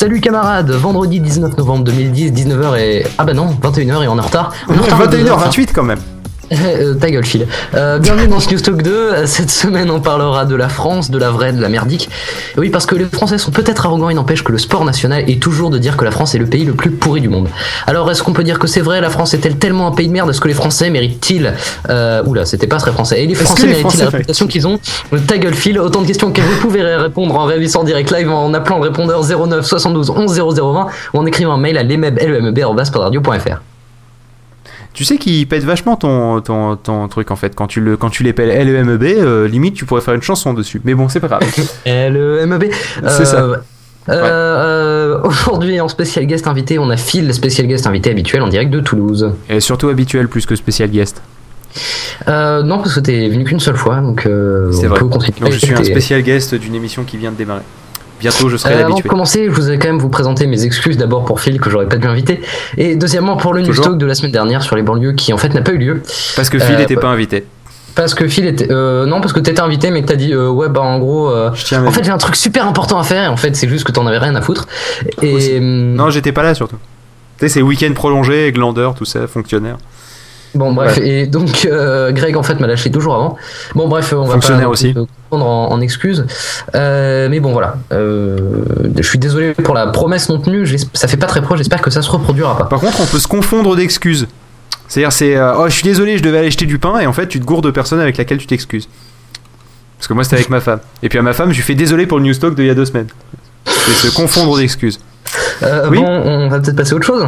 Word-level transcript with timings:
Salut 0.00 0.22
camarades, 0.22 0.70
vendredi 0.70 1.20
19 1.20 1.58
novembre 1.58 1.84
2010, 1.84 2.32
19h 2.32 2.78
et... 2.78 3.06
Ah 3.18 3.24
bah 3.26 3.34
non, 3.34 3.48
21h 3.62 4.02
et 4.02 4.08
on 4.08 4.16
est 4.16 4.18
en 4.18 4.22
retard. 4.22 4.50
On 4.66 4.72
est 4.72 4.78
en 4.78 4.82
retard 4.84 5.08
de 5.08 5.18
deux 5.18 5.26
heures, 5.26 5.38
21h28 5.38 5.72
quand 5.74 5.82
même. 5.82 5.98
Euh, 6.52 6.94
ta 6.94 7.10
gueule, 7.10 7.24
Phil. 7.24 7.46
Euh, 7.74 7.98
bienvenue 7.98 8.26
dans 8.26 8.40
ce 8.40 8.52
News 8.52 8.60
Talk 8.60 8.82
2. 8.82 9.26
Cette 9.26 9.50
semaine, 9.50 9.90
on 9.90 10.00
parlera 10.00 10.44
de 10.44 10.56
la 10.56 10.68
France, 10.68 11.10
de 11.10 11.18
la 11.18 11.30
vraie, 11.30 11.52
de 11.52 11.60
la 11.60 11.68
merdique. 11.68 12.08
Et 12.56 12.60
oui, 12.60 12.70
parce 12.70 12.86
que 12.86 12.96
les 12.96 13.04
Français 13.04 13.38
sont 13.38 13.52
peut-être 13.52 13.86
arrogants, 13.86 14.10
il 14.10 14.16
n'empêche 14.16 14.42
que 14.42 14.50
le 14.50 14.58
sport 14.58 14.84
national 14.84 15.28
est 15.30 15.40
toujours 15.40 15.70
de 15.70 15.78
dire 15.78 15.96
que 15.96 16.04
la 16.04 16.10
France 16.10 16.34
est 16.34 16.38
le 16.38 16.46
pays 16.46 16.64
le 16.64 16.72
plus 16.72 16.90
pourri 16.90 17.20
du 17.20 17.28
monde. 17.28 17.48
Alors, 17.86 18.10
est-ce 18.10 18.22
qu'on 18.22 18.32
peut 18.32 18.42
dire 18.42 18.58
que 18.58 18.66
c'est 18.66 18.80
vrai? 18.80 19.00
La 19.00 19.10
France 19.10 19.32
est-elle 19.34 19.56
tellement 19.56 19.86
un 19.86 19.92
pays 19.92 20.08
de 20.08 20.12
merde? 20.12 20.30
Est-ce 20.30 20.40
que 20.40 20.48
les 20.48 20.54
Français 20.54 20.90
méritent-ils 20.90 21.54
euh, 21.88 22.22
Oula, 22.24 22.44
c'était 22.44 22.66
pas 22.66 22.78
très 22.78 22.92
français. 22.92 23.22
Et 23.22 23.26
les 23.26 23.34
Français 23.34 23.66
méritent-ils 23.66 24.00
la 24.00 24.08
réputation 24.08 24.46
qu'ils 24.46 24.66
ont? 24.66 24.80
Ta 25.26 25.38
gueule, 25.38 25.54
Phil. 25.54 25.78
Autant 25.78 26.02
de 26.02 26.06
questions 26.06 26.32
que 26.32 26.40
vous 26.40 26.60
pouvez 26.60 26.82
répondre 26.82 27.34
en 27.36 27.44
réalisant 27.44 27.80
en 27.80 27.84
direct 27.84 28.10
live 28.10 28.30
en 28.30 28.52
appelant 28.54 28.78
le 28.78 28.84
répondeur 28.84 29.22
09 29.24 29.64
72 29.64 30.10
11 30.10 30.58
0020 30.58 30.86
ou 31.14 31.18
en 31.18 31.26
écrivant 31.26 31.52
un 31.52 31.58
mail 31.58 31.78
à 31.78 31.82
lemeb, 31.82 32.18
lemeb@sportradio.fr. 32.18 33.60
Tu 34.92 35.04
sais 35.04 35.18
qu'il 35.18 35.46
pète 35.46 35.62
vachement 35.64 35.96
ton, 35.96 36.40
ton, 36.40 36.76
ton 36.76 37.06
truc 37.08 37.30
en 37.30 37.36
fait. 37.36 37.54
Quand 37.54 37.66
tu, 37.68 37.80
le, 37.80 37.96
quand 37.96 38.10
tu 38.10 38.22
l'épelles 38.22 38.48
LEMEB, 38.66 39.02
euh, 39.02 39.46
limite 39.48 39.74
tu 39.74 39.84
pourrais 39.84 40.00
faire 40.00 40.14
une 40.14 40.22
chanson 40.22 40.52
dessus. 40.52 40.80
Mais 40.84 40.94
bon, 40.94 41.08
c'est 41.08 41.20
pas 41.20 41.28
grave. 41.28 41.42
Le 41.86 42.44
MEB. 42.46 42.64
C'est 43.08 43.24
ça. 43.24 43.42
Euh, 43.42 43.56
euh, 44.08 45.20
Aujourd'hui, 45.22 45.80
en 45.80 45.88
spécial 45.88 46.26
guest 46.26 46.46
invité, 46.46 46.78
on 46.78 46.90
a 46.90 46.96
Phil, 46.96 47.32
spécial 47.34 47.66
guest 47.66 47.86
invité 47.86 48.10
habituel 48.10 48.42
en 48.42 48.48
direct 48.48 48.70
de 48.70 48.80
Toulouse. 48.80 49.32
Et 49.48 49.60
surtout 49.60 49.88
habituel 49.88 50.26
plus 50.28 50.46
que 50.46 50.56
spécial 50.56 50.90
guest. 50.90 51.22
Euh, 52.26 52.62
non, 52.62 52.78
parce 52.78 52.94
que 52.96 53.00
t'es 53.00 53.28
venu 53.28 53.44
qu'une 53.44 53.60
seule 53.60 53.76
fois, 53.76 54.00
donc 54.00 54.26
euh, 54.26 54.72
C'est 54.72 54.86
on 54.86 54.90
vrai. 54.90 54.98
peut 54.98 55.06
continuer. 55.06 55.40
Donc 55.40 55.52
je 55.52 55.64
suis 55.64 55.74
un 55.74 55.84
spécial 55.84 56.22
guest 56.22 56.54
d'une 56.56 56.74
émission 56.74 57.04
qui 57.04 57.16
vient 57.16 57.30
de 57.30 57.36
démarrer. 57.36 57.62
Bientôt 58.20 58.48
je 58.48 58.56
serai 58.56 58.74
Euh, 58.74 58.84
avant 58.86 58.94
de 58.96 59.02
commencer, 59.02 59.46
je 59.46 59.50
vous 59.50 59.70
ai 59.70 59.78
quand 59.78 59.88
même 59.88 59.98
vous 59.98 60.08
présenter 60.10 60.46
mes 60.46 60.64
excuses 60.64 60.96
d'abord 60.96 61.24
pour 61.24 61.40
Phil 61.40 61.58
que 61.60 61.70
j'aurais 61.70 61.88
pas 61.88 61.96
dû 61.96 62.06
inviter, 62.06 62.40
et 62.76 62.94
deuxièmement 62.94 63.36
pour 63.36 63.52
le 63.54 63.60
news 63.62 63.68
Toujours. 63.68 63.86
talk 63.86 63.98
de 63.98 64.06
la 64.06 64.14
semaine 64.14 64.32
dernière 64.32 64.62
sur 64.62 64.76
les 64.76 64.82
banlieues 64.82 65.12
qui 65.14 65.32
en 65.32 65.38
fait 65.38 65.52
n'a 65.54 65.62
pas 65.62 65.72
eu 65.72 65.78
lieu 65.78 66.02
Parce 66.36 66.50
que 66.50 66.58
Phil 66.58 66.74
Euh, 66.74 66.78
n'était 66.78 66.94
bah- 66.96 67.00
pas 67.02 67.08
invité. 67.08 67.44
parce 67.94 68.14
que 68.14 68.28
Phil 68.28 68.46
était 68.46 68.70
euh, 68.70 69.04
non 69.06 69.20
parce 69.20 69.32
que 69.32 69.40
t'étais 69.40 69.60
invité 69.60 69.90
mais 69.90 70.02
que 70.02 70.06
t'as 70.08 70.14
dit 70.16 70.32
euh, 70.32 70.48
ouais 70.48 70.68
bah 70.68 70.80
en 70.82 70.98
gros 70.98 71.28
euh, 71.30 71.50
Je 71.54 71.74
en 71.74 71.90
fait 71.90 72.04
j'ai 72.04 72.10
un 72.12 72.18
truc 72.18 72.36
super 72.36 72.66
important 72.68 72.98
à 72.98 73.02
faire 73.04 73.24
et 73.24 73.28
en 73.28 73.36
fait 73.36 73.56
c'est 73.56 73.68
juste 73.68 73.84
que 73.84 73.92
t'en 73.92 74.06
avais 74.06 74.18
rien 74.18 74.34
à 74.36 74.40
foutre 74.42 74.68
et 75.22 75.58
Non, 75.60 76.10
j'étais 76.10 76.32
pas 76.32 76.42
là 76.42 76.54
surtout. 76.54 76.76
Tu 77.38 77.46
sais, 77.46 77.54
c'est 77.54 77.62
week-end 77.62 77.92
prolongé, 77.94 78.52
glandeur, 78.52 78.94
tout 78.94 79.06
ça, 79.06 79.26
fonctionnaire. 79.26 79.78
Bon 80.54 80.72
bref, 80.72 80.98
et 80.98 81.26
donc 81.26 81.64
euh, 81.70 82.10
Greg 82.12 82.36
en 82.36 82.42
fait 82.42 82.58
m'a 82.58 82.66
lâché 82.66 82.90
deux 82.90 83.00
jours 83.00 83.14
avant. 83.14 83.36
Bon 83.74 83.88
bref, 83.88 84.12
on 84.12 84.24
va 84.24 84.38
pas 84.38 84.66
aussi. 84.66 84.92
se 84.92 84.98
prendre 85.28 85.46
en, 85.46 85.70
en 85.70 85.80
excuses. 85.80 86.26
Euh, 86.74 87.28
mais 87.30 87.38
bon 87.38 87.52
voilà, 87.52 87.76
euh, 87.92 88.64
je 88.96 89.02
suis 89.02 89.18
désolé 89.18 89.54
pour 89.54 89.74
la 89.74 89.86
promesse 89.86 90.28
non 90.28 90.40
tenue, 90.40 90.66
ça 90.92 91.06
fait 91.06 91.16
pas 91.16 91.26
très 91.26 91.40
proche, 91.40 91.58
j'espère 91.58 91.80
que 91.80 91.90
ça 91.90 92.02
se 92.02 92.10
reproduira 92.10 92.58
pas. 92.58 92.64
Par 92.64 92.80
contre, 92.80 93.00
on 93.00 93.06
peut 93.06 93.20
se 93.20 93.28
confondre 93.28 93.76
d'excuses. 93.76 94.26
C'est-à-dire, 94.88 95.12
c'est 95.12 95.40
oh, 95.40 95.66
je 95.66 95.72
suis 95.72 95.84
désolé, 95.84 96.18
je 96.18 96.22
devais 96.24 96.38
aller 96.38 96.48
acheter 96.48 96.66
du 96.66 96.78
pain, 96.80 96.98
et 96.98 97.06
en 97.06 97.12
fait, 97.12 97.28
tu 97.28 97.38
te 97.38 97.44
gourdes 97.44 97.64
de 97.64 97.70
personne 97.70 98.00
avec 98.00 98.16
laquelle 98.16 98.38
tu 98.38 98.48
t'excuses. 98.48 98.88
Parce 99.98 100.08
que 100.08 100.14
moi, 100.14 100.24
c'était 100.24 100.36
avec 100.36 100.50
ma 100.50 100.60
femme. 100.60 100.80
Et 101.02 101.08
puis 101.08 101.18
à 101.18 101.22
ma 101.22 101.32
femme, 101.32 101.52
je 101.52 101.56
lui 101.56 101.62
fais 101.62 101.76
désolé 101.76 102.06
pour 102.06 102.18
le 102.18 102.24
news 102.24 102.34
talk 102.34 102.56
d'il 102.56 102.66
y 102.66 102.70
a 102.70 102.74
deux 102.74 102.86
semaines. 102.86 103.06
C'est 103.66 104.08
se 104.08 104.16
confondre 104.16 104.56
d'excuses. 104.56 104.98
Oui. 105.62 105.98
Bon, 105.98 106.06
on 106.06 106.48
va 106.48 106.58
peut-être 106.58 106.76
passer 106.76 106.94
à 106.94 106.96
autre 106.96 107.06
chose. 107.06 107.24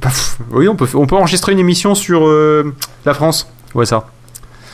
Bah, 0.00 0.08
pff, 0.08 0.38
oui, 0.50 0.68
on 0.68 0.76
peut, 0.76 0.88
on 0.94 1.06
peut 1.06 1.16
enregistrer 1.16 1.52
une 1.52 1.58
émission 1.58 1.94
sur 1.94 2.26
euh, 2.26 2.74
la 3.04 3.14
France. 3.14 3.48
Ouais, 3.74 3.86
ça. 3.86 4.06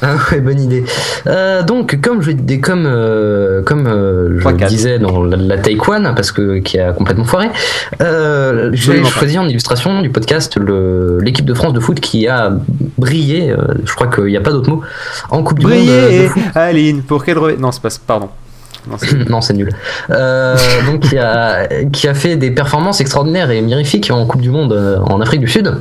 Ah 0.00 0.14
ouais, 0.30 0.38
bonne 0.40 0.60
idée. 0.60 0.84
Euh, 1.26 1.64
donc, 1.64 2.00
comme 2.00 2.22
je, 2.22 2.30
comme, 2.60 2.84
euh, 2.86 3.62
comme 3.62 3.88
euh, 3.88 4.38
je 4.38 4.66
disais 4.66 5.00
dans 5.00 5.24
la, 5.24 5.36
la 5.36 5.58
Taekwondo, 5.58 6.14
parce 6.14 6.30
que 6.30 6.58
qui 6.58 6.78
a 6.78 6.92
complètement 6.92 7.24
foiré, 7.24 7.50
euh, 8.00 8.70
j'ai 8.74 9.02
choisi 9.04 9.38
en 9.40 9.48
illustration 9.48 10.00
du 10.00 10.10
podcast 10.10 10.56
l'équipe 11.20 11.44
de 11.46 11.54
France 11.54 11.72
de 11.72 11.80
foot 11.80 11.98
qui 11.98 12.28
a 12.28 12.52
brillé, 12.96 13.52
je 13.84 13.92
crois 13.94 14.06
qu'il 14.06 14.26
n'y 14.26 14.36
a 14.36 14.40
pas 14.40 14.52
d'autre 14.52 14.70
mot, 14.70 14.82
en 15.30 15.42
Coupe 15.42 15.58
du 15.58 15.66
Monde 15.66 15.88
foot. 16.28 16.42
Aline, 16.54 17.02
pour 17.02 17.24
quel 17.24 17.38
revêt 17.38 17.56
Non, 17.56 17.72
c'est 17.72 17.82
pas. 17.82 17.88
Pardon. 18.06 18.28
Non, 19.28 19.40
c'est- 19.40 19.52
nul. 19.54 19.70
Euh, 20.10 20.56
donc, 20.86 21.00
qui 21.00 21.18
a, 21.18 21.66
qui 21.92 22.08
a 22.08 22.14
fait 22.14 22.36
des 22.36 22.50
performances 22.50 23.00
extraordinaires 23.00 23.50
et 23.50 23.60
mirifiques 23.60 24.10
en 24.10 24.24
Coupe 24.26 24.40
du 24.40 24.50
Monde 24.50 24.72
euh, 24.72 24.98
en 25.00 25.20
Afrique 25.20 25.40
du 25.40 25.48
Sud. 25.48 25.74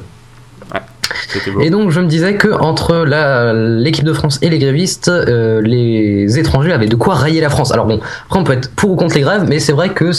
Et 1.61 1.69
donc 1.69 1.89
je 1.91 1.99
me 2.01 2.05
disais 2.07 2.35
que 2.35 2.49
entre 2.49 2.95
la- 2.97 3.53
l'équipe 3.53 4.03
de 4.05 4.13
France 4.13 4.39
et 4.41 4.49
les 4.49 4.59
grévistes, 4.59 5.07
euh, 5.09 5.61
les 5.61 6.37
étrangers 6.37 6.73
avaient 6.73 6.87
de 6.87 6.95
quoi 6.95 7.15
railler 7.15 7.41
la 7.41 7.49
France. 7.49 7.71
Alors 7.71 7.85
bon, 7.85 7.99
après 8.25 8.39
on 8.39 8.43
peut 8.43 8.53
être 8.53 8.71
pour 8.75 8.91
ou 8.91 8.95
contre 8.95 9.15
les 9.15 9.21
grèves, 9.21 9.45
mais 9.47 9.59
c'est 9.59 9.71
vrai 9.71 9.89
que 9.89 10.11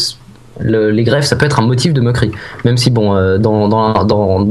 le- 0.60 0.91
les 0.91 1.05
grèves 1.05 1.22
ça 1.25 1.37
peut 1.37 1.47
être 1.47 1.60
un 1.60 1.66
motif 1.66 1.93
de 1.93 2.00
moquerie. 2.00 2.33
Même 2.65 2.77
si 2.77 2.91
bon, 2.91 3.15
euh, 3.15 3.39
dans, 3.39 3.69
dans, 3.69 4.05
dans, 4.05 4.49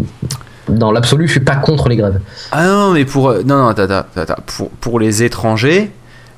dans 0.69 0.91
l'absolu, 0.91 1.27
je 1.27 1.31
suis 1.33 1.39
pas 1.41 1.55
contre 1.55 1.89
les 1.89 1.95
grèves. 1.95 2.19
Ah 2.51 2.65
non, 2.67 2.91
mais 2.91 3.05
pour. 3.05 3.31
Non, 3.45 3.57
non, 3.63 3.67
attends, 3.67 3.83
attends, 3.83 4.05
attends. 4.15 4.41
Pour, 4.45 4.69
pour 4.69 4.99
les 4.99 5.23
étrangers, 5.23 5.91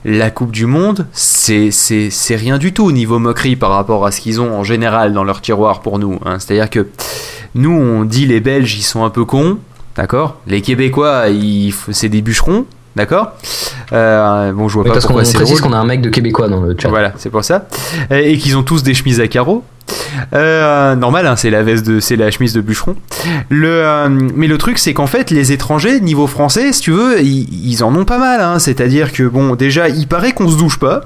la 0.05 0.31
Coupe 0.31 0.51
du 0.51 0.65
Monde, 0.65 1.07
c'est 1.13 1.69
rien 2.35 2.57
du 2.57 2.73
tout 2.73 2.85
au 2.85 2.91
niveau 2.91 3.19
moquerie 3.19 3.55
par 3.55 3.71
rapport 3.71 4.05
à 4.05 4.11
ce 4.11 4.21
qu'ils 4.21 4.39
ont 4.41 4.53
en 4.57 4.63
général 4.63 5.13
dans 5.13 5.23
leur 5.23 5.41
tiroir 5.41 5.81
pour 5.81 5.99
nous. 5.99 6.19
hein. 6.25 6.37
C'est-à-dire 6.39 6.69
que 6.69 6.87
nous, 7.55 7.71
on 7.71 8.05
dit 8.05 8.25
les 8.25 8.39
Belges, 8.39 8.75
ils 8.77 8.83
sont 8.83 9.03
un 9.03 9.09
peu 9.09 9.25
cons, 9.25 9.57
d'accord? 9.95 10.38
Les 10.47 10.61
Québécois, 10.61 11.25
c'est 11.91 12.09
des 12.09 12.21
bûcherons, 12.21 12.65
d'accord? 12.95 13.31
Euh, 13.91 14.51
Bon, 14.53 14.67
je 14.69 14.75
vois 14.75 14.83
pas 14.83 14.91
parce 14.91 15.05
qu'on 15.05 15.13
pourquoi 15.13 15.25
c'est 15.25 15.39
drôle. 15.39 15.59
qu'on 15.61 15.73
a 15.73 15.77
un 15.77 15.85
mec 15.85 16.01
de 16.01 16.09
Québécois 16.09 16.47
dans 16.47 16.61
le 16.61 16.75
chat. 16.79 16.89
Voilà, 16.89 17.13
c'est 17.17 17.29
pour 17.29 17.43
ça. 17.43 17.67
Et, 18.11 18.33
et 18.33 18.38
qu'ils 18.38 18.55
ont 18.55 18.63
tous 18.63 18.83
des 18.83 18.93
chemises 18.93 19.19
à 19.19 19.27
carreaux. 19.27 19.63
Euh, 20.33 20.95
normal, 20.95 21.25
hein, 21.27 21.35
c'est 21.35 21.50
la 21.50 21.63
veste 21.63 21.85
de, 21.85 22.00
c'est 22.00 22.16
la 22.16 22.31
chemise 22.31 22.53
de 22.53 22.61
bûcheron. 22.61 22.95
Le, 23.50 23.67
euh, 23.69 24.09
mais 24.09 24.47
le 24.47 24.57
truc, 24.57 24.77
c'est 24.77 24.94
qu'en 24.94 25.07
fait, 25.07 25.31
les 25.31 25.51
étrangers, 25.51 26.00
niveau 26.01 26.27
français, 26.27 26.72
si 26.73 26.81
tu 26.81 26.91
veux, 26.91 27.22
ils, 27.22 27.47
ils 27.69 27.83
en 27.83 27.95
ont 27.95 28.05
pas 28.05 28.17
mal. 28.19 28.41
Hein. 28.41 28.59
C'est-à-dire 28.59 29.11
que 29.11 29.23
bon, 29.23 29.55
déjà, 29.55 29.89
il 29.89 30.07
paraît 30.07 30.33
qu'on 30.33 30.50
se 30.50 30.57
douche 30.57 30.79
pas. 30.79 31.01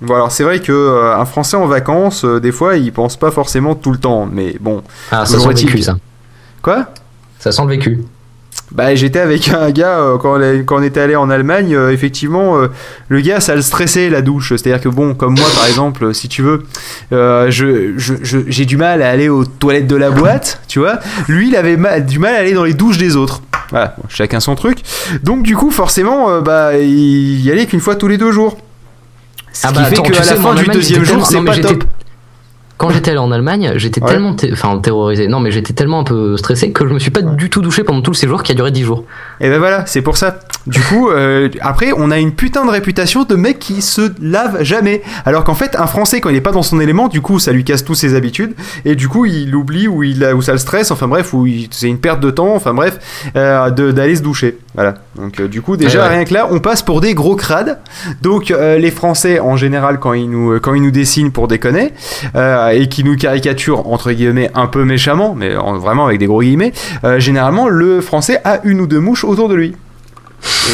Bon, 0.00 0.14
alors 0.14 0.32
c'est 0.32 0.42
vrai 0.42 0.60
que 0.60 0.72
euh, 0.72 1.16
un 1.16 1.24
Français 1.24 1.56
en 1.56 1.66
vacances, 1.66 2.24
des 2.24 2.50
fois, 2.52 2.76
il 2.76 2.92
pense 2.92 3.16
pas 3.16 3.30
forcément 3.30 3.74
tout 3.74 3.92
le 3.92 3.98
temps. 3.98 4.28
Mais 4.30 4.56
bon, 4.60 4.82
Ah, 5.10 5.24
ça 5.26 5.38
sent 5.38 5.48
le 5.48 5.54
vécu 5.54 5.82
ça. 5.82 5.96
quoi? 6.60 6.86
Ça 7.38 7.52
sent 7.52 7.62
le 7.62 7.68
vécu. 7.68 8.02
Bah, 8.74 8.94
j'étais 8.94 9.18
avec 9.20 9.48
un 9.50 9.70
gars 9.70 9.98
euh, 10.00 10.18
quand, 10.18 10.38
on 10.38 10.40
est- 10.42 10.64
quand 10.64 10.78
on 10.78 10.82
était 10.82 11.00
allé 11.00 11.14
en 11.16 11.30
Allemagne. 11.30 11.74
euh, 11.74 11.90
effectivement, 11.92 12.58
euh, 12.58 12.68
le 13.08 13.20
gars, 13.20 13.40
ça 13.40 13.54
le 13.54 13.62
stressait 13.62 14.08
la 14.10 14.22
douche. 14.22 14.50
C'est-à-dire 14.50 14.80
que 14.80 14.88
bon, 14.88 15.14
comme 15.14 15.34
moi 15.38 15.46
par 15.56 15.66
exemple, 15.66 16.14
si 16.14 16.28
tu 16.28 16.42
veux, 16.42 16.64
je, 17.10 17.94
j'ai 18.48 18.64
du 18.64 18.76
mal 18.76 19.02
à 19.02 19.10
aller 19.10 19.28
aux 19.28 19.44
toilettes 19.44 19.86
de 19.86 19.96
la 19.96 20.10
boîte, 20.10 20.60
tu 20.68 20.78
vois. 20.78 20.98
Lui, 21.28 21.48
il 21.48 21.56
avait 21.56 21.76
ma- 21.76 22.00
du 22.00 22.18
mal 22.18 22.34
à 22.34 22.38
aller 22.38 22.52
dans 22.54 22.64
les 22.64 22.74
douches 22.74 22.98
des 22.98 23.16
autres. 23.16 23.42
Voilà, 23.70 23.94
bon, 23.96 24.04
chacun 24.08 24.40
son 24.40 24.54
truc. 24.54 24.78
Donc 25.22 25.42
du 25.42 25.56
coup, 25.56 25.70
forcément, 25.70 26.40
bah, 26.40 26.76
il 26.78 27.40
y 27.40 27.50
allait 27.50 27.66
qu'une 27.66 27.80
fois 27.80 27.96
tous 27.96 28.08
les 28.08 28.18
deux 28.18 28.32
jours. 28.32 28.58
Ce 29.54 29.66
Ah 29.66 29.68
qui 29.70 29.74
bah 29.78 29.84
fait 29.84 29.92
attends, 29.94 30.02
qu'à 30.04 30.10
tu 30.12 30.18
la 30.18 30.24
sais, 30.24 30.36
fin 30.36 30.54
du 30.54 30.64
deuxième 30.66 31.04
jour, 31.04 31.26
c'est 31.26 31.42
pas 31.44 31.56
top. 31.58 31.84
Quand 32.82 32.90
j'étais 32.90 33.10
allé 33.12 33.18
en 33.20 33.30
Allemagne, 33.30 33.74
j'étais 33.76 34.02
Ouais. 34.02 34.08
tellement, 34.10 34.34
enfin 34.52 34.76
terrorisé. 34.78 35.28
Non, 35.28 35.38
mais 35.38 35.52
j'étais 35.52 35.72
tellement 35.72 36.00
un 36.00 36.04
peu 36.04 36.36
stressé 36.36 36.72
que 36.72 36.84
je 36.88 36.92
me 36.92 36.98
suis 36.98 37.12
pas 37.12 37.22
du 37.22 37.48
tout 37.48 37.62
douché 37.62 37.84
pendant 37.84 38.02
tout 38.02 38.10
le 38.10 38.16
séjour 38.16 38.42
qui 38.42 38.50
a 38.50 38.56
duré 38.56 38.72
10 38.72 38.82
jours. 38.82 39.04
Et 39.40 39.48
ben 39.48 39.58
voilà, 39.60 39.86
c'est 39.86 40.02
pour 40.02 40.16
ça. 40.16 40.40
Du 40.66 40.80
coup, 40.80 41.10
euh, 41.10 41.48
après, 41.60 41.92
on 41.96 42.10
a 42.10 42.18
une 42.18 42.32
putain 42.32 42.64
de 42.64 42.70
réputation 42.70 43.24
de 43.24 43.34
mec 43.34 43.58
qui 43.58 43.82
se 43.82 44.12
lave 44.20 44.62
jamais. 44.62 45.02
Alors 45.24 45.42
qu'en 45.42 45.54
fait, 45.54 45.74
un 45.76 45.86
Français, 45.88 46.20
quand 46.20 46.30
il 46.30 46.36
est 46.36 46.40
pas 46.40 46.52
dans 46.52 46.62
son 46.62 46.80
élément, 46.80 47.08
du 47.08 47.20
coup, 47.20 47.38
ça 47.40 47.50
lui 47.52 47.64
casse 47.64 47.84
tous 47.84 47.94
ses 47.96 48.14
habitudes. 48.14 48.54
Et 48.84 48.94
du 48.94 49.08
coup, 49.08 49.24
il 49.26 49.54
oublie 49.56 49.88
ou, 49.88 50.02
il 50.04 50.24
a, 50.24 50.34
ou 50.36 50.42
ça 50.42 50.52
le 50.52 50.58
stresse, 50.58 50.90
enfin 50.92 51.08
bref, 51.08 51.34
ou 51.34 51.46
c'est 51.70 51.88
une 51.88 51.98
perte 51.98 52.20
de 52.20 52.30
temps, 52.30 52.54
enfin 52.54 52.74
bref, 52.74 52.98
euh, 53.36 53.70
d'aller 53.70 54.14
se 54.16 54.22
doucher. 54.22 54.58
Voilà. 54.74 54.94
Donc, 55.16 55.40
euh, 55.40 55.48
du 55.48 55.62
coup, 55.62 55.76
déjà, 55.76 55.98
Ouais, 56.00 56.04
ouais. 56.08 56.14
rien 56.16 56.24
que 56.24 56.32
là, 56.34 56.46
on 56.50 56.60
passe 56.60 56.82
pour 56.82 57.00
des 57.00 57.14
gros 57.14 57.34
crades. 57.36 57.78
Donc, 58.22 58.50
euh, 58.50 58.78
les 58.78 58.90
Français, 58.92 59.40
en 59.40 59.56
général, 59.56 59.98
quand 59.98 60.12
ils 60.12 60.30
nous, 60.30 60.60
quand 60.60 60.74
ils 60.74 60.82
nous 60.82 60.90
dessinent 60.92 61.32
pour 61.32 61.48
déconner, 61.48 61.92
euh, 62.36 62.68
et 62.70 62.88
qui 62.88 63.02
nous 63.04 63.16
caricaturent, 63.16 63.90
entre 63.90 64.12
guillemets, 64.12 64.50
un 64.54 64.66
peu 64.68 64.84
méchamment, 64.84 65.34
mais 65.36 65.56
en- 65.56 65.76
vraiment 65.78 66.06
avec 66.06 66.18
des 66.20 66.26
gros 66.26 66.40
guillemets, 66.42 66.72
euh, 67.04 67.18
généralement, 67.18 67.68
le 67.68 68.00
Français 68.00 68.40
a 68.44 68.60
une 68.64 68.80
ou 68.80 68.86
deux 68.86 69.00
mouches 69.00 69.24
autour 69.24 69.48
de 69.48 69.54
lui. 69.56 69.74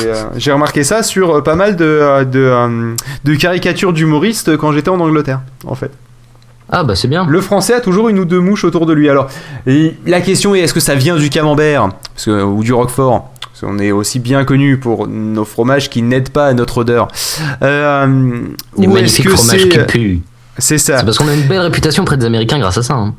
Euh, 0.05 0.25
j'ai 0.37 0.53
remarqué 0.53 0.85
ça 0.85 1.03
sur 1.03 1.37
euh, 1.38 1.43
pas 1.43 1.55
mal 1.55 1.76
de, 1.76 1.85
euh, 1.85 2.25
de, 2.25 2.94
de 3.25 3.35
caricatures 3.37 3.93
d'humoristes 3.93 4.56
quand 4.56 4.73
j'étais 4.73 4.88
en 4.91 5.00
Angleterre, 5.00 5.41
en 5.67 5.75
fait. 5.75 5.91
Ah 6.70 6.85
bah 6.85 6.94
c'est 6.94 7.09
bien. 7.09 7.26
Le 7.29 7.41
français 7.41 7.73
a 7.75 7.81
toujours 7.81 8.09
une 8.11 8.19
ou 8.19 8.25
deux 8.26 8.41
mouches 8.41 8.65
autour 8.65 8.85
de 8.87 8.93
lui. 8.93 9.09
Alors, 9.09 9.29
la 10.06 10.20
question 10.20 10.55
est 10.55 10.61
est-ce 10.61 10.75
que 10.75 10.81
ça 10.81 10.94
vient 10.94 11.17
du 11.17 11.31
camembert? 11.31 11.88
Parce 12.15 12.26
que- 12.26 12.43
ou 12.43 12.62
du 12.62 12.73
roquefort? 12.75 13.31
Parce 13.41 13.61
qu'on 13.73 13.79
est 13.79 13.91
aussi 13.91 14.19
bien 14.20 14.44
connu 14.44 14.76
pour 14.79 15.09
nos 15.09 15.44
fromages 15.47 15.88
qui 15.91 16.03
n'aident 16.03 16.29
pas 16.29 16.47
à 16.47 16.53
notre 16.55 16.79
odeur. 16.79 17.09
Est-ce 17.62 18.87
magnifiques 18.87 19.25
que 19.26 19.31
fromages 19.37 19.69
qui 19.69 19.79
puent. 19.79 20.20
c'est 20.59 20.79
ça 20.79 20.99
C'est 20.99 21.05
parce 21.05 21.19
qu'on 21.19 21.29
a 21.29 21.35
une 21.35 21.47
belle 21.49 21.61
réputation 21.61 22.03
auprès 22.05 22.17
des 22.17 22.26
Américains 22.26 22.59
grâce 22.59 22.79
à 22.79 22.82
ça. 22.82 22.94
hein. 22.94 23.15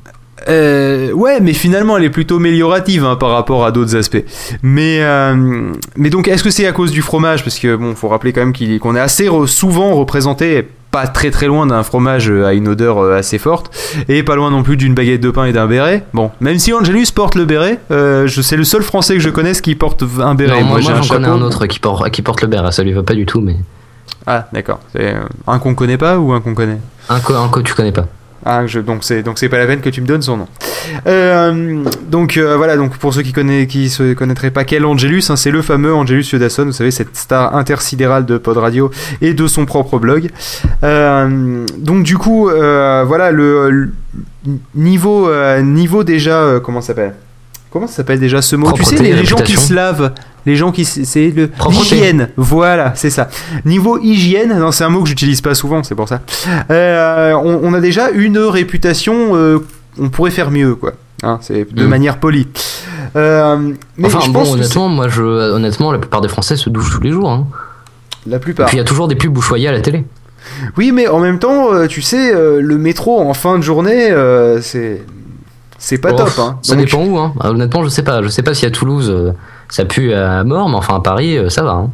Euh, 0.48 1.12
ouais, 1.12 1.40
mais 1.42 1.54
finalement, 1.54 1.98
elle 1.98 2.06
est 2.06 2.10
plutôt 2.10 2.38
améliorative 2.38 3.04
hein, 3.04 3.16
par 3.16 3.32
rapport 3.32 3.66
à 3.66 3.72
d'autres 3.72 3.96
aspects. 3.96 4.24
Mais, 4.64 5.00
euh, 5.02 5.72
mais 5.98 6.10
donc, 6.10 6.28
est-ce 6.28 6.44
que 6.44 6.50
c'est 6.50 6.66
à 6.68 6.72
cause 6.72 6.92
du 6.92 7.02
fromage? 7.02 7.44
Parce 7.44 7.60
que 7.60 7.76
bon, 7.76 7.96
faut 7.96 8.08
rappeler 8.08 8.32
quand 8.32 8.42
même 8.46 8.54
qu'on 8.80 8.96
est 8.96 9.00
assez 9.00 9.28
re- 9.28 9.48
souvent 9.48 9.96
représenté, 9.96 10.68
pas 10.92 11.08
très 11.08 11.30
très 11.30 11.48
loin 11.48 11.68
d'un 11.68 11.84
fromage 11.84 12.32
à 12.32 12.54
une 12.54 12.68
odeur 12.68 13.00
euh, 13.00 13.18
assez 13.18 13.38
forte, 13.38 13.76
et 14.08 14.24
pas 14.24 14.36
loin 14.36 14.50
non 14.50 14.64
plus 14.64 14.78
d'une 14.78 14.94
baguette 14.94 15.22
de 15.22 15.30
pain 15.30 15.46
et 15.46 15.52
d'un 15.52 15.68
béret. 15.68 16.04
Bon, 16.14 16.32
même 16.42 16.58
si 16.58 16.74
Angelus 16.74 17.08
porte 17.14 17.36
le 17.36 17.46
béret, 17.46 17.80
euh, 17.92 18.26
je 18.26 18.42
c'est 18.42 18.58
le 18.58 18.64
seul 18.64 18.82
Français 18.82 19.16
que 19.16 19.20
je 19.20 19.30
connaisse 19.30 19.62
qui 19.62 19.76
porte 19.76 20.04
un 20.22 20.36
béret. 20.36 20.62
Non, 20.62 20.68
moi, 20.68 20.80
moi, 20.82 20.94
j'en 21.02 21.08
connais 21.08 21.28
un 21.28 21.42
autre 21.42 21.66
qui 21.68 21.80
porte, 21.80 22.10
qui 22.12 22.22
porte 22.22 22.42
le 22.42 22.48
béret, 22.48 22.72
ça 22.72 22.84
lui 22.84 22.94
va 22.94 23.04
pas 23.04 23.14
du 23.14 23.26
tout, 23.26 23.42
mais. 23.42 23.58
Ah, 24.26 24.48
d'accord. 24.54 24.80
C'est 24.94 25.14
euh, 25.14 25.22
un 25.48 25.60
qu'on 25.60 25.76
connaît 25.76 25.98
pas 25.98 26.18
ou 26.18 26.34
un 26.34 26.42
qu'on 26.42 26.54
connaît? 26.54 26.78
Un 27.10 27.20
co 27.20 27.62
tu 27.62 27.74
connais 27.74 27.92
pas. 27.92 28.08
Ah, 28.46 28.66
je, 28.66 28.80
donc 28.80 29.04
c'est 29.04 29.22
donc 29.22 29.38
c'est 29.38 29.50
pas 29.50 29.58
la 29.58 29.66
peine 29.68 29.82
que 29.82 29.90
tu 29.90 30.02
me 30.02 30.08
donnes 30.08 30.22
son 30.22 30.38
nom. 30.38 30.48
Euh, 31.08 31.84
donc 32.08 32.38
euh, 32.38 32.56
voilà, 32.56 32.78
donc 32.78 32.98
pour 32.98 33.14
ceux 33.14 33.22
qui 33.22 33.34
connaissent 33.34 33.68
qui 33.68 33.90
se 33.90 34.14
connaîtraient 34.14 34.50
pas 34.50 34.64
quel 34.64 34.86
Angelus, 34.86 35.24
hein, 35.30 35.36
c'est 35.36 35.52
le 35.52 35.62
fameux 35.62 35.94
Angelus 35.94 36.26
Yodasson, 36.32 36.66
vous 36.66 36.72
savez 36.72 36.92
cette 36.92 37.16
star 37.16 37.56
intersidérale 37.56 38.26
de 38.26 38.38
Pod 38.38 38.58
Radio 38.58 38.90
et 39.22 39.34
de 39.34 39.46
son 39.48 39.66
propre 39.66 40.00
blog. 40.00 40.30
Euh, 40.84 41.66
donc 41.78 42.04
du 42.04 42.18
coup, 42.18 42.50
voilà 42.50 43.32
le, 43.32 43.70
le 43.70 43.92
niveau 44.74 45.30
niveau 45.62 46.04
déjà 46.04 46.60
comment 46.64 46.82
ça 46.82 46.88
s'appelle? 46.88 47.14
Comment 47.72 47.86
ça 47.86 47.98
s'appelle 47.98 48.20
déjà 48.20 48.42
ce 48.42 48.56
mot? 48.56 48.72
Tu 48.72 48.84
sais 48.84 48.98
les, 48.98 49.14
les 49.14 49.26
gens 49.26 49.36
qui 49.36 49.56
se 49.56 49.74
lavent, 49.74 50.14
les 50.50 50.56
gens 50.56 50.72
qui 50.72 50.84
c'est 50.86 51.30
le 51.30 51.50
l'hygiène. 51.70 52.30
Voilà, 52.36 52.94
c'est 52.96 53.10
ça. 53.12 53.30
Niveau 53.66 53.98
hygiène, 54.00 54.58
non, 54.58 54.72
c'est 54.72 54.84
un 54.84 54.90
mot 54.90 55.04
que 55.04 55.08
j'utilise 55.10 55.42
pas 55.42 55.54
souvent, 55.56 55.84
c'est 55.84 55.96
pour 55.96 56.08
ça. 56.10 56.22
Euh, 56.72 57.34
on, 57.34 57.60
on 57.64 57.74
a 57.74 57.80
déjà 57.80 58.10
une 58.10 58.40
réputation, 58.40 59.36
euh, 59.36 59.60
on 60.00 60.10
pourrait 60.10 60.32
faire 60.32 60.50
mieux, 60.52 60.76
quoi. 60.76 60.94
Hein, 61.24 61.38
c'est 61.42 61.72
de 61.72 61.84
Mm. 61.86 61.88
manière 61.90 62.18
polie. 62.18 62.48
Euh, 63.16 63.58
mais 63.98 64.08
enfin, 64.08 64.20
je 64.22 64.28
bon, 64.32 64.40
pense 64.40 64.54
honnêtement, 64.54 64.90
moi, 64.90 65.08
je, 65.08 65.22
honnêtement, 65.22 65.92
la 65.92 66.00
plupart 66.00 66.22
des 66.22 66.30
Français 66.30 66.56
se 66.56 66.70
douchent 66.70 66.92
tous 66.92 67.02
les 67.02 67.12
jours. 67.12 67.30
Hein. 67.30 67.48
la 68.26 68.38
Et 68.38 68.40
plupart. 68.40 68.68
puis, 68.68 68.78
il 68.78 68.80
y 68.80 68.82
a 68.82 68.86
toujours 68.86 69.08
des 69.08 69.16
pubs 69.16 69.32
bouchoyées 69.32 69.68
à 69.68 69.72
la 69.72 69.82
télé. 69.82 70.04
Oui, 70.78 70.92
mais 70.92 71.08
en 71.08 71.20
même 71.20 71.38
temps, 71.38 71.68
tu 71.88 72.02
sais, 72.02 72.32
le 72.34 72.78
métro 72.78 73.20
en 73.22 73.34
fin 73.34 73.58
de 73.58 73.64
journée, 73.64 74.10
c'est 74.62 75.04
c'est 75.78 75.98
pas 75.98 76.10
Oh, 76.14 76.18
top. 76.18 76.30
Hein. 76.40 76.58
Ça 76.62 76.76
Donc, 76.76 76.86
dépend 76.86 77.06
où. 77.06 77.18
Hein. 77.18 77.34
Honnêtement, 77.42 77.84
je 77.84 77.90
sais 77.90 78.04
pas. 78.04 78.22
Je 78.22 78.28
sais 78.30 78.42
pas 78.42 78.54
si 78.54 78.66
à 78.66 78.72
Toulouse, 78.72 79.34
ça 79.70 79.86
pue 79.86 80.14
à 80.14 80.44
mort, 80.44 80.68
mais 80.70 80.76
enfin, 80.76 80.96
à 80.96 81.00
Paris, 81.00 81.38
euh, 81.38 81.50
ça 81.50 81.62
va. 81.64 81.72
Hein. 81.72 81.90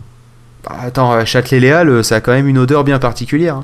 bah, 0.68 0.75
attends, 0.81 1.13
euh, 1.13 1.25
Châtelet-Léal, 1.25 1.89
euh, 1.89 2.04
ça 2.04 2.16
a 2.16 2.22
quand 2.22 2.31
même 2.31 2.48
une 2.48 2.57
odeur 2.57 2.83
bien 2.83 3.00
particulière. 3.00 3.57
hein. 3.57 3.63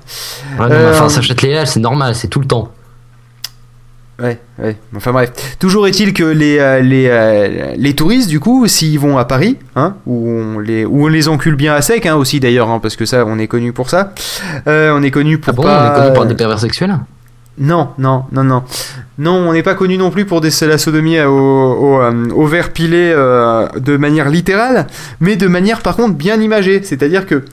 Ouais, 0.59 0.69
non, 0.69 0.75
mais 0.75 0.89
enfin, 0.89 1.09
ça 1.09 1.21
les 1.21 1.65
c'est 1.65 1.79
normal, 1.79 2.13
c'est 2.15 2.27
tout 2.27 2.39
le 2.39 2.45
temps. 2.47 2.71
Ouais, 4.21 4.39
ouais. 4.61 4.77
Enfin 4.95 5.11
bref. 5.13 5.31
Toujours 5.57 5.87
est-il 5.87 6.13
que 6.13 6.23
les, 6.23 6.81
les, 6.83 7.73
les 7.75 7.95
touristes, 7.95 8.29
du 8.29 8.39
coup, 8.39 8.67
s'ils 8.67 8.99
vont 8.99 9.17
à 9.17 9.25
Paris, 9.25 9.57
hein, 9.75 9.95
où, 10.05 10.29
on 10.29 10.59
les, 10.59 10.85
où 10.85 11.05
on 11.05 11.07
les 11.07 11.27
encule 11.27 11.55
bien 11.55 11.73
à 11.73 11.81
sec, 11.81 12.05
hein, 12.05 12.15
aussi 12.17 12.39
d'ailleurs, 12.39 12.69
hein, 12.69 12.77
parce 12.79 12.95
que 12.95 13.05
ça, 13.07 13.25
on 13.25 13.39
est 13.39 13.47
connu 13.47 13.73
pour 13.73 13.89
ça. 13.89 14.13
Euh, 14.67 14.91
on 14.95 15.01
est 15.01 15.09
connu 15.09 15.39
pour 15.39 15.49
Ah 15.53 15.55
bon, 15.55 15.63
pas... 15.63 15.81
on 15.81 15.91
est 15.95 15.99
connu 16.03 16.13
pour 16.13 16.25
des 16.25 16.35
pervers 16.35 16.59
sexuels? 16.59 16.99
Non, 17.61 17.89
non, 17.99 18.25
non, 18.31 18.43
non. 18.43 18.63
Non, 19.19 19.33
on 19.33 19.53
n'est 19.53 19.61
pas 19.61 19.75
connu 19.75 19.95
non 19.95 20.09
plus 20.09 20.25
pour 20.25 20.41
des 20.41 20.49
la 20.61 20.79
sodomie 20.79 21.19
euh, 21.19 21.27
au 21.27 22.45
verre 22.47 22.73
pilé 22.73 23.13
euh, 23.15 23.67
de 23.77 23.97
manière 23.97 24.29
littérale, 24.29 24.87
mais 25.19 25.35
de 25.35 25.47
manière 25.47 25.81
par 25.81 25.95
contre 25.95 26.15
bien 26.15 26.41
imagée. 26.41 26.81
C'est-à-dire 26.83 27.27
que 27.27 27.43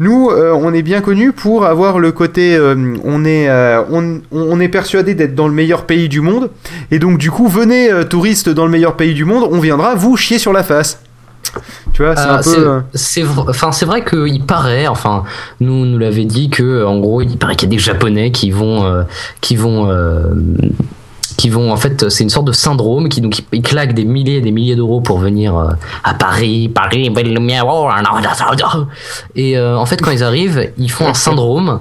nous, 0.00 0.28
euh, 0.28 0.52
on 0.52 0.74
est 0.74 0.82
bien 0.82 1.00
connu 1.00 1.32
pour 1.32 1.64
avoir 1.64 1.98
le 1.98 2.12
côté, 2.12 2.58
on 3.04 3.24
est, 3.24 3.48
on, 3.90 4.20
on 4.32 4.60
est 4.60 4.68
persuadé 4.68 5.14
d'être 5.14 5.34
dans 5.34 5.48
le 5.48 5.54
meilleur 5.54 5.86
pays 5.86 6.10
du 6.10 6.20
monde, 6.20 6.50
et 6.90 6.98
donc 6.98 7.16
du 7.16 7.30
coup, 7.30 7.48
venez 7.48 7.88
touristes 8.10 8.50
dans 8.50 8.66
le 8.66 8.70
meilleur 8.70 8.96
pays 8.96 9.14
du 9.14 9.24
monde, 9.24 9.48
on 9.50 9.60
viendra 9.60 9.94
vous 9.94 10.14
chier 10.18 10.38
sur 10.38 10.52
la 10.52 10.62
face. 10.62 11.00
Tu 11.92 12.02
vois, 12.02 12.16
c'est 12.16 12.28
un 12.28 12.38
peu. 12.42 12.68
euh, 12.68 12.80
C'est 12.94 13.24
enfin 13.48 13.70
c'est 13.72 13.86
vrai 13.86 14.04
qu'il 14.04 14.44
paraît 14.44 14.86
enfin 14.88 15.22
nous 15.60 15.84
nous 15.86 15.98
l'avait 15.98 16.24
dit 16.24 16.50
que 16.50 16.84
en 16.84 16.98
gros 16.98 17.22
il 17.22 17.36
paraît 17.38 17.54
qu'il 17.56 17.68
y 17.68 17.72
a 17.72 17.76
des 17.76 17.82
japonais 17.82 18.32
qui 18.32 18.50
vont 18.50 18.84
euh, 18.84 19.02
qui 19.40 19.54
vont 19.56 19.88
euh, 19.90 20.34
qui 21.36 21.48
vont 21.48 21.72
en 21.72 21.76
fait 21.76 22.08
c'est 22.10 22.22
une 22.22 22.30
sorte 22.30 22.46
de 22.46 22.52
syndrome 22.52 23.08
qui 23.08 23.20
donc 23.20 23.40
ils 23.52 23.62
claquent 23.62 23.94
des 23.94 24.04
milliers 24.04 24.36
et 24.36 24.40
des 24.40 24.52
milliers 24.52 24.76
d'euros 24.76 25.00
pour 25.00 25.18
venir 25.18 25.56
euh, 25.56 25.68
à 26.04 26.14
Paris 26.14 26.68
Paris 26.68 27.10
oh, 27.66 27.88
et 29.34 29.58
euh, 29.58 29.76
en 29.76 29.86
fait 29.86 30.00
quand 30.00 30.10
ils 30.12 30.22
arrivent 30.22 30.70
ils 30.78 30.90
font 30.90 31.08
un 31.08 31.14
syndrome 31.14 31.80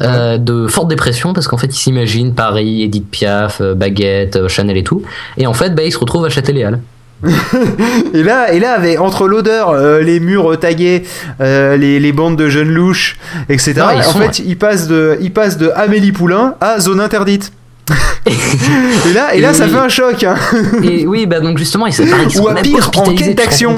euh, 0.00 0.38
de 0.38 0.66
forte 0.66 0.88
dépression 0.88 1.32
parce 1.34 1.46
qu'en 1.46 1.58
fait 1.58 1.68
ils 1.68 1.78
s'imaginent 1.78 2.34
Paris 2.34 2.82
Edith 2.82 3.10
Piaf 3.10 3.60
euh, 3.60 3.74
Baguette 3.74 4.36
euh, 4.36 4.48
Chanel 4.48 4.76
et 4.76 4.84
tout 4.84 5.02
et 5.36 5.46
en 5.46 5.54
fait 5.54 5.74
bah, 5.74 5.82
ils 5.84 5.92
se 5.92 5.98
retrouvent 5.98 6.24
à 6.24 6.30
Châtelet-Léal 6.30 6.80
Et 8.14 8.22
là, 8.22 8.52
et 8.52 8.60
là, 8.60 8.72
avec, 8.74 9.00
entre 9.00 9.26
l'odeur, 9.26 9.70
euh, 9.70 10.00
les 10.00 10.20
murs 10.20 10.58
tagués, 10.60 11.04
euh, 11.40 11.76
les, 11.76 11.98
les 11.98 12.12
bandes 12.12 12.36
de 12.36 12.48
jeunes 12.48 12.68
louches, 12.70 13.16
etc. 13.48 13.74
Non, 13.78 13.84
en 13.98 14.02
sont- 14.02 14.18
fait, 14.20 14.38
ils 14.40 14.56
passent 14.58 14.86
de, 14.86 15.16
ils 15.20 15.32
passent 15.32 15.56
de 15.56 15.70
Amélie 15.74 16.12
Poulain 16.12 16.54
à 16.60 16.78
zone 16.78 17.00
interdite. 17.00 17.52
et 18.26 19.12
là, 19.12 19.34
et 19.34 19.40
là, 19.40 19.50
Et 19.50 19.54
ça 19.54 19.64
oui. 19.64 19.70
fait 19.70 19.78
un 19.78 19.88
choc. 19.88 20.24
Hein. 20.24 20.34
et 20.82 21.06
oui 21.06 21.26
bah 21.26 21.40
donc 21.40 21.56
justement 21.56 21.86
qu'ils 21.86 22.40
Ou 22.40 22.48
à 22.48 22.54
pire, 22.56 22.90
enquête 22.96 23.36
d'action. 23.36 23.76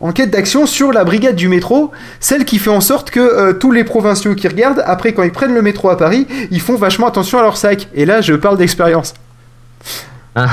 Enquête 0.00 0.30
d'action 0.30 0.64
sur 0.66 0.92
la 0.92 1.02
brigade 1.04 1.34
du 1.36 1.48
métro, 1.48 1.90
celle 2.20 2.44
qui 2.44 2.58
fait 2.58 2.70
en 2.70 2.80
sorte 2.80 3.10
que 3.10 3.18
euh, 3.20 3.52
tous 3.52 3.72
les 3.72 3.82
provinciaux 3.84 4.34
qui 4.36 4.46
regardent, 4.48 4.82
après 4.86 5.12
quand 5.12 5.24
ils 5.24 5.32
prennent 5.32 5.54
le 5.54 5.62
métro 5.62 5.90
à 5.90 5.96
Paris, 5.98 6.26
ils 6.50 6.60
font 6.60 6.76
vachement 6.76 7.08
attention 7.08 7.38
à 7.38 7.42
leur 7.42 7.56
sac. 7.56 7.88
Et 7.94 8.06
là, 8.06 8.20
je 8.20 8.34
parle 8.34 8.56
d'expérience. 8.58 9.12
Ah, 10.36 10.46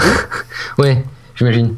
ouais, 0.80 1.04
j'imagine. 1.36 1.76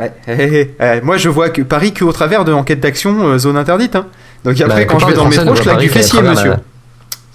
Ouais. 0.00 0.12
Hé, 0.26 0.32
hé, 0.32 0.60
hé. 0.60 0.74
Euh, 0.80 1.00
moi, 1.02 1.16
je 1.18 1.28
vois 1.28 1.50
que 1.50 1.60
Paris 1.62 1.92
qu'au 1.92 2.10
travers 2.12 2.44
de 2.44 2.52
enquête 2.52 2.80
d'action 2.80 3.22
euh, 3.28 3.38
zone 3.38 3.56
interdite. 3.56 3.96
Hein. 3.96 4.06
Donc 4.44 4.60
après, 4.60 4.80
Bah, 4.80 4.84
quand 4.86 4.98
je 4.98 5.06
vais 5.06 5.12
dans 5.14 5.24
le 5.24 5.30
métro, 5.30 5.54
je 5.54 5.62
claque 5.62 5.78
du 5.78 5.88
fessier, 5.90 6.22
monsieur. 6.22 6.54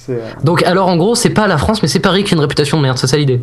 euh, 0.10 0.20
Donc 0.44 0.64
alors 0.64 0.88
en 0.88 0.98
gros, 0.98 1.14
c'est 1.16 1.30
pas 1.30 1.48
la 1.48 1.58
France, 1.58 1.82
mais 1.84 1.88
c'est 1.88 2.00
Paris 2.00 2.24
qui 2.24 2.34
a 2.34 2.36
une 2.38 2.42
réputation 2.42 2.78
de 2.78 2.82
merde, 2.84 2.98
c'est 2.98 3.08
ça 3.08 3.18
l'idée? 3.18 3.42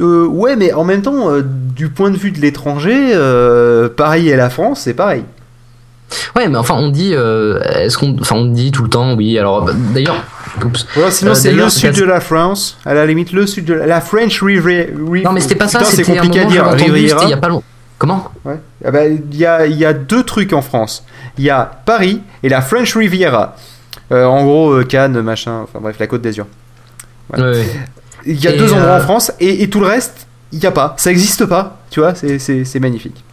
Euh, 0.00 0.26
ouais, 0.26 0.56
mais 0.56 0.72
en 0.72 0.84
même 0.84 1.02
temps, 1.02 1.30
euh, 1.30 1.42
du 1.44 1.88
point 1.88 2.10
de 2.10 2.16
vue 2.16 2.32
de 2.32 2.40
l'étranger, 2.40 3.12
euh, 3.14 3.88
Paris 3.88 4.28
et 4.28 4.36
la 4.36 4.50
France, 4.50 4.80
c'est 4.80 4.94
pareil. 4.94 5.24
Ouais, 6.36 6.48
mais 6.48 6.58
enfin 6.58 6.74
on 6.76 6.88
dit, 6.90 7.12
euh, 7.14 7.60
est-ce 7.62 7.96
qu'on, 7.96 8.16
enfin 8.20 8.36
on 8.36 8.44
dit 8.46 8.72
tout 8.72 8.82
le 8.82 8.90
temps, 8.90 9.14
oui. 9.14 9.38
Alors 9.38 9.62
bah, 9.64 9.72
d'ailleurs, 9.94 10.16
Voilà, 10.94 11.10
sinon, 11.10 11.30
Euh, 11.30 11.34
c'est 11.34 11.52
le 11.52 11.68
sud 11.68 11.94
de 11.96 12.04
la 12.04 12.20
France, 12.20 12.78
à 12.84 12.94
la 12.94 13.06
limite, 13.06 13.32
le 13.32 13.46
sud 13.46 13.64
de 13.64 13.74
la, 13.74 13.86
la 13.86 14.00
French 14.00 14.42
Riviera. 14.42 14.90
Non 15.24 15.32
mais 15.32 15.40
c'était 15.40 15.54
pas 15.54 15.68
ça, 15.68 15.78
Putain, 15.78 15.90
c'était 15.90 16.12
un 16.12 16.22
compliqué 16.22 16.40
à 16.40 16.44
moment 16.44 16.74
dire. 16.74 16.84
Riviera. 16.86 17.24
il 17.24 17.30
y 17.30 17.32
a 17.32 17.36
pas 17.38 17.48
longtemps. 17.48 17.64
Comment? 17.98 18.28
Ouais. 18.44 18.56
Ah 18.84 18.90
bah, 18.90 19.06
Il 19.06 19.34
y, 19.36 19.46
a, 19.46 19.66
il 19.66 19.76
y 19.76 19.84
a 19.84 19.92
deux 19.92 20.24
trucs 20.24 20.52
en 20.52 20.60
France. 20.62 21.04
Il 21.38 21.44
y 21.44 21.50
a 21.50 21.70
Paris 21.84 22.20
et 22.42 22.48
la 22.48 22.60
French 22.60 22.94
Riviera. 22.96 23.56
Euh, 24.10 24.24
en 24.24 24.42
gros, 24.44 24.70
euh, 24.72 24.84
Cannes, 24.84 25.20
machin, 25.22 25.60
enfin 25.62 25.78
bref, 25.80 25.96
la 25.98 26.06
côte 26.06 26.20
d'Azur. 26.22 26.46
Ouais. 27.32 27.40
Ouais, 27.40 27.50
ouais. 27.50 27.66
Il 28.26 28.38
y 28.42 28.46
a 28.48 28.52
Et, 28.54 28.58
deux 28.58 28.72
endroits 28.72 28.96
en 28.96 29.00
France 29.00 29.32
et, 29.40 29.62
et 29.62 29.70
tout 29.70 29.80
le 29.80 29.86
reste, 29.86 30.26
il 30.52 30.58
n'y 30.58 30.66
a 30.66 30.70
pas. 30.70 30.94
Ça 30.98 31.10
n'existe 31.10 31.46
pas. 31.46 31.78
Tu 31.90 32.00
vois, 32.00 32.14
c'est 32.14 32.80
magnifique. 32.80 33.24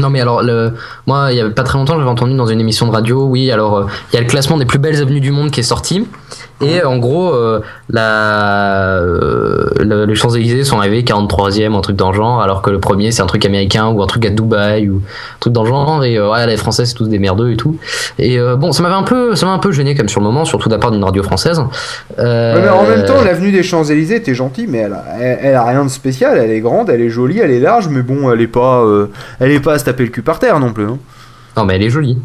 Non 0.00 0.10
mais 0.10 0.20
alors, 0.20 0.42
le, 0.42 0.72
moi, 1.06 1.28
il 1.32 1.36
y 1.38 1.40
a 1.40 1.48
pas 1.50 1.62
très 1.64 1.76
longtemps, 1.78 1.96
j'avais 1.98 2.08
entendu 2.08 2.34
dans 2.36 2.46
une 2.46 2.60
émission 2.60 2.86
de 2.86 2.92
radio, 2.92 3.24
oui, 3.26 3.50
alors 3.50 3.76
euh, 3.78 3.86
il 4.12 4.16
y 4.16 4.18
a 4.18 4.22
le 4.22 4.28
classement 4.28 4.56
des 4.56 4.64
plus 4.64 4.78
belles 4.78 5.00
avenues 5.02 5.20
du 5.20 5.32
monde 5.32 5.50
qui 5.50 5.60
est 5.60 5.64
sorti. 5.64 6.06
Et 6.60 6.82
en 6.82 6.98
gros, 6.98 7.32
euh, 7.32 7.60
la, 7.88 8.96
euh, 8.96 9.66
le- 9.78 10.06
les 10.06 10.14
Champs-Élysées 10.16 10.64
sont 10.64 10.78
arrivés 10.80 11.04
43e, 11.04 11.76
un 11.76 11.80
truc 11.80 11.94
dans 11.94 12.10
le 12.10 12.16
genre, 12.16 12.42
alors 12.42 12.62
que 12.62 12.70
le 12.70 12.80
premier 12.80 13.12
c'est 13.12 13.22
un 13.22 13.26
truc 13.26 13.44
américain 13.46 13.86
ou 13.88 14.02
un 14.02 14.08
truc 14.08 14.26
à 14.26 14.30
Dubaï 14.30 14.88
ou 14.88 14.96
un 14.96 15.38
truc 15.38 15.52
dans 15.52 15.62
le 15.62 15.68
genre. 15.68 16.02
Et 16.04 16.20
ouais, 16.20 16.46
les 16.48 16.56
Français 16.56 16.84
c'est 16.84 16.94
tous 16.94 17.06
des 17.08 17.20
merdeux 17.20 17.52
et 17.52 17.56
tout. 17.56 17.76
Et 18.18 18.38
bon, 18.56 18.72
ça 18.72 18.82
m'avait 18.82 18.96
un 18.96 19.04
peu, 19.04 19.36
ça 19.36 19.46
m'a 19.46 19.52
un 19.52 19.58
peu 19.60 19.70
gêné 19.70 19.94
comme 19.94 20.08
sur 20.08 20.20
le 20.20 20.26
moment, 20.26 20.44
surtout 20.44 20.68
de 20.68 20.74
la 20.74 20.80
part 20.80 20.90
d'une 20.90 21.04
radio 21.04 21.22
française. 21.22 21.62
Mais 22.18 22.68
en 22.68 22.82
même 22.88 23.04
temps, 23.04 23.22
l'avenue 23.24 23.52
des 23.52 23.62
Champs-Élysées, 23.62 24.22
t'es 24.22 24.34
gentil, 24.34 24.66
mais 24.68 24.78
elle 24.78 24.94
a, 24.94 25.04
elle, 25.20 25.38
elle 25.42 25.54
a 25.54 25.62
rien 25.64 25.84
de 25.84 25.88
spécial. 25.90 26.38
Elle 26.38 26.50
est 26.50 26.60
grande, 26.60 26.90
elle 26.90 27.00
est 27.02 27.08
jolie, 27.08 27.38
elle 27.38 27.52
est 27.52 27.60
large, 27.60 27.86
mais 27.88 28.02
bon, 28.02 28.32
elle 28.32 28.40
est 28.40 28.48
pas, 28.48 28.84
elle 29.38 29.52
est 29.52 29.60
pas 29.60 29.74
taper 29.90 30.04
le 30.04 30.10
cul 30.10 30.22
par 30.22 30.38
terre 30.38 30.58
non 30.60 30.72
plus. 30.72 30.86
hein. 30.86 30.98
Non 31.56 31.64
mais 31.64 31.76
elle 31.76 31.82
est 31.82 31.90
jolie. 31.90 32.18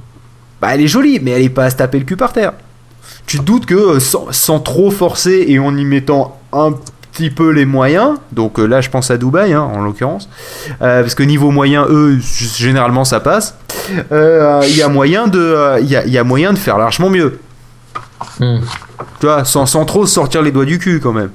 Bah, 0.61 0.69
elle 0.73 0.81
est 0.81 0.87
jolie, 0.87 1.19
mais 1.21 1.31
elle 1.31 1.43
est 1.43 1.49
pas 1.49 1.65
à 1.65 1.69
se 1.69 1.75
taper 1.75 1.99
le 1.99 2.05
cul 2.05 2.15
par 2.17 2.31
terre. 2.33 2.53
Tu 3.25 3.37
te 3.39 3.43
doutes 3.43 3.65
que 3.65 3.75
euh, 3.75 3.99
sans, 3.99 4.27
sans 4.31 4.59
trop 4.59 4.91
forcer 4.91 5.45
et 5.47 5.59
en 5.59 5.75
y 5.75 5.85
mettant 5.85 6.39
un 6.51 6.73
petit 7.11 7.29
peu 7.29 7.49
les 7.51 7.65
moyens, 7.65 8.15
donc 8.31 8.59
euh, 8.59 8.65
là 8.65 8.81
je 8.81 8.89
pense 8.89 9.11
à 9.11 9.17
Dubaï 9.17 9.53
hein, 9.53 9.61
en 9.61 9.81
l'occurrence, 9.83 10.27
euh, 10.81 11.01
parce 11.01 11.13
que 11.15 11.21
niveau 11.23 11.51
moyen, 11.51 11.85
eux, 11.89 12.17
généralement 12.19 13.05
ça 13.05 13.19
passe, 13.19 13.55
euh, 14.11 14.61
il 14.67 14.75
y, 14.75 14.81
a 14.81 14.87
moyen 14.89 15.27
de, 15.27 15.79
il 15.81 15.89
y, 15.89 15.95
a, 15.95 16.05
il 16.05 16.11
y 16.11 16.17
a 16.17 16.23
moyen 16.23 16.53
de 16.53 16.57
faire 16.57 16.77
largement 16.77 17.11
mieux. 17.11 17.39
Hmm. 18.39 18.59
Tu 19.19 19.25
vois, 19.27 19.45
sans, 19.45 19.65
sans 19.67 19.85
trop 19.85 20.05
sortir 20.07 20.41
les 20.41 20.51
doigts 20.51 20.65
du 20.65 20.79
cul 20.79 20.99
quand 20.99 21.13
même. 21.13 21.29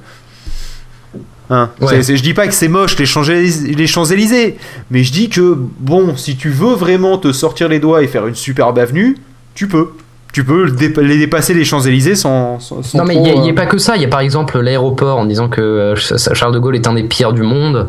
Hein, 1.51 1.71
Ouais. 1.81 2.03
je 2.03 2.23
dis 2.23 2.35
pas 2.35 2.47
que 2.47 2.53
c'est 2.55 2.69
moche 2.69 2.99
les 2.99 3.07
Champs-Élysées, 3.07 3.73
les 3.75 3.87
Champs-Élysées, 3.87 4.59
mais 4.91 5.03
je 5.03 5.13
dis 5.13 5.29
que 5.31 5.57
bon, 5.81 6.15
si 6.17 6.37
tu 6.37 6.51
veux 6.51 6.75
vraiment 6.75 7.17
te 7.19 7.33
sortir 7.33 7.69
les 7.69 7.79
doigts 7.81 8.03
et 8.03 8.07
faire 8.07 8.27
une 8.27 8.35
superbe 8.35 8.79
avenue, 8.79 9.17
tu 9.55 9.67
peux. 9.67 9.89
tu 10.31 10.45
peux 10.45 10.65
le 10.67 10.73
dé- 10.73 10.93
les 11.03 11.17
dépasser 11.17 11.55
les 11.55 11.65
Champs-Élysées 11.65 12.15
sans, 12.17 12.61
sans, 12.61 12.83
sans 12.83 12.99
Non 12.99 13.05
mais 13.05 13.15
il 13.17 13.23
n'y 13.23 13.31
a, 13.31 13.53
euh, 13.53 13.55
pas 13.55 13.65
que 13.65 13.79
ça, 13.79 13.97
il 13.97 14.03
y 14.03 14.05
a 14.05 14.09
par 14.09 14.21
exemple 14.21 14.61
l'aéroport 14.61 15.17
en 15.19 15.25
disant 15.25 15.49
que 15.49 15.63
euh, 15.63 15.97
Charles 15.97 16.53
de 16.53 16.59
Gaulle 16.59 16.77
est 16.77 16.87
un 16.87 16.93
des 16.93 17.05
pires 17.05 17.33
du 17.33 17.43
monde. 17.43 17.89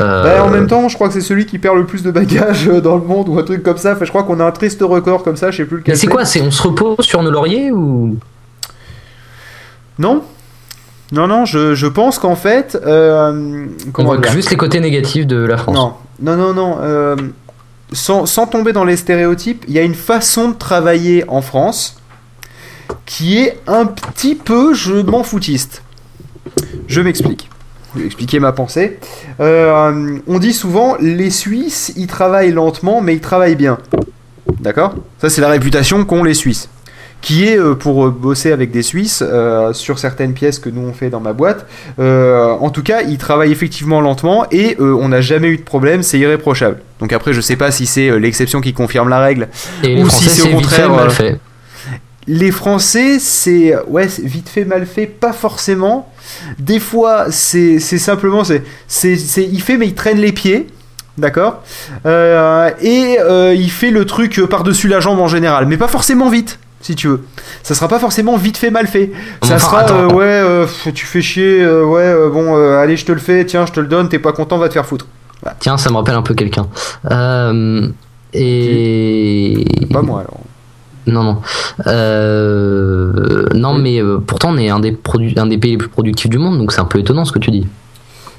Euh, 0.00 0.22
Bah, 0.22 0.44
en 0.44 0.48
même 0.48 0.68
temps, 0.68 0.88
je 0.88 0.94
crois 0.94 1.08
que 1.08 1.14
c'est 1.14 1.20
celui 1.20 1.46
qui 1.46 1.58
perd 1.58 1.76
le 1.76 1.84
plus 1.84 2.04
de 2.04 2.12
bagages 2.12 2.66
dans 2.68 2.96
le 2.96 3.02
monde 3.02 3.28
ou 3.28 3.38
un 3.38 3.42
truc 3.42 3.64
comme 3.64 3.76
ça. 3.76 3.92
Enfin, 3.94 4.04
je 4.04 4.10
crois 4.10 4.22
qu'on 4.22 4.38
a 4.38 4.44
un 4.44 4.52
triste 4.52 4.80
record 4.82 5.24
comme 5.24 5.36
ça, 5.36 5.50
je 5.50 5.56
sais 5.58 5.64
plus 5.64 5.78
lequel. 5.78 5.94
mais 5.94 5.98
c'est 5.98 6.06
quoi 6.06 6.24
C'est 6.24 6.40
on 6.42 6.52
se 6.52 6.62
repose 6.62 7.04
sur 7.04 7.22
nos 7.24 7.30
lauriers 7.32 7.72
ou? 7.72 8.16
Non 9.98 10.22
Non, 11.12 11.26
non, 11.26 11.44
je, 11.44 11.74
je 11.74 11.86
pense 11.86 12.18
qu'en 12.18 12.36
fait. 12.36 12.78
euh, 12.86 13.66
comment 13.92 14.20
juste 14.30 14.50
les 14.50 14.56
côtés 14.56 14.80
négatifs 14.80 15.26
de 15.26 15.36
la 15.36 15.56
France 15.56 15.74
Non, 15.76 15.94
non, 16.20 16.36
non, 16.36 16.54
non. 16.54 16.78
euh, 16.80 17.16
sans, 17.92 18.26
sans 18.26 18.46
tomber 18.46 18.72
dans 18.72 18.84
les 18.84 18.96
stéréotypes, 18.96 19.64
il 19.66 19.74
y 19.74 19.78
a 19.78 19.82
une 19.82 19.94
façon 19.96 20.50
de 20.50 20.54
travailler 20.54 21.24
en 21.28 21.42
France 21.42 21.96
qui 23.06 23.38
est 23.38 23.58
un 23.66 23.86
petit 23.86 24.34
peu 24.36 24.74
je 24.74 24.94
m'en 24.94 25.22
foutiste. 25.24 25.82
Je 26.86 27.00
m'explique. 27.00 27.48
Je 27.94 28.00
vais 28.00 28.06
expliquer 28.06 28.38
ma 28.38 28.52
pensée. 28.52 29.00
Euh, 29.40 30.18
on 30.28 30.38
dit 30.38 30.52
souvent 30.52 30.96
les 31.00 31.30
Suisses, 31.30 31.92
ils 31.96 32.06
travaillent 32.06 32.52
lentement, 32.52 33.00
mais 33.00 33.14
ils 33.14 33.20
travaillent 33.20 33.56
bien. 33.56 33.78
D'accord? 34.60 34.94
Ça, 35.20 35.28
c'est 35.28 35.40
la 35.40 35.48
réputation 35.48 36.04
qu'ont 36.04 36.22
les 36.22 36.34
Suisses. 36.34 36.68
Qui 37.22 37.46
est, 37.48 37.58
euh, 37.58 37.74
pour 37.74 38.06
euh, 38.06 38.10
bosser 38.10 38.50
avec 38.50 38.70
des 38.70 38.82
Suisses, 38.82 39.22
euh, 39.22 39.74
sur 39.74 39.98
certaines 39.98 40.32
pièces 40.32 40.58
que 40.58 40.70
nous 40.70 40.80
on 40.80 40.94
fait 40.94 41.10
dans 41.10 41.20
ma 41.20 41.34
boîte, 41.34 41.66
euh, 41.98 42.48
en 42.48 42.70
tout 42.70 42.82
cas, 42.82 43.02
ils 43.02 43.18
travaillent 43.18 43.52
effectivement 43.52 44.00
lentement 44.00 44.46
et 44.50 44.76
euh, 44.80 44.94
on 44.94 45.08
n'a 45.08 45.20
jamais 45.20 45.48
eu 45.48 45.58
de 45.58 45.62
problème, 45.62 46.02
c'est 46.02 46.18
irréprochable. 46.18 46.78
Donc 46.98 47.12
après, 47.12 47.34
je 47.34 47.42
sais 47.42 47.56
pas 47.56 47.70
si 47.70 47.84
c'est 47.84 48.18
l'exception 48.18 48.62
qui 48.62 48.72
confirme 48.72 49.10
la 49.10 49.20
règle. 49.20 49.48
Et 49.82 50.02
Ou 50.02 50.06
Français, 50.06 50.30
si 50.30 50.36
c'est 50.36 50.42
au 50.42 50.44
c'est 50.44 50.50
vite 50.50 50.66
fait, 50.66 50.82
contraire, 50.82 50.90
mal 50.90 51.10
fait. 51.10 51.38
Les 52.26 52.50
Français, 52.50 53.18
c'est 53.18 53.74
ouais, 53.88 54.06
vite 54.22 54.48
fait, 54.48 54.64
mal 54.64 54.86
fait, 54.86 55.06
pas 55.06 55.32
forcément. 55.32 56.12
Des 56.58 56.78
fois, 56.78 57.26
c'est 57.30 57.80
simplement, 57.80 58.44
c'est 58.44 58.62
il 59.36 59.60
fait 59.60 59.76
mais 59.76 59.86
il 59.88 59.94
traîne 59.94 60.18
les 60.18 60.32
pieds, 60.32 60.68
d'accord? 61.18 61.62
Euh, 62.06 62.70
et 62.80 63.18
euh, 63.20 63.54
il 63.54 63.70
fait 63.70 63.90
le 63.90 64.04
truc 64.04 64.40
par-dessus 64.48 64.88
la 64.88 65.00
jambe 65.00 65.18
en 65.18 65.28
général, 65.28 65.66
mais 65.66 65.76
pas 65.76 65.88
forcément 65.88 66.28
vite, 66.28 66.58
si 66.80 66.94
tu 66.94 67.08
veux. 67.08 67.20
Ça 67.62 67.74
sera 67.74 67.88
pas 67.88 67.98
forcément 67.98 68.36
vite 68.36 68.56
fait, 68.56 68.70
mal 68.70 68.86
fait. 68.86 69.10
Ça 69.42 69.56
Enfin, 69.56 69.58
sera 69.58 69.90
euh, 69.90 70.08
ouais, 70.12 70.24
euh, 70.24 70.66
tu 70.94 71.06
fais 71.06 71.20
chier, 71.22 71.62
euh, 71.62 71.84
ouais, 71.84 72.14
bon, 72.32 72.54
allez, 72.78 72.96
je 72.96 73.04
te 73.04 73.12
le 73.12 73.18
fais, 73.18 73.44
tiens, 73.44 73.66
je 73.66 73.72
te 73.72 73.80
le 73.80 73.86
donne, 73.86 74.08
t'es 74.08 74.18
pas 74.18 74.32
content, 74.32 74.58
va 74.58 74.68
te 74.68 74.72
faire 74.74 74.86
foutre. 74.86 75.06
Tiens, 75.58 75.76
ça 75.76 75.90
me 75.90 75.96
rappelle 75.96 76.14
un 76.14 76.22
peu 76.22 76.34
quelqu'un. 76.34 76.66
Et 78.32 79.64
Pas 79.92 80.02
moi 80.02 80.20
alors. 80.20 80.40
Non, 81.06 81.22
non. 81.24 81.38
Non, 83.54 83.74
mais 83.78 84.00
pourtant, 84.26 84.50
on 84.52 84.56
est 84.58 84.70
un 84.70 84.80
des, 84.80 84.96
un 85.36 85.46
des 85.46 85.58
pays 85.58 85.72
les 85.72 85.78
plus 85.78 85.88
productifs 85.88 86.30
du 86.30 86.38
monde, 86.38 86.58
donc 86.58 86.72
c'est 86.72 86.80
un 86.80 86.84
peu 86.84 86.98
étonnant 86.98 87.24
ce 87.24 87.32
que 87.32 87.38
tu 87.38 87.50
dis. 87.50 87.66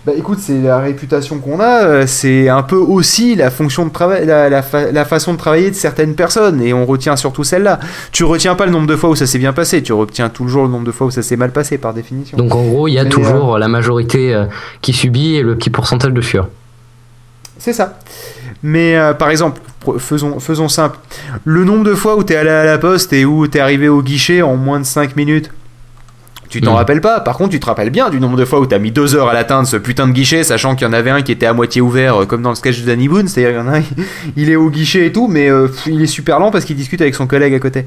Bah 0.04 0.14
écoute, 0.18 0.40
c'est 0.42 0.60
la 0.60 0.80
réputation 0.80 1.38
qu'on 1.38 1.60
a, 1.60 1.84
euh, 1.84 2.04
c'est 2.08 2.50
un 2.50 2.64
peu 2.64 2.76
aussi 2.76 3.36
la 3.36 3.52
fonction 3.52 3.86
de 3.86 3.92
travail, 3.92 4.26
la, 4.26 4.50
la 4.50 4.64
fa- 4.64 4.92
la 4.92 5.06
façon 5.06 5.34
de 5.34 5.38
travailler 5.38 5.70
de 5.70 5.76
certaines 5.76 6.16
personnes, 6.16 6.60
et 6.60 6.74
on 6.74 6.88
retient 6.88 7.16
surtout 7.16 7.44
celle-là. 7.44 7.80
Tu 8.12 8.24
retiens 8.24 8.56
pas 8.56 8.66
le 8.66 8.72
nombre 8.72 8.88
de 8.88 8.96
fois 8.96 9.12
où 9.12 9.16
ça 9.16 9.28
s'est 9.28 9.38
bien 9.38 9.54
passé, 9.54 9.84
tu 9.84 9.94
retiens 9.94 10.30
toujours 10.30 10.64
le 10.64 10.70
nombre 10.72 10.86
de 10.86 10.92
fois 10.92 11.06
où 11.06 11.12
ça 11.12 11.22
s'est 11.22 11.36
mal 11.36 11.52
passé 11.52 11.78
par 11.78 11.94
définition. 11.94 12.36
Donc 12.36 12.56
en 12.56 12.64
gros, 12.64 12.88
il 12.88 12.94
y 12.94 13.00
a 13.00 13.04
Mais, 13.04 13.10
toujours 13.12 13.60
la 13.60 13.68
majorité 13.68 14.34
euh, 14.34 14.46
qui 14.82 14.92
subit 14.92 15.36
et 15.36 15.44
le 15.44 15.56
petit 15.56 15.70
pourcentage 15.70 16.14
de 16.14 16.22
fur. 16.22 16.48
C'est 17.60 17.74
ça. 17.74 18.00
Mais 18.64 18.96
euh, 18.96 19.14
par 19.14 19.30
exemple, 19.30 19.62
faisons, 20.00 20.40
faisons 20.40 20.68
simple. 20.68 20.98
Le 21.46 21.64
nombre 21.64 21.84
de 21.84 21.94
fois 21.94 22.16
où 22.18 22.24
t'es 22.24 22.36
allé 22.38 22.50
à 22.50 22.66
la 22.66 22.80
poste 22.80 23.14
et 23.14 23.24
où 23.24 23.46
t'es 23.46 23.60
arrivé 23.60 23.88
au 23.88 24.02
guichet 24.02 24.42
en 24.42 24.56
moins 24.56 24.80
de 24.80 24.86
5 24.86 25.16
minutes, 25.16 25.52
tu 26.52 26.62
t'en 26.62 26.74
Mm. 26.74 26.76
rappelles 26.76 27.02
pas? 27.02 27.20
Par 27.22 27.38
contre, 27.38 27.50
tu 27.52 27.60
te 27.60 27.66
rappelles 27.66 27.90
bien 27.90 28.10
du 28.10 28.20
nombre 28.20 28.38
de 28.38 28.46
fois 28.46 28.60
où 28.60 28.66
t'as 28.66 28.78
mis 28.78 28.92
2 28.92 29.16
heures 29.16 29.30
à 29.30 29.34
l'atteindre 29.34 29.68
ce 29.68 29.78
putain 29.78 30.08
de 30.08 30.12
guichet, 30.14 30.44
sachant 30.44 30.76
qu'il 30.76 30.86
y 30.86 30.90
en 30.90 30.94
avait 30.94 31.10
un 31.10 31.22
qui 31.24 31.32
était 31.32 31.46
à 31.48 31.54
moitié 31.54 31.82
ouvert, 31.82 32.22
euh, 32.22 32.26
comme 32.26 32.42
dans 32.44 32.50
le 32.50 32.56
sketch 32.56 32.82
de 32.82 32.86
Danny 32.86 33.08
Boone. 33.08 33.28
C'est-à-dire, 33.28 33.52
il 33.52 33.66
y 33.66 33.70
en 33.70 33.74
a 33.74 33.78
un, 33.80 33.84
il 34.36 34.50
est 34.50 34.56
au 34.56 34.70
guichet 34.70 35.08
et 35.08 35.12
tout, 35.12 35.28
mais 35.28 35.50
euh, 35.50 35.68
il 35.88 36.02
est 36.02 36.06
super 36.08 36.40
lent 36.40 36.52
parce 36.52 36.66
qu'il 36.66 36.76
discute 36.76 37.02
avec 37.02 37.16
son 37.16 37.26
collègue 37.26 37.54
à 37.56 37.60
côté. 37.60 37.86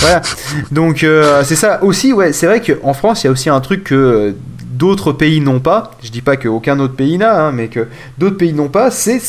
Voilà. 0.00 0.22
Donc, 0.70 1.02
euh, 1.02 1.42
c'est 1.44 1.56
ça. 1.56 1.82
Aussi, 1.82 2.12
ouais, 2.12 2.32
c'est 2.32 2.46
vrai 2.46 2.60
qu'en 2.60 2.92
France, 2.94 3.24
il 3.24 3.26
y 3.26 3.28
a 3.28 3.32
aussi 3.32 3.48
un 3.50 3.60
truc 3.60 3.84
que. 3.84 4.34
D'autres 4.74 5.12
pays 5.12 5.40
n'ont 5.40 5.60
pas, 5.60 5.92
je 6.02 6.10
dis 6.10 6.22
pas 6.22 6.36
qu'aucun 6.36 6.80
autre 6.80 6.94
pays 6.94 7.16
n'a, 7.16 7.40
hein, 7.40 7.52
mais 7.52 7.68
que 7.68 7.86
d'autres 8.18 8.36
pays 8.36 8.52
n'ont 8.52 8.68
pas, 8.70 8.90
c'est 8.90 9.20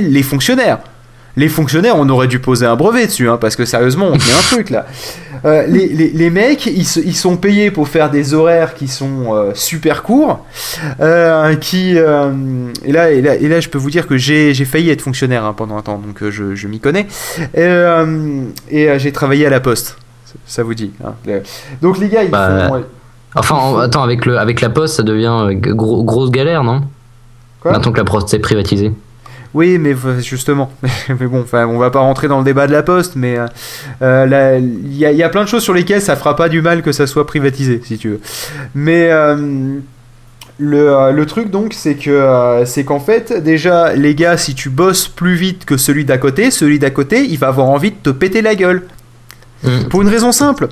les 0.00 0.22
fonctionnaires. 0.22 0.78
Les 1.38 1.48
fonctionnaires, 1.50 1.96
on 1.98 2.08
aurait 2.08 2.28
dû 2.28 2.38
poser 2.38 2.64
un 2.64 2.76
brevet 2.76 3.06
dessus, 3.06 3.28
hein, 3.28 3.36
parce 3.38 3.56
que 3.56 3.66
sérieusement, 3.66 4.06
on 4.10 4.18
fait 4.18 4.32
un 4.32 4.54
truc 4.56 4.70
là. 4.70 4.86
Euh, 5.44 5.66
les, 5.66 5.86
les- 5.88 6.08
les 6.08 6.30
mecs, 6.30 6.64
ils, 6.64 6.80
ils 7.04 7.14
sont 7.14 7.36
payés 7.36 7.70
pour 7.70 7.88
faire 7.88 8.08
des 8.10 8.32
horaires 8.32 8.74
qui 8.74 8.88
sont 8.88 9.34
euh, 9.34 9.50
super 9.54 10.02
courts. 10.02 10.46
euh, 11.00 11.54
qui, 11.56 11.90
et, 11.90 12.92
là, 12.92 13.10
et, 13.12 13.20
là, 13.20 13.34
et 13.36 13.48
là, 13.48 13.60
je 13.60 13.68
peux 13.68 13.76
vous 13.78 13.90
dire 13.90 14.06
que 14.06 14.16
j'ai 14.16 14.54
j'ai 14.54 14.64
failli 14.64 14.88
être 14.90 15.02
fonctionnaire 15.02 15.44
hein, 15.44 15.52
pendant 15.54 15.76
un 15.76 15.82
temps, 15.82 15.98
donc 15.98 16.28
je, 16.30 16.54
je 16.54 16.68
m'y 16.68 16.80
connais. 16.80 17.06
Et 17.54 18.98
j'ai 18.98 19.12
travaillé 19.12 19.46
à 19.46 19.50
la 19.50 19.60
poste. 19.60 19.98
Ça- 20.46 20.62
vous 20.62 20.74
dit. 20.74 20.92
hein. 21.04 21.14
Donc 21.82 21.98
les 21.98 22.08
gars, 22.08 22.22
ils 22.24 22.30
Bah, 22.30 22.68
font. 22.68 22.84
Enfin, 23.34 23.54
en- 23.56 23.78
attends, 23.78 24.02
avec, 24.02 24.24
le, 24.26 24.38
avec 24.38 24.60
la 24.62 24.70
poste, 24.70 24.96
ça 24.96 25.02
devient 25.02 25.48
gros- 25.54 26.02
grosse 26.02 26.30
galère, 26.30 26.64
non? 26.64 26.82
Quoi? 27.60 27.72
Maintenant 27.72 27.92
que 27.92 27.98
la 27.98 28.04
poste 28.04 28.32
est 28.34 28.38
privatisée. 28.38 28.92
Oui, 29.54 29.78
mais 29.78 29.94
justement. 30.20 30.70
mais 31.08 31.26
bon, 31.26 31.40
enfin, 31.42 31.66
on 31.66 31.78
va 31.78 31.90
pas 31.90 32.00
rentrer 32.00 32.28
dans 32.28 32.38
le 32.38 32.44
débat 32.44 32.66
de 32.66 32.72
la 32.72 32.82
poste, 32.82 33.16
mais 33.16 33.38
euh, 33.38 33.46
euh, 34.02 34.58
il 34.60 34.96
y, 34.96 35.06
a- 35.06 35.12
il 35.12 35.16
y 35.16 35.22
a 35.22 35.28
plein 35.28 35.44
de 35.44 35.48
choses 35.48 35.62
sur 35.62 35.72
lesquelles 35.74 36.02
ça 36.02 36.16
fera 36.16 36.36
pas 36.36 36.48
du 36.48 36.60
mal 36.62 36.82
que 36.82 36.92
ça 36.92 37.06
soit 37.06 37.26
privatisé, 37.26 37.80
si 37.84 37.96
tu 37.98 38.08
veux. 38.10 38.20
Mais 38.74 39.08
euh, 39.10 39.78
le, 40.58 41.12
le 41.12 41.26
truc 41.26 41.50
donc, 41.50 41.72
c'est 41.74 41.94
que 41.96 42.62
c'est 42.66 42.84
qu'en 42.84 43.00
fait, 43.00 43.42
déjà, 43.42 43.94
les 43.94 44.14
gars, 44.14 44.36
si 44.36 44.54
tu 44.54 44.68
bosses 44.70 45.08
plus 45.08 45.34
vite 45.34 45.64
que 45.64 45.76
celui 45.76 46.04
d'à 46.04 46.18
côté, 46.18 46.50
celui 46.50 46.78
d'à 46.78 46.90
côté, 46.90 47.24
il 47.24 47.38
va 47.38 47.48
avoir 47.48 47.68
envie 47.68 47.90
de 47.90 47.96
te 48.02 48.10
péter 48.10 48.42
la 48.42 48.54
gueule. 48.54 48.82
Mm. 49.62 49.84
Pour 49.90 50.02
une 50.02 50.08
raison 50.08 50.32
simple. 50.32 50.68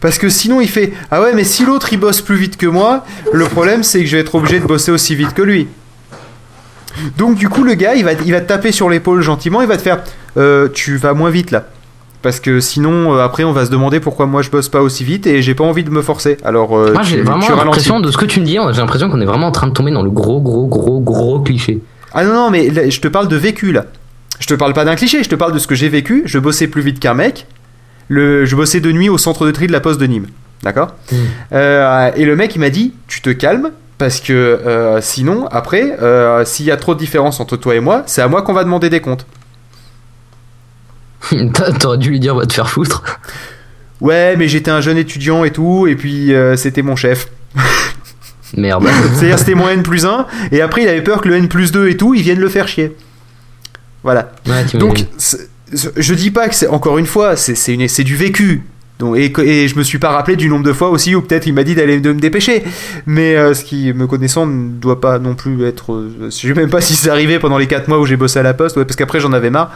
Parce 0.00 0.16
que 0.16 0.28
sinon 0.28 0.60
il 0.60 0.68
fait 0.68 0.92
Ah 1.10 1.20
ouais 1.20 1.32
mais 1.34 1.42
si 1.42 1.64
l'autre 1.64 1.92
il 1.92 1.98
bosse 1.98 2.20
plus 2.20 2.36
vite 2.36 2.56
que 2.56 2.66
moi, 2.66 3.04
le 3.32 3.44
problème 3.46 3.82
c'est 3.82 3.98
que 3.98 4.06
je 4.06 4.14
vais 4.14 4.22
être 4.22 4.36
obligé 4.36 4.60
de 4.60 4.64
bosser 4.64 4.92
aussi 4.92 5.16
vite 5.16 5.34
que 5.34 5.42
lui. 5.42 5.66
Donc 7.18 7.36
du 7.36 7.48
coup 7.48 7.64
le 7.64 7.74
gars 7.74 7.94
il 7.94 8.04
va, 8.04 8.12
il 8.12 8.32
va 8.32 8.40
te 8.40 8.48
taper 8.48 8.72
sur 8.72 8.88
l'épaule 8.90 9.22
gentiment, 9.22 9.62
il 9.62 9.68
va 9.68 9.76
te 9.76 9.82
faire 9.82 10.00
Euh, 10.36 10.68
Tu 10.72 10.96
vas 10.96 11.14
moins 11.14 11.30
vite 11.30 11.50
là. 11.50 11.64
Parce 12.22 12.38
que 12.38 12.60
sinon 12.60 13.14
euh, 13.16 13.24
après 13.24 13.42
on 13.44 13.52
va 13.52 13.66
se 13.66 13.70
demander 13.70 13.98
pourquoi 13.98 14.26
moi 14.26 14.42
je 14.42 14.50
bosse 14.50 14.68
pas 14.68 14.80
aussi 14.80 15.02
vite 15.04 15.26
et 15.26 15.42
j'ai 15.42 15.54
pas 15.54 15.64
envie 15.64 15.82
de 15.84 15.90
me 15.90 16.02
forcer. 16.02 16.36
Alors 16.44 16.76
euh, 16.78 16.92
Moi, 16.92 17.02
tu- 17.02 17.10
j'ai 17.10 17.22
vraiment 17.22 17.44
tu 17.44 17.52
l'impression 17.52 17.98
de 18.00 18.10
ce 18.10 18.16
que 18.16 18.24
tu 18.26 18.40
me 18.40 18.44
dis, 18.44 18.52
j'ai 18.70 18.80
l'impression 18.80 19.10
qu'on 19.10 19.20
est 19.20 19.24
vraiment 19.24 19.48
en 19.48 19.52
train 19.52 19.66
de 19.66 19.72
tomber 19.72 19.90
dans 19.90 20.02
le 20.02 20.10
gros, 20.10 20.40
gros, 20.40 20.66
gros, 20.68 21.00
gros 21.00 21.40
cliché. 21.40 21.80
Ah 22.14 22.24
non 22.24 22.32
non 22.34 22.50
mais 22.50 22.70
là, 22.70 22.88
je 22.88 23.00
te 23.00 23.08
parle 23.08 23.26
de 23.28 23.36
vécu 23.36 23.72
là. 23.72 23.86
Je 24.38 24.46
te 24.46 24.54
parle 24.54 24.72
pas 24.72 24.84
d'un 24.84 24.94
cliché, 24.96 25.22
je 25.22 25.28
te 25.28 25.34
parle 25.34 25.52
de 25.52 25.58
ce 25.58 25.66
que 25.66 25.74
j'ai 25.74 25.88
vécu. 25.88 26.22
Je 26.26 26.38
bossais 26.38 26.66
plus 26.68 26.82
vite 26.82 26.98
qu'un 27.00 27.14
mec. 27.14 27.46
Le, 28.08 28.44
je 28.44 28.54
bossais 28.56 28.80
de 28.80 28.90
nuit 28.92 29.08
au 29.08 29.16
centre 29.18 29.46
de 29.46 29.50
tri 29.50 29.66
de 29.66 29.72
la 29.72 29.80
poste 29.80 30.00
de 30.00 30.06
Nîmes. 30.06 30.26
D'accord? 30.62 30.94
Mm. 31.10 31.16
Euh, 31.54 32.10
Et 32.16 32.24
le 32.24 32.36
mec 32.36 32.54
il 32.54 32.58
m'a 32.60 32.70
dit 32.70 32.92
Tu 33.08 33.20
te 33.20 33.30
calmes 33.30 33.70
parce 34.02 34.18
que 34.20 34.32
euh, 34.32 35.00
sinon 35.00 35.46
après 35.52 35.96
euh, 36.02 36.44
s'il 36.44 36.66
y 36.66 36.72
a 36.72 36.76
trop 36.76 36.94
de 36.94 36.98
différence 36.98 37.38
entre 37.38 37.56
toi 37.56 37.76
et 37.76 37.80
moi, 37.80 38.02
c'est 38.06 38.20
à 38.20 38.26
moi 38.26 38.42
qu'on 38.42 38.52
va 38.52 38.64
demander 38.64 38.90
des 38.90 39.00
comptes. 39.00 39.24
T'a- 41.54 41.70
T'aurais 41.72 41.98
dû 41.98 42.10
lui 42.10 42.18
dire, 42.18 42.34
va 42.34 42.46
te 42.46 42.52
faire 42.52 42.68
foutre. 42.68 43.04
Ouais 44.00 44.34
mais 44.36 44.48
j'étais 44.48 44.72
un 44.72 44.80
jeune 44.80 44.96
étudiant 44.98 45.44
et 45.44 45.52
tout 45.52 45.86
et 45.86 45.94
puis 45.94 46.34
euh, 46.34 46.56
c'était 46.56 46.82
mon 46.82 46.96
chef. 46.96 47.28
Merde. 48.56 48.88
C'est-à-dire 49.14 49.38
c'était 49.38 49.54
mon 49.54 49.68
N 49.68 49.84
plus 49.84 50.04
1 50.04 50.26
et 50.50 50.60
après 50.62 50.82
il 50.82 50.88
avait 50.88 51.02
peur 51.02 51.20
que 51.20 51.28
le 51.28 51.36
N 51.36 51.46
plus 51.46 51.70
2 51.70 51.88
et 51.88 51.96
tout 51.96 52.12
ils 52.14 52.22
viennent 52.22 52.40
le 52.40 52.48
faire 52.48 52.66
chier. 52.66 52.96
Voilà. 54.02 54.32
Ouais, 54.48 54.64
Donc, 54.74 55.06
je 55.70 56.14
dis 56.14 56.32
pas 56.32 56.48
que 56.48 56.56
c'est 56.56 56.66
encore 56.66 56.98
une 56.98 57.06
fois, 57.06 57.36
c'est 57.36 57.54
c'est 57.54 57.74
une- 57.74 57.86
c'est 57.86 58.02
du 58.02 58.16
vécu. 58.16 58.64
Donc, 59.02 59.16
et, 59.16 59.32
et 59.40 59.66
je 59.66 59.76
me 59.76 59.82
suis 59.82 59.98
pas 59.98 60.10
rappelé 60.10 60.36
du 60.36 60.48
nombre 60.48 60.64
de 60.64 60.72
fois 60.72 60.88
aussi 60.88 61.14
où 61.16 61.22
peut-être 61.22 61.46
il 61.48 61.52
m'a 61.54 61.64
dit 61.64 61.74
d'aller 61.74 61.98
de 62.00 62.12
me 62.12 62.20
dépêcher. 62.20 62.62
Mais 63.04 63.36
euh, 63.36 63.52
ce 63.52 63.64
qui, 63.64 63.92
me 63.92 64.06
connaissant, 64.06 64.46
ne 64.46 64.70
doit 64.70 65.00
pas 65.00 65.18
non 65.18 65.34
plus 65.34 65.64
être. 65.64 65.92
euh, 65.92 66.10
je 66.26 66.30
sais 66.30 66.54
même 66.54 66.70
pas 66.70 66.80
si 66.88 66.94
c'est 66.94 67.10
arrivé 67.10 67.40
pendant 67.40 67.58
les 67.58 67.66
4 67.66 67.88
mois 67.88 67.98
où 67.98 68.06
j'ai 68.06 68.16
bossé 68.16 68.38
à 68.38 68.44
la 68.44 68.54
poste, 68.54 68.76
ouais, 68.76 68.84
parce 68.84 68.94
qu'après 68.94 69.18
j'en 69.18 69.32
avais 69.32 69.50
marre. 69.50 69.72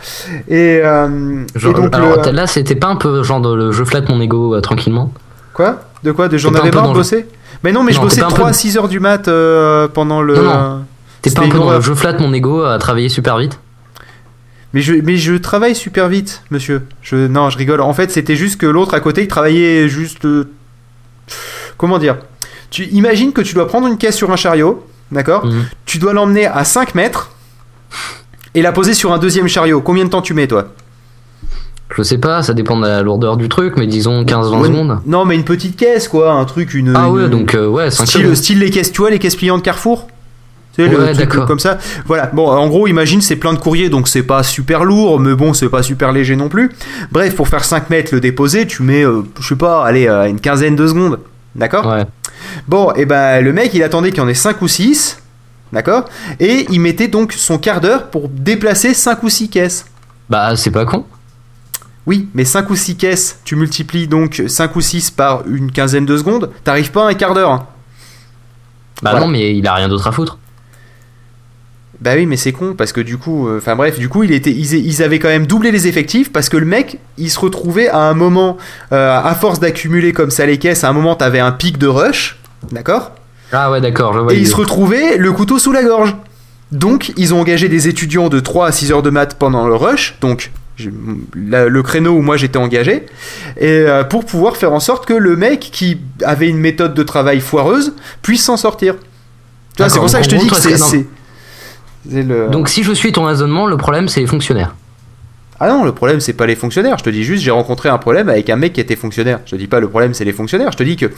Et, 0.49 0.81
euh, 0.85 1.45
et 1.57 1.73
donc, 1.73 1.93
alors 1.93 2.25
le- 2.25 2.31
là, 2.31 2.47
c'était 2.47 2.77
pas 2.77 2.87
un 2.87 2.95
peu 2.97 3.25
genre 3.25 3.41
de 3.41 3.53
le 3.53 3.73
je 3.73 3.83
flatte 3.83 4.09
mon 4.09 4.21
ego 4.21 4.55
euh, 4.55 4.61
tranquillement 4.61 5.13
Quoi? 5.53 5.81
De 6.05 6.13
quoi? 6.13 6.29
De 6.29 6.37
j'en 6.39 6.55
avais 6.55 6.71
marre 6.71 6.85
de 6.85 6.89
le- 6.91 6.95
bosser? 6.95 7.27
Mais 7.65 7.73
non, 7.73 7.83
mais 7.83 7.93
je 7.93 8.01
bossais 8.01 8.17
t'es 8.17 8.21
pas 8.21 8.27
un 8.29 8.31
3 8.31 8.45
peu- 8.45 8.51
à 8.51 8.53
6 8.53 8.77
heures 8.79 8.89
du 8.89 9.01
mat 9.01 9.29
pendant 9.93 10.23
le. 10.23 10.37
Non, 10.37 10.43
non. 10.45 10.85
T'es 11.23 11.31
pas 11.33 11.43
un 11.43 11.49
peu 11.49 11.59
dans 11.59 11.73
le 11.73 11.81
je 11.81 11.93
flatte 11.95 12.21
mon 12.21 12.33
ego 12.33 12.63
à 12.63 12.79
travailler 12.79 13.09
super 13.09 13.39
vite 13.39 13.59
Mais 14.75 14.81
je, 14.83 14.95
mais 14.95 15.17
je 15.17 15.35
travaille 15.35 15.75
super 15.75 16.09
vite, 16.09 16.43
monsieur. 16.51 16.83
Je, 17.03 17.17
non, 17.29 17.51
je 17.51 17.57
rigole. 17.59 17.81
En 17.81 17.95
fait, 17.95 18.11
c'était 18.11 18.37
juste 18.37 18.61
que 18.61 18.67
l'autre 18.67 18.95
à 18.95 19.01
côté, 19.01 19.23
il 19.23 19.29
travaillait 19.29 19.89
juste. 19.89 20.25
euh, 20.25 20.49
Comment 21.77 21.99
dire? 21.99 22.17
Tu 22.71 22.85
imagines 22.87 23.33
que 23.33 23.41
tu 23.41 23.55
dois 23.55 23.67
prendre 23.69 23.87
une 23.87 23.97
caisse 23.97 24.17
sur 24.17 24.31
un 24.33 24.37
chariot, 24.37 24.85
d'accord? 25.13 25.47
Mhm. 25.47 25.65
Tu 25.87 25.99
dois 25.99 26.13
l'emmener 26.13 26.47
à 26.47 26.65
5 26.65 26.95
mètres 26.95 27.31
et 28.55 28.63
la 28.63 28.73
poser 28.73 28.93
sur 28.95 29.13
un 29.13 29.19
deuxième 29.19 29.49
chariot. 29.49 29.81
Combien 29.81 30.05
de 30.05 30.11
temps 30.11 30.23
tu 30.23 30.35
mets, 30.35 30.47
toi? 30.49 30.69
Je 31.97 32.03
sais 32.03 32.19
pas, 32.19 32.43
ça 32.43 32.53
dépend 32.53 32.77
de 32.77 32.87
la 32.87 33.01
lourdeur 33.03 33.37
du 33.37 33.49
truc, 33.49 33.75
mais 33.77 33.87
disons 33.87 34.25
15-20 34.25 34.59
Ouais, 34.61 34.67
secondes. 34.69 34.99
Non, 35.07 35.25
mais 35.25 35.37
une 35.37 35.45
petite 35.45 35.77
caisse, 35.77 36.09
quoi, 36.09 36.33
un 36.33 36.45
truc, 36.45 36.75
une. 36.75 36.93
Ah 36.97 37.07
une- 37.07 37.13
ouais, 37.13 37.29
donc 37.29 37.55
euh, 37.55 37.69
ouais, 37.69 37.91
5 37.93 38.07
style, 38.07 38.37
style 38.37 38.59
les 38.59 38.71
caisses, 38.71 38.91
tu 38.91 39.01
vois, 39.01 39.11
les 39.11 39.21
caisses 39.21 39.37
pliantes 39.37 39.63
Carrefour? 39.63 40.09
Tu 40.77 40.83
sais, 40.85 40.89
le 40.89 40.99
Ouais, 40.99 41.15
truc 41.27 41.45
comme 41.47 41.59
ça. 41.59 41.79
Voilà. 42.07 42.27
Bon, 42.33 42.49
en 42.49 42.69
gros, 42.69 42.87
imagine, 42.87 43.21
c'est 43.21 43.37
plein 43.37 43.53
de 43.53 43.59
courriers, 43.59 43.89
donc 43.89 44.07
c'est 44.09 44.23
pas 44.23 44.43
super 44.43 44.85
lourd, 44.85 45.19
mais 45.19 45.35
bon, 45.35 45.53
c'est 45.55 45.69
pas 45.69 45.83
super 45.83 46.13
léger 46.13 46.37
non 46.37 46.49
plus. 46.49 46.71
Bref, 47.11 47.35
pour 47.35 47.49
faire 47.49 47.65
5 47.65 47.91
mètres 47.91 48.15
le 48.15 48.21
déposer, 48.21 48.67
tu 48.67 48.83
mets, 48.83 49.05
euh, 49.05 49.23
je 49.41 49.49
sais 49.49 49.57
pas, 49.57 49.85
allez, 49.85 50.07
euh, 50.07 50.29
une 50.29 50.41
quinzaine 50.41 50.77
de 50.77 50.87
secondes. 50.87 51.19
D'accord 51.55 51.87
Ouais. 51.87 52.05
Bon, 52.69 52.93
et 52.93 53.07
ben 53.07 53.43
le 53.43 53.53
mec, 53.53 53.73
il 53.75 53.83
attendait 53.83 54.11
qu'il 54.11 54.19
y 54.19 54.23
en 54.23 54.29
ait 54.29 54.35
5 54.35 54.61
ou 54.63 54.69
6. 54.69 55.19
D'accord 55.73 56.05
Et 56.39 56.67
il 56.71 56.81
mettait 56.81 57.09
donc 57.09 57.33
son 57.33 57.59
quart 57.59 57.81
d'heure 57.81 58.09
pour 58.11 58.29
déplacer 58.29 58.95
5 58.95 59.23
ou 59.25 59.29
6 59.29 59.49
caisses. 59.49 59.87
Bah, 60.31 60.55
c'est 60.57 60.71
pas 60.71 60.85
con. 60.85 61.05
Oui, 62.07 62.29
mais 62.35 62.45
5 62.45 62.71
ou 62.71 62.77
6 62.77 62.97
caisses, 62.97 63.41
tu 63.45 63.57
multiplies 63.57 64.07
donc 64.07 64.43
5 64.47 64.77
ou 64.77 64.81
6 64.81 65.11
par 65.11 65.43
une 65.49 65.73
quinzaine 65.73 66.07
de 66.07 66.17
secondes, 66.17 66.51
t'arrives 66.63 66.93
pas 66.93 67.07
à 67.07 67.11
un 67.11 67.15
quart 67.15 67.35
d'heure. 67.35 67.51
hein. 67.51 67.67
Bah 69.03 69.11
Voilà. 69.11 69.27
non, 69.27 69.33
mais 69.33 69.57
il 69.57 69.67
a 69.67 69.75
rien 69.75 69.89
d'autre 69.89 70.07
à 70.07 70.13
foutre. 70.13 70.39
Bah 72.01 72.13
oui, 72.15 72.27
mais 72.27 72.37
c'est 72.37 72.53
con 72.53 72.75
parce 72.77 72.93
que 72.93 73.01
du 73.01 73.17
coup, 73.17 73.49
euh, 73.49 73.59
enfin 73.59 73.75
bref, 73.75 73.99
du 73.99 74.09
coup, 74.09 74.23
il 74.23 74.33
était, 74.33 74.51
ils, 74.51 74.75
ils 74.87 75.03
avaient 75.03 75.19
quand 75.19 75.29
même 75.29 75.47
doublé 75.47 75.71
les 75.71 75.87
effectifs 75.89 76.31
parce 76.31 76.49
que 76.51 76.57
le 76.59 76.67
mec, 76.67 76.99
il 77.17 77.31
se 77.31 77.39
retrouvait 77.39 77.89
à 77.89 78.01
un 78.01 78.15
moment, 78.15 78.59
euh, 78.93 79.19
à 79.19 79.35
force 79.35 79.61
d'accumuler 79.61 80.13
comme 80.13 80.31
ça 80.31 80.45
les 80.47 80.59
caisses, 80.59 80.85
à 80.85 80.89
un 80.91 80.93
moment, 80.93 81.15
t'avais 81.15 81.39
un 81.41 81.53
pic 81.53 81.79
de 81.79 81.87
rush, 81.87 82.39
d'accord? 82.71 83.13
Ah 83.53 83.71
ouais, 83.71 83.81
d'accord, 83.81 84.13
je 84.13 84.19
vois. 84.19 84.35
Et 84.35 84.37
il 84.39 84.47
se 84.47 84.55
retrouvait 84.57 85.17
le 85.17 85.33
couteau 85.33 85.59
sous 85.59 85.73
la 85.73 85.83
gorge. 85.85 86.15
Donc, 86.73 87.13
ils 87.17 87.33
ont 87.33 87.41
engagé 87.41 87.69
des 87.69 87.89
étudiants 87.89 88.29
de 88.29 88.41
3 88.41 88.67
à 88.67 88.73
6 88.73 88.91
heures 88.93 89.03
de 89.03 89.11
maths 89.11 89.37
pendant 89.39 89.67
le 89.67 89.75
rush, 89.75 90.17
donc 90.21 90.51
la- 91.35 91.69
le 91.69 91.83
créneau 91.83 92.11
où 92.13 92.21
moi 92.23 92.37
j'étais 92.37 92.59
engagé, 92.59 93.07
et 93.57 93.67
euh, 93.67 94.05
pour 94.05 94.27
pouvoir 94.27 94.57
faire 94.59 94.73
en 94.73 94.81
sorte 94.81 95.07
que 95.07 95.15
le 95.15 95.35
mec 95.37 95.61
qui 95.61 95.99
avait 96.23 96.49
une 96.49 96.59
méthode 96.59 96.93
de 96.93 97.03
travail 97.03 97.41
foireuse 97.41 97.95
puisse 98.21 98.45
s'en 98.45 98.57
sortir. 98.59 98.97
Tu 98.97 99.83
vois, 99.83 99.89
c'est 99.89 99.99
pour 100.01 100.11
ça 100.11 100.19
que 100.19 100.25
je 100.25 100.31
te 100.31 100.35
dis 100.35 100.49
que 100.49 100.55
c'est. 100.57 100.77
c'est- 100.77 100.79
non. 100.81 100.87
c'est- 100.87 101.07
c'est 101.96 101.96
le... 102.13 102.49
Donc 102.49 102.69
si 102.69 102.83
je 102.83 102.93
suis 102.93 103.13
ton 103.13 103.25
raisonnement, 103.25 103.67
le 103.67 103.77
problème 103.77 104.09
c'est 104.09 104.21
les 104.21 104.27
fonctionnaires. 104.27 104.75
Ah 105.59 105.69
non, 105.69 105.85
le 105.85 105.93
problème 105.93 106.21
c'est 106.21 106.35
pas 106.35 106.47
les 106.47 106.57
fonctionnaires. 106.57 106.99
Je 106.99 107.05
te 107.05 107.11
dis 107.11 107.25
juste, 107.25 107.43
j'ai 107.43 107.51
rencontré 107.51 107.89
un 107.89 107.99
problème 107.99 108.29
avec 108.29 108.51
un 108.51 108.57
mec 108.57 108.75
qui 108.75 108.81
était 108.81 108.97
fonctionnaire. 108.97 109.41
Je 109.47 109.53
te 109.53 109.57
dis 109.57 109.67
pas 109.67 109.81
le 109.81 109.89
problème 109.89 110.15
c'est 110.15 110.25
les 110.25 110.33
fonctionnaires. 110.33 110.73
Je 110.73 110.77
te 110.77 110.83
dis 110.83 110.97
que 110.97 111.11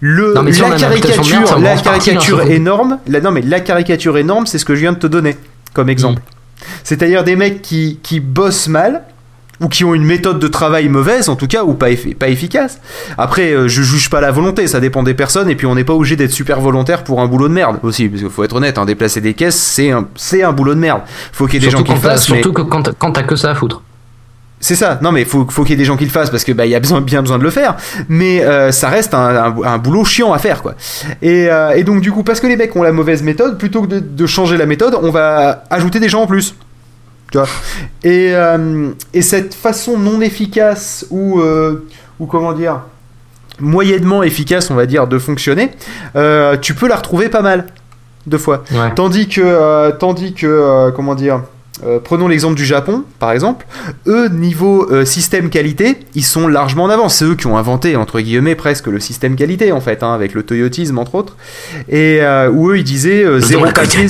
le 0.00 0.34
Non, 0.34 0.42
mais 0.42 0.52
si 0.52 0.60
la 0.60 0.68
merde, 0.68 0.80
caricature, 0.80 1.58
la 1.58 1.76
partie 1.76 1.82
caricature 1.82 2.42
énorme. 2.42 2.98
La, 3.06 3.20
non 3.20 3.30
mais 3.30 3.42
la 3.42 3.60
caricature 3.60 4.18
énorme, 4.18 4.46
c'est 4.46 4.58
ce 4.58 4.64
que 4.64 4.74
je 4.74 4.80
viens 4.80 4.92
de 4.92 4.98
te 4.98 5.06
donner 5.06 5.36
comme 5.72 5.88
exemple. 5.88 6.20
Mm. 6.20 6.64
C'est-à-dire 6.84 7.24
des 7.24 7.36
mecs 7.36 7.62
qui 7.62 8.00
qui 8.02 8.20
bossent 8.20 8.68
mal 8.68 9.02
ou 9.60 9.68
qui 9.68 9.84
ont 9.84 9.94
une 9.94 10.04
méthode 10.04 10.38
de 10.38 10.48
travail 10.48 10.88
mauvaise 10.88 11.28
en 11.28 11.36
tout 11.36 11.46
cas 11.46 11.64
ou 11.64 11.74
pas 11.74 11.90
effi- 11.90 12.14
pas 12.14 12.28
efficace. 12.28 12.80
Après, 13.18 13.52
euh, 13.52 13.68
je 13.68 13.82
juge 13.82 14.10
pas 14.10 14.20
la 14.20 14.30
volonté, 14.30 14.66
ça 14.66 14.80
dépend 14.80 15.02
des 15.02 15.14
personnes 15.14 15.48
et 15.50 15.54
puis 15.54 15.66
on 15.66 15.74
n'est 15.74 15.84
pas 15.84 15.94
obligé 15.94 16.16
d'être 16.16 16.30
super 16.32 16.60
volontaire 16.60 17.04
pour 17.04 17.20
un 17.20 17.26
boulot 17.26 17.48
de 17.48 17.54
merde 17.54 17.78
aussi, 17.82 18.08
parce 18.08 18.20
qu'il 18.22 18.30
faut 18.30 18.44
être 18.44 18.56
honnête, 18.56 18.78
hein, 18.78 18.84
déplacer 18.84 19.20
des 19.20 19.34
caisses, 19.34 19.56
c'est 20.16 20.42
un 20.42 20.52
boulot 20.52 20.74
de 20.74 20.80
merde. 20.80 21.00
Faut 21.32 21.46
qu'il 21.46 21.54
y 21.54 21.56
ait 21.64 21.66
des 21.66 21.70
gens 21.70 21.82
qui 21.82 21.92
le 21.92 21.98
fassent. 21.98 22.28
mais- 22.30 22.42
surtout 22.42 22.52
que 22.52 22.62
quand 22.62 22.82
t'as- 22.82 22.92
quand 22.98 23.12
t'as 23.12 23.22
que 23.22 23.36
ça 23.36 23.50
à 23.50 23.54
foutre. 23.54 23.82
c'est 24.58 24.74
ça. 24.74 24.98
Non, 25.02 25.12
mais 25.12 25.24
faut, 25.26 25.46
faut 25.50 25.62
qu'il 25.64 25.72
y 25.72 25.74
ait 25.74 25.76
des 25.76 25.84
gens 25.84 25.96
qui 25.98 26.04
le 26.04 26.10
fassent 26.10 26.30
parce 26.30 26.42
que 26.44 26.50
bah 26.52 26.64
il 26.66 26.70
y 26.70 26.74
a 26.74 26.80
besoin, 26.80 27.00
bien 27.02 27.20
besoin 27.20 27.38
de 27.38 27.42
le 27.42 27.50
faire. 27.50 27.76
Mais 28.08 28.42
euh, 28.42 28.72
ça 28.72 28.88
reste 28.88 29.12
un, 29.14 29.18
un- 29.54 29.62
un 29.64 29.78
boulot 29.78 30.04
chiant 30.04 30.32
à 30.32 30.38
faire, 30.38 30.62
quoi. 30.62 30.74
Et, 31.22 31.48
euh, 31.50 31.70
et 31.76 31.84
donc 31.84 32.00
du 32.00 32.10
coup, 32.10 32.22
parce 32.22 32.40
que 32.40 32.46
les 32.46 32.56
mecs 32.56 32.74
ont 32.74 32.82
la 32.82 32.92
mauvaise 32.92 33.22
méthode, 33.22 33.58
plutôt 33.58 33.82
que 33.82 33.86
de, 33.86 34.00
de 34.00 34.26
changer 34.26 34.56
la 34.56 34.66
méthode, 34.66 34.96
on 35.02 35.10
va 35.10 35.64
ajouter 35.70 36.00
des 36.00 36.08
gens 36.08 36.22
en 36.22 36.26
plus. 36.26 36.54
Tu 37.30 37.38
vois. 37.38 37.48
Et, 38.04 38.30
euh, 38.32 38.90
et 39.12 39.22
cette 39.22 39.54
façon 39.54 39.98
non 39.98 40.20
efficace 40.20 41.06
ou 41.10 41.40
euh, 41.40 41.86
ou 42.18 42.26
comment 42.26 42.52
dire 42.52 42.80
moyennement 43.58 44.22
efficace, 44.22 44.70
on 44.70 44.74
va 44.74 44.86
dire, 44.86 45.06
de 45.06 45.18
fonctionner, 45.18 45.70
euh, 46.14 46.56
tu 46.58 46.74
peux 46.74 46.88
la 46.88 46.96
retrouver 46.96 47.28
pas 47.28 47.40
mal 47.42 47.66
de 48.26 48.36
fois. 48.36 48.64
Ouais. 48.70 48.92
Tandis 48.94 49.28
que, 49.28 49.90
tandis 49.92 50.34
que 50.34 50.90
comment 50.94 51.14
dire, 51.14 51.40
euh, 51.84 51.98
prenons 52.02 52.26
l'exemple 52.26 52.54
du 52.54 52.64
Japon, 52.64 53.04
par 53.18 53.32
exemple. 53.32 53.66
Eux, 54.06 54.28
niveau 54.28 54.90
euh, 54.90 55.04
système 55.04 55.50
qualité, 55.50 55.98
ils 56.14 56.24
sont 56.24 56.48
largement 56.48 56.84
en 56.84 56.90
avance. 56.90 57.16
C'est 57.16 57.24
eux 57.26 57.34
qui 57.34 57.46
ont 57.46 57.58
inventé, 57.58 57.96
entre 57.96 58.20
guillemets, 58.20 58.54
presque 58.54 58.86
le 58.86 58.98
système 58.98 59.36
qualité, 59.36 59.72
en 59.72 59.80
fait, 59.80 60.02
hein, 60.02 60.14
avec 60.14 60.32
le 60.32 60.42
toyotisme, 60.42 60.98
entre 60.98 61.16
autres. 61.16 61.36
Et 61.88 62.20
euh, 62.22 62.50
où 62.50 62.70
eux, 62.70 62.78
ils 62.78 62.84
disaient 62.84 63.24
zéro 63.40 63.66
papier. 63.66 64.06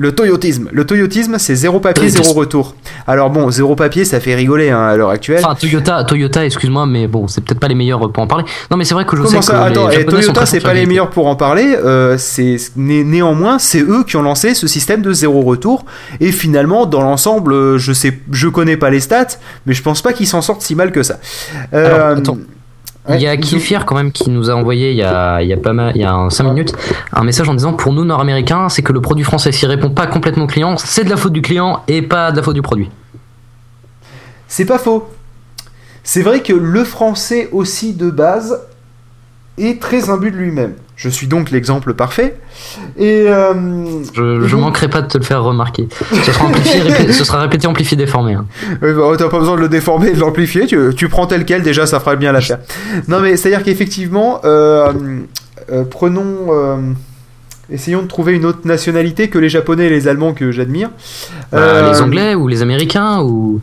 Le 0.00 0.12
toyotisme. 0.14 0.68
Le 0.72 0.86
toyotisme, 0.86 1.38
c'est 1.38 1.56
zéro 1.56 1.80
papier, 1.80 2.08
zéro 2.08 2.32
retour. 2.32 2.76
Alors 3.08 3.30
bon, 3.30 3.50
zéro 3.50 3.74
papier, 3.74 4.04
ça 4.04 4.20
fait 4.20 4.36
rigoler 4.36 4.70
hein, 4.70 4.80
à 4.80 4.96
l'heure 4.96 5.10
actuelle. 5.10 5.40
Enfin, 5.44 5.56
Toyota, 5.56 6.04
Toyota, 6.04 6.46
excuse-moi, 6.46 6.86
mais 6.86 7.08
bon, 7.08 7.26
c'est 7.26 7.40
peut-être 7.40 7.58
pas 7.58 7.66
les 7.66 7.74
meilleurs 7.74 8.10
pour 8.12 8.22
en 8.22 8.28
parler. 8.28 8.44
Non, 8.70 8.76
mais 8.76 8.84
c'est 8.84 8.94
vrai 8.94 9.04
que 9.04 9.16
je 9.16 9.22
Comment 9.22 9.42
sais 9.42 9.42
ça 9.42 9.54
que 9.54 9.58
Attends, 9.72 9.88
les 9.88 10.06
Toyota, 10.06 10.46
c'est 10.46 10.60
pas 10.60 10.72
les 10.72 10.86
meilleurs 10.86 11.10
pour 11.10 11.26
en 11.26 11.34
parler. 11.34 11.74
euh, 11.76 12.16
c'est 12.16 12.56
né- 12.76 13.02
néanmoins, 13.02 13.58
c'est 13.58 13.80
eux 13.82 14.04
qui 14.06 14.16
ont 14.16 14.22
lancé 14.22 14.54
ce 14.54 14.68
système 14.68 15.02
de 15.02 15.12
zéro 15.12 15.40
retour. 15.42 15.84
Et 16.20 16.30
finalement, 16.30 16.86
dans 16.86 17.02
l'ensemble, 17.02 17.52
euh, 17.52 17.78
je 17.78 17.92
sais, 17.92 18.20
je 18.30 18.46
connais 18.46 18.76
pas 18.76 18.90
les 18.90 19.00
stats, 19.00 19.26
mais 19.66 19.74
je 19.74 19.82
pense 19.82 20.00
pas 20.00 20.12
qu'ils 20.12 20.28
s'en 20.28 20.42
sortent 20.42 20.62
si 20.62 20.76
mal 20.76 20.92
que 20.92 21.02
ça. 21.02 21.18
Euh, 21.74 21.86
Alors, 22.06 22.18
attends. 22.18 22.38
Il 23.10 23.20
y 23.20 23.26
a 23.26 23.30
ouais, 23.30 23.38
Kifir 23.38 23.86
quand 23.86 23.94
même 23.94 24.12
qui 24.12 24.30
nous 24.30 24.50
a 24.50 24.54
envoyé 24.54 24.90
il 24.90 24.96
y 24.96 25.02
a, 25.02 25.40
il 25.42 25.48
y 25.48 25.52
a 25.52 25.56
pas 25.56 25.72
mal, 25.72 25.92
il 25.94 26.02
y 26.02 26.04
a 26.04 26.28
5 26.28 26.44
minutes 26.44 26.74
un 27.12 27.24
message 27.24 27.48
en 27.48 27.54
disant 27.54 27.72
pour 27.72 27.92
nous 27.92 28.04
nord-américains 28.04 28.68
c'est 28.68 28.82
que 28.82 28.92
le 28.92 29.00
produit 29.00 29.24
français 29.24 29.50
s'y 29.50 29.66
répond 29.66 29.90
pas 29.90 30.06
complètement 30.06 30.44
au 30.44 30.46
client 30.46 30.76
c'est 30.76 31.04
de 31.04 31.10
la 31.10 31.16
faute 31.16 31.32
du 31.32 31.40
client 31.40 31.82
et 31.88 32.02
pas 32.02 32.32
de 32.32 32.36
la 32.36 32.42
faute 32.42 32.54
du 32.54 32.62
produit. 32.62 32.90
C'est 34.46 34.64
pas 34.64 34.78
faux. 34.78 35.08
C'est 36.02 36.22
vrai 36.22 36.42
que 36.42 36.54
le 36.54 36.84
français 36.84 37.50
aussi 37.52 37.92
de 37.92 38.10
base 38.10 38.60
est 39.58 39.80
très 39.80 40.08
imbu 40.08 40.30
de 40.30 40.36
lui-même. 40.36 40.74
Je 41.00 41.08
suis 41.08 41.28
donc 41.28 41.50
l'exemple 41.52 41.94
parfait. 41.94 42.34
Et 42.98 43.24
euh, 43.28 43.54
Je, 44.12 44.40
je 44.46 44.54
Mhm. 44.56 44.60
manquerai 44.62 44.88
pas 44.88 45.00
de 45.00 45.06
te 45.06 45.16
le 45.16 45.22
faire 45.22 45.42
remarquer. 45.44 45.88
Ce 46.24 46.32
sera, 46.32 46.44
amplifié, 46.46 46.80
répé- 46.82 47.12
ce 47.12 47.22
sera 47.24 47.40
répété, 47.40 47.68
amplifié, 47.68 47.96
déformé. 47.96 48.34
hein. 48.34 48.46
Ouais, 48.82 48.92
bah, 48.92 49.02
t'as 49.16 49.28
pas 49.28 49.38
besoin 49.38 49.54
de 49.54 49.60
le 49.60 49.68
déformer 49.68 50.08
et 50.08 50.14
de 50.14 50.18
l'amplifier, 50.18 50.66
tu, 50.66 50.76
tu 50.96 51.08
prends 51.08 51.26
tel 51.28 51.44
quel, 51.44 51.62
déjà 51.62 51.86
ça 51.86 52.00
fera 52.00 52.16
bien 52.16 52.32
l'affaire. 52.32 52.58
Non 53.06 53.20
mais 53.20 53.36
c'est-à-dire 53.36 53.62
qu'effectivement, 53.64 54.40
euh, 54.44 54.92
euh, 55.70 55.84
prenons... 55.88 56.48
essayons 57.70 58.02
de 58.02 58.08
trouver 58.08 58.32
une 58.34 58.44
autre 58.46 58.60
nationalité 58.64 59.28
que 59.28 59.38
les 59.38 59.48
Japonais 59.50 59.86
et 59.86 59.90
les 59.90 60.08
Allemands 60.08 60.32
que 60.34 60.50
j'admire. 60.50 60.90
Bah, 61.52 61.92
Les 61.92 62.00
Anglais 62.00 62.34
ou 62.34 62.48
les 62.48 62.60
Américains 62.62 63.20
ou 63.22 63.60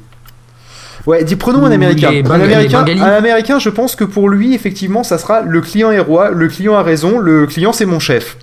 Ouais, 1.06 1.24
dis, 1.24 1.36
prenons 1.36 1.64
un 1.66 1.72
Américain. 1.72 2.10
Un 2.10 2.40
Américain, 2.42 2.80
Bengalis. 2.80 3.02
un 3.02 3.12
Américain, 3.12 3.60
je 3.60 3.70
pense 3.70 3.96
que 3.96 4.04
pour 4.04 4.28
lui, 4.30 4.56
effectivement, 4.56 5.04
ça 5.04 5.18
sera 5.18 5.42
le 5.42 5.62
client 5.62 5.92
est 5.92 6.00
roi, 6.00 6.32
le 6.32 6.48
client 6.48 6.76
a 6.76 6.82
raison, 6.84 7.20
le 7.20 7.46
client 7.46 7.74
c'est 7.74 7.86
mon 7.86 8.00
chef. 8.00 8.38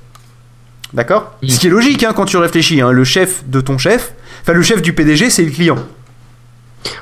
D'accord? 0.95 1.37
Ce 1.47 1.59
qui 1.59 1.67
est 1.67 1.71
logique 1.71 2.05
hein, 2.05 2.13
quand 2.15 2.27
tu 2.27 2.37
réfléchis. 2.37 2.81
hein, 2.81 2.93
le 2.93 3.05
chef 3.05 3.49
de 3.49 3.61
ton 3.61 3.79
chef, 3.79 4.13
enfin 4.43 4.53
le 4.53 4.63
chef 4.63 4.83
du 4.83 4.93
PDG, 4.93 5.31
c'est 5.31 5.43
le 5.45 5.51
client. 5.51 5.79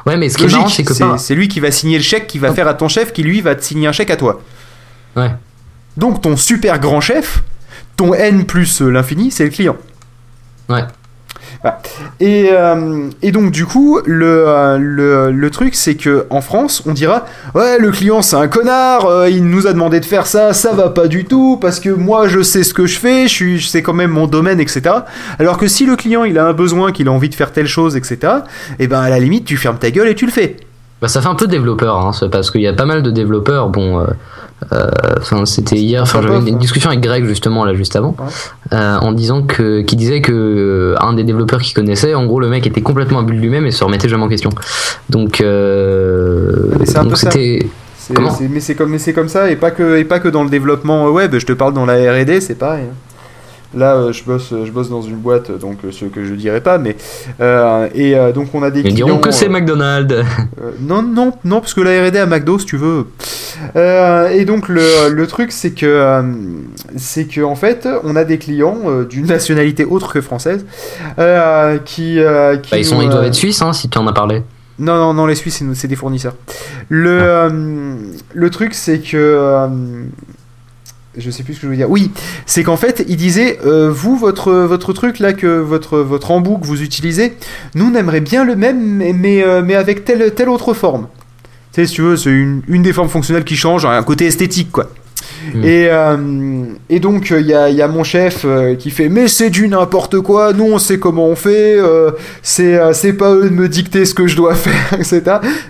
ouais 0.07 0.17
mais 0.17 0.29
ce 0.29 0.37
qui 0.37 0.43
est 0.43 0.47
Logique, 0.47 0.59
marrant 0.59 0.69
c'est 0.71 0.85
que 0.85 0.95
c'est 0.95 1.35
pas 1.35 1.35
lui 1.35 1.49
qui 1.49 1.61
va 1.61 1.71
signer 1.71 1.99
le 1.99 2.05
chèque, 2.05 2.27
qui 2.27 2.39
va 2.39 2.53
faire 2.53 2.69
à 2.69 2.75
ton 2.75 2.89
chef, 2.89 3.13
qui 3.13 3.23
lui 3.23 3.41
va 3.41 3.55
te 3.55 3.65
signer 3.65 3.89
un 3.89 3.93
chèque 3.93 4.11
à 4.11 4.17
toi. 4.17 4.41
ouais 5.17 5.31
Donc 5.97 6.23
ton 6.23 6.37
super 6.37 6.79
grand 6.79 7.01
chef, 7.01 7.43
ton 7.97 8.15
N 8.15 8.47
plus 8.47 8.81
l'infini, 8.81 9.31
c'est 9.31 9.45
le 9.45 9.51
client. 9.51 9.77
ouais 10.69 10.85
Et, 12.21 12.49
euh, 12.53 13.09
et 13.23 13.33
donc 13.33 13.51
du 13.51 13.67
coup, 13.67 14.01
le, 14.07 14.45
euh, 14.47 15.31
le, 15.31 15.51
truc 15.51 15.75
c'est 15.75 15.95
que 15.95 16.27
en 16.31 16.41
France, 16.41 16.83
on 16.87 16.93
dira 16.93 17.27
ouais 17.55 17.79
le 17.79 17.91
client 17.91 18.23
c'est 18.23 18.37
un 18.37 18.49
connard, 18.49 19.07
euh, 19.07 19.29
il 19.29 19.45
nous 19.45 19.67
a 19.67 19.73
demandé 19.73 20.01
de 20.01 20.05
faire 20.07 20.27
ça, 20.27 20.55
ça 20.55 20.73
va 20.73 20.89
pas 20.89 21.07
du 21.07 21.27
tout 21.27 21.59
parce 21.61 21.79
que 21.79 21.91
moi 21.91 22.29
je 22.29 22.43
sais 22.43 22.63
ce 22.63 22.73
que 22.73 22.87
je 22.87 22.99
fais, 22.99 23.29
je 23.29 23.79
quand 23.81 23.93
même 23.93 24.11
mon 24.11 24.27
domaine, 24.27 24.59
etc. 24.61 24.95
Alors 25.39 25.59
que 25.59 25.67
si 25.67 25.85
le 25.85 25.97
client 25.97 26.25
il 26.25 26.39
a 26.39 26.47
un 26.47 26.53
besoin, 26.55 26.93
qu'il 26.93 27.09
a 27.09 27.13
envie 27.13 27.29
de 27.29 27.35
faire 27.35 27.53
telle 27.53 27.69
chose, 27.69 27.95
etc. 27.97 28.33
Et 28.79 28.87
ben 28.87 29.01
à 29.01 29.11
la 29.11 29.19
limite 29.19 29.45
tu 29.45 29.59
fermes 29.59 29.79
ta 29.79 29.91
gueule 29.91 30.09
et 30.09 30.15
tu 30.15 30.25
le 30.25 30.33
fais. 30.33 30.57
Bah, 31.03 31.09
ça 31.09 31.23
fait 31.23 31.29
un 31.29 31.35
peu 31.35 31.47
développeur, 31.47 31.97
hein, 31.97 32.13
parce 32.31 32.51
qu'il 32.51 32.61
y 32.61 32.69
a 32.69 32.75
pas 32.75 32.85
mal 32.85 33.03
de 33.03 33.11
développeurs. 33.11 33.71
Bon, 33.71 34.07
enfin, 35.21 35.47
c'était 35.47 35.77
hier. 35.77 36.03
Enfin, 36.03 36.21
j'avais 36.23 36.39
une, 36.39 36.49
une 36.49 36.59
discussion 36.59 36.91
avec 36.91 37.01
Greg 37.03 37.25
justement 37.27 37.65
là 37.65 37.75
juste 37.75 37.97
avant, 37.97 38.15
euh, 38.73 38.97
en 38.99 39.13
disant 39.13 39.43
que, 39.43 39.81
qui 39.83 39.97
disait 39.97 40.21
que 40.21 40.33
euh, 40.33 40.95
un 41.01 41.13
des 41.15 41.25
développeurs 41.25 41.61
qu'il 41.61 41.75
connaissait, 41.75 42.15
en 42.15 42.27
gros, 42.27 42.41
le 42.41 42.49
mec 42.49 42.67
était 42.67 42.83
complètement 42.83 43.21
imbu 43.21 43.35
de 43.35 43.41
lui-même 43.41 43.67
et 43.67 43.71
se 43.71 43.83
remettait 43.85 44.09
jamais 44.09 44.25
en 44.25 44.29
question. 44.29 44.51
Donc, 45.09 45.41
euh, 45.41 46.67
c'était. 47.15 47.67
Comment 48.15 48.37
mais 48.51 48.59
c'est 48.61 48.75
comme, 48.75 48.91
mais 48.91 48.99
c'est 48.99 49.13
comme 49.13 49.29
ça 49.29 49.51
et 49.53 49.57
pas 49.57 49.71
que 49.71 49.97
et 49.97 50.05
pas 50.05 50.19
que 50.19 50.27
dans 50.29 50.43
le 50.43 50.51
développement 50.51 51.07
web. 51.11 51.33
Je 51.39 51.47
te 51.47 51.53
parle 51.53 51.75
dans 51.75 51.87
la 51.87 51.95
R&D, 51.95 52.41
c'est 52.41 52.57
pareil. 52.57 52.85
hein. 52.91 52.95
Là, 53.73 53.95
euh, 53.95 54.13
je 54.13 54.25
bosse, 54.25 54.53
je 54.65 54.71
bosse 54.73 54.91
dans 54.91 55.03
une 55.03 55.15
boîte, 55.15 55.57
donc 55.61 55.77
euh, 55.85 55.93
ce 55.93 56.07
que 56.07 56.25
je 56.25 56.35
dirais 56.35 56.61
pas, 56.61 56.77
mais 56.79 56.97
euh, 57.41 57.89
et 57.95 58.17
euh, 58.17 58.33
donc 58.33 58.49
on 58.53 58.65
a 58.65 58.71
des 58.73 58.81
Ils 58.81 58.93
diront 58.95 59.19
que 59.19 59.31
c'est 59.31 59.47
euh, 59.47 59.51
McDonald's. 59.51 60.13
euh, 60.13 60.25
non, 60.81 61.03
non, 61.03 61.33
non, 61.45 61.61
parce 61.61 61.73
que 61.73 61.81
la 61.83 62.05
R&D 62.05 62.19
à 62.19 62.27
McDo, 62.27 62.59
si 62.59 62.67
tu 62.67 62.77
veux. 62.77 63.07
Euh, 63.77 64.29
et 64.31 64.45
donc 64.45 64.69
le, 64.69 65.09
le 65.11 65.27
truc, 65.27 65.53
c'est 65.53 65.73
que 65.73 65.87
euh, 65.87 66.23
c'est 66.97 67.25
que 67.25 67.41
en 67.41 67.57
fait, 67.57 67.89
on 68.05 68.17
a 68.17 68.25
des 68.25 68.39
clients 68.39 68.79
euh, 68.87 69.05
d'une 69.05 69.27
nationalité 69.27 69.85
autre 69.85 70.13
que 70.13 70.21
française 70.21 70.65
qui, 71.85 72.17
qui 72.17 72.21
Bah, 72.23 72.79
ils, 72.79 72.85
sont, 72.85 73.03
ils 73.03 73.09
doivent 73.09 73.25
être 73.25 73.35
suisses, 73.35 73.63
hein, 73.63 73.73
si 73.73 73.89
tu 73.89 73.99
en 73.99 74.07
as 74.07 74.13
parlé. 74.13 74.43
Non, 74.81 74.97
non, 74.97 75.13
non, 75.13 75.27
les 75.27 75.35
Suisses, 75.35 75.63
c'est 75.75 75.89
des 75.89 75.97
fournisseurs. 75.97 76.35
Le, 76.89 77.19
euh, 77.23 77.97
le 78.33 78.51
truc, 78.51 78.73
c'est 78.73 79.01
que. 79.01 79.69
je 81.19 81.31
sais 81.31 81.43
plus 81.43 81.55
ce 81.55 81.61
que 81.61 81.67
je 81.67 81.71
veux 81.71 81.77
dire. 81.77 81.91
Oui, 81.91 82.11
c'est 82.47 82.65
qu'en 82.65 82.79
fait, 82.79 83.05
il 83.07 83.17
disait 83.17 83.59
euh, 83.67 83.91
Vous, 83.91 84.17
votre, 84.17 84.53
votre 84.53 84.95
truc 84.95 85.19
là, 85.19 85.35
que 85.35 85.61
votre, 85.61 85.99
votre 85.99 86.31
embout 86.31 86.57
que 86.57 86.67
vous 86.67 86.83
utilisez, 86.83 87.37
nous, 87.75 87.93
on 87.93 87.95
aimerait 87.95 88.23
bien 88.23 88.43
le 88.43 88.57
même, 88.57 88.81
mais, 88.81 89.13
mais, 89.13 89.45
euh, 89.45 89.63
mais 89.63 89.75
avec 89.75 90.07
telle, 90.07 90.35
telle 90.35 90.49
autre 90.49 90.73
forme. 90.73 91.09
Tu 91.73 91.81
sais, 91.81 91.87
si 91.87 91.95
tu 91.95 92.03
veux, 92.03 92.17
c'est 92.17 92.31
une, 92.31 92.63
une 92.69 92.83
des 92.83 92.93
formes 92.93 93.09
fonctionnelles 93.09 93.45
qui 93.45 93.57
change, 93.57 93.85
un 93.85 94.03
côté 94.03 94.27
esthétique, 94.27 94.73
quoi. 94.73 94.91
Mm. 95.55 95.65
Et, 95.65 95.89
euh, 95.91 96.65
et 96.89 97.01
donc, 97.01 97.31
il 97.31 97.47
y, 97.47 97.55
a, 97.55 97.71
y 97.71 97.81
a 97.81 97.89
mon 97.89 98.05
chef 98.05 98.45
euh, 98.45 98.75
qui 98.75 98.91
fait 98.91 99.09
Mais 99.09 99.29
c'est 99.29 99.51
du 99.51 99.69
n'importe 99.69 100.21
quoi, 100.21 100.53
nous 100.53 100.65
on 100.65 100.79
sait 100.79 100.99
comment 100.99 101.27
on 101.27 101.37
fait, 101.37 101.79
euh, 101.79 102.11
c'est 102.43 102.75
euh, 102.77 103.13
pas 103.19 103.35
eux 103.35 103.49
de 103.49 103.55
me 103.55 103.69
dicter 103.69 104.05
ce 104.05 104.15
que 104.15 104.27
je 104.27 104.37
dois 104.37 104.55
faire, 104.57 104.99
etc. 104.99 105.23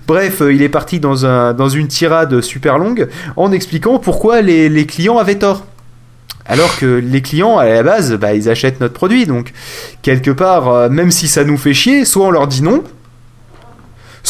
Bref, 0.06 0.42
euh, 0.42 0.52
il 0.52 0.62
est 0.62 0.68
parti 0.68 1.00
dans, 1.00 1.26
un, 1.26 1.52
dans 1.52 1.68
une 1.68 1.86
tirade 1.88 2.40
super 2.40 2.78
longue 2.78 3.08
en 3.36 3.52
expliquant 3.52 3.98
pourquoi 3.98 4.40
les, 4.40 4.68
les 4.68 4.86
clients 4.86 5.18
avaient 5.18 5.38
tort. 5.38 5.64
Alors 6.50 6.76
que 6.78 6.86
les 6.86 7.22
clients, 7.22 7.58
à 7.58 7.66
la 7.66 7.82
base, 7.84 8.12
bah, 8.14 8.34
ils 8.34 8.48
achètent 8.48 8.80
notre 8.80 8.94
produit. 8.94 9.24
Donc, 9.24 9.52
quelque 10.02 10.32
part, 10.32 10.68
euh, 10.68 10.88
même 10.88 11.12
si 11.12 11.28
ça 11.28 11.44
nous 11.44 11.56
fait 11.56 11.74
chier, 11.74 12.04
soit 12.04 12.26
on 12.26 12.30
leur 12.32 12.48
dit 12.48 12.62
non, 12.62 12.82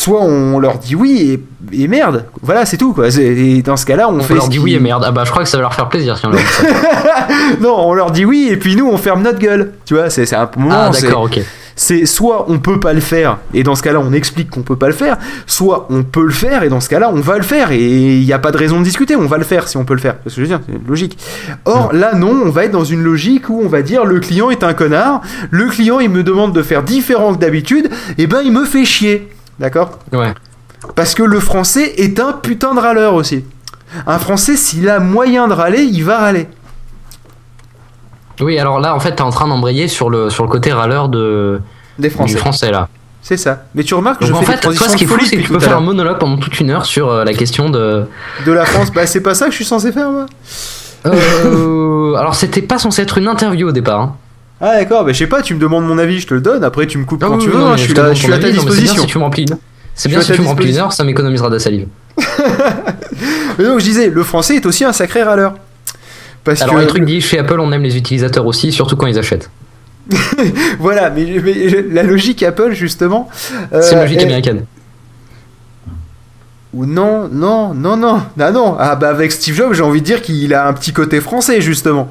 soit 0.00 0.22
on 0.22 0.58
leur 0.58 0.78
dit 0.78 0.94
oui 0.94 1.40
et, 1.72 1.82
et 1.84 1.88
merde. 1.88 2.24
Voilà, 2.42 2.64
c'est 2.64 2.76
tout. 2.78 2.92
Quoi. 2.92 3.08
Et 3.18 3.62
dans 3.62 3.76
ce 3.76 3.84
cas-là, 3.86 4.08
on, 4.08 4.18
On 4.18 4.20
fait 4.22 4.34
leur 4.34 4.44
ce 4.44 4.50
dit 4.50 4.58
oui 4.58 4.74
et 4.74 4.80
merde. 4.80 5.04
Ah 5.06 5.12
bah 5.12 5.24
je 5.24 5.30
crois 5.30 5.42
que 5.42 5.48
ça 5.48 5.58
va 5.58 5.62
leur 5.62 5.74
faire 5.74 5.88
plaisir 5.88 6.16
si 6.16 6.26
on 6.26 6.30
leur 6.30 6.40
dit 6.40 6.46
ça. 6.46 6.62
non, 7.60 7.76
on 7.78 7.94
leur 7.94 8.10
dit 8.10 8.24
oui 8.24 8.48
et 8.50 8.56
puis 8.56 8.76
nous 8.76 8.88
on 8.88 8.96
ferme 8.96 9.22
notre 9.22 9.38
gueule. 9.38 9.72
Tu 9.84 9.94
vois, 9.94 10.10
c'est 10.10 10.32
un 10.34 10.48
moment. 10.56 10.74
Ah 10.74 10.90
d'accord, 10.90 11.22
ok. 11.22 11.40
C'est 11.76 12.04
soit 12.04 12.46
on 12.48 12.58
peut 12.58 12.78
pas 12.78 12.92
le 12.92 13.00
faire 13.00 13.38
et 13.54 13.62
dans 13.62 13.74
ce 13.74 13.82
cas-là 13.82 14.00
on 14.00 14.12
explique 14.12 14.50
qu'on 14.50 14.60
peut 14.60 14.76
pas 14.76 14.88
le 14.88 14.92
faire, 14.92 15.16
soit 15.46 15.86
on 15.88 16.02
peut 16.02 16.24
le 16.24 16.32
faire 16.32 16.62
et 16.62 16.68
dans 16.68 16.80
ce 16.80 16.90
cas-là 16.90 17.10
on 17.10 17.20
va 17.20 17.36
le 17.38 17.42
faire 17.42 17.72
et 17.72 17.78
il 17.80 18.24
n'y 18.24 18.32
a 18.34 18.38
pas 18.38 18.50
de 18.50 18.58
raison 18.58 18.80
de 18.80 18.84
discuter, 18.84 19.16
on 19.16 19.24
va 19.26 19.38
le 19.38 19.44
faire 19.44 19.66
si 19.66 19.78
on 19.78 19.84
peut 19.84 19.94
le 19.94 20.00
faire. 20.00 20.16
Parce 20.16 20.34
que 20.34 20.42
je 20.42 20.46
veux 20.46 20.46
dire, 20.46 20.60
c'est 20.66 20.88
logique. 20.88 21.16
Or 21.64 21.92
là 21.94 22.14
non, 22.14 22.42
on 22.44 22.50
va 22.50 22.64
être 22.64 22.72
dans 22.72 22.84
une 22.84 23.02
logique 23.02 23.48
où 23.48 23.62
on 23.64 23.68
va 23.68 23.80
dire 23.80 24.04
le 24.04 24.20
client 24.20 24.50
est 24.50 24.62
un 24.62 24.74
connard, 24.74 25.22
le 25.50 25.68
client 25.68 26.00
il 26.00 26.10
me 26.10 26.22
demande 26.22 26.52
de 26.52 26.62
faire 26.62 26.82
différent 26.82 27.32
que 27.34 27.38
d'habitude, 27.38 27.88
et 28.18 28.26
ben 28.26 28.40
il 28.44 28.52
me 28.52 28.64
fait 28.66 28.84
chier. 28.84 29.28
D'accord 29.60 29.90
Ouais. 30.12 30.32
Parce 30.96 31.14
que 31.14 31.22
le 31.22 31.38
français 31.38 31.92
est 31.98 32.18
un 32.18 32.32
putain 32.32 32.74
de 32.74 32.80
râleur 32.80 33.14
aussi. 33.14 33.44
Un 34.06 34.18
français 34.18 34.56
s'il 34.56 34.88
a 34.88 34.98
moyen 35.00 35.46
de 35.46 35.52
râler, 35.52 35.82
il 35.82 36.02
va 36.02 36.18
râler. 36.18 36.48
Oui, 38.40 38.58
alors 38.58 38.80
là 38.80 38.94
en 38.94 39.00
fait 39.00 39.14
t'es 39.16 39.22
en 39.22 39.30
train 39.30 39.46
d'embrayer 39.46 39.86
sur 39.86 40.08
le, 40.08 40.30
sur 40.30 40.44
le 40.44 40.48
côté 40.50 40.72
râleur 40.72 41.10
de, 41.10 41.60
Des 41.98 42.08
Français. 42.08 42.32
du 42.34 42.38
français 42.40 42.70
là. 42.70 42.88
C'est 43.20 43.36
ça. 43.36 43.64
Mais 43.74 43.82
tu 43.84 43.92
remarques 43.92 44.20
que 44.20 44.24
Donc 44.24 44.32
je 44.36 44.38
en 44.38 44.40
fais 44.40 44.56
fait, 44.56 44.68
des 44.70 44.74
toi 44.76 44.88
ce 44.88 44.96
qui 44.96 45.04
est 45.04 45.06
fou 45.06 45.18
c'est 45.22 45.36
que 45.36 45.42
tu 45.42 45.52
peux 45.52 45.60
faire 45.60 45.76
un 45.76 45.82
monologue 45.82 46.18
pendant 46.18 46.38
toute 46.38 46.58
une 46.58 46.70
heure 46.70 46.86
sur 46.86 47.10
euh, 47.10 47.24
la 47.24 47.34
question 47.34 47.68
de... 47.68 48.06
de 48.46 48.52
la 48.52 48.64
France. 48.64 48.90
Bah 48.92 49.06
c'est 49.06 49.20
pas 49.20 49.34
ça 49.34 49.44
que 49.44 49.50
je 49.50 49.56
suis 49.56 49.66
censé 49.66 49.92
faire 49.92 50.10
moi. 50.10 50.24
Euh, 51.04 52.14
alors 52.18 52.34
c'était 52.34 52.62
pas 52.62 52.78
censé 52.78 53.02
être 53.02 53.18
une 53.18 53.28
interview 53.28 53.68
au 53.68 53.72
départ. 53.72 54.00
hein. 54.00 54.16
Ah 54.60 54.74
d'accord, 54.76 55.04
bah 55.04 55.12
je 55.12 55.18
sais 55.18 55.26
pas, 55.26 55.40
tu 55.40 55.54
me 55.54 55.60
demandes 55.60 55.86
mon 55.86 55.96
avis, 55.98 56.20
je 56.20 56.26
te 56.26 56.34
le 56.34 56.40
donne, 56.40 56.62
après 56.64 56.86
tu 56.86 56.98
me 56.98 57.04
coupes 57.04 57.22
quand 57.24 57.38
tu 57.38 57.48
veux, 57.48 57.58
non, 57.58 57.70
mais 57.70 57.78
je 57.78 57.84
suis 57.84 57.98
à 58.32 58.38
ta 58.38 58.46
mais 58.46 58.52
disposition. 58.52 58.86
C'est 58.86 58.92
bien 58.92 59.02
si 59.02 59.06
tu 59.06 59.18
me 59.18 59.22
remplis 59.22 59.42
une. 59.42 59.56
C'est 59.94 60.08
bien 60.08 60.20
si 60.20 60.32
tu 60.32 60.40
remplis 60.42 60.70
une 60.70 60.76
heure, 60.78 60.92
ça 60.92 61.04
m'économisera 61.04 61.48
de 61.48 61.54
la 61.54 61.60
salive. 61.60 61.86
Mais 63.58 63.64
donc 63.64 63.80
je 63.80 63.84
disais, 63.84 64.08
le 64.08 64.22
français 64.22 64.56
est 64.56 64.66
aussi 64.66 64.84
un 64.84 64.92
sacré 64.92 65.22
râleur. 65.22 65.54
Parce 66.44 66.62
Alors 66.62 66.76
que 66.76 66.80
le 66.80 66.86
truc 66.86 67.04
dit, 67.04 67.20
chez 67.20 67.38
Apple 67.38 67.60
on 67.60 67.70
aime 67.72 67.82
les 67.82 67.96
utilisateurs 67.96 68.46
aussi, 68.46 68.72
surtout 68.72 68.96
quand 68.96 69.06
ils 69.06 69.18
achètent. 69.18 69.50
voilà, 70.78 71.10
mais, 71.10 71.40
mais 71.44 71.84
la 71.90 72.02
logique 72.02 72.42
Apple 72.42 72.72
justement. 72.72 73.28
euh, 73.72 73.82
C'est 73.82 73.94
une 73.94 74.00
logique 74.00 74.22
américaine. 74.22 74.64
Ou 76.72 76.86
non, 76.86 77.28
non, 77.30 77.74
non, 77.74 77.96
non, 77.96 78.22
ah 78.38 78.50
non. 78.52 78.76
Ah 78.78 78.94
bah 78.94 79.10
avec 79.10 79.32
Steve 79.32 79.56
Jobs, 79.56 79.72
j'ai 79.74 79.82
envie 79.82 80.00
de 80.00 80.06
dire 80.06 80.22
qu'il 80.22 80.54
a 80.54 80.66
un 80.68 80.72
petit 80.72 80.92
côté 80.92 81.20
français 81.20 81.60
justement, 81.60 82.10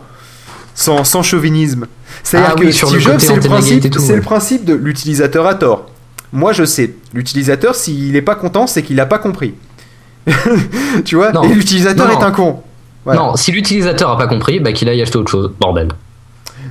sans, 0.80 1.04
sans 1.04 1.24
chauvinisme. 1.24 1.88
C'est-à-dire 2.24 2.52
Ah 2.54 2.56
que 2.58 2.65
oui, 2.65 2.74
sur 2.74 2.88
Steve 2.88 3.02
Jobs, 3.02 3.20
c'est 3.20 3.36
le 3.36 3.42
principe, 3.42 3.89
tout, 3.92 4.02
ouais. 4.02 4.15
le 4.15 4.22
principe 4.22 4.63
de 4.63 4.74
l'utilisateur 4.74 5.46
a 5.46 5.56
tort. 5.56 5.88
Moi, 6.32 6.54
je 6.54 6.63
sais, 6.63 6.96
l'utilisateur, 7.13 7.76
s'il 7.76 8.15
est 8.15 8.22
pas 8.22 8.36
content, 8.36 8.65
c'est 8.65 8.82
qu'il 8.82 9.00
a 9.00 9.06
pas 9.06 9.20
compris. 9.20 9.56
tu 11.06 11.15
vois 11.15 11.34
Non. 11.34 11.44
Et 11.44 11.50
l'utilisateur 11.50 12.10
est 12.12 12.24
un 12.24 12.32
con. 12.32 12.62
Voilà. 13.04 13.20
Non, 13.20 13.36
si 13.36 13.52
l'utilisateur 13.52 14.10
a 14.12 14.18
pas 14.18 14.28
compris, 14.28 14.60
bah 14.60 14.72
qu'il 14.72 14.88
aille 14.88 15.02
acheter 15.02 15.18
autre 15.18 15.32
chose. 15.32 15.52
Bordel. 15.60 15.89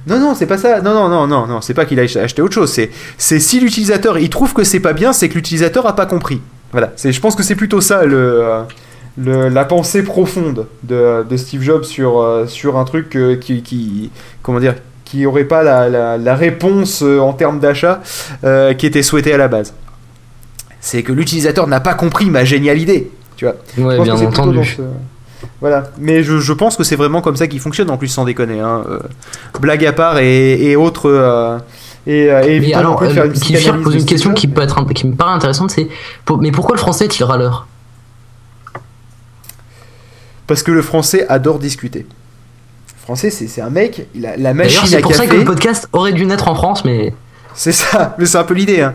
Non, 0.07 0.19
non, 0.19 0.35
c'est 0.35 0.47
pas 0.47 0.59
ça. 0.59 0.81
Non, 0.81 0.95
non, 0.95 1.09
non, 1.09 1.27
non, 1.27 1.47
non, 1.47 1.61
c'est 1.61 1.75
pas 1.75 1.85
qu'il 1.85 2.01
a 2.01 2.05
acheté 2.05 2.41
autre 2.41 2.55
chose. 2.55 2.71
C'est, 2.71 3.41
si 3.41 3.61
l'utilisateur 3.61 4.19
il 4.19 4.31
trouve 4.31 4.55
que 4.55 4.65
c'est 4.65 4.81
pas 4.81 4.95
bien, 4.95 5.13
c'est 5.13 5.29
que 5.29 5.35
l'utilisateur 5.35 5.87
a 5.87 5.95
pas 5.95 6.07
compris. 6.07 6.41
Voilà. 6.73 6.93
Je 7.03 7.21
pense 7.21 7.35
que 7.35 7.43
c'est 7.43 7.57
plutôt 7.57 7.81
ça 7.83 8.05
le, 8.05 8.17
euh, 8.17 8.63
le- 9.19 9.49
la 9.49 9.65
pensée 9.65 10.03
profonde 10.03 10.67
de, 10.85 11.25
de 11.29 11.37
Steve 11.37 11.63
Jobs 11.63 11.85
sur, 11.85 12.21
euh, 12.21 12.47
sur 12.47 12.77
un 12.79 12.85
truc 12.85 13.17
euh, 13.17 13.37
qui, 13.37 13.63
qui, 13.63 14.11
comment 14.43 14.61
dire, 14.61 14.75
qui 15.05 15.27
aurait 15.27 15.45
pas 15.45 15.63
la, 15.63 15.89
la, 15.89 16.19
la 16.19 16.35
réponse 16.35 17.03
euh, 17.03 17.19
en 17.19 17.33
termes 17.33 17.61
d'achat 17.61 18.01
qui 18.79 18.87
était 18.87 19.03
souhaitée 19.03 19.33
à 19.33 19.39
la 19.39 19.49
base. 19.49 19.75
C'est 20.81 21.03
que 21.03 21.13
l'utilisateur 21.13 21.67
n'a 21.67 21.81
pas 21.81 21.95
compris 21.95 22.31
ma 22.31 22.45
géniale 22.45 22.79
idée. 22.79 23.11
Tu 23.37 23.45
vois. 23.45 23.55
Je 23.77 23.83
Ouais, 23.83 23.97
pense 23.97 24.05
bien 24.05 24.17
que 24.17 24.25
entendu. 24.27 24.65
ce- 24.65 24.83
Voilà, 25.61 25.91
mais 25.99 26.23
je, 26.23 26.39
je 26.39 26.53
pense 26.53 26.77
que 26.77 26.85
c'est 26.85 26.97
vraiment 26.97 27.21
comme 27.21 27.37
ça 27.37 27.47
qu'il 27.47 27.61
fonctionne 27.61 27.91
en 27.91 27.97
plus 27.97 28.09
sans 28.09 28.25
déconner. 28.25 28.61
Hein. 28.61 28.85
Blague 29.61 29.85
à 29.87 29.93
part 29.93 30.19
et, 30.19 30.63
et 30.71 30.77
autres. 30.77 31.59
et, 32.07 32.27
et 32.27 32.61
Mais 32.61 32.75
alors, 32.75 33.03
faire 33.05 33.25
une 33.25 33.33
psychanalyse 33.33 33.85
pose 33.85 33.95
une 33.95 34.05
question 34.05 34.33
qui, 34.35 34.47
peut 34.47 34.63
être 34.63 34.85
qui 34.93 35.07
me 35.07 35.15
paraît 35.15 35.35
intéressante, 35.35 35.71
c'est 35.71 35.89
mais 36.41 36.53
pourquoi 36.53 36.75
le 36.77 36.81
français 36.81 37.05
est-il 37.07 37.25
râleur 37.25 37.67
Parce 40.49 40.65
que 40.65 40.73
le 40.73 40.83
français 40.83 41.25
adore 41.29 41.61
discuter. 41.61 42.01
Le 42.09 43.03
français, 43.03 43.31
c'est 43.31 43.61
un 43.61 43.71
mec, 43.71 44.07
il 44.15 44.27
a 44.27 44.37
la 44.37 44.53
machine 44.55 44.87
c'est 44.87 45.01
pour 45.01 45.15
ça 45.15 45.27
que 45.27 45.37
le 45.37 45.45
podcast 45.45 45.89
aurait 45.93 46.13
dû 46.13 46.27
naître 46.27 46.49
en 46.49 46.55
France, 46.57 46.85
mais 46.85 47.15
C'est 47.55 47.73
ça, 47.73 48.15
mais 48.19 48.27
c'est 48.27 48.39
un 48.39 48.45
peu 48.45 48.55
l'idée. 48.55 48.81
Hein. 48.83 48.95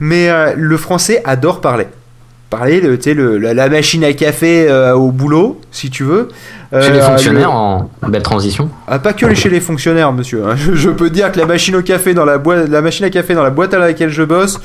Mais 0.00 0.28
euh, 0.30 0.54
le 0.56 0.76
français 0.76 1.20
adore 1.24 1.60
parler. 1.60 1.86
Parler, 2.50 2.80
le, 2.82 2.98
tu 2.98 3.04
sais, 3.04 3.14
le- 3.14 3.38
la, 3.38 3.54
la 3.54 3.68
machine 3.70 4.04
à 4.04 4.12
café 4.12 4.66
euh, 4.68 4.94
au 4.94 5.10
boulot, 5.10 5.58
si 5.70 5.88
tu 5.90 6.04
veux. 6.04 6.28
chez 6.72 6.90
les 6.92 6.98
Euh, 6.98 7.06
fonctionnaires, 7.06 7.48
le- 7.48 7.54
en 7.54 7.90
belle 8.08 8.22
transition. 8.22 8.68
Ah, 8.86 8.98
pas 8.98 9.12
que 9.14 9.32
chez 9.34 9.48
les 9.48 9.60
fonctionnaires, 9.60 10.12
monsieur. 10.12 10.44
hein. 10.46 10.54
Je, 10.56 10.74
je 10.74 10.90
peux 10.90 11.08
dire 11.08 11.32
que 11.32 11.38
la 11.38 11.46
machine 11.46 11.74
au 11.76 11.82
café 11.82 12.12
dans 12.14 12.24
la 12.26 12.36
boîte, 12.38 12.68
la 12.68 12.82
machine 12.82 13.06
à 13.06 13.10
café 13.10 13.34
dans 13.34 13.42
la 13.42 13.50
boîte 13.50 13.72
à 13.74 13.78
laquelle 13.78 14.10
je 14.10 14.22
bosse, 14.22 14.60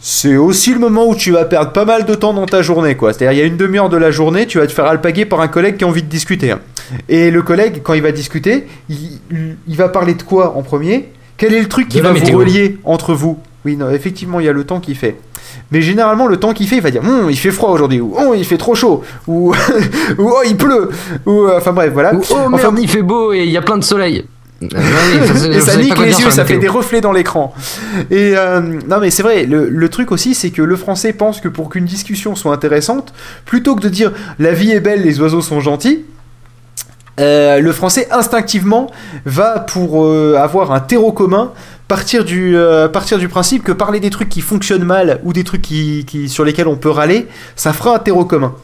c'est 0.00 0.36
aussi 0.36 0.72
le 0.72 0.78
moment 0.78 1.08
où 1.08 1.14
tu 1.16 1.32
vas 1.32 1.44
perdre 1.44 1.72
pas 1.72 1.84
mal 1.84 2.04
de 2.04 2.14
temps 2.14 2.32
dans 2.32 2.46
ta 2.46 2.62
journée, 2.62 2.94
quoi. 2.96 3.12
C'est-à-dire, 3.12 3.32
il 3.32 3.38
y 3.38 3.42
a 3.42 3.46
une 3.46 3.56
demi-heure 3.56 3.88
de 3.88 3.96
la 3.96 4.10
journée, 4.10 4.46
tu 4.46 4.58
vas 4.58 4.66
te 4.66 4.72
faire 4.72 4.86
alpaguer 4.86 5.24
par 5.24 5.40
un 5.40 5.48
collègue 5.48 5.76
qui 5.76 5.84
a 5.84 5.88
envie 5.88 6.02
de 6.02 6.08
discuter. 6.08 6.52
hein. 6.52 6.60
Et 7.08 7.30
le 7.30 7.42
collègue, 7.42 7.80
quand 7.82 7.94
il 7.94 8.02
va 8.02 8.12
discuter, 8.12 8.66
il, 8.88 9.18
il 9.66 9.76
va 9.76 9.88
parler 9.88 10.14
de 10.14 10.22
quoi 10.22 10.56
en 10.56 10.62
premier? 10.62 11.08
Quel 11.36 11.52
est 11.54 11.60
le 11.60 11.68
truc 11.68 11.88
qui 11.88 11.98
De 11.98 12.02
va 12.02 12.12
vous 12.12 12.38
relier 12.38 12.78
entre 12.84 13.12
vous? 13.14 13.38
Oui, 13.64 13.76
non, 13.76 13.90
effectivement, 13.90 14.40
il 14.40 14.46
y 14.46 14.48
a 14.48 14.52
le 14.52 14.64
temps 14.64 14.80
qui 14.80 14.94
fait. 14.94 15.16
Mais 15.72 15.82
généralement, 15.82 16.26
le 16.26 16.36
temps 16.38 16.52
qu'il 16.52 16.68
fait, 16.68 16.76
il 16.76 16.82
va 16.82 16.90
dire 16.90 17.02
Hum, 17.04 17.28
il 17.28 17.36
fait 17.36 17.50
froid 17.50 17.70
aujourd'hui, 17.70 18.00
ou 18.00 18.14
oh, 18.18 18.34
il 18.34 18.44
fait 18.44 18.56
trop 18.56 18.74
chaud, 18.74 19.02
ou, 19.26 19.52
ou 20.18 20.30
oh, 20.30 20.42
il 20.46 20.56
pleut, 20.56 20.90
ou 21.26 21.42
euh, 21.42 21.56
enfin 21.58 21.72
bref, 21.72 21.92
voilà. 21.92 22.14
Ou, 22.14 22.22
oh 22.30 22.36
Enfin, 22.52 22.72
il 22.80 22.88
fait 22.88 23.02
beau 23.02 23.32
et 23.32 23.42
il 23.44 23.50
y 23.50 23.56
a 23.56 23.62
plein 23.62 23.76
de 23.76 23.84
soleil. 23.84 24.24
Ouais, 24.60 24.68
oui, 24.72 25.38
ça, 25.38 25.46
et 25.48 25.60
ça 25.60 25.76
nique 25.76 25.98
les 25.98 26.10
yeux, 26.20 26.30
ça 26.30 26.44
fait 26.44 26.58
des 26.58 26.68
reflets 26.68 27.00
dans 27.00 27.12
l'écran. 27.12 27.54
Et 28.10 28.32
euh, 28.36 28.60
non, 28.60 28.98
mais 29.00 29.10
c'est 29.10 29.22
vrai, 29.22 29.44
le, 29.46 29.68
le 29.68 29.88
truc 29.88 30.10
aussi, 30.10 30.34
c'est 30.34 30.50
que 30.50 30.62
le 30.62 30.74
français 30.76 31.12
pense 31.12 31.40
que 31.40 31.46
pour 31.48 31.68
qu'une 31.68 31.84
discussion 31.84 32.34
soit 32.34 32.52
intéressante, 32.52 33.12
plutôt 33.44 33.76
que 33.76 33.80
de 33.82 33.88
dire 33.88 34.12
la 34.40 34.50
vie 34.52 34.72
est 34.72 34.80
belle, 34.80 35.02
les 35.02 35.20
oiseaux 35.20 35.42
sont 35.42 35.60
gentils, 35.60 36.04
euh, 37.20 37.60
le 37.60 37.72
français 37.72 38.08
instinctivement 38.12 38.90
va 39.24 39.58
pour 39.60 40.04
euh, 40.04 40.36
avoir 40.38 40.72
un 40.72 40.80
terreau 40.80 41.10
commun 41.12 41.52
partir 41.88 42.24
du, 42.24 42.56
euh, 42.56 42.86
partir 42.88 43.18
du 43.18 43.28
principe 43.28 43.62
que 43.64 43.72
parler 43.72 43.98
des 43.98 44.10
trucs 44.10 44.28
qui 44.28 44.40
fonctionnent 44.40 44.84
mal 44.84 45.20
ou 45.24 45.32
des 45.32 45.42
trucs 45.42 45.62
qui, 45.62 46.04
qui- 46.06 46.28
sur 46.28 46.44
lesquels 46.44 46.68
on 46.68 46.76
peut 46.76 46.90
râler, 46.90 47.26
ça 47.56 47.72
fera 47.72 47.96
un 47.96 47.98
terreau 47.98 48.24
commun. 48.24 48.54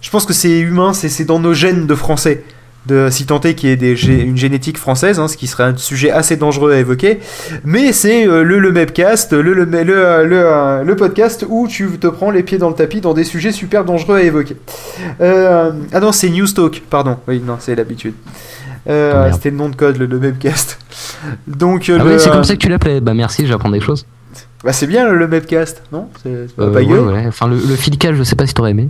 Je 0.00 0.10
pense 0.10 0.26
que 0.26 0.32
c'est 0.32 0.58
humain, 0.60 0.92
c'est 0.92 1.08
c'est 1.08 1.24
dans 1.24 1.38
nos 1.38 1.54
gènes 1.54 1.86
de 1.86 1.94
français. 1.94 2.42
De, 2.86 3.08
si 3.10 3.26
tant 3.26 3.40
est 3.42 3.54
qu'il 3.54 3.68
y 3.68 3.72
ait 3.72 3.76
des 3.76 3.94
une 4.08 4.36
génétique 4.36 4.76
française, 4.76 5.20
hein, 5.20 5.28
ce 5.28 5.36
qui 5.36 5.46
serait 5.46 5.62
un 5.62 5.76
sujet 5.76 6.10
assez 6.10 6.36
dangereux 6.36 6.72
à 6.72 6.78
évoquer. 6.78 7.20
Mais 7.64 7.92
c'est 7.92 8.26
euh, 8.26 8.42
le 8.42 8.58
le 8.58 8.72
Mepcast, 8.72 9.32
le, 9.32 9.40
le, 9.54 9.64
le, 9.64 9.82
le, 9.84 9.86
euh, 10.34 10.82
le 10.82 10.96
podcast 10.96 11.46
où 11.48 11.68
tu 11.68 11.86
te 12.00 12.08
prends 12.08 12.32
les 12.32 12.42
pieds 12.42 12.58
dans 12.58 12.68
le 12.68 12.74
tapis 12.74 13.00
dans 13.00 13.14
des 13.14 13.22
sujets 13.22 13.52
super 13.52 13.84
dangereux 13.84 14.16
à 14.16 14.22
évoquer. 14.22 14.56
Euh, 15.20 15.70
ah 15.92 16.00
non, 16.00 16.10
c'est 16.10 16.28
Newstalk, 16.28 16.82
pardon. 16.90 17.18
Oui, 17.28 17.40
non, 17.46 17.56
c'est 17.60 17.76
l'habitude. 17.76 18.14
Euh, 18.88 19.12
Oh, 19.14 19.18
merde. 19.20 19.34
C'était 19.34 19.50
le 19.50 19.56
nom 19.58 19.68
de 19.68 19.76
code, 19.76 19.96
le, 19.98 20.06
le 20.06 20.18
Mepcast. 20.18 20.78
Donc, 21.46 21.88
Ah 21.88 22.04
ouais, 22.04 22.18
c'est 22.18 22.30
comme 22.30 22.42
ça 22.42 22.54
que 22.54 22.58
tu 22.58 22.68
l'appelais. 22.68 23.00
Bah 23.00 23.14
merci, 23.14 23.46
j'apprends 23.46 23.70
des 23.70 23.80
choses. 23.80 24.06
bah, 24.64 24.72
c'est 24.72 24.88
bien 24.88 25.08
le, 25.08 25.16
le 25.16 25.28
Mepcast, 25.28 25.84
non? 25.92 26.08
C'est 26.20 26.52
pas 26.56 26.66
pas 26.66 26.80
ouais, 26.80 26.98
ouais. 26.98 27.24
Enfin, 27.28 27.46
le, 27.46 27.54
le 27.56 27.76
filcal, 27.76 28.16
je 28.16 28.24
sais 28.24 28.34
pas 28.34 28.44
si 28.48 28.54
t'aurais 28.54 28.72
aimé. 28.72 28.88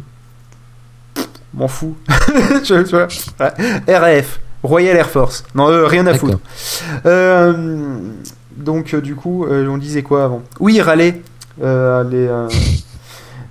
M'en 1.55 1.69
fous. 1.69 1.97
tu 2.65 2.83
vois, 2.85 3.09
ouais. 3.41 3.97
RAF, 3.97 4.41
Royal 4.63 4.97
Air 4.97 5.11
Force. 5.11 5.45
Non, 5.55 5.69
euh, 5.69 5.87
rien 5.87 6.07
à 6.07 6.15
foutre. 6.15 6.39
Euh, 7.05 7.99
donc, 8.57 8.95
euh, 8.95 9.01
du 9.01 9.15
coup, 9.15 9.47
on 9.47 9.79
disait 9.79 10.03
quoi 10.03 10.25
avant? 10.25 10.43
Oui, 10.61 10.81
râler. 10.81 11.23
Les, 11.61 12.29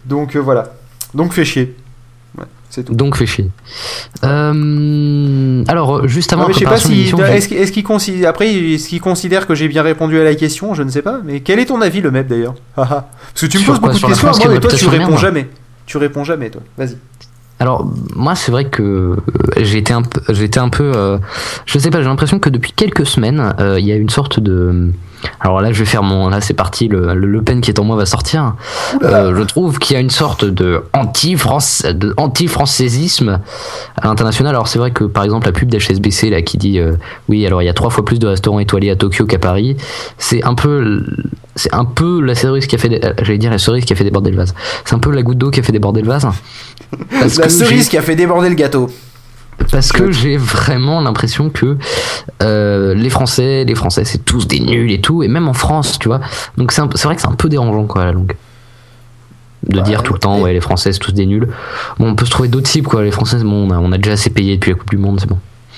Donc 0.06 0.36
voilà. 0.36 0.74
Donc 1.14 1.34
fait 1.34 1.46
chier. 1.46 1.76
Tout. 2.74 2.94
Donc 2.94 3.18
fait 3.18 3.26
chier. 3.26 3.50
Euh, 4.24 5.64
alors, 5.68 6.08
juste 6.08 6.32
avant 6.32 6.44
Non, 6.44 6.48
la 6.48 6.54
mais 6.54 6.54
je 6.54 6.60
sais 6.60 6.66
pas 6.66 6.78
si. 6.78 7.12
Est-ce 7.54 7.72
qu'il 7.74 7.84
considère, 7.84 8.30
après, 8.30 8.54
est-ce 8.54 8.88
qu'il 8.88 9.02
considère 9.02 9.46
que 9.46 9.56
j'ai 9.56 9.68
bien 9.68 9.82
répondu 9.82 10.18
à 10.20 10.24
la 10.24 10.36
question? 10.36 10.74
Je 10.74 10.84
ne 10.84 10.90
sais 10.90 11.02
pas. 11.02 11.20
Mais 11.26 11.42
quel 11.42 11.60
est 11.60 11.66
ton 11.66 11.82
avis, 11.82 12.00
le 12.00 12.12
MEP 12.12 12.28
d'ailleurs? 12.28 12.56
Parce 12.76 13.02
que 13.36 13.46
tu 13.48 13.60
me 13.60 13.66
poses 13.66 13.80
beaucoup 13.80 14.00
de 14.00 14.06
questions 14.06 14.28
moi, 14.28 14.60
toi, 14.60 14.72
tu 14.72 14.88
réponds 14.88 15.18
jamais. 15.18 15.50
Tu 15.86 15.98
réponds 15.98 16.24
jamais, 16.24 16.50
toi. 16.50 16.62
Vas-y. 16.78 16.96
Alors 17.62 17.88
moi 18.16 18.34
c'est 18.34 18.52
vrai 18.52 18.66
que 18.66 19.18
été 19.56 19.94
un 19.94 20.02
un 20.58 20.70
peu, 20.70 20.92
euh, 20.96 21.20
je 21.68 21.78
sais 21.78 21.92
pas, 21.92 22.02
j'ai 22.02 22.08
l'impression 22.08 22.40
que 22.40 22.50
depuis 22.50 22.72
quelques 22.72 23.06
semaines 23.06 23.54
euh, 23.60 23.80
il 23.80 23.86
y 23.86 23.92
a 23.92 23.96
une 23.96 24.10
sorte 24.10 24.40
de, 24.40 24.92
alors 25.40 25.62
là 25.62 25.72
je 25.72 25.78
vais 25.78 25.86
faire 25.86 26.02
mon, 26.02 26.30
là 26.30 26.42
c'est 26.42 26.56
parti, 26.56 26.88
le, 26.88 27.14
le 27.14 27.42
Pen 27.44 27.62
qui 27.62 27.70
est 27.70 27.80
en 27.80 27.84
moi 27.84 27.96
va 27.96 28.08
sortir. 28.08 28.56
Euh, 29.04 29.36
je 29.36 29.44
trouve 29.44 29.78
qu'il 29.78 29.94
y 29.94 29.98
a 29.98 30.00
une 30.00 30.10
sorte 30.10 30.44
de 30.44 30.84
anti-France, 30.94 31.86
anti-françaisisme 32.18 33.40
à 34.02 34.08
l'international. 34.08 34.56
Alors 34.56 34.68
c'est 34.68 34.80
vrai 34.80 34.90
que 34.90 35.04
par 35.04 35.24
exemple 35.24 35.46
la 35.46 35.52
pub 35.52 35.70
d'HSBC 35.70 36.44
qui 36.44 36.58
dit 36.58 36.80
oui 37.30 37.46
alors 37.46 37.62
il 37.62 37.66
y 37.66 37.70
a 37.70 37.74
trois 37.74 37.92
fois 37.92 38.04
plus 38.04 38.18
de 38.18 38.26
restaurants 38.26 38.60
étoilés 38.60 38.90
à 38.90 38.96
Tokyo 38.96 39.28
qu'à 39.28 39.38
Paris, 39.38 39.78
c'est 40.18 40.44
un 40.44 40.56
peu, 40.56 41.06
c'est 41.56 41.74
un 41.74 41.86
peu 41.86 42.22
la 42.22 42.36
cerise 42.36 42.66
qui 42.68 42.76
a 42.76 42.78
fait, 42.78 42.90
des- 42.90 43.02
euh, 43.04 43.14
j'allais 43.22 43.38
dire 43.38 43.52
la 43.52 43.58
cerise 43.58 43.86
qui 43.86 43.94
a 43.94 43.96
fait 43.96 44.04
déborder 44.04 44.32
le 44.32 44.38
vase. 44.38 44.54
C'est 44.86 44.96
un 44.96 45.00
peu 45.00 45.12
la 45.12 45.22
goutte 45.24 45.38
d'eau 45.38 45.52
qui 45.52 45.60
a 45.60 45.64
fait 45.64 45.72
déborder 45.72 46.02
le 46.02 46.08
vase. 46.08 46.28
Parce 47.20 47.38
La 47.38 47.46
que 47.46 47.50
cerise 47.52 47.90
qui 47.90 47.98
a 47.98 48.02
fait 48.02 48.16
déborder 48.16 48.50
le 48.50 48.56
gâteau. 48.56 48.90
parce 49.70 49.92
que 49.92 50.12
j'ai 50.12 50.38
vraiment 50.38 51.02
l'impression 51.02 51.50
que 51.50 51.78
euh, 52.42 52.94
les 52.96 53.10
Français, 53.10 53.64
les 53.66 53.76
Français, 53.76 54.06
c'est 54.06 54.26
tous 54.26 54.48
des 54.48 54.60
nuls 54.60 54.92
et 54.92 55.02
tout, 55.02 55.24
et 55.24 55.28
même 55.28 55.48
en 55.48 55.54
France, 55.54 56.00
tu 56.00 56.08
vois. 56.08 56.20
Donc 56.58 56.72
c'est 56.72 56.82
vrai 56.82 57.16
que 57.16 57.22
c'est 57.22 57.28
un 57.28 57.34
peu 57.34 57.48
dérangeant, 57.50 57.86
quoi, 57.86 58.02
à 58.04 58.06
la 58.06 58.12
longue. 58.14 58.34
De 59.68 59.78
Bah, 59.78 59.84
dire 59.84 60.02
tout 60.02 60.14
le 60.14 60.20
temps, 60.20 60.40
ouais, 60.40 60.54
les 60.54 60.60
Français, 60.62 60.92
c'est 60.92 60.98
tous 61.00 61.12
des 61.14 61.28
nuls. 61.28 61.48
Bon, 62.00 62.08
on 62.10 62.16
peut 62.16 62.26
se 62.26 62.32
trouver 62.32 62.50
d'autres 62.50 62.68
cibles, 62.68 62.88
quoi. 62.88 63.04
Les 63.04 63.12
Français, 63.12 63.38
bon, 63.44 63.68
on 63.68 63.72
a, 63.72 63.78
on 63.78 63.92
a 63.92 63.98
déjà 63.98 64.14
assez 64.14 64.32
payé 64.32 64.56
depuis 64.56 64.72
la 64.72 64.78
Coupe 64.78 64.90
du 64.90 64.98
Monde, 64.98 65.20
c'est 65.20 65.30
bon. 65.30 65.38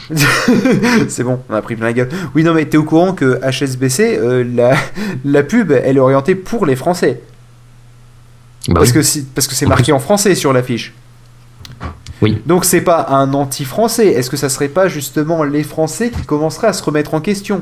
c'est 1.07 1.23
bon, 1.23 1.39
on 1.49 1.53
a 1.53 1.61
pris 1.61 1.75
plein 1.75 1.85
la 1.87 1.93
gueule. 1.93 2.09
Oui, 2.35 2.43
non, 2.43 2.53
mais 2.53 2.65
t'es 2.65 2.77
au 2.77 2.83
courant 2.83 3.13
que 3.13 3.39
HSBC, 3.47 4.17
euh, 4.17 4.43
la, 4.43 4.75
la 5.25 5.43
pub, 5.43 5.71
elle 5.71 5.97
est 5.97 5.99
orientée 5.99 6.35
pour 6.35 6.65
les 6.65 6.75
Français. 6.75 7.21
Bah 8.67 8.75
parce, 8.75 8.89
oui. 8.89 8.93
que 8.95 9.01
si- 9.01 9.23
parce 9.35 9.47
que 9.47 9.55
c'est 9.55 9.65
marqué 9.65 9.91
en 9.91 9.99
français 9.99 10.35
sur 10.35 10.53
l'affiche. 10.53 10.93
Oui. 12.21 12.41
Donc 12.45 12.63
c'est 12.63 12.81
pas 12.81 13.07
un 13.09 13.33
anti-français. 13.33 14.07
Est-ce 14.07 14.29
que 14.29 14.37
ça 14.37 14.47
serait 14.47 14.69
pas 14.69 14.87
justement 14.87 15.43
les 15.43 15.63
Français 15.63 16.09
qui 16.11 16.21
commenceraient 16.25 16.67
à 16.67 16.73
se 16.73 16.81
remettre 16.83 17.13
en 17.13 17.19
question? 17.19 17.61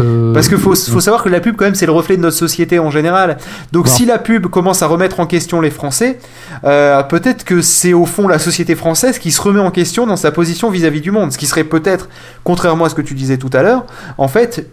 Euh, 0.00 0.32
Parce 0.32 0.48
qu'il 0.48 0.58
faut, 0.58 0.74
faut 0.76 1.00
savoir 1.00 1.22
que 1.24 1.28
la 1.28 1.40
pub, 1.40 1.56
quand 1.56 1.64
même, 1.64 1.74
c'est 1.74 1.86
le 1.86 1.92
reflet 1.92 2.16
de 2.16 2.22
notre 2.22 2.36
société 2.36 2.78
en 2.78 2.90
général. 2.90 3.38
Donc 3.72 3.86
Bon. 3.86 3.90
si 3.90 4.06
la 4.06 4.18
pub 4.18 4.46
commence 4.46 4.82
à 4.82 4.86
remettre 4.86 5.18
en 5.18 5.26
question 5.26 5.60
les 5.60 5.70
Français, 5.70 6.18
euh, 6.64 7.02
peut-être 7.02 7.44
que 7.44 7.62
c'est 7.62 7.92
au 7.94 8.06
fond 8.06 8.28
la 8.28 8.38
société 8.38 8.76
française 8.76 9.18
qui 9.18 9.32
se 9.32 9.40
remet 9.40 9.60
en 9.60 9.70
question 9.72 10.06
dans 10.06 10.16
sa 10.16 10.30
position 10.30 10.70
vis-à-vis 10.70 11.00
du 11.00 11.10
monde. 11.10 11.32
Ce 11.32 11.38
qui 11.38 11.46
serait 11.46 11.64
peut-être, 11.64 12.08
contrairement 12.44 12.84
à 12.84 12.88
ce 12.90 12.94
que 12.94 13.02
tu 13.02 13.14
disais 13.14 13.38
tout 13.38 13.50
à 13.52 13.62
l'heure, 13.62 13.84
en 14.18 14.28
fait, 14.28 14.68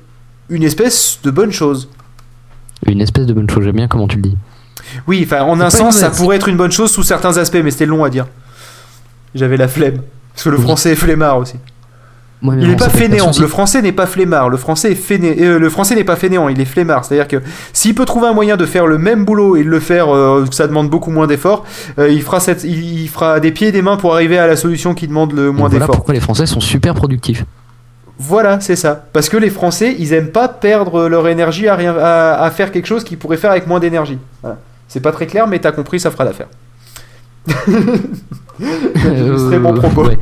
une 0.50 0.64
espèce 0.64 1.20
de 1.24 1.32
bonne 1.32 1.52
chose. 1.52 1.90
Une 2.86 3.02
espèce 3.02 3.26
de 3.26 3.34
bonne 3.34 3.50
chose, 3.50 3.64
j'aime 3.64 3.78
bien 3.78 3.88
comment 3.88 4.08
tu 4.08 4.18
le 4.18 4.22
dis. 4.22 4.38
Oui, 5.08 5.24
enfin, 5.26 5.42
en 5.44 5.60
un 5.60 5.72
sens, 5.72 5.98
ça 5.98 6.12
pourrait 6.12 6.36
être 6.36 6.48
une 6.50 6.58
bonne 6.58 6.72
chose 6.72 6.92
sous 6.92 7.02
certains 7.04 7.38
aspects, 7.38 7.58
mais 7.64 7.72
c'était 7.72 7.88
long 7.88 8.04
à 8.04 8.12
dire. 8.12 8.28
J'avais 9.34 9.58
la 9.58 9.68
flemme. 9.68 10.02
Parce 10.34 10.44
que 10.44 10.50
le 10.50 10.58
français 10.58 10.92
est 10.92 10.96
flemmard 10.96 11.38
aussi. 11.40 11.56
Ouais, 12.46 12.56
Il 12.60 12.62
bon, 12.66 12.68
n'est 12.72 12.76
pas 12.76 12.90
fainéant. 12.90 13.32
Le 13.40 13.48
français 13.48 13.82
n'est 13.82 13.92
pas 13.92 14.06
flemmard. 14.06 14.50
Le 14.50 14.58
français 14.58 14.92
est 14.92 14.96
fainé- 14.96 15.36
euh, 15.42 15.60
le 15.60 15.70
français 15.70 15.96
n'est 15.96 16.04
pas 16.04 16.16
fainéant. 16.16 16.48
Il 16.50 16.60
est 16.62 16.66
flemmard. 16.66 17.04
C'est-à-dire 17.06 17.28
que 17.28 17.38
s'il 17.74 17.96
peut 17.96 18.06
trouver 18.06 18.28
un 18.28 18.34
moyen 18.34 18.58
de 18.58 18.66
faire 18.66 18.86
le 18.88 18.98
même 18.98 19.26
boulot 19.26 19.56
et 19.56 19.64
de 19.64 19.70
le 19.70 19.80
faire, 19.80 20.14
euh, 20.14 20.46
ça 20.52 20.68
demande 20.68 20.90
beaucoup 20.90 21.12
moins 21.12 21.28
d'efforts. 21.28 21.66
euh, 22.00 22.10
il 22.10 22.22
fera 22.22 22.40
cette, 22.40 22.64
il, 22.64 23.08
fera 23.10 23.40
des 23.40 23.52
pieds 23.52 23.70
et 23.70 23.72
des 23.72 23.82
mains 23.82 23.98
pour 23.98 24.14
arriver 24.14 24.38
à 24.38 24.48
la 24.48 24.56
solution 24.56 24.94
qui 24.94 25.08
demande 25.08 25.32
le 25.34 25.52
moins 25.52 25.64
Donc 25.64 25.72
voilà 25.72 25.80
d'efforts. 25.80 25.96
pourquoi 25.96 26.14
les 26.14 26.20
Français 26.20 26.46
sont 26.46 26.60
super 26.60 26.94
productifs. 26.94 27.46
Voilà, 28.18 28.60
c'est 28.62 28.78
ça. 28.78 29.06
Parce 29.12 29.28
que 29.28 29.36
les 29.38 29.50
Français, 29.50 29.94
ils 30.00 30.14
aiment 30.14 30.32
pas 30.32 30.48
perdre 30.48 31.10
leur 31.10 31.28
énergie 31.28 31.68
à, 31.68 31.76
rien, 31.76 31.96
à, 32.00 32.42
à 32.44 32.50
faire 32.52 32.72
quelque 32.72 32.86
chose 32.88 33.04
qu'ils 33.04 33.18
pourraient 33.18 33.36
faire 33.38 33.52
avec 33.52 33.68
moins 33.68 33.80
d'énergie. 33.82 34.18
Voilà. 34.42 34.58
C'est 34.88 35.02
pas 35.02 35.12
très 35.12 35.26
clair, 35.28 35.48
mais 35.48 35.60
t'as 35.60 35.72
compris, 35.74 36.00
ça 36.00 36.12
fera 36.12 36.24
l'affaire. 36.24 36.48
Mon 38.60 38.66
Euh, 38.66 39.74
propos. 39.74 40.06
ouais. 40.08 40.18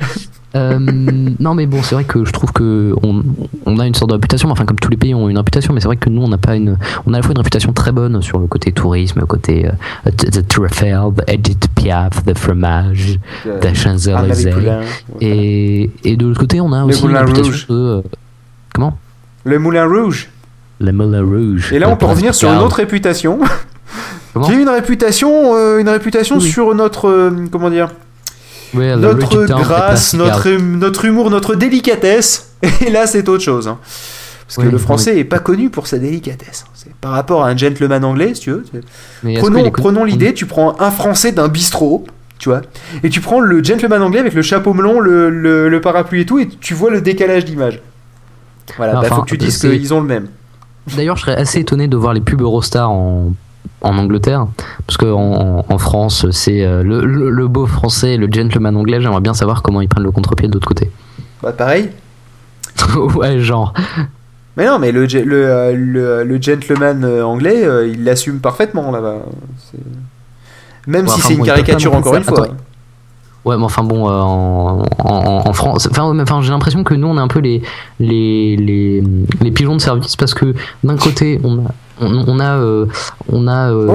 Euh, 0.56 0.78
non 1.40 1.56
mais 1.56 1.66
bon 1.66 1.82
c'est 1.82 1.96
vrai 1.96 2.04
que 2.04 2.26
je 2.26 2.32
trouve 2.32 2.52
que 2.52 2.94
on, 3.02 3.24
on 3.66 3.80
a 3.80 3.88
une 3.88 3.96
sorte 3.96 4.10
de 4.10 4.14
réputation 4.16 4.52
enfin 4.52 4.66
comme 4.66 4.78
tous 4.78 4.92
les 4.92 4.98
pays 4.98 5.16
ont 5.16 5.28
une 5.28 5.38
réputation 5.38 5.74
mais 5.74 5.80
c'est 5.80 5.88
vrai 5.88 5.96
que 5.96 6.10
nous 6.10 6.22
on 6.22 6.28
n'a 6.28 6.38
pas 6.38 6.56
une 6.56 6.78
on 7.08 7.14
a 7.14 7.16
à 7.16 7.20
la 7.20 7.24
fois 7.24 7.32
une 7.32 7.40
réputation 7.40 7.74
très 7.74 7.92
bonne 7.92 8.22
sur 8.22 8.38
le 8.38 8.46
côté 8.46 8.72
tourisme 8.72 9.20
le 9.22 9.26
côté 9.26 9.66
euh, 9.66 10.12
the 10.12 10.48
Tour 10.48 10.68
Eiffel 10.68 11.00
the 11.18 11.24
Edith 11.28 11.68
Piaf 11.74 12.24
the 12.26 12.38
fromage 12.38 13.18
the 13.46 13.66
Ah, 13.66 13.74
Champs-Élysées 13.74 14.54
et, 15.22 15.90
et 16.04 16.18
de 16.18 16.28
l'autre 16.28 16.40
côté 16.42 16.62
on 16.62 16.72
a 16.72 16.82
Le 16.82 16.86
aussi 16.90 17.02
une 17.02 17.08
Moulin 17.08 17.20
réputation 17.22 17.52
Rouge. 17.52 17.68
de 17.70 17.74
euh, 17.76 18.02
comment? 18.76 18.98
Le 19.46 19.58
Moulin 19.58 19.88
Rouge. 19.88 20.30
le 20.80 20.92
Moulin 20.92 21.22
Rouge 21.24 21.74
Et 21.74 21.80
là, 21.80 21.90
on 21.90 21.96
peut 21.98 22.06
revenir 22.06 22.36
sur 22.36 22.52
une 22.52 22.60
autre 22.60 22.76
réputation. 22.78 23.40
Qui 24.46 24.52
a 24.52 24.56
une 24.60 24.70
réputation, 24.70 25.56
euh, 25.56 25.80
une 25.80 25.90
réputation 25.90 26.38
Oui. 26.38 26.42
sur 26.50 26.74
notre, 26.74 27.08
euh, 27.10 27.32
comment 27.52 27.70
dire, 27.70 27.90
Notre 29.14 29.30
grâce, 29.64 30.14
notre, 30.18 30.50
hum- 30.56 30.78
notre 30.80 31.06
humour, 31.06 31.30
notre 31.30 31.56
délicatesse. 31.56 32.52
Et 32.86 32.90
là, 32.90 33.08
c'est 33.08 33.28
autre 33.30 33.44
chose. 33.44 33.68
hein. 33.68 33.78
Parce 34.48 34.58
que 34.58 34.62
le 34.72 34.78
français 34.78 35.18
est 35.20 35.24
pas 35.24 35.40
connu 35.40 35.70
pour 35.70 35.88
sa 35.88 35.98
délicatesse. 35.98 36.66
C'est 36.76 36.94
par 36.96 37.12
rapport 37.12 37.44
à 37.44 37.50
un 37.50 37.58
gentleman 37.58 38.04
anglais, 38.04 38.34
si 38.36 38.42
tu 38.42 38.52
veux. 38.52 38.64
Mais 39.24 39.36
Prenons, 39.40 40.04
l'idée, 40.04 40.34
tu 40.34 40.46
prends 40.46 40.80
un 40.80 40.92
français 40.92 41.32
d'un 41.32 41.48
bistrot, 41.48 42.06
tu 42.40 42.50
vois, 42.50 42.62
et 43.04 43.10
tu 43.10 43.20
prends 43.22 43.40
le 43.40 43.64
gentleman 43.64 44.02
anglais 44.02 44.20
avec 44.20 44.34
le 44.34 44.42
chapeau 44.42 44.74
melon, 44.74 45.00
le, 45.00 45.30
le- 45.30 45.70
le 45.70 45.82
parapluie 45.82 46.22
et 46.22 46.26
tout, 46.26 46.40
et 46.40 46.48
tu 46.48 46.74
vois 46.74 46.92
le 46.92 47.02
décalage 47.02 47.46
d'image. 47.46 47.82
Voilà, 48.78 48.94
bah, 48.94 49.00
Enfin, 49.06 49.16
faut 49.18 49.22
que 49.24 49.30
tu 49.30 49.38
dises 49.38 49.58
qu'ils 49.80 49.94
ont 49.94 50.02
le 50.02 50.08
même. 50.08 50.28
D'ailleurs, 50.96 51.16
je 51.16 51.22
serais 51.22 51.36
assez 51.38 51.60
étonné 51.60 51.88
de 51.88 51.96
voir 51.98 52.14
les 52.14 52.22
pubs 52.22 52.42
Eurostar 52.42 52.92
en, 52.92 53.34
en 53.84 53.98
Angleterre, 53.98 54.48
parce 54.88 54.98
que 54.98 55.06
en, 55.06 55.66
en 55.68 55.78
France, 55.78 56.26
c'est 56.32 56.64
euh, 56.66 56.84
le, 56.84 57.06
le, 57.06 57.30
le 57.30 57.48
beau 57.48 57.66
français, 57.66 58.18
le 58.18 58.28
gentleman 58.32 58.76
anglais. 58.76 59.00
J'aimerais 59.02 59.22
bien 59.22 59.34
savoir 59.34 59.62
comment 59.62 59.82
ils 59.82 59.88
prennent 59.90 60.04
le 60.04 60.12
contre-pied 60.12 60.48
de 60.48 60.54
l'autre 60.54 60.68
côté. 60.68 60.90
Bah 61.42 61.52
pareil. 61.52 61.90
ouais, 63.16 63.40
genre. 63.40 63.74
Mais 64.58 64.66
non, 64.66 64.80
mais 64.80 64.92
le, 64.92 65.06
le, 65.06 65.50
euh, 65.50 65.74
le, 65.76 66.24
le 66.24 66.42
gentleman 66.42 67.04
euh, 67.04 67.24
anglais, 67.26 67.64
il 67.88 68.04
l'assume 68.04 68.40
parfaitement 68.40 68.92
là-bas. 68.92 69.18
Même 70.88 71.06
Ouais, 71.06 71.12
si 71.12 71.16
enfin 71.20 71.28
c'est 71.30 71.34
une 71.36 71.46
caricature 71.46 71.94
encore 71.96 72.16
une 72.16 72.24
fois. 72.24 72.44
Attends, 72.46 72.56
Ouais, 73.46 73.58
mais 73.58 73.64
enfin 73.66 73.84
bon, 73.84 74.08
euh, 74.08 74.12
en, 74.22 74.84
en, 75.00 75.44
en 75.50 75.54
France, 75.54 75.90
enfin, 75.92 76.42
j'ai 76.42 76.52
l'impression 76.52 76.84
que 76.86 76.94
nous, 76.94 77.08
on 77.08 77.18
est 77.18 77.22
un 77.22 77.28
peu 77.28 77.40
les 77.40 77.62
les, 78.00 78.56
les, 78.56 79.04
les 79.42 79.52
pigeons 79.52 79.76
de 79.76 79.82
service 79.82 80.16
parce 80.16 80.34
que 80.34 80.54
d'un 80.84 80.96
côté, 80.96 81.42
on 81.44 81.58
a 81.58 81.70
on, 82.00 82.24
on 82.28 82.40
a 82.40 82.54
euh, 82.58 82.86
on 83.30 83.48
a 83.48 83.70
euh, 83.72 83.88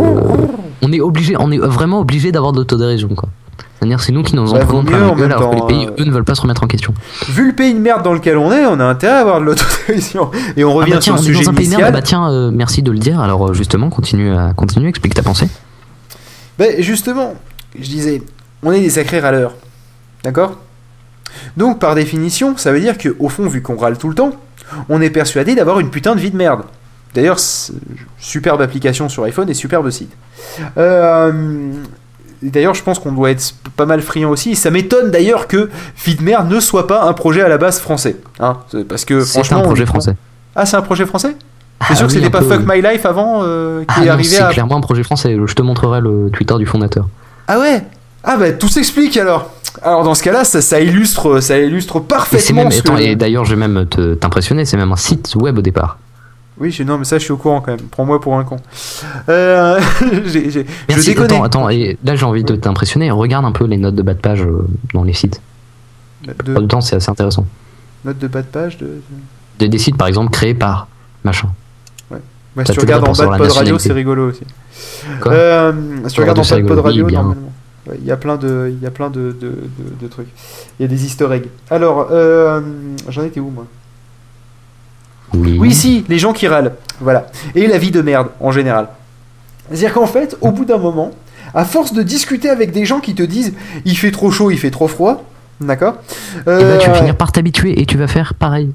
on 0.82 0.92
est 0.92 1.00
obligé, 1.00 1.34
on 1.38 1.50
est 1.50 1.56
vraiment 1.58 2.00
obligé 2.00 2.30
d'avoir 2.30 2.52
de 2.52 2.58
l'autodérision 2.58 3.08
quoi. 3.16 3.30
C'est-à-dire 3.78 4.00
c'est 4.00 4.12
nous 4.12 4.22
qui 4.22 4.34
nous 4.36 4.50
en 4.50 4.52
Bah, 4.52 4.64
prenons 4.66 4.84
plein 4.84 4.98
la 4.98 5.14
gueule 5.14 5.32
alors 5.32 5.50
que 5.50 5.54
les 5.56 5.66
pays 5.66 5.88
eux 5.98 6.04
ne 6.04 6.10
veulent 6.10 6.24
pas 6.24 6.34
se 6.34 6.42
remettre 6.42 6.62
en 6.64 6.66
question. 6.66 6.92
Vu 7.28 7.46
le 7.46 7.54
pays 7.54 7.72
de 7.72 7.78
merde 7.78 8.02
dans 8.02 8.12
lequel 8.12 8.36
on 8.36 8.52
est, 8.52 8.66
on 8.66 8.78
a 8.80 8.84
intérêt 8.84 9.14
à 9.14 9.20
avoir 9.20 9.40
de 9.40 9.46
l'autodérision. 9.46 10.30
Et 10.56 10.64
on 10.64 10.72
Ah 10.72 10.74
revient 10.74 10.90
bah 10.92 10.98
tiens, 11.00 11.16
sur 11.16 11.22
le 11.24 11.30
est 11.30 11.32
sujet 11.34 11.44
dans 11.44 11.50
un 11.50 11.54
pays 11.54 11.66
de 11.66 11.70
merde. 11.70 11.80
initial. 11.80 11.92
Bah 11.92 12.02
tiens, 12.02 12.50
merci 12.50 12.82
de 12.82 12.90
le 12.90 12.98
dire. 12.98 13.18
Alors 13.20 13.54
justement, 13.54 13.88
continue, 13.88 14.32
à, 14.34 14.52
continue, 14.54 14.88
explique 14.88 15.14
ta 15.14 15.22
pensée. 15.22 15.48
Ben, 16.58 16.82
justement, 16.82 17.34
je 17.78 17.88
disais, 17.88 18.22
on 18.62 18.72
est 18.72 18.80
des 18.80 18.90
sacrés 18.90 19.20
râleurs. 19.20 19.54
D'accord? 20.24 20.58
Donc, 21.56 21.78
par 21.78 21.94
définition, 21.94 22.56
ça 22.56 22.72
veut 22.72 22.80
dire 22.80 22.98
que 22.98 23.14
au 23.18 23.28
fond, 23.28 23.46
vu 23.46 23.62
qu'on 23.62 23.76
râle 23.76 23.98
tout 23.98 24.08
le 24.08 24.14
temps, 24.14 24.32
on 24.88 25.00
est 25.00 25.10
persuadé 25.10 25.54
d'avoir 25.54 25.80
une 25.80 25.90
putain 25.90 26.14
de 26.14 26.20
vie 26.20 26.30
de 26.30 26.36
merde. 26.36 26.62
D'ailleurs, 27.14 27.38
superbe 28.18 28.60
application 28.60 29.08
sur 29.08 29.24
iPhone 29.24 29.48
et 29.48 29.54
superbe 29.54 29.88
site. 29.90 30.12
Euh, 30.76 31.72
D'ailleurs, 32.40 32.74
je 32.74 32.84
pense 32.84 33.00
qu'on 33.00 33.10
doit 33.10 33.30
être 33.32 33.52
pas 33.76 33.84
mal 33.84 34.00
friand 34.00 34.30
aussi. 34.30 34.50
Et 34.52 34.54
ça 34.54 34.70
m'étonne 34.70 35.10
d'ailleurs 35.10 35.48
que 35.48 35.70
Vie 36.04 36.14
de 36.14 36.22
merde 36.22 36.48
ne 36.48 36.60
soit 36.60 36.86
pas 36.86 37.02
un 37.02 37.12
projet 37.12 37.42
à 37.42 37.48
la 37.48 37.58
base 37.58 37.80
français. 37.80 38.16
Hein 38.38 38.58
C'est- 38.70 38.84
Parce 38.84 39.04
que 39.04 39.22
C'est 39.22 39.32
franchement. 39.40 39.58
un 39.58 39.62
projet 39.62 39.84
français. 39.86 40.14
Ah, 40.54 40.64
c'est 40.64 40.76
un 40.76 40.82
projet 40.82 41.04
français? 41.04 41.34
C'est 41.80 41.86
Ah 41.90 41.94
sûr 41.96 42.06
que 42.06 42.12
c'était 42.12 42.30
pas 42.30 42.38
peu, 42.42 42.58
Fuck. 42.58 42.62
My 42.64 42.80
Life 42.80 43.04
avant 43.06 43.40
euh, 43.42 43.80
qui 43.80 43.86
Ah 43.88 44.02
est 44.02 44.06
non, 44.06 44.12
arrivé 44.12 44.28
c'est 44.28 44.40
à. 44.42 44.50
clairement 44.50 44.76
un 44.76 44.80
projet 44.80 45.02
français. 45.02 45.36
Je 45.46 45.52
te 45.54 45.62
montrerai 45.62 46.00
le 46.00 46.30
Twitter 46.32 46.54
du 46.58 46.66
fondateur. 46.66 47.08
Ah 47.48 47.58
ouais? 47.58 47.82
Ah 48.30 48.36
bah 48.36 48.52
tout 48.52 48.68
s'explique 48.68 49.16
alors 49.16 49.50
Alors 49.82 50.04
dans 50.04 50.14
ce 50.14 50.22
cas-là, 50.22 50.44
ça, 50.44 50.60
ça 50.60 50.80
illustre, 50.80 51.40
ça 51.40 51.58
illustre 51.58 51.98
parfaitement 52.00 52.62
même, 52.64 52.70
ce 52.70 52.82
que- 52.82 52.88
attends, 52.88 52.98
et 52.98 53.16
d'ailleurs, 53.16 53.44
je 53.44 53.54
vais 53.54 53.66
même 53.66 53.86
t'impressionner. 54.20 54.64
C'est 54.64 54.76
même 54.76 54.92
un 54.92 54.96
site 54.96 55.34
web 55.36 55.56
au 55.58 55.62
départ. 55.62 55.98
Oui, 56.60 56.72
je, 56.72 56.82
non 56.82 56.98
mais 56.98 57.04
ça 57.04 57.18
je 57.18 57.22
suis 57.24 57.32
au 57.32 57.36
courant 57.36 57.60
quand 57.60 57.70
même. 57.70 57.86
Prends-moi 57.90 58.20
pour 58.20 58.36
un 58.36 58.42
con. 58.44 58.56
Euh, 59.28 59.80
j'ai- 60.26 60.50
je 60.50 60.60
Merci. 60.88 61.10
déconne. 61.10 61.26
Attends, 61.26 61.44
attends. 61.44 61.68
Et 61.70 61.96
là, 62.04 62.16
j'ai 62.16 62.24
envie 62.24 62.42
de 62.44 62.56
t'impressionner. 62.56 63.10
Regarde 63.12 63.44
un 63.44 63.52
peu 63.52 63.64
les 63.64 63.76
notes 63.76 63.94
de 63.94 64.02
bas 64.02 64.14
de 64.14 64.18
page 64.20 64.42
euh, 64.42 64.66
dans 64.92 65.04
les 65.04 65.12
sites. 65.14 65.40
De, 66.44 66.56
En 66.56 66.60
même 66.60 66.68
temps, 66.68 66.80
c'est 66.80 66.96
assez 66.96 67.10
intéressant. 67.10 67.46
note 68.04 68.18
de 68.18 68.26
bas 68.26 68.42
de 68.42 68.46
page 68.48 68.76
de... 68.78 69.00
Des, 69.60 69.68
des 69.68 69.78
sites, 69.78 69.96
par 69.96 70.08
exemple, 70.08 70.30
créés 70.32 70.54
par 70.54 70.88
machin. 71.24 71.48
Ouais, 72.10 72.18
si 72.66 72.72
tu 72.72 72.80
regardes 72.80 73.06
en 73.08 73.12
bas 73.12 73.24
de 73.26 73.38
pod 73.38 73.50
radio, 73.52 73.78
c'est 73.78 73.92
rigolo 73.92 74.30
aussi. 74.30 74.42
Quoi 75.20 75.32
Euh, 75.32 75.72
si 76.08 76.14
tu 76.14 76.20
regardes 76.20 76.40
en 76.40 76.42
bas 76.42 76.56
de 76.60 76.62
pod 76.66 76.78
radio, 76.80 77.08
normalement. 77.08 77.52
Il 77.98 78.04
y 78.06 78.10
a 78.12 78.16
plein 78.16 78.36
de, 78.36 78.72
il 78.74 78.82
y 78.82 78.86
a 78.86 78.90
plein 78.90 79.10
de, 79.10 79.32
de, 79.38 79.48
de- 79.48 79.94
de 80.00 80.08
trucs. 80.08 80.28
Il 80.78 80.82
y 80.82 80.84
a 80.84 80.88
des 80.88 81.04
easter 81.04 81.28
eggs. 81.32 81.46
Alors, 81.70 82.08
euh, 82.10 82.60
j'en 83.08 83.22
étais 83.24 83.40
où 83.40 83.50
moi? 83.50 83.66
Oui. 85.34 85.56
Oui, 85.60 85.74
si, 85.74 86.04
les 86.08 86.18
gens 86.18 86.32
qui 86.32 86.48
râlent. 86.48 86.74
Voilà. 87.00 87.26
Et 87.54 87.66
la 87.66 87.78
vie 87.78 87.90
de 87.90 88.00
merde, 88.02 88.28
en 88.40 88.50
général. 88.50 88.88
C'est-à-dire 89.68 89.92
qu'en 89.92 90.06
fait, 90.06 90.36
au 90.40 90.50
bout 90.50 90.64
d'un 90.64 90.78
moment, 90.78 91.10
à 91.54 91.64
force 91.64 91.92
de 91.92 92.02
discuter 92.02 92.48
avec 92.48 92.72
des 92.72 92.84
gens 92.86 93.00
qui 93.00 93.14
te 93.14 93.22
disent 93.22 93.52
il 93.84 93.96
fait 93.96 94.10
trop 94.10 94.30
chaud, 94.30 94.50
il 94.50 94.58
fait 94.58 94.70
trop 94.70 94.88
froid, 94.88 95.24
d'accord 95.60 95.94
Et 96.36 96.44
bah, 96.46 96.78
tu 96.78 96.88
vas 96.88 96.94
Euh, 96.94 96.98
finir 96.98 97.16
par 97.16 97.32
t'habituer 97.32 97.78
et 97.80 97.84
tu 97.86 97.98
vas 97.98 98.06
faire 98.08 98.32
pareil. 98.34 98.70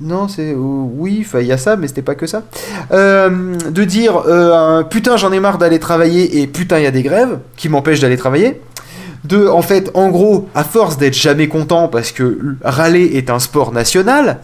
Non, 0.00 0.26
c'est. 0.28 0.54
oui, 0.56 1.26
il 1.34 1.46
y 1.46 1.52
a 1.52 1.58
ça, 1.58 1.76
mais 1.76 1.86
c'était 1.86 2.02
pas 2.02 2.14
que 2.14 2.26
ça. 2.26 2.42
Euh, 2.90 3.56
de 3.70 3.84
dire 3.84 4.22
euh, 4.26 4.82
putain, 4.82 5.16
j'en 5.16 5.32
ai 5.32 5.38
marre 5.40 5.58
d'aller 5.58 5.78
travailler 5.78 6.40
et 6.40 6.46
putain, 6.46 6.78
il 6.78 6.84
y 6.84 6.86
a 6.86 6.90
des 6.90 7.02
grèves 7.02 7.38
qui 7.56 7.68
m'empêchent 7.68 8.00
d'aller 8.00 8.16
travailler. 8.16 8.60
De, 9.24 9.48
en 9.48 9.62
fait, 9.62 9.90
en 9.94 10.10
gros, 10.10 10.48
à 10.54 10.64
force 10.64 10.98
d'être 10.98 11.14
jamais 11.14 11.48
content 11.48 11.88
parce 11.88 12.12
que 12.12 12.56
râler 12.62 13.12
est 13.14 13.30
un 13.30 13.38
sport 13.38 13.72
national, 13.72 14.40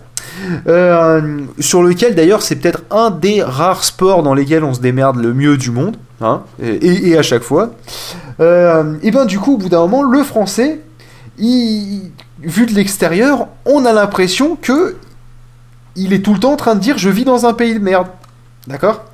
euh, 0.67 1.41
sur 1.59 1.83
lequel 1.83 2.15
d'ailleurs 2.15 2.41
c'est 2.41 2.57
peut-être 2.57 2.83
un 2.91 3.11
des 3.11 3.43
rares 3.43 3.85
sports 3.85 4.23
dans 4.23 4.33
lesquels 4.33 4.65
on 4.65 4.73
se 4.73 4.81
démerde 4.81 5.17
le 5.17 5.35
mieux 5.35 5.59
du 5.59 5.71
monde, 5.71 5.97
hein, 6.23 6.43
et, 6.63 7.19
à 7.19 7.23
chaque 7.23 7.43
fois. 7.43 7.73
Et 8.39 9.11
ben 9.11 9.27
du 9.27 9.39
coup, 9.39 9.55
au 9.55 9.59
bout 9.59 9.69
d'un 9.69 9.81
moment, 9.81 10.03
le 10.03 10.23
français, 10.23 10.81
vu 11.39 12.67
de 12.67 12.73
l'extérieur, 12.73 13.49
on 13.67 13.85
a 13.85 13.93
l'impression 13.93 14.57
que 14.57 14.97
il 15.97 16.13
est 16.13 16.21
tout 16.25 16.33
le 16.35 16.41
temps 16.41 16.53
en 16.53 16.57
train 16.57 16.75
de 16.75 16.81
dire 16.81 16.99
je 16.99 17.09
vis 17.09 17.25
dans 17.25 17.47
un 17.47 17.53
pays 17.53 17.75
de 17.75 17.79
merde. 17.81 18.07
D'accord? 18.67 19.05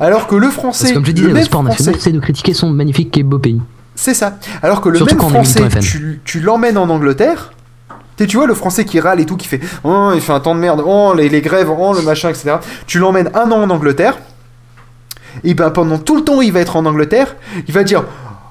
Alors 0.00 0.26
que 0.26 0.34
le 0.36 0.48
Parce 0.48 0.54
français. 0.54 0.88
que 0.90 0.94
comme 0.94 1.06
je 1.06 1.12
disais, 1.12 1.28
le 1.28 1.42
sport 1.42 1.62
français- 1.62 1.78
national, 1.78 2.00
c'est 2.00 2.12
de 2.12 2.20
critiquer 2.20 2.54
son 2.54 2.70
magnifique 2.70 3.16
et 3.16 3.22
beau 3.22 3.38
pays. 3.38 3.60
c'est 3.94 4.14
ça. 4.14 4.38
Alors 4.62 4.80
que 4.80 4.88
le 4.88 4.96
Surtout 4.98 5.16
même 5.16 5.28
français, 5.30 5.62
tu, 5.80 6.20
tu 6.24 6.40
l'emmènes 6.40 6.76
en 6.78 6.88
Angleterre. 6.90 7.52
Tu 8.16 8.24
sais, 8.24 8.28
tu 8.28 8.36
vois 8.36 8.46
le 8.46 8.54
français 8.54 8.84
qui 8.84 8.98
râle 8.98 9.20
et 9.20 9.26
tout, 9.26 9.36
qui 9.36 9.46
fait 9.46 9.60
Oh, 9.84 10.10
il 10.14 10.20
fait 10.20 10.32
un 10.32 10.40
temps 10.40 10.54
de 10.54 10.60
merde, 10.60 10.82
oh, 10.84 11.14
les, 11.16 11.28
les 11.28 11.40
grèves, 11.40 11.70
oh, 11.70 11.94
le 11.94 12.02
machin, 12.02 12.28
etc. 12.30 12.56
Tu 12.86 12.98
l'emmènes 12.98 13.30
un 13.34 13.50
an 13.52 13.62
en 13.62 13.70
Angleterre. 13.70 14.18
Et 15.44 15.54
ben 15.54 15.70
pendant 15.70 15.98
tout 15.98 16.16
le 16.16 16.24
temps 16.24 16.38
où 16.38 16.42
il 16.42 16.52
va 16.52 16.60
être 16.60 16.74
en 16.76 16.84
Angleterre, 16.84 17.36
il 17.68 17.72
va 17.74 17.84
dire 17.84 18.04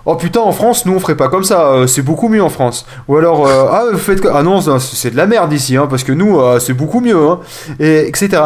Oh 0.09 0.15
putain, 0.15 0.39
en 0.39 0.53
France, 0.53 0.85
nous 0.85 0.93
on 0.93 1.01
ferait 1.01 1.17
pas 1.17 1.27
comme 1.27 1.43
ça, 1.43 1.67
euh, 1.67 1.85
c'est 1.85 2.01
beaucoup 2.01 2.29
mieux 2.29 2.41
en 2.41 2.47
France. 2.47 2.85
Ou 3.09 3.17
alors, 3.17 3.45
euh, 3.45 3.65
ah, 3.69 3.83
vous 3.91 3.97
faites 3.97 4.25
Ah 4.33 4.41
non, 4.41 4.61
c'est 4.79 5.11
de 5.11 5.17
la 5.17 5.27
merde 5.27 5.51
ici, 5.51 5.75
hein, 5.75 5.85
parce 5.89 6.05
que 6.05 6.13
nous, 6.13 6.39
euh, 6.39 6.59
c'est 6.59 6.71
beaucoup 6.71 7.01
mieux, 7.01 7.17
hein, 7.17 7.41
et, 7.77 8.07
etc. 8.07 8.41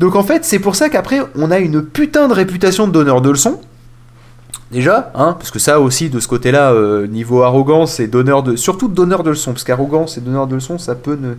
Donc 0.00 0.16
en 0.16 0.22
fait, 0.22 0.46
c'est 0.46 0.58
pour 0.58 0.74
ça 0.74 0.88
qu'après, 0.88 1.20
on 1.36 1.50
a 1.50 1.58
une 1.58 1.82
putain 1.82 2.28
de 2.28 2.32
réputation 2.32 2.86
de 2.86 2.92
donneur 2.92 3.20
de 3.20 3.28
leçons. 3.28 3.60
Déjà, 4.70 5.12
hein, 5.14 5.36
parce 5.38 5.50
que 5.50 5.58
ça 5.58 5.80
aussi, 5.80 6.08
de 6.08 6.18
ce 6.18 6.26
côté-là, 6.28 6.74
niveau 7.06 7.42
arrogance 7.42 8.00
et 8.00 8.06
donneur 8.06 8.42
de. 8.42 8.56
Surtout 8.56 8.88
donneur 8.88 9.22
de 9.22 9.28
leçons, 9.28 9.52
parce 9.52 9.64
qu'arrogance 9.64 10.16
et 10.16 10.22
donneur 10.22 10.46
de 10.46 10.54
leçons, 10.54 10.78
ça 10.78 10.94
peut 10.94 11.18
ne. 11.20 11.34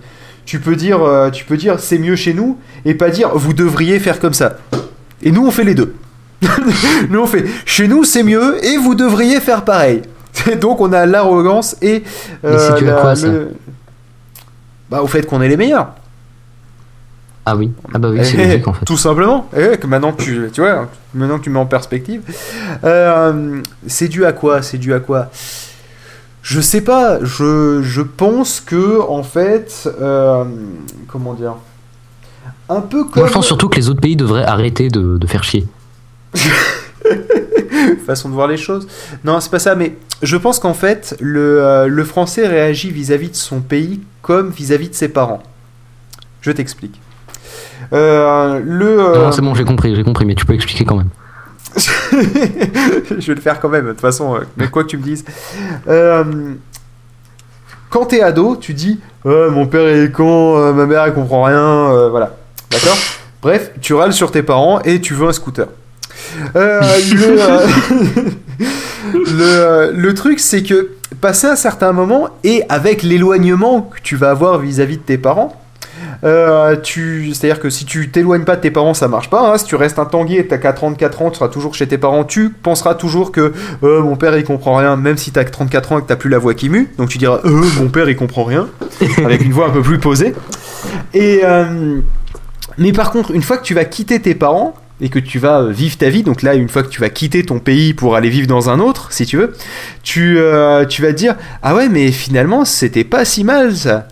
Tu 0.46 0.60
peux 0.60 0.76
dire, 0.76 1.00
tu 1.32 1.46
peux 1.46 1.58
dire 1.58 1.80
c'est 1.80 1.98
mieux 1.98 2.16
chez 2.16 2.36
nous, 2.36 2.60
et 2.86 2.94
pas 2.94 3.10
dire 3.10 3.32
vous 3.34 3.54
devriez 3.54 3.98
faire 3.98 4.20
comme 4.20 4.34
ça. 4.34 4.58
Et 5.24 5.32
nous, 5.32 5.44
on 5.44 5.50
fait 5.50 5.64
les 5.64 5.74
deux. 5.74 5.96
nous, 7.10 7.20
on 7.22 7.28
fait 7.28 7.46
chez 7.66 7.88
nous, 7.88 8.04
c'est 8.04 8.24
mieux, 8.24 8.64
et 8.66 8.78
vous 8.78 8.96
devriez 8.96 9.40
faire 9.40 9.64
pareil. 9.64 10.02
Donc, 10.62 10.82
on 10.82 10.92
a 10.94 11.06
l'arrogance 11.06 11.76
et. 11.82 12.04
Mais 12.44 12.58
c'est 12.58 12.76
dû 12.78 12.90
à 12.90 12.96
la- 12.96 13.02
quoi, 13.02 13.16
ça 13.16 13.28
Bah, 14.90 15.02
au 15.02 15.08
fait 15.08 15.24
qu'on 15.26 15.42
est 15.42 15.48
les 15.50 15.58
meilleurs. 15.58 15.90
Ah 17.46 17.58
oui, 17.58 17.72
ah 17.94 18.00
bah 18.00 18.08
oui, 18.10 18.20
c'est 18.24 18.38
Eh, 18.38 18.46
logique 18.48 18.68
en 18.70 18.74
fait. 18.74 18.86
Tout 18.86 18.96
simplement. 18.96 19.50
Eh, 19.56 19.78
que 19.78 19.86
maintenant 19.86 20.14
que 20.14 20.24
tu, 20.24 20.50
tu 20.54 20.62
vois, 20.62 20.88
maintenant 21.14 21.38
que 21.40 21.44
tu 21.44 21.50
mets 21.50 21.60
en 21.60 21.66
perspective, 21.66 22.22
Euh, 22.86 23.62
c'est 23.86 24.08
dû 24.08 24.26
à 24.26 24.32
quoi 24.32 24.62
C'est 24.62 24.78
dû 24.78 24.94
à 24.94 25.02
quoi? 25.02 25.30
Je 26.42 26.62
sais 26.62 26.80
pas. 26.82 27.20
Je, 27.22 27.82
je 27.84 28.02
pense 28.02 28.62
que 28.62 29.02
en 29.02 29.24
fait, 29.24 29.90
euh, 30.02 30.46
comment 31.08 31.34
dire, 31.34 31.56
un 32.70 32.80
peu 32.80 33.04
comme 33.04 33.22
Moi 33.24 33.28
je 33.28 33.34
pense 33.34 33.46
surtout 33.46 33.68
que 33.68 33.76
les 33.76 33.90
autres 33.90 34.00
pays 34.02 34.16
devraient 34.16 34.46
arrêter 34.46 34.88
de, 34.88 35.18
de 35.18 35.28
faire 35.28 35.44
chier. 35.44 35.66
façon 38.06 38.30
de 38.30 38.34
voir 38.34 38.48
les 38.48 38.58
choses. 38.58 38.88
Non, 39.24 39.40
c'est 39.40 39.52
pas 39.52 39.60
ça. 39.60 39.76
Mais 39.76 39.96
je 40.22 40.38
pense 40.38 40.60
qu'en 40.60 40.74
fait, 40.74 41.16
le, 41.20 41.62
euh, 41.62 41.88
le 41.88 42.04
français 42.04 42.48
réagit 42.48 42.92
vis-à-vis 42.92 43.30
de 43.30 43.36
son 43.36 43.62
pays 43.62 44.02
comme 44.22 44.50
vis-à-vis 44.50 44.90
de 44.90 44.96
ses 44.96 45.10
parents. 45.10 45.42
Je 46.42 46.52
t'explique. 46.52 47.00
Euh, 47.92 48.62
le, 48.64 49.00
euh, 49.00 49.26
Non, 49.26 49.32
c'est 49.32 49.42
bon, 49.42 49.56
j'ai 49.56 49.66
compris, 49.66 49.96
j'ai 49.96 50.04
compris, 50.04 50.26
mais 50.26 50.36
tu 50.36 50.46
peux 50.46 50.54
expliquer 50.54 50.86
quand 50.86 50.98
même. 50.98 51.10
je 51.76 53.28
vais 53.28 53.36
le 53.36 53.42
faire 53.42 53.60
quand 53.60 53.70
même, 53.70 53.86
de 53.86 53.92
toute 53.92 54.02
façon, 54.02 54.40
mais 54.58 54.68
quoi 54.68 54.84
que 54.84 54.90
tu 54.90 54.98
me 54.98 55.04
dises. 55.04 55.26
Quand 57.90 58.06
t'es 58.06 58.22
ado, 58.22 58.56
tu 58.56 58.74
dis 58.74 59.00
mon 59.26 59.66
père 59.66 59.88
est 59.88 60.12
con, 60.12 60.74
ma 60.74 60.86
mère 60.86 61.04
elle 61.04 61.14
comprend 61.14 61.44
rien, 61.44 62.10
voilà. 62.10 62.36
D'accord? 62.70 62.98
Bref, 63.42 63.72
tu 63.82 63.94
râles 63.94 64.14
sur 64.14 64.32
tes 64.32 64.44
parents 64.44 64.82
et 64.82 65.02
tu 65.02 65.14
veux 65.14 65.28
un 65.28 65.34
scooter. 65.34 65.68
Euh, 66.56 66.82
le, 67.14 67.42
euh, 67.42 67.68
le, 69.14 69.42
euh, 69.42 69.92
le 69.96 70.14
truc, 70.14 70.40
c'est 70.40 70.64
que 70.64 70.92
passer 71.22 71.48
un 71.48 71.56
certain 71.56 71.92
moment 71.92 72.30
et 72.44 72.64
avec 72.70 73.04
l'éloignement 73.04 73.82
que 73.82 74.02
tu 74.02 74.16
vas 74.16 74.32
avoir 74.32 74.60
vis-à-vis 74.60 74.98
de 74.98 75.04
tes 75.04 75.18
parents, 75.18 75.60
euh, 76.24 76.78
tu, 76.82 77.34
c'est-à-dire 77.34 77.60
que 77.60 77.70
si 77.70 77.84
tu 77.86 78.10
t'éloignes 78.10 78.46
pas 78.46 78.56
de 78.56 78.62
tes 78.62 78.72
parents, 78.72 78.94
ça 78.94 79.08
marche 79.10 79.30
pas. 79.30 79.52
hein. 79.52 79.58
Si 79.58 79.66
tu 79.66 79.76
restes 79.76 80.00
un 80.00 80.06
tanguy 80.06 80.38
et 80.38 80.48
t'as 80.48 80.58
qu'à 80.58 80.72
34 80.72 81.22
ans, 81.22 81.30
tu 81.32 81.38
seras 81.38 81.50
toujours 81.50 81.76
chez 81.76 81.86
tes 81.88 81.98
parents, 81.98 82.24
tu 82.24 82.50
penseras 82.50 82.96
toujours 82.96 83.32
que 83.32 83.52
euh, 83.84 84.02
mon 84.02 84.16
père 84.16 84.36
il 84.38 84.46
comprend 84.46 84.76
rien, 84.78 84.96
même 84.96 85.18
si 85.18 85.32
t'as 85.32 85.44
que 85.44 85.52
34 85.52 85.92
ans 85.92 86.00
et 86.00 86.02
que 86.02 86.08
t'as 86.08 86.16
plus 86.16 86.30
la 86.30 86.40
voix 86.40 86.54
qui 86.54 86.70
mue. 86.70 86.94
Donc 86.98 87.10
tu 87.10 87.18
diras 87.18 87.42
euh, 87.44 87.62
mon 87.78 87.90
père 87.90 88.10
il 88.10 88.16
comprend 88.16 88.46
rien, 88.46 88.68
avec 89.26 89.44
une 89.44 89.52
voix 89.52 89.68
un 89.68 89.72
peu 89.72 89.82
plus 89.82 90.00
posée. 90.00 90.34
Et 91.14 91.42
mais 92.78 92.92
par 92.94 93.12
contre, 93.12 93.32
une 93.32 93.44
fois 93.44 93.58
que 93.58 93.64
tu 93.64 93.74
vas 93.74 93.86
quitter 93.86 94.20
tes 94.22 94.34
parents 94.34 94.74
et 95.04 95.10
que 95.10 95.20
tu 95.20 95.38
vas 95.38 95.62
euh, 95.62 95.70
vivre 95.70 95.98
ta 95.98 96.10
vie, 96.10 96.24
donc 96.24 96.42
là, 96.42 96.56
une 96.56 96.70
fois 96.70 96.82
que 96.82 96.88
tu 96.88 97.02
vas 97.02 97.10
quitter 97.10 97.44
ton 97.44 97.60
pays 97.60 97.94
pour 97.94 98.16
aller 98.16 98.30
vivre 98.30 98.48
dans 98.48 98.70
un 98.70 98.80
autre, 98.80 99.12
si 99.12 99.26
tu 99.26 99.38
veux, 99.38 99.54
tu, 100.02 100.38
euh, 100.40 100.86
tu 100.86 101.02
vas 101.02 101.10
te 101.10 101.18
dire 101.18 101.36
ah 101.62 101.76
ouais, 101.76 101.90
mais 101.90 102.12
finalement 102.12 102.64
c'était 102.64 103.04
pas 103.04 103.26
si 103.26 103.44
mal 103.44 103.76
ça, 103.76 104.08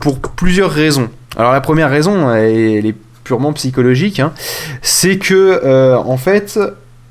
pour 0.00 0.18
plusieurs 0.18 0.70
raisons. 0.70 1.10
Alors 1.36 1.52
la 1.52 1.60
première 1.60 1.90
raison, 1.90 2.32
elle, 2.32 2.56
elle 2.56 2.86
est 2.86 2.96
purement 3.22 3.52
psychologique, 3.52 4.20
hein, 4.20 4.32
c'est 4.80 5.18
que 5.18 5.60
euh, 5.62 5.98
en 5.98 6.16
fait, 6.16 6.58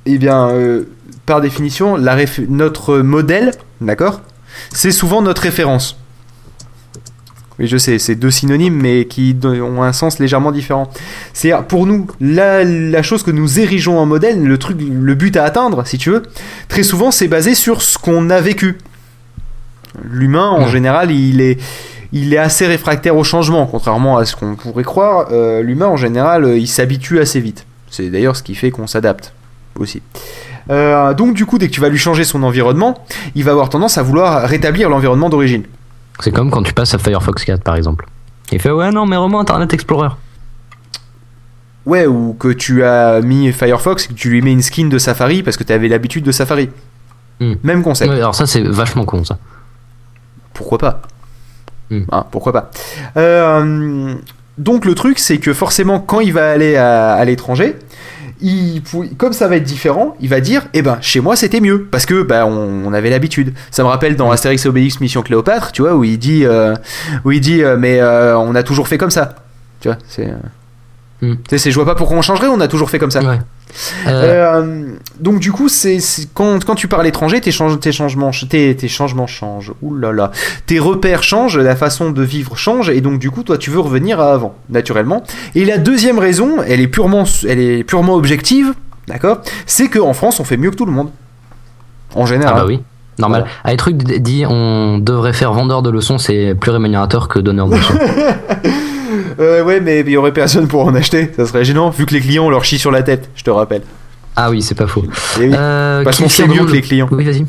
eh 0.08 0.18
bien, 0.18 0.50
euh, 0.50 0.86
par 1.28 1.42
définition, 1.42 2.00
notre 2.50 2.98
modèle, 2.98 3.52
d'accord, 3.80 4.22
c'est 4.74 4.92
souvent 4.92 5.22
notre 5.22 5.44
référence. 5.44 6.00
Oui, 7.60 7.68
je 7.68 7.78
sais, 7.78 7.98
c'est 7.98 8.14
deux 8.16 8.30
synonymes, 8.30 8.76
mais 8.76 9.06
qui 9.06 9.36
ont 9.44 9.82
un 9.82 9.94
sens 9.94 10.20
légèrement 10.20 10.52
différent. 10.52 10.90
C'est 11.34 11.52
pour 11.68 11.88
nous 11.88 12.06
la, 12.22 12.64
la 12.64 13.02
chose 13.02 13.24
que 13.24 13.32
nous 13.32 13.60
érigeons 13.60 13.98
en 13.98 14.06
modèle, 14.06 14.44
le 14.44 14.58
truc, 14.60 14.78
le 14.80 15.16
but 15.16 15.36
à 15.38 15.44
atteindre, 15.44 15.86
si 15.86 15.98
tu 15.98 16.12
veux. 16.12 16.24
Très 16.68 16.84
souvent, 16.84 17.10
c'est 17.10 17.28
basé 17.28 17.56
sur 17.56 17.82
ce 17.82 17.98
qu'on 17.98 18.30
a 18.30 18.40
vécu. 18.42 18.78
L'humain, 20.04 20.50
en 20.50 20.68
général, 20.68 21.10
il 21.10 21.42
est, 21.42 21.60
il 22.12 22.32
est 22.32 22.38
assez 22.38 22.68
réfractaire 22.68 23.18
au 23.18 23.24
changement, 23.24 23.66
contrairement 23.66 24.18
à 24.18 24.26
ce 24.26 24.36
qu'on 24.36 24.56
pourrait 24.56 24.84
croire. 24.84 25.30
euh, 25.32 25.64
L'humain, 25.64 25.88
en 25.88 25.98
général, 25.98 26.44
euh, 26.46 26.58
il 26.60 26.68
s'habitue 26.68 27.20
assez 27.20 27.40
vite. 27.40 27.66
C'est 27.90 28.10
d'ailleurs 28.12 28.36
ce 28.36 28.44
qui 28.44 28.54
fait 28.54 28.70
qu'on 28.70 28.86
s'adapte 28.86 29.34
aussi. 29.80 30.04
Euh, 30.70 31.14
donc, 31.16 31.34
du 31.34 31.46
coup, 31.48 31.58
dès 31.58 31.68
que 31.68 31.74
tu 31.74 31.82
vas 31.82 31.90
lui 31.90 31.98
changer 31.98 32.24
son 32.24 32.44
environnement, 32.44 33.04
il 33.34 33.44
va 33.44 33.52
avoir 33.52 33.70
tendance 33.70 33.98
à 33.98 34.04
vouloir 34.04 34.48
rétablir 34.48 34.90
l'environnement 34.90 35.30
d'origine. 35.30 35.64
C'est 36.20 36.32
comme 36.32 36.50
quand 36.52 36.64
tu 36.64 36.74
passes 36.74 36.94
à 36.94 36.98
Firefox 36.98 37.44
4 37.46 37.64
par 37.64 37.76
exemple. 37.76 38.08
Il 38.52 38.60
fait 38.62 38.72
ouais 38.72 38.92
non 38.92 39.06
mais 39.06 39.16
vraiment 39.18 39.40
Internet 39.40 39.74
Explorer. 39.74 40.10
Ouais, 41.86 42.06
ou 42.06 42.36
que 42.38 42.50
tu 42.50 42.84
as 42.84 43.22
mis 43.22 43.52
Firefox 43.54 44.06
et 44.06 44.08
que 44.10 44.14
tu 44.14 44.30
lui 44.30 44.42
mets 44.42 44.52
une 44.52 44.62
skin 44.62 44.88
de 44.88 44.98
Safari 44.98 45.42
parce 45.42 45.56
que 45.56 45.64
tu 45.64 45.72
avais 45.72 45.88
l'habitude 45.88 46.24
de 46.26 46.32
Safari. 46.32 46.70
Hmm. 47.40 47.54
Même 47.64 47.82
concept. 47.84 48.12
Ouais, 48.12 48.18
alors 48.18 48.36
ça 48.36 48.46
c'est 48.46 48.62
vachement 48.62 49.06
con 49.06 49.24
ça. 49.24 49.38
Pourquoi 50.54 50.78
pas? 50.80 51.02
Hmm. 51.90 52.02
Hein, 52.12 52.26
Pourquoi 52.32 52.52
pas? 52.52 52.72
Euh, 53.16 54.16
Donc 54.58 54.84
le 54.86 54.96
truc, 54.96 55.20
c'est 55.20 55.38
que 55.38 55.54
forcément, 55.54 56.00
quand 56.00 56.20
il 56.20 56.34
va 56.34 56.52
aller 56.52 56.76
à, 56.76 57.14
à 57.14 57.24
l'étranger, 57.26 57.78
comme 59.18 59.34
ça 59.34 59.48
va 59.48 59.56
être 59.56 59.64
différent, 59.64 60.16
il 60.20 60.30
va 60.30 60.40
dire 60.40 60.68
Eh 60.74 60.82
ben, 60.82 60.98
chez 61.02 61.20
moi 61.20 61.36
c'était 61.36 61.60
mieux 61.60 61.88
parce 61.90 62.06
que 62.06 62.28
on, 62.44 62.86
on 62.86 62.94
avait 62.94 63.10
l'habitude. 63.10 63.54
Ça 63.72 63.84
me 63.84 63.88
rappelle 63.88 64.16
dans 64.16 64.32
Astérix 64.32 64.66
et 64.66 64.70
Obélix 64.70 65.00
Mission 65.00 65.22
Cléopâtre, 65.22 65.72
tu 65.72 65.82
vois, 65.82 65.96
où 65.96 66.04
il 66.04 66.18
dit, 66.18 66.46
euh, 66.46 66.76
où 67.26 67.32
il 67.32 67.42
dit 67.42 67.64
euh, 67.64 67.78
Mais 67.78 68.00
euh, 68.00 68.38
on 68.38 68.56
a 68.56 68.64
toujours 68.64 68.88
fait 68.88 68.98
comme 68.98 69.12
ça. 69.12 69.36
Tu 69.80 69.88
vois, 69.88 69.98
c'est. 70.08 70.28
Tu 71.20 71.58
sais, 71.58 71.72
je 71.72 71.76
vois 71.76 71.86
pas 71.86 71.96
pourquoi 71.96 72.18
on 72.18 72.22
changerait, 72.22 72.48
on 72.48 72.60
a 72.62 72.68
toujours 72.68 72.90
fait 72.92 73.00
comme 73.00 73.10
ça. 73.12 73.22
Ouais. 73.22 73.40
Euh, 74.08 74.62
Euh, 74.62 74.86
donc 75.20 75.40
du 75.40 75.52
coup, 75.52 75.68
c'est 75.68 76.00
c'est- 76.00 76.30
quand, 76.34 76.64
quand 76.64 76.76
tu 76.76 76.88
pars 76.88 77.00
à 77.00 77.04
l'étranger, 77.04 77.42
tes, 77.42 77.52
change- 77.52 77.80
tes 77.80 77.92
changements, 77.92 78.32
tes, 78.50 78.76
tes 78.76 78.88
changements 78.88 79.28
changent. 79.28 79.74
Ouh 79.82 79.96
là 79.96 80.12
là, 80.12 80.32
tes 80.68 80.80
repères 80.80 81.24
changent, 81.24 81.58
la 81.58 81.76
façon 81.76 82.12
de 82.12 82.22
vivre 82.24 82.56
change, 82.56 82.90
et 82.90 83.02
donc 83.02 83.20
du 83.20 83.30
coup, 83.32 83.44
toi, 83.44 83.58
tu 83.58 83.70
veux 83.72 83.80
revenir 83.80 84.20
à 84.20 84.32
avant, 84.34 84.56
naturellement. 84.70 85.24
Et 85.56 85.66
la 85.66 85.78
deuxième 85.80 86.20
raison, 86.20 86.58
elle 86.66 86.82
est 86.82 86.88
purement, 86.88 87.24
elle 87.48 87.60
est 87.60 87.84
purement 87.84 88.14
objective, 88.16 88.74
d'accord 89.08 89.42
C'est 89.66 89.88
que 89.90 90.00
en 90.00 90.14
France, 90.14 90.40
on 90.40 90.44
fait 90.44 90.58
mieux 90.58 90.70
que 90.72 90.76
tout 90.78 90.86
le 90.86 90.92
monde, 90.94 91.10
en 92.16 92.24
Ah 92.24 92.26
général. 92.26 92.56
bah 92.56 92.66
oui, 92.68 92.80
normal. 93.20 93.46
Ah, 93.64 93.72
les 93.72 93.78
trucs 93.78 93.98
dit 93.98 94.46
on 94.48 94.98
devrait 95.00 95.34
faire 95.34 95.52
vendeur 95.52 95.82
de 95.82 95.90
leçons, 95.90 96.18
c'est 96.20 96.56
plus 96.60 96.72
rémunérateur 96.72 97.28
que 97.28 97.40
donneur 97.40 97.68
de 97.68 97.76
leçons. 97.76 97.94
Euh, 99.40 99.64
ouais, 99.64 99.80
mais 99.80 100.00
il 100.02 100.10
y 100.10 100.18
aurait 100.18 100.34
personne 100.34 100.68
pour 100.68 100.86
en 100.86 100.96
acheter, 100.96 101.30
ça 101.36 101.46
serait 101.46 101.64
gênant, 101.66 101.90
vu 101.90 102.06
que 102.06 102.14
les 102.14 102.22
clients 102.22 102.46
on 102.46 102.50
leur 102.50 102.66
chie 102.66 102.80
sur 102.80 102.92
la 102.92 103.04
tête, 103.04 103.30
je 103.36 103.44
te 103.44 103.50
rappelle. 103.50 103.82
ah 104.36 104.50
oui, 104.50 104.62
c'est 104.62 104.76
pas 104.76 104.88
faux. 104.88 105.06
Oui, 105.40 105.52
Euh, 105.54 106.04
Parce 106.04 106.20
qu'on 106.20 106.30
sait 106.30 106.48
mieux 106.48 106.66
que 106.66 106.72
les 106.72 106.82
clients. 106.82 107.08
Oui, 107.12 107.24
vas-y. 107.24 107.46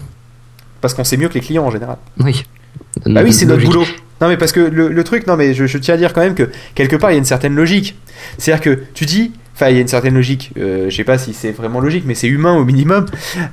parce 0.80 0.95
qu'on 0.95 1.05
sait 1.05 1.16
mieux 1.16 1.28
que 1.28 1.34
les 1.34 1.41
clients 1.41 1.64
en 1.64 1.70
général. 1.70 1.97
Oui. 2.20 2.45
Bah 3.07 3.20
oui, 3.24 3.32
c'est 3.32 3.47
notre 3.47 3.64
boulot. 3.64 3.84
Non, 4.20 4.26
mais 4.28 4.36
parce 4.36 4.51
que 4.53 4.61
le, 4.61 4.89
le 4.89 5.05
truc, 5.05 5.26
non, 5.28 5.36
mais 5.36 5.55
je, 5.55 5.66
je 5.66 5.78
tiens 5.78 5.95
à 5.95 5.97
dire 5.97 6.12
quand 6.12 6.20
même 6.20 6.34
que 6.34 6.51
quelque 6.74 6.97
part, 6.97 7.11
il 7.11 7.14
y 7.14 7.16
a 7.16 7.18
une 7.18 7.24
certaine 7.24 7.55
logique. 7.55 7.97
C'est-à-dire 8.36 8.62
que 8.62 8.82
tu 8.95 9.07
dis, 9.07 9.32
enfin, 9.61 9.70
il 9.70 9.74
y 9.74 9.78
a 9.78 9.80
une 9.80 9.88
certaine 9.88 10.14
logique, 10.14 10.52
euh, 10.56 10.88
je 10.88 10.94
sais 10.96 11.02
pas 11.02 11.18
si 11.18 11.34
c'est 11.34 11.50
vraiment 11.50 11.80
logique, 11.80 12.04
mais 12.06 12.14
c'est 12.14 12.28
humain 12.28 12.54
au 12.54 12.64
minimum. 12.64 13.06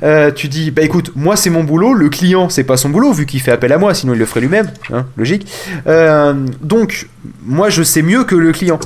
Euh, 0.03 0.29
tu 0.31 0.47
dis, 0.47 0.69
bah 0.69 0.83
écoute, 0.83 1.11
moi 1.15 1.35
c'est 1.35 1.49
mon 1.49 1.63
boulot, 1.63 1.93
le 1.95 2.09
client 2.09 2.47
c'est 2.49 2.63
pas 2.63 2.77
son 2.77 2.89
boulot, 2.89 3.11
vu 3.11 3.25
qu'il 3.25 3.41
fait 3.41 3.51
appel 3.51 3.73
à 3.73 3.79
moi, 3.79 3.93
sinon 3.95 4.13
il 4.13 4.19
le 4.19 4.25
ferait 4.27 4.41
lui-même, 4.41 4.71
hein, 4.93 5.07
logique. 5.17 5.51
Euh, 5.87 6.33
donc, 6.61 7.07
moi 7.43 7.69
je 7.69 7.81
sais 7.81 8.03
mieux 8.03 8.23
que 8.23 8.35
le 8.35 8.51
client. 8.51 8.79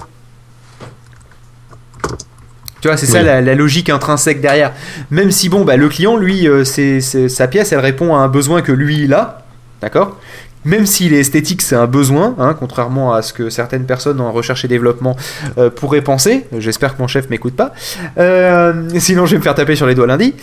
Tu 2.81 2.87
vois, 2.87 2.95
c'est 2.95 3.07
ça 3.07 3.21
la, 3.21 3.41
la 3.41 3.55
logique 3.55 3.89
intrinsèque 3.89 4.39
derrière. 4.39 4.71
Même 5.11 5.31
si, 5.31 5.49
bon, 5.49 5.65
bah, 5.65 5.75
le 5.75 5.89
client, 5.89 6.15
lui, 6.15 6.47
euh, 6.47 6.63
c'est- 6.63 7.01
sa 7.01 7.47
pièce, 7.49 7.73
elle 7.73 7.79
répond 7.79 8.15
à 8.15 8.19
un 8.19 8.29
besoin 8.29 8.61
que 8.61 8.71
lui, 8.71 9.03
il 9.03 9.13
a. 9.13 9.43
D'accord? 9.81 10.17
Même 10.65 10.85
s'il 10.85 11.13
est 11.13 11.19
esthétique, 11.19 11.61
c'est 11.61 11.75
un 11.75 11.87
besoin, 11.87 12.35
hein, 12.37 12.53
contrairement 12.57 13.13
à 13.13 13.21
ce 13.21 13.31
que 13.31 13.49
certaines 13.49 13.85
personnes 13.85 14.19
en 14.19 14.31
recherche 14.33 14.65
et 14.65 14.67
développement 14.67 15.15
euh, 15.57 15.69
pourraient 15.69 16.01
penser. 16.01 16.45
J'espère 16.57 16.95
que 16.97 17.01
mon 17.01 17.07
chef 17.07 17.29
m'écoute 17.29 17.55
pas. 17.55 17.73
Euh, 18.17 18.73
sinon, 18.97 19.25
je 19.25 19.31
vais 19.31 19.37
me 19.37 19.43
faire 19.43 19.55
taper 19.55 19.77
sur 19.77 19.85
les 19.87 19.95
doigts 19.95 20.07
lundi. 20.07 20.33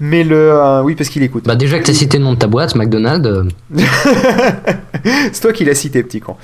Mais 0.00 0.24
le. 0.24 0.50
euh, 0.52 0.82
oui, 0.82 0.94
parce 0.94 1.10
qu'il 1.10 1.22
écoute. 1.22 1.44
Bah 1.44 1.56
déjà 1.56 1.78
que 1.78 1.84
t'as 1.84 1.92
cité 1.92 2.16
le 2.16 2.24
nom 2.24 2.32
de 2.32 2.38
ta 2.38 2.46
boîte, 2.46 2.74
McDonald's. 2.74 3.52
c'est 5.32 5.40
toi 5.40 5.52
qui 5.52 5.64
l'as 5.64 5.74
cité, 5.74 6.02
petit 6.02 6.20
con. 6.20 6.36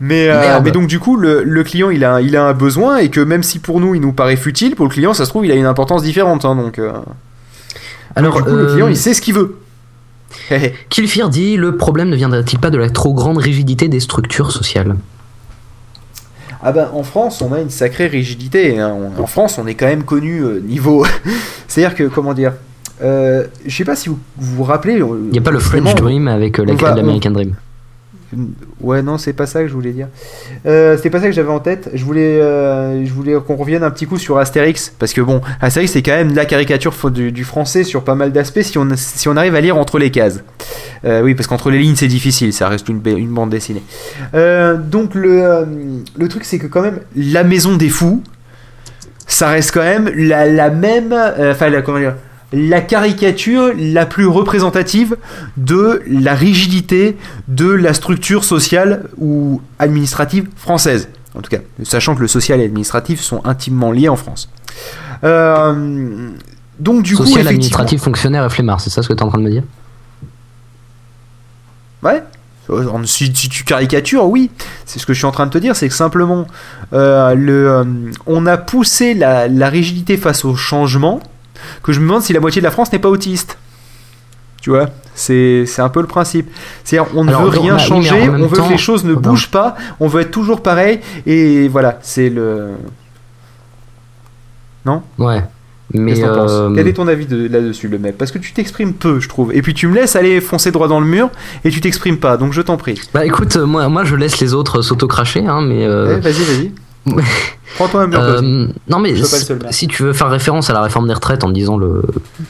Mais, 0.00 0.28
donc, 0.72 0.88
du 0.88 0.98
coup, 0.98 1.16
le, 1.16 1.42
le 1.44 1.62
client, 1.64 1.90
il 1.90 2.04
a, 2.04 2.20
il 2.20 2.36
a 2.36 2.44
un 2.46 2.52
besoin 2.52 2.98
et 2.98 3.10
que 3.10 3.20
même 3.20 3.42
si 3.44 3.58
pour 3.60 3.80
nous, 3.80 3.94
il 3.94 4.00
nous 4.00 4.12
paraît 4.12 4.36
futile, 4.36 4.74
pour 4.74 4.86
le 4.86 4.90
client, 4.90 5.14
ça 5.14 5.24
se 5.24 5.30
trouve, 5.30 5.46
il 5.46 5.52
a 5.52 5.54
une 5.54 5.66
importance 5.66 6.02
différente. 6.02 6.44
hein, 6.44 6.56
donc, 6.56 6.80
Alors, 8.16 8.36
du 8.36 8.42
coup, 8.42 8.56
le 8.56 8.66
client, 8.66 8.88
il 8.88 8.96
sait 8.96 9.14
ce 9.14 9.20
qu'il 9.22 9.34
veut. 9.34 9.56
Kilfir 10.88 11.28
dit 11.28 11.56
le 11.56 11.76
problème 11.76 12.08
ne 12.08 12.16
viendrait-il 12.16 12.58
pas 12.58 12.70
de 12.70 12.78
la 12.78 12.90
trop 12.90 13.12
grande 13.14 13.38
rigidité 13.38 13.88
des 13.88 14.00
structures 14.00 14.52
sociales? 14.52 14.96
Ah 16.62 16.70
ben 16.70 16.88
en 16.94 17.02
France 17.02 17.42
on 17.42 17.52
a 17.52 17.60
une 17.60 17.70
sacrée 17.70 18.06
rigidité. 18.06 18.78
hein. 18.78 18.96
En 19.18 19.26
France 19.26 19.58
on 19.58 19.66
est 19.66 19.74
quand 19.74 19.86
même 19.86 20.04
connu 20.04 20.40
euh, 20.40 20.60
niveau. 20.60 21.04
C'est-à-dire 21.68 21.96
que 21.96 22.04
comment 22.04 22.34
dire. 22.34 22.52
Euh, 23.02 23.46
je 23.66 23.76
sais 23.76 23.84
pas 23.84 23.96
si 23.96 24.08
vous 24.08 24.18
vous, 24.38 24.56
vous 24.56 24.64
rappelez. 24.64 24.94
Il 24.94 25.30
n'y 25.30 25.38
a 25.38 25.42
pas 25.42 25.50
le 25.50 25.58
French 25.58 25.94
Dream 25.96 26.28
avec 26.28 26.60
euh, 26.60 26.64
l'American 26.64 27.32
Dream. 27.32 27.54
Ouais 28.80 29.02
non 29.02 29.18
c'est 29.18 29.32
pas 29.32 29.46
ça 29.46 29.62
que 29.62 29.68
je 29.68 29.74
voulais 29.74 29.92
dire. 29.92 30.08
Euh, 30.66 30.96
C'était 30.96 31.10
pas 31.10 31.20
ça 31.20 31.26
que 31.26 31.32
j'avais 31.32 31.50
en 31.50 31.60
tête. 31.60 31.90
Je 31.92 32.04
voulais, 32.04 32.38
euh, 32.40 33.04
voulais 33.12 33.36
qu'on 33.46 33.56
revienne 33.56 33.82
un 33.82 33.90
petit 33.90 34.06
coup 34.06 34.18
sur 34.18 34.38
Astérix 34.38 34.92
parce 34.98 35.12
que 35.12 35.20
bon 35.20 35.40
Astérix 35.60 35.92
c'est 35.92 36.02
quand 36.02 36.12
même 36.16 36.34
la 36.34 36.44
caricature 36.46 36.94
du, 37.10 37.32
du 37.32 37.44
français 37.44 37.84
sur 37.84 38.04
pas 38.04 38.14
mal 38.14 38.32
d'aspects 38.32 38.62
si 38.62 38.78
on 38.78 38.88
si 38.96 39.28
on 39.28 39.36
arrive 39.36 39.54
à 39.54 39.60
lire 39.60 39.76
entre 39.76 39.98
les 39.98 40.10
cases. 40.10 40.40
Euh, 41.04 41.22
oui 41.22 41.34
parce 41.34 41.46
qu'entre 41.46 41.70
les 41.70 41.78
lignes 41.78 41.96
c'est 41.96 42.08
difficile. 42.08 42.52
Ça 42.52 42.68
reste 42.68 42.88
une, 42.88 43.00
une 43.06 43.30
bande 43.34 43.50
dessinée. 43.50 43.82
Donc 44.32 45.14
le, 45.14 45.66
le 46.18 46.28
truc 46.28 46.44
c'est 46.44 46.58
que 46.58 46.66
quand 46.66 46.82
même 46.82 47.00
la 47.16 47.44
maison 47.44 47.76
des 47.76 47.88
fous, 47.88 48.22
ça 49.26 49.48
reste 49.48 49.72
quand 49.72 49.80
même 49.82 50.10
la, 50.14 50.46
la 50.46 50.70
même, 50.70 51.12
enfin 51.12 51.68
la, 51.68 51.82
comment 51.82 51.98
dire, 51.98 52.14
la 52.52 52.80
caricature 52.80 53.72
la 53.76 54.06
plus 54.06 54.26
représentative 54.26 55.16
de 55.56 56.02
la 56.06 56.34
rigidité 56.34 57.16
de 57.48 57.70
la 57.70 57.94
structure 57.94 58.44
sociale 58.44 59.04
ou 59.18 59.60
administrative 59.78 60.48
française. 60.56 61.08
En 61.34 61.40
tout 61.40 61.50
cas, 61.50 61.58
sachant 61.82 62.14
que 62.14 62.20
le 62.20 62.28
social 62.28 62.60
et 62.60 62.64
l'administratif 62.64 63.20
sont 63.20 63.40
intimement 63.46 63.90
liés 63.90 64.08
en 64.10 64.16
France. 64.16 64.50
Euh, 65.24 66.30
donc 66.78 67.02
du 67.02 67.16
coup, 67.16 67.24
Social, 67.24 67.46
administratif, 67.46 68.02
fonctionnaire 68.02 68.44
et 68.44 68.50
flemmard, 68.50 68.80
c'est 68.80 68.90
ça 68.90 69.02
ce 69.02 69.08
que 69.08 69.14
tu 69.14 69.20
es 69.20 69.22
en 69.22 69.28
train 69.28 69.38
de 69.38 69.44
me 69.44 69.50
dire? 69.50 69.62
Ouais. 72.02 72.22
Euh, 72.70 72.86
Si, 73.04 73.32
si 73.34 73.48
tu 73.48 73.64
caricatures, 73.64 74.26
oui. 74.26 74.50
C'est 74.84 74.98
ce 74.98 75.06
que 75.06 75.12
je 75.12 75.18
suis 75.18 75.26
en 75.26 75.30
train 75.32 75.46
de 75.46 75.50
te 75.50 75.58
dire, 75.58 75.74
c'est 75.76 75.88
que 75.88 75.94
simplement, 75.94 76.46
euh, 76.92 77.34
le, 77.34 77.70
euh, 77.70 77.84
on 78.26 78.46
a 78.46 78.56
poussé 78.56 79.14
la, 79.14 79.48
la 79.48 79.68
rigidité 79.68 80.16
face 80.16 80.44
au 80.44 80.54
changement, 80.54 81.20
que 81.82 81.92
je 81.92 82.00
me 82.00 82.06
demande 82.06 82.22
si 82.22 82.32
la 82.32 82.40
moitié 82.40 82.60
de 82.60 82.64
la 82.66 82.70
France 82.70 82.92
n'est 82.92 82.98
pas 82.98 83.08
autiste. 83.10 83.58
Tu 84.60 84.70
vois, 84.70 84.90
c'est 85.14 85.64
c'est 85.66 85.82
un 85.82 85.88
peu 85.88 86.00
le 86.00 86.06
principe. 86.06 86.48
C'est-à-dire, 86.84 87.10
on 87.16 87.24
ne 87.24 87.30
veut 87.42 87.48
rien 87.62 87.74
changer, 87.78 88.10
on 88.44 88.46
veut 88.46 88.56
que 88.68 88.72
les 88.72 88.78
choses 88.78 89.04
ne 89.04 89.14
bougent 89.14 89.50
pas, 89.50 89.74
on 89.98 90.06
veut 90.08 90.20
être 90.22 90.30
toujours 90.30 90.62
pareil, 90.62 91.00
et 91.26 91.66
voilà, 91.68 91.98
c'est 92.02 92.30
le. 92.30 92.68
Ouais. 95.18 95.42
Mais 95.94 96.12
penses? 96.34 96.50
euh, 96.52 96.74
Quel 96.74 96.88
est 96.88 96.92
ton 96.94 97.06
avis 97.06 97.26
de- 97.26 97.48
là-dessus, 97.48 97.88
le 97.88 97.98
mec? 97.98 98.16
Parce 98.16 98.30
que 98.32 98.38
tu 98.38 98.52
t'exprimes 98.52 98.94
peu, 98.94 99.20
je 99.20 99.28
trouve. 99.28 99.52
Et 99.54 99.60
puis 99.62 99.74
tu 99.74 99.86
me 99.88 99.94
laisses 99.94 100.16
aller 100.16 100.40
foncer 100.40 100.70
droit 100.70 100.88
dans 100.88 101.00
le 101.00 101.06
mur, 101.06 101.28
et 101.64 101.70
tu 101.70 101.80
t'exprimes 101.80 102.16
pas, 102.18 102.36
donc 102.38 102.52
je 102.52 102.62
t'en 102.62 102.76
prie. 102.78 102.98
bah 103.12 103.26
écoute, 103.26 103.56
euh, 103.56 103.66
moi, 103.66 103.88
moi 103.88 104.04
je 104.04 104.16
laisse 104.16 104.40
les 104.40 104.54
autres 104.54 104.80
s'auto-cracher, 104.80 105.44
hein, 105.46 105.60
mais. 105.60 105.84
euh, 105.84 106.14
Ouais, 106.14 106.20
vas-y, 106.20 106.42
vas-y. 106.44 106.72
Prends-toi 107.76 108.02
un 108.02 108.12
Euh, 108.12 108.66
non 108.88 108.98
mais 108.98 109.14
si- 109.70 109.88
tu 109.88 110.02
veux 110.02 110.12
faire 110.12 110.28
référence 110.28 110.68
à 110.68 110.74
la 110.74 110.82
réforme 110.82 111.08
des 111.08 111.14
retraites 111.14 111.42
en 111.42 111.48
disant 111.50 111.78
le 111.78 112.02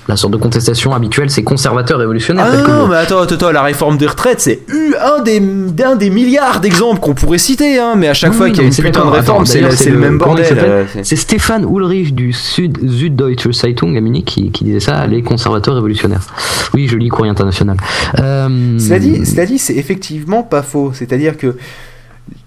la 0.09 0.17
sorte 0.17 0.33
de 0.33 0.37
contestation 0.39 0.93
habituelle, 0.95 1.31
c'est 1.31 1.45
conservateur 1.45 1.99
révolutionnaire. 2.01 2.47
Ah 2.49 2.63
que 2.63 2.71
non, 2.71 2.83
le- 2.87 2.91
mais 2.91 2.97
attends, 2.97 3.21
attends, 3.21 3.37
attends, 3.37 3.53
la 3.53 3.63
réforme 3.63 3.97
des 3.99 4.09
retraites, 4.09 4.41
c'est 4.41 4.61
un 5.01 5.23
des, 5.23 5.41
un 5.85 5.95
des 5.95 6.11
milliards 6.11 6.61
d'exemples 6.61 7.01
qu'on 7.01 7.15
pourrait 7.15 7.39
citer, 7.39 7.79
hein, 7.79 7.95
mais 7.97 8.09
à 8.09 8.15
chaque 8.15 8.33
Oui, 8.33 8.37
fois 8.37 8.47
oui, 8.47 8.53
qu'il 8.53 8.63
y 8.63 8.65
a 8.65 8.69
une 8.69 8.75
putain 8.75 9.05
de 9.05 9.11
réforme, 9.11 9.47
c'est 9.47 9.61
le, 9.61 9.99
même 9.99 10.19
bordel. 10.19 10.45
euh, 10.59 10.85
c'est- 11.05 11.17
Stéphane 11.17 11.65
Ulrich 11.73 12.15
du 12.15 12.33
Sud 12.33 12.79
Süddeutsche 12.91 13.53
Zeitung 13.53 13.97
à 13.97 14.01
Munich 14.01 14.25
qui, 14.27 14.51
qui 14.51 14.65
disait 14.65 14.81
ça, 14.81 15.07
les 15.07 15.23
conservateurs 15.23 15.75
révolutionnaires. 15.77 16.23
Oui, 16.75 16.89
je 16.89 16.97
lis 16.97 17.09
Courrier 17.09 17.31
International. 17.31 17.77
Euh, 18.19 18.77
Cela 18.79 18.99
dit, 18.99 19.25
cela 19.25 19.47
dit, 19.47 19.59
c'est 19.59 19.75
effectivement 19.77 20.43
pas 20.43 20.63
faux. 20.63 20.91
C'est-à-dire 20.93 21.37
que 21.37 21.57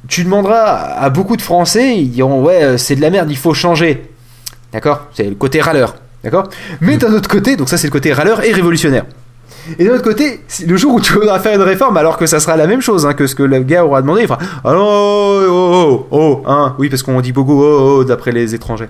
tu 0.08 0.24
demanderas 0.24 0.96
à 0.98 1.10
beaucoup 1.10 1.38
de 1.38 1.42
Français, 1.42 1.98
ils 1.98 2.12
diront 2.12 2.44
ouais, 2.44 2.64
euh, 2.64 2.78
c'est 2.78 2.96
de 2.96 3.02
la 3.02 3.10
merde, 3.10 3.30
il 3.30 3.38
faut 3.38 3.54
changer. 3.54 4.10
D'accord? 4.72 5.08
C'est 5.14 5.24
le 5.24 5.36
côté 5.36 5.62
râleur. 5.62 5.96
D'accord? 6.24 6.50
Mais 6.82 6.98
d'un 6.98 7.14
autre 7.14 7.30
côté, 7.30 7.56
donc 7.56 7.70
ça 7.70 7.78
c'est 7.78 7.88
le 7.88 7.92
côté 7.92 8.14
râleur 8.14 8.44
et 8.44 8.52
révolutionnaire. 8.52 9.06
Et 9.80 9.86
d'un 9.86 9.96
autre 9.96 10.04
côté, 10.04 10.42
le 10.68 10.78
jour 10.78 10.94
où 10.94 11.02
tu 11.02 11.14
voudras 11.14 11.40
faire 11.40 11.56
une 11.56 11.66
réforme, 11.66 11.98
alors 11.98 12.18
que 12.18 12.26
ça 12.28 12.40
sera 12.40 12.56
la 12.56 12.68
même 12.68 12.82
chose 12.82 13.06
hein, 13.06 13.14
que 13.14 13.26
ce 13.26 13.34
que 13.34 13.44
le 13.44 13.60
gars 13.62 13.84
aura 13.84 14.02
demandé, 14.02 14.22
il 14.22 14.28
fera 14.28 14.40
Ah 14.64 14.74
oh, 14.76 15.42
oh, 15.48 15.72
oh, 15.74 16.08
oh, 16.12 16.44
hein, 16.46 16.76
oui, 16.78 16.90
parce 16.90 17.02
qu'on 17.02 17.20
dit 17.22 17.32
beaucoup 17.32 17.64
oh, 17.64 17.98
oh, 18.00 18.04
d'après 18.04 18.32
les 18.32 18.54
étrangers. 18.54 18.90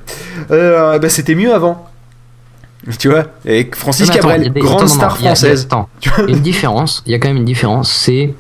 Euh, 0.52 1.00
bah, 1.00 1.10
c'était 1.10 1.36
mieux 1.36 1.54
avant. 1.54 1.88
Tu 3.00 3.10
vois? 3.10 3.24
Et 3.46 3.70
Francis 3.74 4.10
Cabrel, 4.10 4.52
grande 4.54 4.88
star 4.88 5.18
française. 5.18 5.68
il 6.02 6.08
y 6.08 6.10
a 6.10 6.30
une 6.30 6.42
différence. 6.42 7.04
Il 7.06 7.12
y 7.12 7.16
a 7.16 7.20
quand 7.20 7.30
même 7.30 7.38
une 7.38 7.46
différence, 7.46 7.92
c'est 7.92 8.34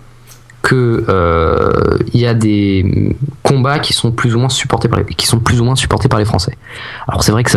que 0.65 1.05
euh, 1.09 1.99
y 2.11 2.25
a 2.25 2.33
des 2.33 3.15
combats 3.43 3.77
qui 3.77 3.93
sont 3.93 4.11
plus 4.11 4.35
ou 4.35 4.39
moins 4.39 4.49
supportés 4.49 4.87
par 4.87 4.97
les, 4.97 5.05
qui 5.05 5.27
sont 5.27 5.39
plus 5.39 5.61
ou 5.61 5.63
moins 5.63 5.75
supportés 5.75 6.09
par 6.09 6.17
les 6.17 6.25
Français. 6.25 6.57
Alors 7.07 7.23
c'est 7.23 7.31
vrai 7.31 7.43
que 7.43 7.51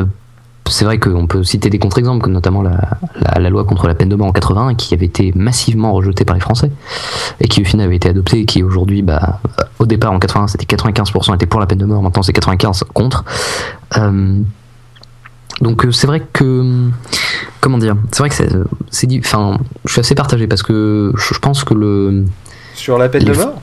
c'est 0.66 0.84
vrai 0.84 0.98
qu'on 0.98 1.26
peut 1.26 1.42
citer 1.42 1.70
des 1.70 1.78
contre-exemples, 1.78 2.22
comme 2.22 2.34
notamment 2.34 2.62
la, 2.62 3.48
loi 3.48 3.64
contre 3.64 3.86
la 3.86 3.94
peine 3.94 4.10
de 4.10 4.14
mort 4.14 4.26
en 4.26 4.32
80, 4.32 4.74
qui 4.74 4.92
avait 4.92 5.06
été 5.06 5.32
massivement 5.34 5.94
rejetée 5.94 6.26
par 6.26 6.36
les 6.36 6.42
Français, 6.42 6.70
et 7.40 7.48
qui 7.48 7.62
au 7.62 7.64
final 7.64 7.86
avait 7.86 7.96
été 7.96 8.10
adoptée, 8.10 8.40
et 8.40 8.44
qui 8.44 8.62
aujourd'hui, 8.62 9.00
bah, 9.00 9.40
au 9.78 9.86
départ 9.86 10.12
en 10.12 10.18
80, 10.18 10.48
c'était 10.48 10.66
95% 10.76 11.34
étaient 11.34 11.46
pour 11.46 11.60
la 11.60 11.64
peine 11.64 11.78
de 11.78 11.86
mort, 11.86 12.02
maintenant 12.02 12.22
c'est 12.22 12.34
95 12.34 12.84
contre. 12.92 13.24
Euh, 13.96 14.38
donc 15.62 15.86
euh, 15.86 15.90
c'est 15.90 16.06
vrai 16.06 16.20
que 16.20 16.90
comment 17.62 17.78
dire, 17.78 17.96
c'est 18.12 18.18
vrai 18.18 18.28
que 18.28 18.34
c'est, 18.90 19.18
enfin, 19.18 19.58
je 19.86 19.92
suis 19.92 20.00
assez 20.00 20.14
partagé 20.14 20.46
parce 20.46 20.62
que 20.62 21.14
je 21.16 21.38
pense 21.38 21.64
que 21.64 21.72
le 21.72 22.26
Sur 22.78 22.96
la 22.98 23.08
peine 23.08 23.24
de 23.24 23.32
mort 23.32 23.60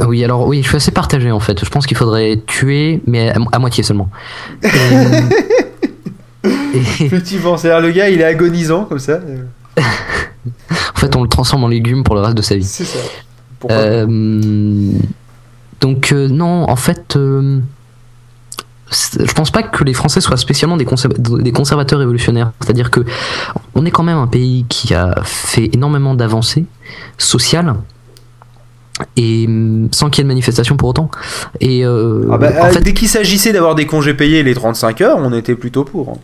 ah 0.00 0.06
Oui, 0.08 0.22
alors 0.24 0.46
oui, 0.48 0.62
je 0.62 0.68
suis 0.68 0.76
assez 0.76 0.90
partagé 0.90 1.30
en 1.30 1.40
fait. 1.40 1.64
Je 1.64 1.70
pense 1.70 1.86
qu'il 1.86 1.96
faudrait 1.96 2.40
tuer, 2.46 3.00
mais 3.06 3.30
à, 3.30 3.36
à 3.52 3.58
moitié 3.58 3.82
seulement. 3.84 4.10
Et, 4.64 6.48
et- 6.48 7.04
Effectivement, 7.04 7.56
c'est-à-dire 7.56 7.80
le 7.86 7.92
gars, 7.92 8.08
il 8.08 8.20
est 8.20 8.24
agonisant 8.24 8.84
comme 8.84 8.98
ça. 8.98 9.20
en 9.78 10.98
fait, 10.98 11.14
on 11.14 11.22
le 11.22 11.28
transforme 11.28 11.62
en 11.64 11.68
légume 11.68 12.02
pour 12.02 12.14
le 12.16 12.20
reste 12.20 12.36
de 12.36 12.42
sa 12.42 12.56
vie. 12.56 12.64
C'est 12.64 12.84
ça. 12.84 12.98
Euh, 13.70 14.06
donc 15.80 16.10
euh, 16.12 16.26
non, 16.28 16.68
en 16.68 16.74
fait, 16.76 17.14
euh, 17.16 17.60
je 18.92 19.32
pense 19.32 19.50
pas 19.50 19.62
que 19.62 19.84
les 19.84 19.94
Français 19.94 20.20
soient 20.20 20.36
spécialement 20.36 20.76
des, 20.76 20.86
des 21.40 21.52
conservateurs 21.52 21.98
révolutionnaires. 21.98 22.52
C'est-à-dire 22.60 22.90
que 22.90 23.04
on 23.74 23.84
est 23.84 23.90
quand 23.90 24.02
même 24.02 24.18
un 24.18 24.26
pays 24.26 24.66
qui 24.68 24.94
a 24.94 25.14
fait 25.24 25.70
énormément 25.72 26.14
d'avancées 26.14 26.66
sociales 27.18 27.74
et 29.16 29.46
mm, 29.46 29.88
sans 29.92 30.10
qu'il 30.10 30.20
y 30.20 30.22
ait 30.22 30.24
de 30.24 30.28
manifestation 30.28 30.76
pour 30.76 30.90
autant. 30.90 31.10
Et 31.60 31.84
euh, 31.84 32.28
ah 32.30 32.38
bah, 32.38 32.70
dès 32.80 32.94
qu'il 32.94 33.08
s'agissait 33.08 33.52
d'avoir 33.52 33.74
des 33.74 33.86
congés 33.86 34.14
payés 34.14 34.42
les 34.42 34.54
35 34.54 35.00
heures, 35.00 35.18
on 35.18 35.32
était 35.32 35.54
plutôt 35.54 35.84
pour. 35.84 36.10
Hein. 36.10 36.18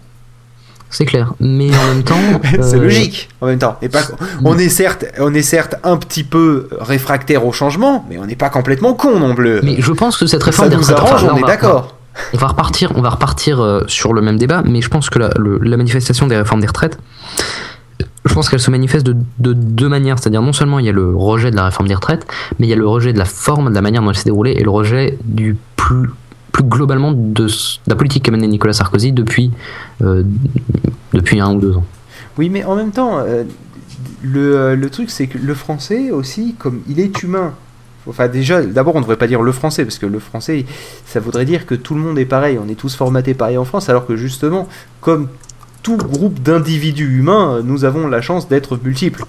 C'est 0.90 1.04
clair, 1.04 1.34
mais 1.38 1.68
en 1.76 1.86
même 1.94 2.02
temps, 2.02 2.16
c'est 2.62 2.76
euh, 2.76 2.82
logique. 2.82 3.28
En 3.42 3.46
même 3.46 3.58
temps, 3.58 3.76
et 3.82 3.90
pas, 3.90 4.02
on 4.42 4.56
est 4.56 4.70
certes, 4.70 5.04
on 5.18 5.34
est 5.34 5.42
certes 5.42 5.74
un 5.84 5.98
petit 5.98 6.24
peu 6.24 6.68
réfractaire 6.80 7.44
au 7.44 7.52
changement, 7.52 8.06
mais 8.08 8.18
on 8.18 8.24
n'est 8.24 8.36
pas 8.36 8.48
complètement 8.48 8.94
con 8.94 9.18
non 9.18 9.34
plus. 9.34 9.60
Mais 9.62 9.76
je 9.80 9.92
pense 9.92 10.16
que 10.16 10.26
cette 10.26 10.42
réforme 10.42 10.70
des 10.70 10.76
retraites, 10.76 11.30
on 11.30 11.36
est 11.36 11.42
d'accord. 11.42 11.97
On 12.34 12.36
va 12.36 12.48
repartir, 12.48 12.92
on 12.94 13.00
va 13.00 13.10
repartir 13.10 13.60
euh, 13.60 13.82
sur 13.86 14.12
le 14.12 14.20
même 14.20 14.38
débat, 14.38 14.62
mais 14.64 14.80
je 14.80 14.88
pense 14.88 15.10
que 15.10 15.18
la, 15.18 15.76
manifestation 15.76 16.26
des 16.26 16.36
réformes 16.36 16.60
des 16.60 16.66
retraites, 16.66 16.98
je 18.24 18.34
pense 18.34 18.48
qu'elle 18.48 18.60
se 18.60 18.70
manifeste 18.70 19.06
de, 19.06 19.52
deux 19.52 19.88
manières. 19.88 20.18
C'est-à-dire, 20.18 20.42
non 20.42 20.52
seulement 20.52 20.78
il 20.78 20.86
y 20.86 20.88
a 20.88 20.92
le 20.92 21.14
rejet 21.14 21.50
de 21.50 21.56
la 21.56 21.64
réforme 21.64 21.88
des 21.88 21.94
retraites, 21.94 22.26
mais 22.58 22.66
il 22.66 22.70
y 22.70 22.72
a 22.72 22.76
le 22.76 22.86
rejet 22.86 23.12
de 23.12 23.18
la 23.18 23.24
forme, 23.24 23.70
de 23.70 23.74
la 23.74 23.82
manière 23.82 24.02
dont 24.02 24.10
elle 24.10 24.16
s'est 24.16 24.24
déroulée, 24.24 24.52
et 24.52 24.62
le 24.62 24.70
rejet 24.70 25.18
du 25.24 25.56
plus, 25.76 26.10
globalement 26.60 27.12
de, 27.12 27.46
la 27.86 27.94
politique 27.94 28.24
qu'a 28.24 28.32
menée 28.32 28.48
Nicolas 28.48 28.72
Sarkozy 28.72 29.12
depuis, 29.12 29.52
euh, 30.02 30.24
depuis 31.12 31.40
un 31.40 31.54
ou 31.54 31.60
deux 31.60 31.76
ans. 31.76 31.84
Oui, 32.36 32.50
mais 32.50 32.64
en 32.64 32.74
même 32.74 32.90
temps, 32.90 33.18
euh, 33.18 33.44
le, 34.22 34.74
le, 34.74 34.90
truc, 34.90 35.10
c'est 35.10 35.28
que 35.28 35.38
le 35.38 35.54
français 35.54 36.10
aussi, 36.10 36.54
comme 36.58 36.82
il 36.88 37.00
est 37.00 37.22
humain, 37.22 37.54
Enfin, 38.08 38.28
déjà, 38.28 38.62
d'abord, 38.62 38.94
on 38.94 38.98
ne 38.98 39.04
devrait 39.04 39.16
pas 39.16 39.26
dire 39.26 39.42
le 39.42 39.52
français, 39.52 39.84
parce 39.84 39.98
que 39.98 40.06
le 40.06 40.18
français, 40.18 40.64
ça 41.06 41.20
voudrait 41.20 41.44
dire 41.44 41.66
que 41.66 41.74
tout 41.74 41.94
le 41.94 42.00
monde 42.00 42.18
est 42.18 42.24
pareil, 42.24 42.58
on 42.62 42.68
est 42.68 42.74
tous 42.74 42.94
formatés 42.94 43.34
pareil 43.34 43.58
en 43.58 43.64
France, 43.64 43.88
alors 43.88 44.06
que 44.06 44.16
justement, 44.16 44.68
comme 45.00 45.28
tout 45.82 45.96
groupe 45.96 46.40
d'individus 46.40 47.18
humains, 47.18 47.62
nous 47.64 47.84
avons 47.84 48.08
la 48.08 48.20
chance 48.20 48.48
d'être 48.48 48.78
multiples. 48.82 49.24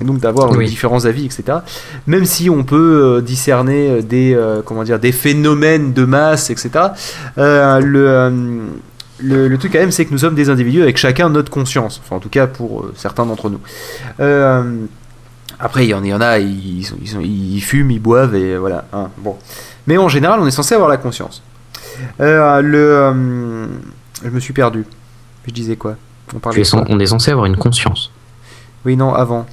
Et 0.00 0.04
donc 0.04 0.20
d'avoir 0.20 0.56
différents 0.58 1.06
avis, 1.06 1.24
etc. 1.24 1.58
Même 2.06 2.24
si 2.24 2.50
on 2.50 2.62
peut 2.62 3.16
euh, 3.16 3.20
discerner 3.20 3.88
euh, 3.88 4.02
des, 4.02 4.34
euh, 4.34 4.60
comment 4.64 4.84
dire, 4.84 4.98
des 4.98 5.12
phénomènes 5.12 5.92
de 5.92 6.04
masse, 6.04 6.50
etc. 6.50 6.70
le, 7.36 8.68
le, 9.20 9.58
truc 9.58 9.72
quand 9.72 9.78
même, 9.78 9.90
c'est 9.90 10.04
que 10.04 10.12
nous 10.12 10.18
sommes 10.18 10.34
des 10.34 10.50
individus 10.50 10.82
avec 10.82 10.98
chacun 10.98 11.30
notre 11.30 11.50
conscience. 11.50 12.00
Enfin, 12.04 12.16
en 12.16 12.20
tout 12.20 12.28
cas 12.28 12.46
pour 12.46 12.86
certains 12.94 13.26
d'entre 13.26 13.50
nous. 13.50 13.60
Après, 15.60 15.86
il 15.86 15.90
y 15.90 15.94
en, 15.94 16.04
y 16.04 16.12
en 16.12 16.20
a, 16.20 16.38
ils, 16.38 16.80
ils, 16.80 17.54
ils, 17.54 17.60
fument, 17.60 17.90
ils 17.90 18.00
boivent, 18.00 18.34
et 18.34 18.56
voilà. 18.56 18.84
Hein, 18.92 19.10
bon. 19.18 19.36
Mais 19.86 19.96
en 19.96 20.08
général, 20.08 20.40
on 20.40 20.46
est 20.46 20.52
censé 20.52 20.74
avoir 20.74 20.88
la 20.88 20.98
conscience. 20.98 21.42
le, 22.18 23.68
je 24.22 24.28
me 24.28 24.40
suis 24.40 24.52
perdu. 24.52 24.84
Je 25.46 25.52
disais 25.52 25.76
quoi? 25.76 25.96
On, 26.34 26.38
parlait 26.38 26.62
on 26.74 27.00
est 27.00 27.06
censé 27.06 27.30
avoir 27.30 27.46
une 27.46 27.56
conscience. 27.56 28.10
Oui, 28.84 28.96
non, 28.96 29.14
avant. 29.14 29.46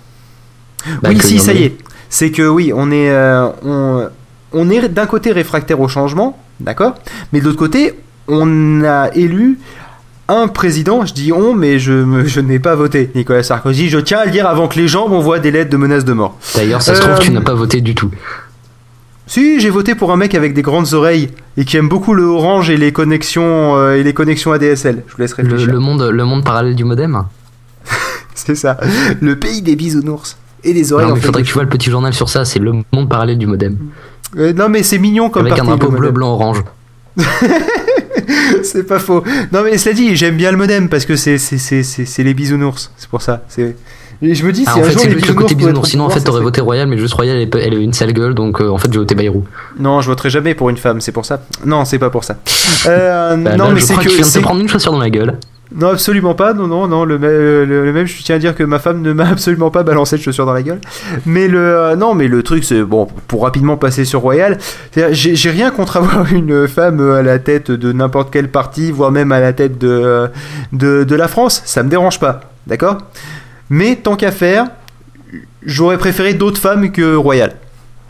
Bah, 1.02 1.10
oui, 1.10 1.20
si, 1.22 1.40
ça 1.40 1.54
y 1.54 1.64
est. 1.64 1.78
C'est 2.10 2.32
que 2.32 2.48
oui, 2.48 2.72
on 2.74 2.92
est, 2.92 3.10
euh, 3.10 4.10
on, 4.54 4.70
est 4.70 4.90
d'un 4.90 5.06
côté 5.06 5.32
réfractaire 5.32 5.80
au 5.80 5.88
changement, 5.88 6.38
d'accord 6.60 6.96
Mais 7.34 7.40
de 7.40 7.46
l'autre 7.46 7.58
côté, 7.58 8.00
on 8.28 8.84
a 8.84 9.10
élu 9.14 9.60
un 10.28 10.48
président, 10.48 11.06
je 11.06 11.14
dis 11.14 11.32
on, 11.32 11.54
mais 11.54 11.78
je, 11.78 12.26
je 12.26 12.40
n'ai 12.40 12.60
pas 12.60 12.76
voté, 12.76 13.12
Nicolas 13.16 13.44
Sarkozy. 13.44 13.90
Je 13.90 14.00
tiens 14.00 14.20
à 14.20 14.26
le 14.26 14.32
dire 14.32 14.48
avant 14.48 14.68
que 14.68 14.80
les 14.80 14.88
gens 14.88 15.08
m'envoient 15.08 15.40
des 15.40 15.52
lettres 15.52 15.70
de 15.70 15.78
menaces 15.78 16.06
de 16.06 16.14
mort. 16.14 16.38
D'ailleurs, 16.56 16.82
ça 16.82 16.96
se 16.96 17.02
trouve, 17.02 17.20
tu 17.20 17.30
euh, 17.30 17.34
n'as 17.34 17.42
pas 17.42 17.54
voté 17.54 17.82
du 17.82 17.94
tout. 17.94 18.10
Si, 19.28 19.60
j'ai 19.60 19.70
voté 19.70 19.96
pour 19.96 20.12
un 20.12 20.18
mec 20.18 20.36
avec 20.36 20.54
des 20.54 20.62
grandes 20.62 20.94
oreilles 20.94 21.30
et 21.58 21.66
qui 21.66 21.78
aime 21.78 21.90
beaucoup 21.90 22.14
le 22.14 22.24
orange 22.24 22.70
et 22.70 22.78
les 22.78 22.92
connexions 22.92 23.76
euh, 23.76 23.96
et 23.96 24.04
les 24.04 24.14
connexions 24.14 24.52
ADSL. 24.52 25.04
Je 25.08 25.14
vous 25.16 25.22
laisse 25.22 25.34
réfléchir. 25.34 25.72
Le, 25.72 25.80
monde, 25.80 26.04
le 26.04 26.26
monde 26.26 26.44
parallèle 26.44 26.76
du 26.76 26.84
modem. 26.84 27.24
c'est 28.36 28.56
ça. 28.56 28.78
Le 29.22 29.36
pays 29.38 29.62
des 29.62 29.76
bisounours 29.76 30.38
et 30.64 30.74
des 30.74 30.94
oreilles. 30.94 31.08
Non, 31.08 31.16
il 31.16 31.22
faudrait 31.22 31.42
que 31.42 31.48
tu 31.48 31.54
vois 31.54 31.64
le 31.64 31.70
petit 31.70 31.90
journal 31.90 32.14
sur 32.14 32.30
ça. 32.30 32.46
C'est 32.46 32.60
le 32.60 32.72
monde 32.92 33.10
parallèle 33.10 33.38
du 33.38 33.48
modem. 33.48 33.78
Euh, 34.38 34.54
non, 34.54 34.70
mais 34.70 34.84
c'est 34.84 34.98
mignon 34.98 35.30
comme 35.30 35.46
Avec 35.46 35.60
un 35.60 35.64
drapeau 35.64 35.90
bleu, 35.90 36.12
blanc, 36.12 36.34
orange. 36.34 36.64
c'est 38.64 38.86
pas 38.86 39.00
faux. 39.00 39.24
Non, 39.52 39.64
mais 39.64 39.78
cela 39.78 39.96
dit, 39.96 40.16
j'aime 40.16 40.38
bien 40.38 40.52
le 40.52 40.58
modem 40.58 40.90
parce 40.90 41.06
que 41.06 41.16
c'est 41.16 41.38
c'est 41.38 42.24
les 42.24 42.34
bisounours. 42.34 42.92
C'est 42.98 43.10
pour 43.10 43.22
ça. 43.22 43.44
C'est 43.48 43.76
et 44.22 44.34
je 44.34 44.46
me 44.46 44.52
dis, 44.52 44.64
ah, 44.66 44.78
en 44.78 44.84
fait, 44.84 44.98
c'est 44.98 45.12
juste 45.12 45.28
le 45.28 45.34
côté 45.34 45.56
bisounours. 45.56 45.90
Sinon, 45.90 46.06
en 46.06 46.10
fait, 46.10 46.22
t'aurais 46.22 46.42
voté 46.42 46.62
Royal, 46.62 46.88
mais 46.88 46.98
juste 46.98 47.14
Royal, 47.14 47.38
elle, 47.38 47.50
elle 47.62 47.74
a 47.74 47.78
une 47.78 47.94
sale 47.94 48.14
gueule, 48.14 48.34
donc 48.34 48.62
euh, 48.62 48.70
en 48.70 48.78
fait, 48.78 48.92
j'ai 48.92 49.00
voté 49.00 49.14
Bayrou. 49.14 49.44
Non, 49.78 50.02
je 50.02 50.08
voterai 50.08 50.30
jamais 50.30 50.56
pour 50.56 50.70
une 50.70 50.78
femme, 50.78 51.02
c'est 51.02 51.12
pour 51.12 51.26
ça. 51.26 51.42
Non, 51.66 51.86
c'est 51.86 52.00
pas 52.00 52.10
pour 52.10 52.24
ça. 52.24 52.38
Euh, 52.88 53.36
bah, 53.36 53.56
non, 53.58 53.72
mais 53.72 53.82
c'est 53.82 53.96
que. 53.96 54.02
Tu 54.02 54.10
viens 54.10 54.26
de 54.26 54.32
te 54.32 54.40
prendre 54.40 54.62
une 54.62 54.70
chaussure 54.70 54.94
dans 54.94 55.00
la 55.00 55.10
gueule. 55.10 55.38
Non, 55.76 55.90
absolument 55.90 56.36
pas. 56.36 56.54
Non, 56.54 56.68
non, 56.68 56.88
non. 56.88 57.04
Le, 57.04 57.18
le, 57.18 57.94
même, 57.94 58.08
je 58.08 58.24
tiens 58.24 58.36
à 58.36 58.40
dire 58.40 58.56
que 58.56 58.64
ma 58.64 58.80
femme 58.80 59.02
ne 59.02 59.12
m'a 59.14 59.28
absolument 59.32 59.72
pas 59.72 59.84
balancé 59.84 60.18
de 60.18 60.22
chaussures 60.22 60.46
dans 60.46 60.54
la 60.54 60.64
gueule. 60.64 60.80
Mais 61.26 61.48
le, 61.48 61.60
euh, 61.60 62.42
truc, 62.42 62.64
c'est 62.64 62.82
bon. 62.82 63.08
Pour 63.28 63.44
rapidement 63.44 63.76
passer 63.78 64.06
sur 64.06 64.22
Royal, 64.22 64.58
j'ai 65.12 65.50
rien 65.50 65.72
contre 65.72 65.98
avoir 65.98 66.26
une 66.34 66.68
femme 66.68 67.02
à 67.12 67.22
la 67.22 67.40
tête 67.40 67.72
de 67.72 67.92
n'importe 67.92 68.30
quel 68.32 68.50
parti, 68.50 68.92
voire 68.92 69.12
même 69.12 69.32
à 69.32 69.40
la 69.40 69.54
tête 69.54 69.78
de, 69.78 70.30
de, 70.72 71.04
de 71.04 71.16
la 71.16 71.28
France. 71.28 71.62
Ça 71.66 71.84
me 71.84 71.90
dérange 71.90 72.20
pas, 72.20 72.42
d'accord? 72.68 72.98
Mais 73.70 73.98
tant 73.98 74.16
qu'à 74.16 74.32
faire, 74.32 74.66
j'aurais 75.66 75.98
préféré 75.98 76.34
d'autres 76.34 76.62
femmes 76.62 76.92
que 76.92 77.16
Royal. 77.16 77.54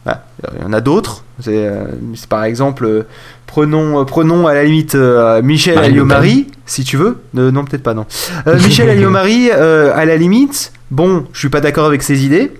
Il 0.05 0.61
y 0.61 0.65
en 0.65 0.73
a 0.73 0.81
d'autres. 0.81 1.23
C'est, 1.39 1.67
euh, 1.67 1.85
par 2.29 2.43
exemple, 2.43 2.85
euh, 2.85 3.03
prenons, 3.47 4.01
euh, 4.01 4.03
prenons 4.05 4.47
à 4.47 4.53
la 4.53 4.63
limite 4.63 4.95
Michel 5.43 5.77
Alliot-Marie, 5.77 6.47
si 6.65 6.83
tu 6.83 6.97
veux. 6.97 7.17
non, 7.33 7.65
peut-être 7.65 7.83
pas, 7.83 7.93
non. 7.93 8.05
Michel 8.45 8.89
Alliot-Marie, 8.89 9.51
à 9.51 10.05
la 10.05 10.17
limite, 10.17 10.71
bon, 10.91 11.25
je 11.33 11.39
suis 11.39 11.49
pas 11.49 11.61
d'accord 11.61 11.85
avec 11.85 12.03
ses 12.03 12.25
idées. 12.25 12.51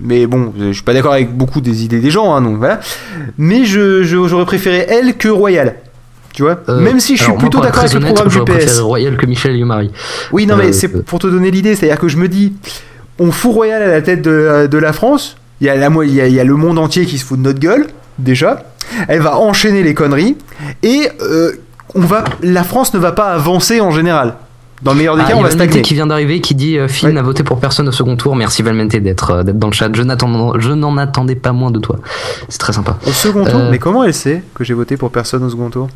mais 0.00 0.26
bon, 0.26 0.52
je 0.58 0.72
suis 0.72 0.82
pas 0.82 0.94
d'accord 0.94 1.12
avec 1.12 1.34
beaucoup 1.34 1.60
des 1.60 1.84
idées 1.84 2.00
des 2.00 2.10
gens, 2.10 2.34
hein, 2.34 2.42
donc 2.42 2.58
voilà. 2.58 2.80
Mais 3.36 3.64
je, 3.64 4.02
j'aurais 4.04 4.46
préféré 4.46 4.86
elle 4.88 5.16
que 5.16 5.28
Royal. 5.28 5.76
Tu 6.38 6.42
vois 6.42 6.60
euh, 6.68 6.80
Même 6.80 7.00
si 7.00 7.16
je 7.16 7.24
suis 7.24 7.32
plutôt 7.32 7.60
d'accord 7.60 7.82
avec 7.82 7.94
le 7.94 8.00
programme 8.00 8.28
du 8.28 8.40
PS. 8.44 8.78
Royal 8.78 9.16
que 9.16 9.26
Michel. 9.26 9.60
Oui, 10.30 10.46
non, 10.46 10.56
mais 10.56 10.68
euh, 10.68 10.72
c'est 10.72 11.02
pour 11.02 11.18
te 11.18 11.26
donner 11.26 11.50
l'idée. 11.50 11.74
C'est-à-dire 11.74 11.98
que 11.98 12.06
je 12.06 12.16
me 12.16 12.28
dis, 12.28 12.52
on 13.18 13.32
fout 13.32 13.52
Royal 13.52 13.82
à 13.82 13.88
la 13.88 14.02
tête 14.02 14.22
de, 14.22 14.68
de 14.70 14.78
la 14.78 14.92
France. 14.92 15.37
Il 15.60 15.66
y, 15.66 15.70
a 15.70 15.76
la, 15.76 15.88
il, 16.04 16.14
y 16.14 16.20
a, 16.20 16.26
il 16.26 16.34
y 16.34 16.40
a 16.40 16.44
le 16.44 16.54
monde 16.54 16.78
entier 16.78 17.04
qui 17.04 17.18
se 17.18 17.24
fout 17.24 17.38
de 17.38 17.44
notre 17.44 17.58
gueule, 17.58 17.88
déjà. 18.18 18.64
Elle 19.08 19.20
va 19.20 19.38
enchaîner 19.38 19.82
les 19.82 19.94
conneries. 19.94 20.36
Et 20.82 21.08
on 21.94 22.00
va, 22.00 22.24
la 22.42 22.64
France 22.64 22.94
ne 22.94 22.98
va 22.98 23.12
pas 23.12 23.32
avancer 23.32 23.80
en 23.80 23.90
général. 23.90 24.34
Dans 24.82 24.92
le 24.92 24.98
meilleur 24.98 25.16
des 25.16 25.22
ah, 25.24 25.30
cas, 25.30 25.36
on 25.36 25.42
va 25.42 25.50
stagner. 25.50 25.82
qui 25.82 25.94
vient 25.94 26.06
d'arriver 26.06 26.40
qui 26.40 26.54
dit 26.54 26.78
Phil 26.86 27.08
n'a 27.08 27.22
voté 27.22 27.42
pour 27.42 27.58
personne 27.58 27.88
au 27.88 27.92
second 27.92 28.14
tour. 28.16 28.36
Merci 28.36 28.62
Valmente 28.62 28.94
d'être 28.96 29.42
d'être 29.42 29.58
dans 29.58 29.66
le 29.66 29.72
chat. 29.72 29.90
Je 29.92 30.72
n'en 30.72 30.96
attendais 30.96 31.34
pas 31.34 31.52
moins 31.52 31.72
de 31.72 31.80
toi. 31.80 31.96
C'est 32.48 32.58
très 32.58 32.72
sympa. 32.72 32.96
Au 33.06 33.10
second 33.10 33.44
tour 33.44 33.60
Mais 33.70 33.78
comment 33.78 34.04
elle 34.04 34.14
sait 34.14 34.42
que 34.54 34.62
j'ai 34.62 34.74
voté 34.74 34.96
pour 34.96 35.10
personne 35.10 35.42
au 35.42 35.50
second 35.50 35.70
tour? 35.70 35.88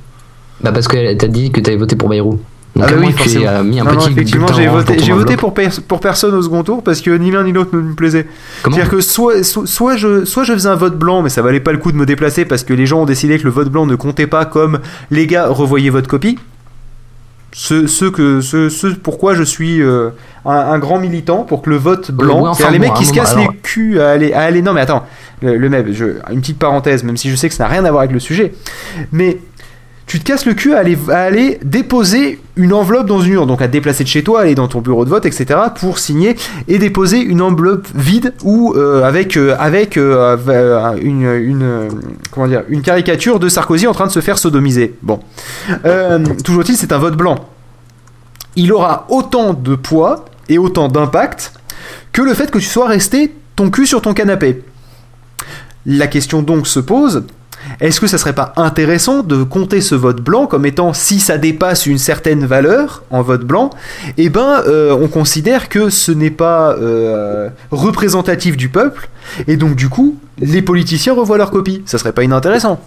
Bah 0.63 0.73
parce 0.73 0.89
qu'elle 0.89 1.17
t'a 1.17 1.29
dit 1.29 1.51
que 1.51 1.61
t'avais 1.61 1.77
voté 1.77 1.97
pour 1.97 2.09
Bayrou. 2.09 2.41
Donc 2.75 2.87
ah 2.89 2.93
oui, 2.99 3.15
tu 3.15 3.45
as 3.45 3.63
mis 3.63 3.81
un 3.81 3.85
petit 3.85 4.13
effectivement, 4.13 4.47
j'ai 4.55 4.67
voté, 4.67 4.99
j'ai 4.99 5.13
voté 5.13 5.37
pour, 5.37 5.53
pour 5.53 6.01
personne 6.01 6.35
au 6.35 6.41
second 6.41 6.63
tour 6.63 6.83
parce 6.83 7.03
que 7.03 7.11
ni 7.11 7.31
l'un 7.31 7.45
ni 7.45 7.53
l'autre 7.53 7.77
ne 7.77 7.83
me 7.83 7.95
plaisait. 7.95 8.27
C'est-à-dire 8.63 8.89
que 8.89 9.01
soit, 9.03 9.43
soit, 9.43 9.97
je, 9.97 10.25
soit 10.25 10.45
je 10.45 10.55
faisais 10.55 10.69
un 10.71 10.75
vote 10.75 10.99
blanc, 10.99 11.21
mais 11.21 11.29
ça 11.29 11.43
valait 11.43 11.61
pas 11.61 11.73
le 11.73 11.79
coup 11.79 11.93
de 11.93 11.99
me 11.99 12.07
déplacer 12.07 12.47
parce 12.47 12.65
que 12.65 12.73
les 12.73 12.87
gens 12.87 13.03
ont 13.03 13.07
décidé 13.07 13.39
que 13.39 13.45
le 13.45 13.51
vote 13.51 13.69
blanc 13.69 13.85
ne 13.85 13.95
comptait 13.95 14.27
pas 14.27 14.47
comme 14.47 14.81
les 15.11 15.27
gars, 15.27 15.49
revoyez 15.49 15.91
votre 15.91 16.09
copie. 16.09 16.39
Ce, 17.55 17.87
ce, 17.87 18.07
que, 18.07 18.41
ce, 18.41 18.71
ce 18.71 18.87
pourquoi 18.87 19.35
je 19.35 19.43
suis 19.43 19.83
euh, 19.83 20.09
un, 20.47 20.79
grand 20.79 20.99
militant 20.99 21.43
pour 21.43 21.61
que 21.61 21.69
le 21.69 21.77
vote 21.77 22.11
blanc, 22.11 22.55
c'est 22.55 22.71
les 22.71 22.79
mecs 22.79 22.95
qui 22.95 23.05
se 23.05 23.13
cassent 23.13 23.37
les 23.37 23.49
culs 23.63 24.01
à 24.01 24.09
aller, 24.13 24.33
à 24.33 24.41
aller. 24.41 24.63
Non, 24.63 24.73
mais 24.73 24.81
attends, 24.81 25.05
le, 25.43 25.59
le 25.59 25.69
même, 25.69 25.93
je, 25.93 26.07
une 26.33 26.41
petite 26.41 26.59
parenthèse, 26.59 27.05
même 27.05 27.19
si 27.19 27.29
je 27.29 27.37
sais 27.37 27.51
que 27.51 27.55
ça 27.55 27.65
n'a 27.65 27.69
rien 27.69 27.85
à 27.85 27.91
voir 27.91 28.01
avec 28.01 28.13
le 28.13 28.21
sujet, 28.21 28.55
mais 29.13 29.39
tu 30.07 30.19
te 30.19 30.25
casses 30.25 30.47
le 30.47 30.55
cul 30.55 30.75
à 30.75 30.79
aller, 30.79 31.59
déposer 31.63 32.41
une 32.57 32.73
enveloppe 32.73 33.07
dans 33.07 33.21
une 33.21 33.33
urne, 33.33 33.49
donc 33.49 33.63
à 33.63 33.69
déplacer 33.69 34.05
de 34.05 34.09
chez 34.09 34.23
toi, 34.23 34.43
aller 34.43 34.55
dans 34.55 34.69
ton 34.69 34.81
bureau 34.81 35.05
de 35.05 35.11
vote, 35.11 35.25
etc., 35.25 35.59
pour 35.79 35.99
signer 35.99 36.37
et 36.69 36.79
déposer 36.79 37.19
une 37.21 37.41
enveloppe 37.41 37.87
vide 37.95 38.35
ou 38.43 38.75
euh, 38.77 39.05
avec, 39.05 39.37
euh, 39.37 39.57
euh, 40.49 40.97
une 42.69 42.83
caricature 42.83 43.39
de 43.39 43.49
Sarkozy 43.49 43.87
en 43.87 43.93
train 43.93 44.07
de 44.07 44.13
se 44.13 44.21
faire 44.21 44.39
sodomiser. 44.39 44.95
Bon. 45.03 45.21
toujours 46.45 46.63
est-il, 46.63 46.77
c'est 46.77 46.93
un 46.93 46.99
vote 46.99 47.17
blanc. 47.17 47.37
Il 48.57 48.73
aura 48.73 49.07
autant 49.09 49.55
de 49.55 49.75
poids 49.75 50.27
et 50.49 50.59
autant 50.59 50.89
d'impact 50.89 51.55
que 52.13 52.21
le 52.21 52.35
fait 52.35 52.51
que 52.51 52.59
tu 52.59 52.67
sois 52.67 52.87
resté 52.87 53.35
ton 53.57 53.71
cul 53.71 53.87
sur 53.87 54.03
ton 54.03 54.13
canapé. 54.13 54.63
La 55.87 56.07
question 56.07 56.43
donc 56.43 56.67
se 56.67 56.81
pose, 56.81 57.25
est-ce 57.81 58.01
que 58.01 58.07
ça 58.07 58.19
serait 58.19 58.35
pas 58.35 58.53
intéressant 58.57 59.23
de 59.23 59.43
compter 59.43 59.81
ce 59.81 59.95
vote 59.95 60.21
blanc 60.21 60.47
comme 60.47 60.67
étant 60.67 60.93
si 60.93 61.21
ça 61.21 61.39
dépasse 61.39 61.87
une 61.87 61.99
certaine 61.99 62.45
valeur 62.45 63.03
en 63.11 63.23
vote 63.23 63.43
blanc, 63.43 63.71
eh 64.19 64.29
ben 64.29 64.63
euh, 64.67 64.97
on 64.99 65.09
considère 65.09 65.69
que 65.69 65.91
ce 65.91 66.13
n'est 66.13 66.31
pas 66.31 66.73
euh, 66.73 67.49
représentatif 67.71 68.57
du 68.57 68.69
peuple 68.69 69.09
et 69.47 69.57
donc 69.57 69.75
du 69.77 69.89
coup 69.89 70.17
les 70.39 70.63
politiciens 70.63 71.15
revoient 71.15 71.39
leur 71.39 71.51
copie. 71.51 71.83
Ça 71.87 71.99
serait 71.99 72.13
pas 72.13 72.25
inintéressant. 72.25 72.81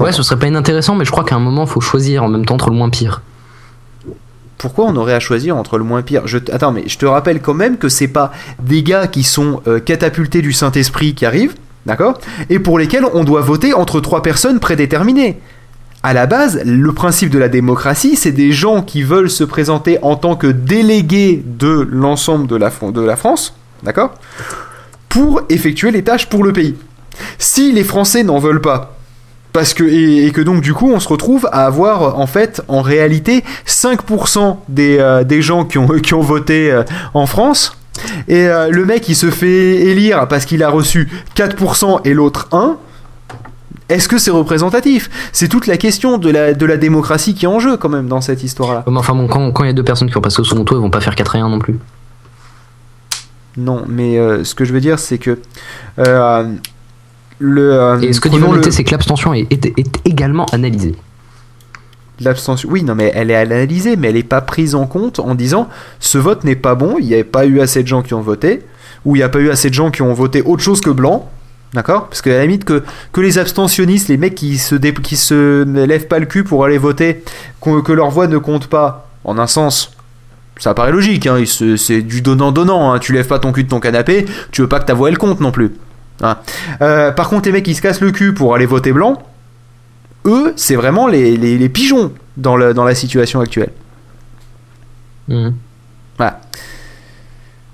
Ouais, 0.00 0.12
ce 0.12 0.22
serait 0.22 0.38
pas 0.38 0.46
inintéressant, 0.46 0.94
mais 0.94 1.04
je 1.04 1.10
crois 1.10 1.24
qu'à 1.24 1.34
un 1.34 1.40
moment, 1.40 1.66
faut 1.66 1.80
choisir 1.80 2.22
en 2.22 2.28
même 2.28 2.46
temps 2.46 2.54
entre 2.54 2.70
le 2.70 2.76
moins 2.76 2.90
pire. 2.90 3.22
Pourquoi 4.56 4.86
on 4.86 4.96
aurait 4.96 5.14
à 5.14 5.20
choisir 5.20 5.56
entre 5.56 5.78
le 5.78 5.84
moins 5.84 6.02
pire? 6.02 6.26
Je 6.26 6.38
Attends, 6.52 6.72
mais 6.72 6.84
je 6.86 6.96
te 6.96 7.04
rappelle 7.04 7.42
quand 7.42 7.54
même 7.54 7.76
que 7.76 7.88
c'est 7.88 8.08
pas 8.08 8.32
des 8.62 8.82
gars 8.82 9.08
qui 9.08 9.24
sont 9.24 9.60
euh, 9.66 9.80
catapultés 9.80 10.42
du 10.42 10.52
Saint-Esprit 10.52 11.14
qui 11.14 11.26
arrivent, 11.26 11.54
d'accord? 11.86 12.18
Et 12.50 12.58
pour 12.58 12.78
lesquels 12.78 13.04
on 13.12 13.24
doit 13.24 13.40
voter 13.40 13.74
entre 13.74 14.00
trois 14.00 14.22
personnes 14.22 14.60
prédéterminées. 14.60 15.40
À 16.02 16.12
la 16.12 16.26
base, 16.26 16.60
le 16.66 16.92
principe 16.92 17.30
de 17.30 17.38
la 17.38 17.48
démocratie, 17.48 18.14
c'est 18.14 18.32
des 18.32 18.52
gens 18.52 18.82
qui 18.82 19.02
veulent 19.02 19.30
se 19.30 19.42
présenter 19.42 19.98
en 20.02 20.16
tant 20.16 20.36
que 20.36 20.46
délégués 20.46 21.42
de 21.46 21.88
l'ensemble 21.90 22.46
de 22.46 22.56
la, 22.56 23.16
France, 23.16 23.54
d'accord? 23.82 24.12
Pour 25.08 25.42
effectuer 25.48 25.90
les 25.92 26.04
tâches 26.04 26.28
pour 26.28 26.44
le 26.44 26.52
pays. 26.52 26.76
Si 27.38 27.72
les 27.72 27.84
Français 27.84 28.22
n'en 28.22 28.38
veulent 28.38 28.60
pas, 28.60 28.98
parce 29.54 29.72
que, 29.72 29.84
et, 29.84 30.30
que 30.32 30.42
donc 30.42 30.60
du 30.60 30.74
coup 30.74 30.90
on 30.92 31.00
se 31.00 31.08
retrouve 31.08 31.48
à 31.52 31.64
avoir 31.64 32.18
en 32.18 32.26
fait 32.26 32.60
en 32.66 32.82
réalité 32.82 33.44
5% 33.66 34.56
des, 34.68 34.98
euh, 34.98 35.22
des 35.22 35.40
gens 35.42 35.64
qui 35.64 35.78
ont, 35.78 35.86
qui 35.86 36.12
ont 36.12 36.20
voté 36.20 36.72
euh, 36.72 36.82
en 37.14 37.26
France 37.26 37.78
et 38.28 38.46
euh, 38.48 38.70
le 38.70 38.84
mec 38.84 39.08
il 39.08 39.14
se 39.14 39.30
fait 39.30 39.76
élire 39.86 40.26
parce 40.28 40.44
qu'il 40.44 40.62
a 40.62 40.68
reçu 40.70 41.08
4% 41.36 42.00
et 42.04 42.14
l'autre 42.14 42.48
1 42.52 42.76
est-ce 43.90 44.08
que 44.08 44.16
c'est 44.16 44.30
représentatif? 44.30 45.10
C'est 45.32 45.46
toute 45.48 45.66
la 45.66 45.76
question 45.76 46.16
de 46.16 46.30
la, 46.30 46.54
de 46.54 46.64
la 46.64 46.78
démocratie 46.78 47.34
qui 47.34 47.44
est 47.44 47.48
en 47.48 47.60
jeu 47.60 47.76
quand 47.76 47.90
même 47.90 48.08
dans 48.08 48.22
cette 48.22 48.42
histoire-là. 48.42 48.82
Enfin 48.86 49.14
bon, 49.14 49.26
quand 49.28 49.52
quand 49.52 49.62
il 49.62 49.66
y 49.66 49.70
a 49.70 49.74
deux 49.74 49.82
personnes 49.84 50.08
qui 50.10 50.16
ont 50.16 50.22
passé 50.22 50.40
au 50.40 50.44
second 50.44 50.64
tour, 50.64 50.78
ils 50.78 50.80
vont 50.80 50.88
pas 50.90 51.02
faire 51.02 51.14
4 51.14 51.36
et 51.36 51.40
1 51.40 51.48
non 51.50 51.58
plus. 51.58 51.78
Non, 53.56 53.84
mais 53.86 54.18
euh, 54.18 54.42
ce 54.42 54.54
que 54.54 54.64
je 54.64 54.72
veux 54.72 54.80
dire 54.80 54.98
c'est 54.98 55.18
que 55.18 55.38
euh, 55.98 56.54
le... 57.38 57.98
Et 58.02 58.12
ce 58.12 58.20
que 58.20 58.28
dit 58.28 58.38
le- 58.38 58.70
c'est 58.70 58.84
que 58.84 58.90
l'abstention 58.90 59.32
est, 59.34 59.52
est- 59.52 59.78
est 59.78 60.00
également 60.06 60.46
analysée. 60.46 60.94
L'abstention, 62.20 62.68
oui, 62.70 62.84
non, 62.84 62.94
mais 62.94 63.10
elle 63.14 63.30
est 63.30 63.36
analysée, 63.36 63.96
mais 63.96 64.08
elle 64.08 64.14
n'est 64.14 64.22
pas 64.22 64.40
prise 64.40 64.74
en 64.74 64.86
compte 64.86 65.18
en 65.18 65.34
disant 65.34 65.68
ce 65.98 66.18
vote 66.18 66.44
n'est 66.44 66.54
pas 66.54 66.74
bon, 66.76 66.96
il 66.98 67.06
n'y 67.06 67.14
avait 67.14 67.24
pas 67.24 67.44
eu 67.44 67.60
assez 67.60 67.82
de 67.82 67.88
gens 67.88 68.02
qui 68.02 68.14
ont 68.14 68.20
voté, 68.20 68.62
ou 69.04 69.16
il 69.16 69.18
n'y 69.18 69.24
a 69.24 69.28
pas 69.28 69.40
eu 69.40 69.50
assez 69.50 69.68
de 69.68 69.74
gens 69.74 69.90
qui 69.90 70.02
ont 70.02 70.12
voté 70.14 70.40
autre 70.42 70.62
chose 70.62 70.80
que 70.80 70.90
blanc, 70.90 71.28
d'accord? 71.72 72.08
Parce 72.08 72.22
qu'à 72.22 72.30
la 72.30 72.42
limite, 72.42 72.64
que, 72.64 72.84
que 73.12 73.20
les 73.20 73.38
abstentionnistes, 73.38 74.08
les 74.08 74.16
mecs 74.16 74.36
qui 74.36 74.58
se, 74.58 74.76
qui 74.76 75.16
se 75.16 75.64
lèvent 75.64 76.06
pas 76.06 76.20
le 76.20 76.26
cul 76.26 76.44
pour 76.44 76.64
aller 76.64 76.78
voter, 76.78 77.24
que 77.60 77.92
leur 77.92 78.10
voix 78.10 78.28
ne 78.28 78.38
compte 78.38 78.68
pas, 78.68 79.08
en 79.24 79.36
un 79.38 79.48
sens. 79.48 79.90
Ça 80.58 80.72
paraît 80.72 80.92
logique, 80.92 81.26
hein, 81.26 81.42
c'est 81.46 82.02
du 82.02 82.22
donnant-donnant. 82.22 82.92
Hein. 82.92 83.00
Tu 83.00 83.12
lèves 83.12 83.26
pas 83.26 83.40
ton 83.40 83.50
cul 83.50 83.64
de 83.64 83.68
ton 83.68 83.80
canapé, 83.80 84.24
tu 84.52 84.60
veux 84.62 84.68
pas 84.68 84.78
que 84.78 84.86
ta 84.86 84.94
voix 84.94 85.08
elle 85.08 85.18
compte 85.18 85.40
non 85.40 85.50
plus. 85.50 85.72
Hein. 86.22 86.38
Euh, 86.80 87.10
par 87.10 87.28
contre, 87.28 87.46
les 87.46 87.52
mecs 87.52 87.64
qui 87.64 87.74
se 87.74 87.82
cassent 87.82 88.00
le 88.00 88.12
cul 88.12 88.34
pour 88.34 88.54
aller 88.54 88.66
voter 88.66 88.92
blanc, 88.92 89.20
eux, 90.26 90.52
c'est 90.56 90.76
vraiment 90.76 91.06
les, 91.08 91.36
les- 91.36 91.58
les 91.58 91.68
pigeons 91.68 92.12
dans, 92.36 92.56
le- 92.56 92.74
dans 92.74 92.84
la 92.84 92.94
situation 92.94 93.40
actuelle. 93.40 93.70
Mhm. 95.28 95.54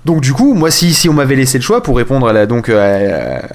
Donc 0.03 0.21
du 0.21 0.33
coup, 0.33 0.55
moi, 0.55 0.71
si, 0.71 0.93
si 0.95 1.09
on 1.09 1.13
m'avait 1.13 1.35
laissé 1.35 1.59
le 1.59 1.63
choix 1.63 1.83
pour 1.83 1.95
répondre 1.95 2.27
à, 2.27 2.33
la, 2.33 2.47
donc, 2.47 2.69
à, 2.69 2.81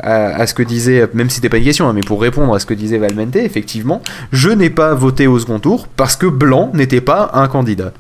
à- 0.00 0.36
à 0.36 0.46
ce 0.46 0.54
que 0.54 0.62
disait, 0.62 1.08
même 1.12 1.28
si 1.28 1.36
c'était 1.36 1.48
pas 1.48 1.56
une 1.58 1.64
question, 1.64 1.88
hein, 1.88 1.92
mais 1.92 2.02
pour 2.02 2.22
répondre 2.22 2.54
à 2.54 2.60
ce 2.60 2.66
que 2.66 2.74
disait 2.74 2.98
Valmente, 2.98 3.34
effectivement, 3.34 4.00
je 4.30 4.50
n'ai 4.50 4.70
pas 4.70 4.94
voté 4.94 5.26
au 5.26 5.40
second 5.40 5.58
tour 5.58 5.88
parce 5.96 6.14
que 6.14 6.26
blanc 6.26 6.70
n'était 6.72 7.00
pas 7.00 7.30
un 7.34 7.48
candidat. 7.48 7.92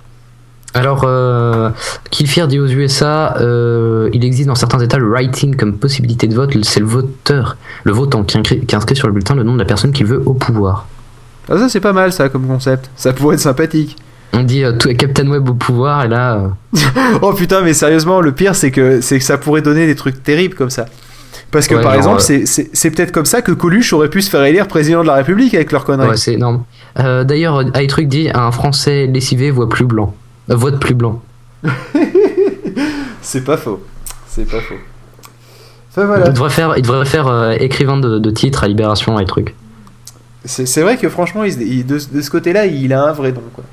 Alors, 0.76 1.02
euh, 1.04 1.70
dit 2.12 2.58
aux 2.60 2.66
USA, 2.66 3.36
euh, 3.40 4.10
il 4.12 4.24
existe 4.24 4.48
dans 4.48 4.54
certains 4.54 4.78
États 4.80 4.98
le 4.98 5.08
writing 5.08 5.56
comme 5.56 5.74
possibilité 5.78 6.26
de 6.26 6.34
vote. 6.34 6.52
C'est 6.64 6.80
le 6.80 6.86
voteur, 6.86 7.56
le 7.84 7.92
votant 7.92 8.22
qui 8.24 8.38
inscrit, 8.38 8.60
qui 8.66 8.76
inscrit 8.76 8.96
sur 8.96 9.06
le 9.06 9.12
bulletin 9.12 9.34
le 9.34 9.42
nom 9.42 9.54
de 9.54 9.58
la 9.58 9.64
personne 9.64 9.92
qu'il 9.92 10.06
veut 10.06 10.22
au 10.26 10.34
pouvoir. 10.34 10.86
Ah, 11.48 11.58
ça, 11.58 11.68
c'est 11.68 11.80
pas 11.80 11.92
mal, 11.92 12.12
ça, 12.12 12.28
comme 12.28 12.46
concept. 12.46 12.90
Ça 12.96 13.12
pourrait 13.12 13.34
être 13.36 13.40
sympathique. 13.40 13.96
On 14.32 14.42
dit 14.42 14.64
euh, 14.64 14.72
tout- 14.72 14.92
Captain 14.96 15.26
Web 15.28 15.48
au 15.48 15.54
pouvoir, 15.54 16.04
et 16.04 16.08
là, 16.08 16.34
euh, 16.74 16.78
Oh 17.22 17.32
putain, 17.32 17.62
mais 17.62 17.72
sérieusement, 17.72 18.20
le 18.20 18.32
pire, 18.32 18.54
c'est 18.54 18.70
que, 18.70 19.00
c'est 19.00 19.18
que 19.18 19.24
ça 19.24 19.38
pourrait 19.38 19.62
donner 19.62 19.86
des 19.86 19.94
trucs 19.94 20.22
terribles 20.22 20.54
comme 20.54 20.70
ça. 20.70 20.86
Parce 21.52 21.68
que 21.68 21.76
Ouais, 21.76 21.80
par 21.82 21.92
genre, 22.02 22.16
exemple, 22.18 22.42
euh, 22.42 22.44
c'est- 22.72 22.90
peut-être 22.90 23.12
comme 23.12 23.24
ça 23.24 23.40
que 23.40 23.52
Coluche 23.52 23.92
aurait 23.92 24.10
pu 24.10 24.20
se 24.20 24.28
faire 24.28 24.42
élire 24.42 24.66
président 24.66 25.02
de 25.02 25.06
la 25.06 25.14
République 25.14 25.54
avec 25.54 25.70
leur 25.72 25.84
connerie. 25.84 26.08
ouais, 26.10 26.16
c'est 26.16 26.34
énorme. 26.34 26.64
Euh, 26.98 27.22
D'ailleurs, 27.24 27.62
iTruc 27.80 28.08
dit 28.08 28.28
un 28.34 28.50
Français 28.50 29.06
lessivé 29.06 29.50
voit 29.52 29.68
plus 29.68 29.84
blanc, 29.84 30.12
vote 30.48 30.78
plus 30.80 30.94
blanc. 30.94 31.22
C'est 33.22 33.44
pas 33.44 33.56
faux. 33.56 33.80
C'est 34.28 34.48
pas 34.48 34.60
faux. 34.60 34.74
Enfin 35.90 36.06
voilà. 36.06 36.26
Il 36.26 36.32
devrait 36.32 36.50
faire, 36.50 36.74
il 36.76 36.82
devrait 36.82 37.04
faire 37.06 37.26
euh, 37.26 37.52
écrivain 37.58 37.96
de, 37.96 38.18
de 38.18 38.30
titre 38.30 38.64
à 38.64 38.68
Libération, 38.68 39.18
iTruc. 39.18 39.54
C'est 40.44 40.66
c'est 40.66 40.82
vrai 40.82 40.96
que 40.96 41.08
franchement, 41.08 41.42
il 41.44 41.84
de, 41.86 41.98
de 42.12 42.20
ce 42.20 42.30
côté-là, 42.30 42.66
il 42.66 42.92
a 42.92 43.02
un 43.02 43.12
vrai 43.12 43.32
don. 43.32 43.42
Quoi. 43.54 43.64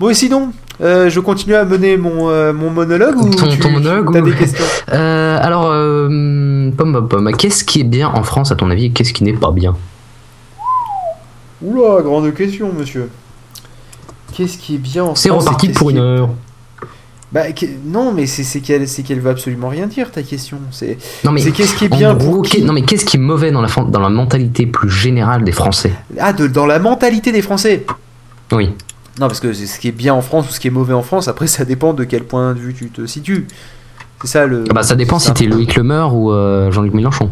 Bon, 0.00 0.08
et 0.08 0.14
sinon, 0.14 0.52
euh, 0.80 1.10
je 1.10 1.18
continue 1.20 1.54
à 1.56 1.64
mener 1.64 1.96
mon, 1.96 2.30
euh, 2.30 2.52
mon 2.52 2.70
monologue 2.70 3.16
ou 3.18 3.28
Ton- 3.34 3.48
tu, 3.48 3.58
ton 3.58 3.70
monologue 3.72 4.16
as 4.16 4.20
ou- 4.20 4.24
des 4.24 4.32
questions 4.32 4.64
alors, 4.88 5.64
pom 5.68 6.72
pom 6.92 7.08
pom, 7.08 7.32
qu'est-ce 7.36 7.64
qui 7.64 7.80
est 7.80 7.84
bien 7.84 8.08
en 8.08 8.22
France 8.22 8.52
à 8.52 8.54
ton 8.56 8.70
avis 8.70 8.86
et 8.86 8.90
qu'est-ce 8.90 9.12
qui 9.12 9.24
n'est 9.24 9.32
pas 9.34 9.50
bien? 9.50 9.76
Oula, 11.60 12.00
grande 12.02 12.32
question, 12.34 12.72
monsieur. 12.72 13.10
Qu'est-ce 14.34 14.58
qui 14.58 14.74
est 14.76 14.78
bien 14.78 15.04
en 15.04 15.14
C'est 15.14 15.30
reparti 15.30 15.68
pour 15.70 15.90
une 15.90 15.98
heure. 15.98 16.28
Bah, 17.30 17.52
que- 17.52 17.66
non, 17.84 18.12
mais 18.12 18.26
c'est 18.26 18.60
qu'elle 18.60 18.86
qu'elle 18.86 19.20
veut 19.20 19.30
absolument 19.30 19.68
rien 19.68 19.86
dire, 19.86 20.10
ta 20.10 20.22
question. 20.22 20.58
C'est 20.70 20.96
Non 21.24 21.30
mais 21.32 21.40
c'est 21.42 21.50
qu'est-ce 21.52 21.74
qui 21.74 21.84
est 21.84 21.92
en 21.92 21.96
bien 21.96 22.14
gros, 22.14 22.36
pour 22.36 22.42
qui 22.44 22.62
non 22.62 22.72
mais 22.72 22.80
qu'est-ce 22.82 23.04
qui 23.04 23.18
est 23.18 23.20
mauvais 23.20 23.50
dans 23.50 23.60
la, 23.60 23.68
fan- 23.68 23.90
dans 23.90 24.00
la 24.00 24.08
mentalité 24.08 24.64
plus 24.66 24.88
générale 24.90 25.44
des 25.44 25.52
Français? 25.52 25.92
Ah, 26.18 26.32
de, 26.32 26.46
dans 26.46 26.64
la 26.64 26.78
mentalité 26.78 27.30
des 27.32 27.42
Français? 27.42 27.84
Oui. 28.52 28.70
Non, 29.20 29.26
parce 29.26 29.40
que 29.40 29.52
ce 29.52 29.78
qui 29.78 29.88
est 29.88 29.92
bien 29.92 30.14
en 30.14 30.22
France 30.22 30.48
ou 30.48 30.52
ce 30.52 30.60
qui 30.60 30.68
est 30.68 30.70
mauvais 30.70 30.94
en 30.94 31.02
France, 31.02 31.28
après, 31.28 31.46
ça 31.48 31.64
dépend 31.66 31.92
de 31.92 32.04
quel 32.04 32.24
point 32.24 32.54
de 32.54 32.60
vue 32.60 32.72
tu 32.72 32.88
te 32.88 33.04
situes. 33.06 33.46
C'est 34.22 34.28
ça 34.28 34.46
le. 34.46 34.64
Ah 34.70 34.72
bah 34.72 34.82
ça 34.82 34.94
dépend 34.96 35.18
si 35.18 35.32
t'es 35.34 35.44
Loïc 35.44 35.74
Lemeur 35.76 36.14
ou 36.14 36.32
euh, 36.32 36.70
Jean-Luc 36.72 36.94
Mélenchon. 36.94 37.30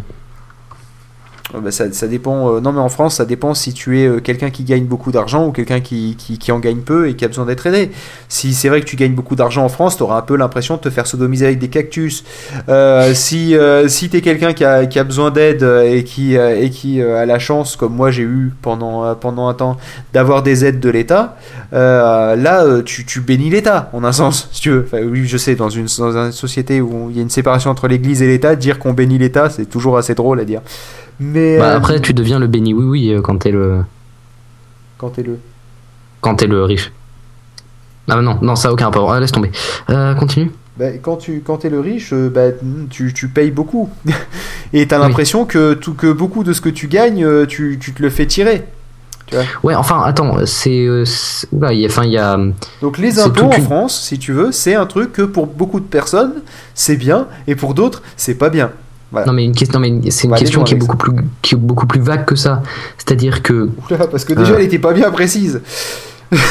Ah 1.55 1.59
bah, 1.61 1.71
ça, 1.71 1.93
ça 1.93 2.09
dépend. 2.09 2.55
euh, 2.55 2.61
non, 2.61 2.73
mais 2.73 2.81
en 2.81 2.89
France, 2.89 3.17
ça 3.17 3.25
dépend 3.25 3.55
si 3.55 3.73
tu 3.73 4.01
es 4.01 4.07
euh, 4.07 4.21
quelqu'un 4.21 4.51
qui 4.51 4.65
gagne 4.65 4.85
beaucoup 4.85 5.13
d'argent 5.13 5.47
ou 5.47 5.53
quelqu'un 5.53 5.79
qui, 5.81 6.17
qui, 6.19 6.39
qui 6.39 6.51
en 6.51 6.59
gagne 6.59 6.79
peu 6.79 7.09
et 7.09 7.15
qui 7.15 7.25
a 7.25 7.29
besoin 7.29 7.47
d'être 7.47 7.65
aidé. 7.67 7.93
Si 8.29 8.53
c'est 8.53 8.69
vrai 8.69 8.81
que 8.81 8.87
tu 8.87 8.97
gagnes 8.97 9.15
beaucoup 9.15 9.37
d'argent 9.37 9.65
en 9.65 9.69
France, 9.69 9.97
tu 9.97 10.03
auras 10.03 10.19
un 10.19 10.23
peu 10.23 10.37
l'impression 10.37 10.75
de 10.75 10.81
te 10.81 10.91
faire 10.91 11.07
sodomiser 11.07 11.47
avec 11.47 11.61
des 11.61 11.69
cactus. 11.69 12.25
Euh, 12.69 13.15
si 13.15 13.55
si 13.87 14.11
tu 14.11 14.17
es 14.17 14.21
quelqu'un 14.21 14.53
qui 14.55 14.65
a, 14.65 14.87
qui 14.87 14.99
a 14.99 15.05
besoin 15.05 15.31
d'aide 15.31 15.63
et 15.63 16.03
qui, 16.03 16.35
et 16.35 16.71
qui 16.71 17.01
a 17.01 17.25
la 17.25 17.39
chance, 17.39 17.77
comme 17.77 17.95
moi 17.95 18.11
j'ai 18.11 18.23
eu 18.23 18.53
pendant, 18.61 19.15
pendant 19.15 19.49
un 19.49 19.55
temps, 19.55 19.77
d'avoir 20.13 20.43
des 20.43 20.65
aides 20.65 20.81
de 20.81 20.91
l'État, 20.91 21.37
là, 21.73 22.83
tu, 22.85 23.21
bénis 23.21 23.51
l'État, 23.51 23.91
en 23.93 24.05
un 24.05 24.13
sens, 24.13 24.49
si 24.53 24.63
tu 24.63 24.71
veux. 24.71 24.89
Oui, 24.93 25.27
je 25.27 25.37
sais, 25.37 25.55
dans 25.55 25.71
une, 25.71 25.87
dans 25.99 26.27
une 26.27 26.33
société 26.33 26.81
où 26.81 27.09
il 27.11 27.17
y 27.17 27.21
a 27.21 27.23
une 27.23 27.31
séparation 27.31 27.71
entre 27.71 27.89
l'Église 27.89 28.23
et 28.23 28.27
l'État, 28.27 28.57
dire 28.57 28.79
qu'on 28.79 28.93
bénit 28.93 29.19
l'État, 29.19 29.49
c'est 29.49 29.67
toujours 29.67 29.97
assez 29.97 30.15
drôle 30.15 30.41
à 30.41 30.45
dire. 30.45 30.61
Mais 31.21 31.59
Bah 31.59 31.73
euh, 31.73 31.77
après 31.79 32.01
tu 32.01 32.13
deviens 32.15 32.39
le 32.39 32.47
béni 32.47 32.75
oui 32.75 32.85
oui 32.85 33.13
euh, 33.13 33.21
quand 33.23 33.39
t'es 33.39 33.51
le 33.51 33.81
quand 34.99 35.11
t'es 35.11 35.23
le. 35.23 35.39
quand 36.21 36.35
t'es 36.37 36.47
le 36.47 36.63
riche. 36.65 36.93
Ah 38.09 38.17
bah 38.17 38.23
non 38.23 38.39
non 38.43 38.57
ça 38.57 38.69
a 38.69 38.73
aucun 38.73 38.87
rapport. 38.87 39.13
Ah, 39.13 39.21
laisse 39.21 39.33
tomber. 39.33 39.51
Euh, 39.91 40.15
continue. 40.15 40.51
Bah, 40.79 40.91
quand 41.03 41.17
tu 41.17 41.41
quand 41.45 41.65
es 41.65 41.71
le 41.71 41.81
riche, 41.81 42.13
bah, 42.13 42.49
tu, 42.91 43.13
tu 43.15 43.29
payes 43.29 43.51
beaucoup. 43.51 43.89
Et 44.75 44.87
t'as 44.87 44.99
Oui. 45.01 45.07
l'impression 45.07 45.47
que, 45.47 45.73
tout, 45.75 45.95
que 45.95 46.13
beaucoup 46.13 46.45
de 46.45 46.53
ce 46.53 46.61
que 46.61 46.69
tu 46.69 46.87
gagnes, 46.89 47.47
tu, 47.47 47.79
tu 47.81 47.95
te 47.95 48.03
le 48.03 48.11
fais 48.11 48.27
tirer. 48.27 48.65
Ouais 49.65 49.75
enfin 49.75 50.03
attends 50.05 50.37
c'est 50.47 50.71
il 50.85 51.03
y 51.73 51.85
a 51.85 51.89
enfin 51.89 52.05
il 52.05 52.13
y 52.13 52.17
a 52.19 52.39
Donc 52.81 52.97
les 52.99 53.19
impôts 53.19 53.47
en 53.47 53.53
une- 53.57 53.63
France, 53.65 54.01
si 54.03 54.21
tu 54.21 54.33
veux, 54.33 54.53
c'est 54.53 54.77
un 54.77 54.87
truc 54.87 55.13
que 55.15 55.23
pour 55.23 55.49
beaucoup 55.49 55.81
de 55.81 55.85
personnes, 55.87 56.35
c'est 56.75 56.97
bien, 56.97 57.27
et 57.49 57.57
pour 57.57 57.75
d'autres, 57.75 58.03
c'est 58.17 58.37
pas 58.37 58.51
bien. 58.51 58.71
Non 59.13 59.33
mais 59.33 59.45
une 59.45 59.55
question 59.55 59.79
non, 59.81 59.87
mais 59.89 60.11
c'est 60.11 60.25
une 60.27 60.33
aller 60.35 60.43
question 60.43 60.63
qui 60.65 60.75
est 60.75 60.77
beaucoup 60.77 60.97
plus 60.97 61.13
qui 61.43 61.55
est 61.55 61.59
beaucoup 61.59 61.87
plus 61.87 62.01
vague 62.01 62.25
que 62.25 62.35
ça. 62.37 62.63
C'est-à-dire 62.99 63.43
que 63.43 63.71
Oula, 63.91 64.07
parce 64.07 64.25
que 64.25 64.33
déjà, 64.35 64.53
Euh. 64.53 64.57
elle 64.59 64.65
était 64.65 64.79
pas 64.79 64.93
bien 64.93 65.11
précise. 65.11 65.63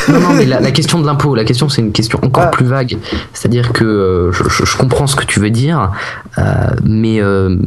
Non, 0.07 0.19
non, 0.21 0.33
mais 0.33 0.45
la, 0.45 0.61
la 0.61 0.71
question 0.77 0.99
de 1.01 1.05
l'impôt, 1.05 1.35
la 1.35 1.43
question 1.43 1.67
c'est 1.67 1.81
une 1.81 1.91
question 1.91 2.17
encore 2.23 2.43
Ah. 2.47 2.51
plus 2.51 2.65
vague. 2.65 2.97
C'est-à-dire 3.33 3.73
que 3.73 3.83
euh, 3.83 4.31
je, 4.31 4.43
je- 4.47 4.63
je 4.65 4.77
comprends 4.77 5.05
ce 5.05 5.15
que 5.17 5.25
tu 5.25 5.39
veux 5.41 5.49
dire, 5.49 5.91
euh, 6.37 6.43
mais 6.85 7.21
euh, 7.21 7.57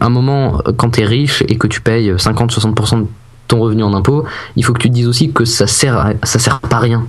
un 0.00 0.08
moment, 0.10 0.62
quand 0.76 0.90
tu 0.90 1.00
es 1.00 1.04
riche 1.04 1.42
et 1.48 1.56
que 1.58 1.66
tu 1.66 1.80
payes 1.80 2.12
50-60% 2.12 3.00
de 3.02 3.06
ton 3.48 3.58
revenu 3.58 3.82
en 3.82 3.92
impôt, 3.94 4.24
il 4.54 4.64
faut 4.64 4.72
que 4.72 4.78
tu 4.78 4.88
te 4.88 4.94
dises 4.94 5.08
aussi 5.08 5.32
que 5.32 5.44
ça 5.44 5.66
sert, 5.66 5.98
à- 5.98 6.12
ça 6.22 6.38
sert 6.38 6.60
pas 6.60 6.76
à 6.76 6.80
rien. 6.80 7.04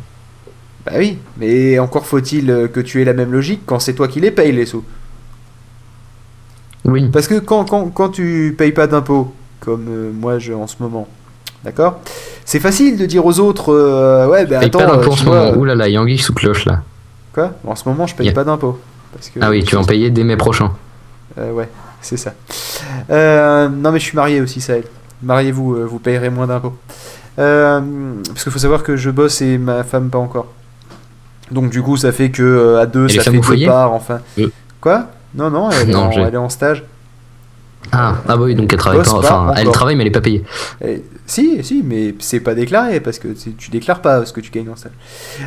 Bah 0.88 0.94
oui, 0.98 1.20
mais 1.38 1.78
encore 1.78 2.08
faut-il 2.08 2.48
que 2.74 2.80
tu 2.80 3.00
aies 3.00 3.06
la 3.06 3.14
même 3.14 3.32
logique 3.32 3.62
quand 3.68 3.78
c'est 3.78 3.94
toi 3.94 4.08
qui 4.08 4.20
les 4.20 4.32
payes, 4.32 4.52
les 4.52 4.66
sous. 4.66 4.84
Oui. 6.86 7.10
Parce 7.12 7.28
que 7.28 7.36
quand, 7.40 7.66
quand, 7.66 7.88
quand 7.94 8.10
tu 8.10 8.56
payes 8.58 8.72
pas 8.72 8.88
d'impôts, 8.88 9.34
comme 9.60 9.86
euh, 9.90 10.12
moi 10.14 10.40
je, 10.40 10.54
en 10.54 10.66
ce 10.68 10.76
moment, 10.80 11.08
d'accord 11.64 12.00
C'est 12.46 12.60
facile 12.60 12.98
de 12.98 13.06
dire 13.06 13.26
aux 13.26 13.40
autres, 13.40 13.74
euh, 13.74 14.28
ouais, 14.28 14.46
bah 14.46 14.60
Paye 14.60 14.68
attends, 14.70 14.80
pas 14.80 14.86
d'impôt 14.88 15.02
euh, 15.04 15.08
en 15.08 15.14
tu 15.14 15.20
ce 15.20 15.26
vois, 15.26 15.46
moment. 15.52 15.58
Ouh 15.58 15.66
là 15.66 15.76
là, 15.76 15.88
il 15.88 15.94
y 15.94 15.98
a 15.98 16.02
anguille 16.02 16.18
sous 16.18 16.34
cloche 16.34 16.66
là. 16.66 16.82
Quoi? 17.34 17.52
En 17.66 17.76
ce 17.76 17.88
moment, 17.88 18.08
je 18.08 18.16
paye 18.16 18.26
Yeah. 18.26 18.34
pas 18.34 18.44
d'impôts. 18.44 18.80
Parce 19.14 19.30
que- 19.30 19.40
Ah 19.42 19.50
oui, 19.50 19.64
tu 19.64 19.76
vas 19.76 19.82
en 19.82 19.86
payer 19.86 20.10
dès 20.10 20.24
mai 20.24 20.38
prochain. 20.38 20.72
Euh, 21.38 21.52
ouais, 21.52 21.70
c'est 22.02 22.18
ça. 22.18 22.34
Non, 23.10 23.92
mais 23.92 24.00
je 24.00 24.04
suis 24.06 24.16
marié 24.16 24.42
aussi, 24.42 24.60
ça 24.62 24.78
aide. 24.78 24.86
Mariez-vous, 25.24 25.88
vous 25.88 26.00
payerez 26.00 26.30
moins 26.30 26.48
d'impôts. 26.48 26.74
Parce 27.36 28.44
qu'il 28.44 28.52
faut 28.52 28.60
savoir 28.60 28.84
que 28.84 28.96
je 28.98 29.10
bosse 29.12 29.42
et 29.42 29.58
ma 29.58 29.84
femme 29.84 30.10
pas 30.10 30.18
encore. 30.18 30.48
Donc 31.52 31.70
du 31.70 31.82
coup, 31.82 31.98
ça 31.98 32.12
fait 32.12 32.32
que 32.32 32.78
à 32.78 32.86
deux, 32.86 33.06
Et 33.06 33.20
ça 33.20 33.30
fait 33.32 33.40
deux 33.40 33.66
parts, 33.68 33.94
enfin. 33.94 34.20
Quoi? 34.80 35.08
Non, 35.36 35.50
non, 35.50 35.70
elle, 35.72 35.90
est 35.90 35.94
Non, 35.94 36.00
en, 36.04 36.12
j'ai- 36.12 36.22
elle 36.22 36.34
est 36.34 36.38
en 36.38 36.50
stage. 36.50 36.84
Ah, 37.92 38.16
ah 38.28 38.38
bah 38.38 38.44
oui, 38.44 38.54
donc 38.54 38.72
elle 38.72 38.78
travaille 38.80 39.02
pas. 39.02 39.12
Enfin, 39.12 39.54
elle 39.58 39.68
travaille, 39.72 39.96
mais 39.96 40.04
elle 40.04 40.10
est 40.10 40.12
pas 40.12 40.22
payée. 40.22 40.44
Eh, 40.86 41.04
si, 41.26 41.64
si, 41.64 41.82
mais 41.84 42.14
c'est 42.20 42.40
pas 42.40 42.54
déclaré 42.54 43.00
parce 43.00 43.18
que 43.18 43.34
c'est- 43.36 43.58
tu 43.58 43.72
déclares 43.72 44.02
pas 44.02 44.24
ce 44.26 44.32
que 44.34 44.40
tu 44.40 44.52
gagnes 44.52 44.70
en 44.70 44.76
stage. 44.76 44.92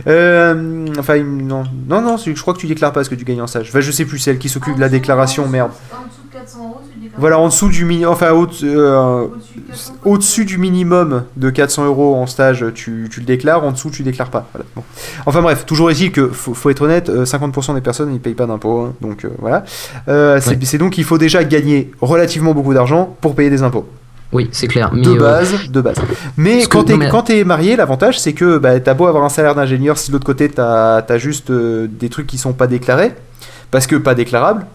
Euh, 0.09 0.87
enfin, 0.99 1.23
non, 1.23 1.63
non, 1.89 2.01
non, 2.03 2.19
c'est- 2.19 2.35
je 2.35 2.41
crois 2.43 2.53
que 2.55 2.59
tu 2.59 2.67
déclares 2.67 2.93
pas 2.93 3.05
ce 3.05 3.11
que 3.11 3.15
tu 3.15 3.25
gagnes 3.25 3.41
en 3.43 3.47
stage. 3.47 3.69
Enfin, 3.69 3.81
je 3.81 3.91
sais 3.93 4.05
plus, 4.05 4.19
celle 4.19 4.39
qui 4.39 4.49
s'occupe 4.49 4.75
de 4.75 4.81
la 4.81 4.89
déclaration, 4.89 5.47
merde. 5.49 5.71
En 5.93 6.07
dessous 6.09 6.23
de 6.29 6.33
400 6.33 6.59
euros, 6.65 6.81
tu 6.93 6.99
déclares. 6.99 7.04
Voilà, 7.17 7.39
en 7.39 7.47
dessous 7.49 7.69
du 7.69 7.85
mini, 7.85 8.05
enfin 8.07 8.33
au- 8.33 8.49
euh, 8.65 9.27
Au-dessus 9.27 9.55
de 9.57 9.67
400, 9.69 9.93
au-dessus 10.05 10.45
du 10.45 10.59
minimum 10.59 11.23
de 11.37 11.51
400 11.51 11.85
euros 11.87 12.17
en 12.17 12.27
stage, 12.27 12.65
tu, 12.75 13.09
tu 13.11 13.21
le 13.21 13.27
déclares, 13.27 13.65
en 13.65 13.71
dessous 13.73 13.91
tu 13.91 14.03
déclares 14.03 14.31
pas. 14.31 14.49
Voilà, 14.53 14.67
bon. 14.75 14.83
Enfin 15.27 15.41
bref, 15.43 15.65
toujours 15.67 15.91
est-il 15.91 16.11
que 16.13 16.29
faut, 16.29 16.55
faut 16.55 16.71
être 16.71 16.83
honnête, 16.83 17.09
euh, 17.11 17.25
50% 17.25 17.75
des 17.75 17.81
personnes 17.81 18.13
ils 18.13 18.21
payent 18.21 18.35
pas 18.35 18.47
d'impôts, 18.47 18.81
hein, 18.83 18.95
donc 19.01 19.25
euh, 19.25 19.29
voilà. 19.39 19.65
Euh, 20.09 20.41
c'est 20.63 20.79
donc 20.79 20.93
qu'il 20.95 21.05
faut 21.05 21.19
déjà 21.19 21.45
gagner 21.45 21.93
relativement 22.01 22.53
beaucoup 22.53 22.75
d'argent 22.75 23.17
pour 23.21 23.35
payer 23.35 23.51
des 23.51 23.63
impôts. 23.63 23.87
Oui, 24.33 24.49
c'est 24.51 24.67
clair. 24.67 24.91
Mais, 24.93 25.03
de 25.03 25.11
euh, 25.11 25.19
base, 25.21 25.55
de 25.71 25.81
base. 25.81 25.97
Mais 26.37 26.55
parce 26.57 26.69
quand 26.69 26.85
t'es 26.85 26.97
mais- 26.97 27.09
quand 27.09 27.23
t'es 27.23 27.45
marié, 27.45 27.77
l'avantage 27.77 28.19
c'est 28.19 28.33
que 28.33 28.59
bah, 28.59 28.81
t'as 28.81 28.95
beau 28.95 29.07
avoir 29.07 29.23
un 29.23 29.29
salaire 29.29 29.55
d'ingénieur, 29.55 29.97
si 29.99 30.09
de 30.09 30.15
l'autre 30.15 30.27
côté 30.27 30.49
t'as 30.49 30.97
as 31.09 31.19
juste 31.19 31.51
euh, 31.51 31.87
des 31.89 32.09
trucs 32.09 32.27
qui 32.27 32.39
sont 32.39 32.53
pas 32.53 32.67
déclarés, 32.67 33.13
parce 33.71 33.87
que 33.87 33.95
pas 33.95 34.15
déclarables, 34.17 34.67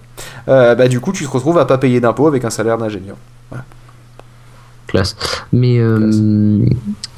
euh, 0.47 0.75
bah 0.75 0.87
du 0.87 0.99
coup 0.99 1.11
tu 1.11 1.25
te 1.25 1.29
retrouves 1.29 1.57
à 1.57 1.65
pas 1.65 1.77
payer 1.77 1.99
d'impôts 1.99 2.27
avec 2.27 2.45
un 2.45 2.49
salaire 2.49 2.77
d'ingénieur. 2.77 3.15
classe. 4.87 5.15
Mais, 5.53 5.77
euh, 5.79 6.65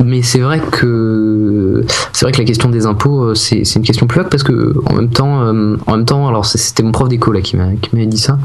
mais 0.03 0.21
c'est 0.23 0.39
vrai 0.39 0.59
que 0.71 1.85
c'est 2.11 2.25
vrai 2.25 2.33
que 2.33 2.39
la 2.39 2.43
question 2.45 2.67
des 2.69 2.85
impôts, 2.85 3.23
euh, 3.23 3.35
c'est 3.35 3.63
c'est 3.63 3.79
une 3.79 3.85
question 3.85 4.07
plus 4.07 4.19
vague 4.19 4.29
parce 4.29 4.43
que 4.43 4.73
en 4.87 4.93
même 4.93 5.09
temps, 5.09 5.39
en 5.47 5.97
même 5.97 6.05
temps, 6.05 6.27
alors 6.27 6.45
c'était 6.45 6.83
mon 6.83 6.91
prof 6.91 7.07
d'éco 7.07 7.31
là 7.31 7.41
qui 7.41 7.55
m'a 7.55 7.73
qui 7.81 7.89
m'avait 7.93 8.07
dit 8.07 8.17
ça, 8.19 8.37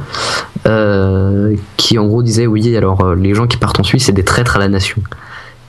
qui 1.77 1.99
en 1.99 2.07
gros 2.07 2.23
disait 2.23 2.47
oui, 2.47 2.77
alors 2.77 3.15
les 3.15 3.35
gens 3.35 3.47
qui 3.47 3.57
partent 3.57 3.81
en 3.81 3.85
Suisse, 3.85 4.05
c'est 4.07 4.13
des 4.13 4.25
traîtres 4.25 4.57
à 4.57 4.59
la 4.61 4.69
nation. 4.69 5.03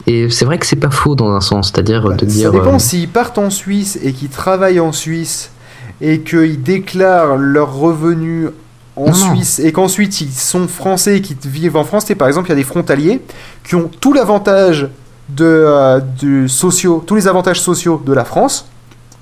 Et 0.07 0.29
c'est 0.29 0.45
vrai 0.45 0.57
que 0.57 0.65
c'est 0.65 0.77
pas 0.77 0.89
faux 0.89 1.15
dans 1.15 1.31
un 1.31 1.41
sens, 1.41 1.67
c'est-à-dire 1.73 2.03
Bah, 2.07 2.15
de 2.15 2.19
ça 2.21 2.25
dire. 2.25 2.51
dépend 2.51 2.75
euh, 2.75 2.79
s'ils 2.79 3.09
partent 3.09 3.37
en 3.37 3.49
Suisse 3.49 3.99
et 4.01 4.13
qu'ils 4.13 4.29
travaillent 4.29 4.79
en 4.79 4.93
Suisse 4.93 5.51
et 5.99 6.21
qu'ils 6.21 6.63
déclarent 6.63 7.35
leurs 7.35 7.73
revenus 7.75 8.49
en 8.97 9.05
Non, 9.05 9.11
non. 9.11 9.35
Suisse 9.35 9.59
et 9.59 9.71
qu'ensuite 9.71 10.21
ils 10.21 10.31
sont 10.31 10.67
français 10.67 11.17
et 11.17 11.21
qui 11.21 11.35
vivent 11.45 11.77
en 11.77 11.83
France. 11.83 12.05
Par 12.17 12.27
exemple, 12.27 12.47
il 12.47 12.49
y 12.49 12.53
a 12.53 12.55
des 12.55 12.63
frontaliers 12.63 13.21
qui 13.63 13.75
ont 13.75 13.89
tout 13.99 14.13
l'avantage 14.13 14.89
de, 15.29 15.45
euh, 15.45 16.47
sociaux, 16.47 17.03
tous 17.05 17.15
les 17.15 17.27
avantages 17.27 17.61
sociaux 17.61 18.01
de 18.05 18.13
la 18.13 18.25
France, 18.25 18.67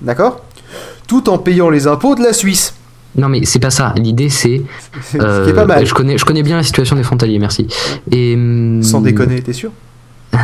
d'accord 0.00 0.40
Tout 1.06 1.28
en 1.28 1.38
payant 1.38 1.70
les 1.70 1.86
impôts 1.86 2.14
de 2.14 2.22
la 2.22 2.32
Suisse. 2.32 2.74
Non 3.16 3.28
mais 3.28 3.44
c'est 3.44 3.58
pas 3.58 3.70
ça. 3.70 3.94
L'idée 3.96 4.28
c'est. 4.28 4.62
Ce 5.12 5.16
qui 5.16 5.22
euh, 5.22 5.48
est 5.48 5.54
pas 5.54 5.66
mal. 5.66 5.86
Je 5.86 5.94
connais, 5.94 6.18
je 6.18 6.24
connais 6.24 6.42
bien 6.42 6.56
la 6.56 6.62
situation 6.62 6.96
des 6.96 7.02
frontaliers, 7.02 7.38
merci. 7.38 7.66
Et 8.10 8.34
hum, 8.34 8.82
Sans 8.82 9.00
déconner, 9.00 9.42
t'es 9.42 9.52
sûr? 9.52 9.70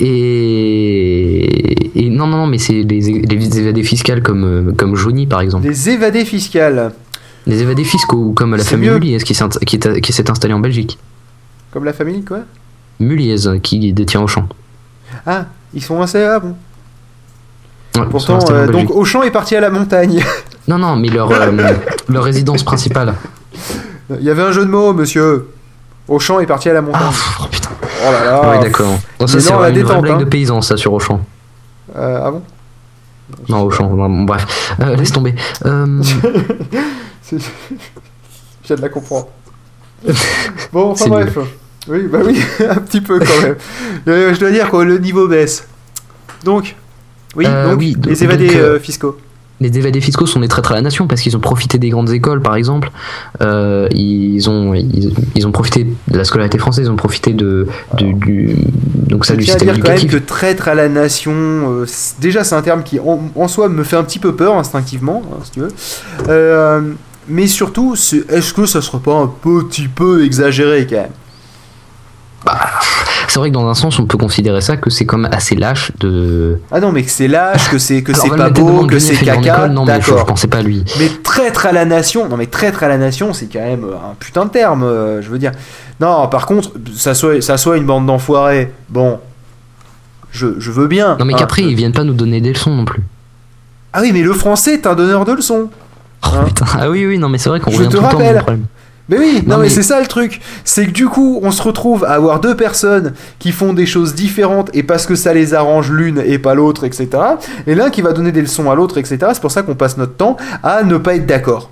Et, 0.00 2.06
et 2.06 2.10
non, 2.10 2.26
non, 2.26 2.38
non, 2.38 2.46
mais 2.48 2.58
c'est 2.58 2.82
les, 2.82 3.00
les 3.00 3.58
évadés 3.60 3.84
fiscales 3.84 4.22
comme, 4.22 4.44
euh, 4.44 4.72
comme 4.76 4.96
Johnny 4.96 5.26
par 5.26 5.40
exemple. 5.40 5.68
Les 5.68 5.88
évadés 5.88 6.24
fiscales, 6.24 6.92
Les 7.46 7.62
évadés 7.62 7.84
fiscaux, 7.84 8.16
ou 8.16 8.32
comme 8.32 8.56
la 8.56 8.64
famille 8.64 8.88
mieux. 8.88 8.98
Muliez 8.98 9.18
qui 9.18 9.34
s'est 9.34 9.44
qui 9.66 9.78
qui 9.78 10.22
installée 10.28 10.54
en 10.54 10.60
Belgique. 10.60 10.98
comme 11.70 11.84
la 11.84 11.92
famille, 11.92 12.24
quoi? 12.24 12.40
Muliez 13.00 13.36
qui 13.62 13.92
détient 13.92 14.22
Auchan. 14.22 14.48
Ah, 15.26 15.46
ils 15.72 15.82
sont 15.82 16.00
assez... 16.00 16.22
Ah 16.22 16.40
bon. 16.40 16.56
Ouais, 17.96 18.02
sont 18.02 18.08
Pourtant, 18.08 18.40
euh, 18.50 18.66
donc 18.66 18.90
Auchan 18.90 19.22
est 19.22 19.30
parti 19.30 19.54
à 19.56 19.60
la 19.60 19.70
montagne. 19.70 20.24
Non, 20.66 20.78
non, 20.78 20.96
mais 20.96 21.08
leur, 21.08 21.30
euh, 21.30 21.52
leur 22.08 22.24
résidence 22.24 22.62
principale. 22.62 23.14
Il 24.08 24.24
y 24.24 24.30
avait 24.30 24.40
un 24.40 24.50
jeu 24.50 24.64
de 24.64 24.70
mots, 24.70 24.94
monsieur. 24.94 25.50
Auchan 26.08 26.40
est 26.40 26.46
parti 26.46 26.70
à 26.70 26.72
la 26.72 26.80
montagne. 26.80 27.02
Ah, 27.04 27.38
oh, 27.42 27.44
putain. 27.50 27.68
Oh 28.02 28.10
là 28.10 28.24
là. 28.24 28.48
ouais, 28.48 28.58
d'accord. 28.60 28.98
Ça, 29.26 29.40
c'est 29.40 29.50
une 29.50 29.56
vraie 29.56 29.72
détente, 29.72 30.00
blague 30.00 30.14
hein. 30.14 30.18
de 30.20 30.24
paysan, 30.24 30.62
ça, 30.62 30.78
sur 30.78 30.94
Auchan. 30.94 31.20
Euh, 31.94 32.20
ah 32.24 32.30
bon? 32.30 32.42
Non, 33.48 33.62
Auchan, 33.62 33.86
bon, 33.88 34.24
bref. 34.24 34.74
Euh, 34.80 34.96
laisse 34.96 35.12
tomber. 35.12 35.34
Euh, 35.64 36.02
C'est- 37.22 37.38
Je 37.38 38.66
viens 38.68 38.76
de 38.76 38.82
la 38.82 38.88
comprendre. 38.88 39.28
bon, 40.72 40.90
enfin 40.90 41.08
bref. 41.08 41.38
Oui, 41.88 42.02
bah 42.10 42.18
oui, 42.24 42.40
un 42.68 42.76
petit 42.80 43.00
peu 43.00 43.18
quand 43.18 43.42
même. 43.42 43.56
Euh, 44.08 44.34
je 44.34 44.40
dois 44.40 44.50
dire 44.50 44.70
que 44.70 44.76
le 44.78 44.98
niveau 44.98 45.26
baisse. 45.28 45.66
Donc, 46.44 46.74
oui, 47.36 47.46
Euh, 47.48 47.70
donc, 47.70 47.78
oui, 47.78 47.94
do- 47.96 48.10
les 48.10 48.22
évadés 48.24 48.54
donc, 48.54 48.78
fiscaux. 48.80 49.18
Les 49.60 49.78
évadés 49.78 50.00
fiscaux 50.00 50.26
sont 50.26 50.40
des 50.40 50.48
traîtres 50.48 50.72
à 50.72 50.74
la 50.74 50.82
nation 50.82 51.06
parce 51.06 51.20
qu'ils 51.20 51.36
ont 51.36 51.40
profité 51.40 51.78
des 51.78 51.88
grandes 51.88 52.10
écoles, 52.10 52.42
par 52.42 52.56
exemple. 52.56 52.90
Euh, 53.40 53.88
ils, 53.92 54.50
ont, 54.50 54.74
ils, 54.74 55.14
ils 55.36 55.46
ont 55.46 55.52
profité 55.52 55.84
de 56.08 56.16
la 56.18 56.24
scolarité 56.24 56.58
française, 56.58 56.86
ils 56.86 56.90
ont 56.90 56.96
profité 56.96 57.32
de, 57.32 57.66
de- 57.98 58.12
du, 58.12 58.56
donc 58.94 59.24
ça, 59.24 59.36
du 59.36 59.44
système 59.44 59.68
dire 59.68 59.76
quand 59.82 59.88
même 59.90 59.98
éducatif. 59.98 60.20
que 60.20 60.26
traître 60.26 60.68
à 60.68 60.74
la 60.74 60.88
nation, 60.88 61.32
euh, 61.34 61.86
déjà 62.20 62.42
c'est 62.44 62.54
un 62.56 62.62
terme 62.62 62.82
qui 62.82 62.98
en, 62.98 63.20
en 63.36 63.48
soi 63.48 63.68
me 63.68 63.84
fait 63.84 63.96
un 63.96 64.04
petit 64.04 64.18
peu 64.18 64.34
peur 64.34 64.56
instinctivement, 64.58 65.22
hein, 65.32 65.38
si 65.44 65.50
tu 65.52 65.60
veux. 65.60 65.68
Euh, 66.28 66.80
mais 67.28 67.46
surtout, 67.46 67.94
est-ce 67.94 68.52
que 68.52 68.66
ça 68.66 68.82
serait 68.82 68.98
pas 68.98 69.14
un 69.14 69.28
petit 69.42 69.88
peu 69.88 70.24
exagéré 70.24 70.86
quand 70.88 70.96
même? 70.96 71.10
C'est 73.28 73.38
vrai 73.38 73.48
que 73.48 73.54
dans 73.54 73.68
un 73.68 73.74
sens, 73.74 73.98
on 73.98 74.06
peut 74.06 74.18
considérer 74.18 74.60
ça 74.60 74.76
que 74.76 74.90
c'est 74.90 75.10
même 75.10 75.28
assez 75.32 75.54
lâche 75.54 75.92
de. 75.98 76.58
Ah 76.70 76.80
non, 76.80 76.92
mais 76.92 77.02
que 77.02 77.10
c'est 77.10 77.28
lâche, 77.28 77.68
que 77.70 77.78
c'est 77.78 78.02
que 78.02 78.14
c'est 78.14 78.28
pas 78.28 78.50
beau, 78.50 78.86
que 78.86 78.98
c'est 78.98 79.16
caca, 79.16 79.68
Non, 79.68 79.84
mais 79.84 80.00
je, 80.00 80.12
pensais 80.12 80.46
pas 80.46 80.58
à 80.58 80.62
lui. 80.62 80.84
Mais 80.98 81.08
traître 81.22 81.66
à 81.66 81.72
la 81.72 81.84
nation, 81.84 82.28
non 82.28 82.36
mais 82.36 82.46
traître 82.46 82.82
à 82.82 82.88
la 82.88 82.98
nation, 82.98 83.32
c'est 83.32 83.46
quand 83.46 83.60
même 83.60 83.84
euh, 83.84 83.94
un 83.94 84.14
putain 84.18 84.44
de 84.44 84.50
terme, 84.50 84.82
euh, 84.82 85.22
je 85.22 85.30
veux 85.30 85.38
dire. 85.38 85.52
Non, 86.00 86.28
par 86.28 86.46
contre, 86.46 86.72
ça 86.96 87.14
soit, 87.14 87.42
ça 87.42 87.56
soit 87.56 87.76
une 87.76 87.86
bande 87.86 88.06
d'enfoirés, 88.06 88.72
bon, 88.88 89.18
je, 90.30 90.58
je 90.58 90.70
veux 90.70 90.86
bien. 90.86 91.16
Non, 91.18 91.24
mais 91.24 91.34
hein. 91.34 91.38
qu'après, 91.38 91.62
ils 91.62 91.74
viennent 91.74 91.92
pas 91.92 92.04
nous 92.04 92.14
donner 92.14 92.40
des 92.40 92.52
leçons 92.52 92.74
non 92.74 92.84
plus. 92.84 93.02
Ah 93.92 94.00
oui, 94.02 94.10
mais 94.12 94.22
le 94.22 94.32
français 94.32 94.74
est 94.74 94.86
un 94.86 94.94
donneur 94.94 95.24
de 95.24 95.32
leçons. 95.32 95.70
Oh, 96.24 96.28
Hein 96.34 96.44
putain. 96.46 96.66
Ah 96.78 96.90
oui, 96.90 97.06
oui, 97.06 97.18
non, 97.18 97.28
mais 97.28 97.38
c'est 97.38 97.48
vrai 97.48 97.60
qu'on 97.60 97.70
revient 97.70 97.88
tout 97.88 97.96
le 97.96 98.02
temps 98.02 98.14
au 98.14 98.18
même 98.18 98.26
rappelle. 98.26 98.36
problème. 98.42 98.66
Mais 99.08 99.18
oui, 99.18 99.42
non, 99.46 99.54
Non, 99.54 99.56
mais, 99.58 99.62
mais- 99.64 99.68
c'est 99.68 99.82
ça 99.82 100.00
le 100.00 100.06
truc. 100.06 100.40
C'est 100.64 100.86
que 100.86 100.90
du 100.90 101.06
coup, 101.08 101.38
on 101.42 101.50
se 101.50 101.62
retrouve 101.62 102.04
à 102.04 102.12
avoir 102.12 102.40
deux 102.40 102.56
personnes 102.56 103.12
qui 103.38 103.52
font 103.52 103.72
des 103.74 103.84
choses 103.86 104.14
différentes 104.14 104.70
et 104.72 104.82
parce 104.82 105.06
que 105.06 105.14
ça 105.14 105.34
les 105.34 105.52
arrange 105.52 105.90
l'une 105.90 106.22
et 106.24 106.38
pas 106.38 106.54
l'autre, 106.54 106.84
etc. 106.84 107.08
Et 107.66 107.74
l'un 107.74 107.90
qui 107.90 108.00
va 108.00 108.12
donner 108.12 108.32
des 108.32 108.40
leçons 108.40 108.70
à 108.70 108.74
l'autre, 108.74 108.96
etc. 108.98 109.18
C'est 109.34 109.40
pour 109.42 109.50
ça 109.52 109.62
qu'on 109.62 109.74
passe 109.74 109.98
notre 109.98 110.14
temps 110.14 110.36
à 110.62 110.82
ne 110.84 110.96
pas 110.96 111.16
être 111.16 111.26
d'accord. 111.26 111.70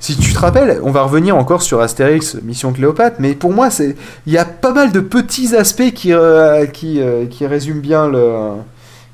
Si 0.00 0.16
tu 0.16 0.32
te 0.32 0.38
rappelles, 0.38 0.78
on 0.84 0.90
va 0.92 1.02
revenir 1.02 1.36
encore 1.36 1.62
sur 1.62 1.80
Astérix, 1.80 2.36
Mission 2.44 2.72
Cléopâtre, 2.72 3.16
mais 3.18 3.34
pour 3.34 3.52
moi, 3.52 3.68
c'est 3.70 3.96
il 4.26 4.32
y 4.32 4.38
a 4.38 4.44
pas 4.44 4.72
mal 4.72 4.92
de 4.92 5.00
petits 5.00 5.56
aspects 5.56 5.92
qui, 5.92 6.12
euh, 6.12 6.66
qui, 6.66 7.00
euh, 7.00 7.24
qui 7.26 7.46
résument 7.46 7.80
bien 7.80 8.06
le 8.08 8.50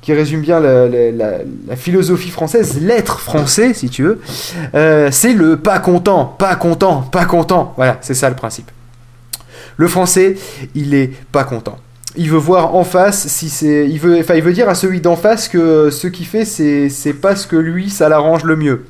qui 0.05 0.13
résume 0.13 0.41
bien 0.41 0.59
la, 0.59 1.75
philosophie 1.75 2.29
française, 2.29 2.79
l'être 2.79 3.19
français, 3.19 3.73
si 3.73 3.89
tu 3.89 4.03
veux. 4.03 4.21
Euh, 4.75 5.09
c'est 5.11 5.33
le 5.33 5.57
pas 5.57 5.79
content, 5.79 6.25
pas 6.25 6.55
content, 6.55 7.01
pas 7.01 7.25
content. 7.25 7.73
Voilà, 7.75 7.97
c'est 8.01 8.13
ça 8.13 8.29
le 8.29 8.35
principe. 8.35 8.69
Le 9.77 9.87
français, 9.87 10.37
il 10.75 10.93
est 10.93 11.11
pas 11.31 11.43
content. 11.43 11.79
Il 12.15 12.29
veut 12.29 12.37
voir 12.37 12.75
en 12.75 12.83
face 12.83 13.27
si 13.27 13.49
c'est, 13.49 13.89
il 13.89 13.99
veut, 13.99 14.19
enfin, 14.19 14.35
il 14.35 14.43
veut 14.43 14.53
dire 14.53 14.69
à 14.69 14.75
celui 14.75 15.01
d'en 15.01 15.15
face 15.15 15.47
que 15.47 15.89
ce 15.89 16.05
qu'il 16.05 16.27
fait, 16.27 16.45
c'est, 16.45 17.13
pas 17.13 17.35
ce 17.35 17.47
que 17.47 17.55
lui, 17.55 17.89
ça 17.89 18.07
l'arrange 18.07 18.43
le 18.43 18.55
mieux. 18.55 18.85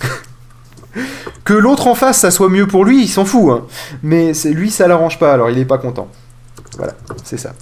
que 1.44 1.52
l'autre 1.52 1.88
en 1.88 1.96
face, 1.96 2.18
ça 2.18 2.30
soit 2.30 2.48
mieux 2.48 2.68
pour 2.68 2.84
lui, 2.84 3.02
il 3.02 3.08
s'en 3.08 3.24
fout. 3.24 3.50
hein. 3.50 3.64
Mais 4.04 4.32
lui, 4.44 4.70
ça 4.70 4.86
l'arrange 4.86 5.18
pas, 5.18 5.32
alors 5.32 5.50
il 5.50 5.58
est 5.58 5.64
pas 5.64 5.78
content. 5.78 6.06
Voilà, 6.76 6.94
c'est 7.24 7.38
ça. 7.38 7.54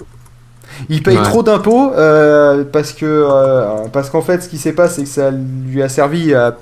Il 0.87 1.03
paye 1.03 1.17
Ouais. 1.17 1.23
trop 1.23 1.43
d'impôts 1.43 1.91
euh, 1.93 2.63
parce 2.71 2.93
que 2.93 3.05
euh, 3.05 3.85
parce 3.91 4.09
qu'en 4.09 4.21
fait, 4.21 4.41
ce 4.43 4.47
qui 4.49 4.57
s'est 4.57 4.71
passé, 4.73 4.95
c'est 4.97 5.03
que 5.03 5.09
ça 5.09 5.31
lui 5.31 5.81
a 5.83 5.89
servi 5.89 6.33
à 6.33 6.55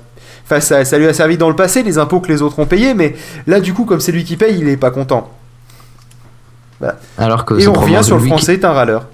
Enfin, 0.44 0.60
ça, 0.60 0.82
ça 0.86 0.96
lui 0.96 1.06
a 1.06 1.12
servi 1.12 1.36
dans 1.36 1.50
le 1.50 1.56
passé, 1.56 1.82
les 1.82 1.98
impôts 1.98 2.20
que 2.20 2.28
les 2.28 2.40
autres 2.40 2.58
ont 2.58 2.64
payés, 2.64 2.94
mais 2.94 3.14
là, 3.46 3.60
du 3.60 3.74
coup, 3.74 3.84
comme 3.84 4.00
c'est 4.00 4.12
lui 4.12 4.24
qui 4.24 4.38
paye, 4.38 4.58
il 4.58 4.66
est 4.68 4.78
pas 4.78 4.90
content. 4.90 5.30
Alors 7.18 7.44
que 7.44 7.54
Et 7.60 7.66
on 7.68 7.72
revient 7.74 8.00
sur 8.02 8.16
le 8.16 8.22
qui- 8.22 8.28
français 8.28 8.54
est 8.54 8.64
un 8.64 8.72
râleur. 8.72 9.06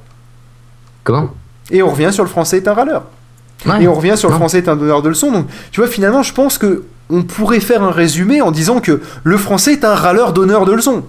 Comment? 1.03 1.31
Et 1.71 1.83
on 1.83 1.91
revient 1.91 2.11
sur 2.13 2.23
le 2.23 2.29
français 2.31 2.59
est 2.59 2.69
un 2.69 2.75
râleur. 2.75 3.03
Ouais. 3.67 3.83
Et 3.83 3.89
on 3.89 3.95
revient 3.95 4.15
sur 4.17 4.29
le 4.29 4.35
Non. 4.35 4.39
français 4.39 4.59
est 4.59 4.69
un 4.69 4.77
donneur 4.77 5.01
de 5.03 5.09
leçons. 5.09 5.33
Donc, 5.33 5.47
tu 5.73 5.81
vois, 5.81 5.89
finalement, 5.89 6.23
je 6.23 6.33
pense 6.35 6.59
que 6.59 6.85
on 7.11 7.23
pourrait 7.23 7.61
faire 7.61 7.83
un 7.83 7.91
résumé 7.91 8.41
en 8.43 8.51
disant 8.51 8.81
que 8.81 9.01
le 9.25 9.37
français 9.39 9.73
est 9.73 9.85
un 9.85 9.95
râleur 9.95 10.33
donneur 10.35 10.67
de 10.67 10.73
leçons. 10.73 11.03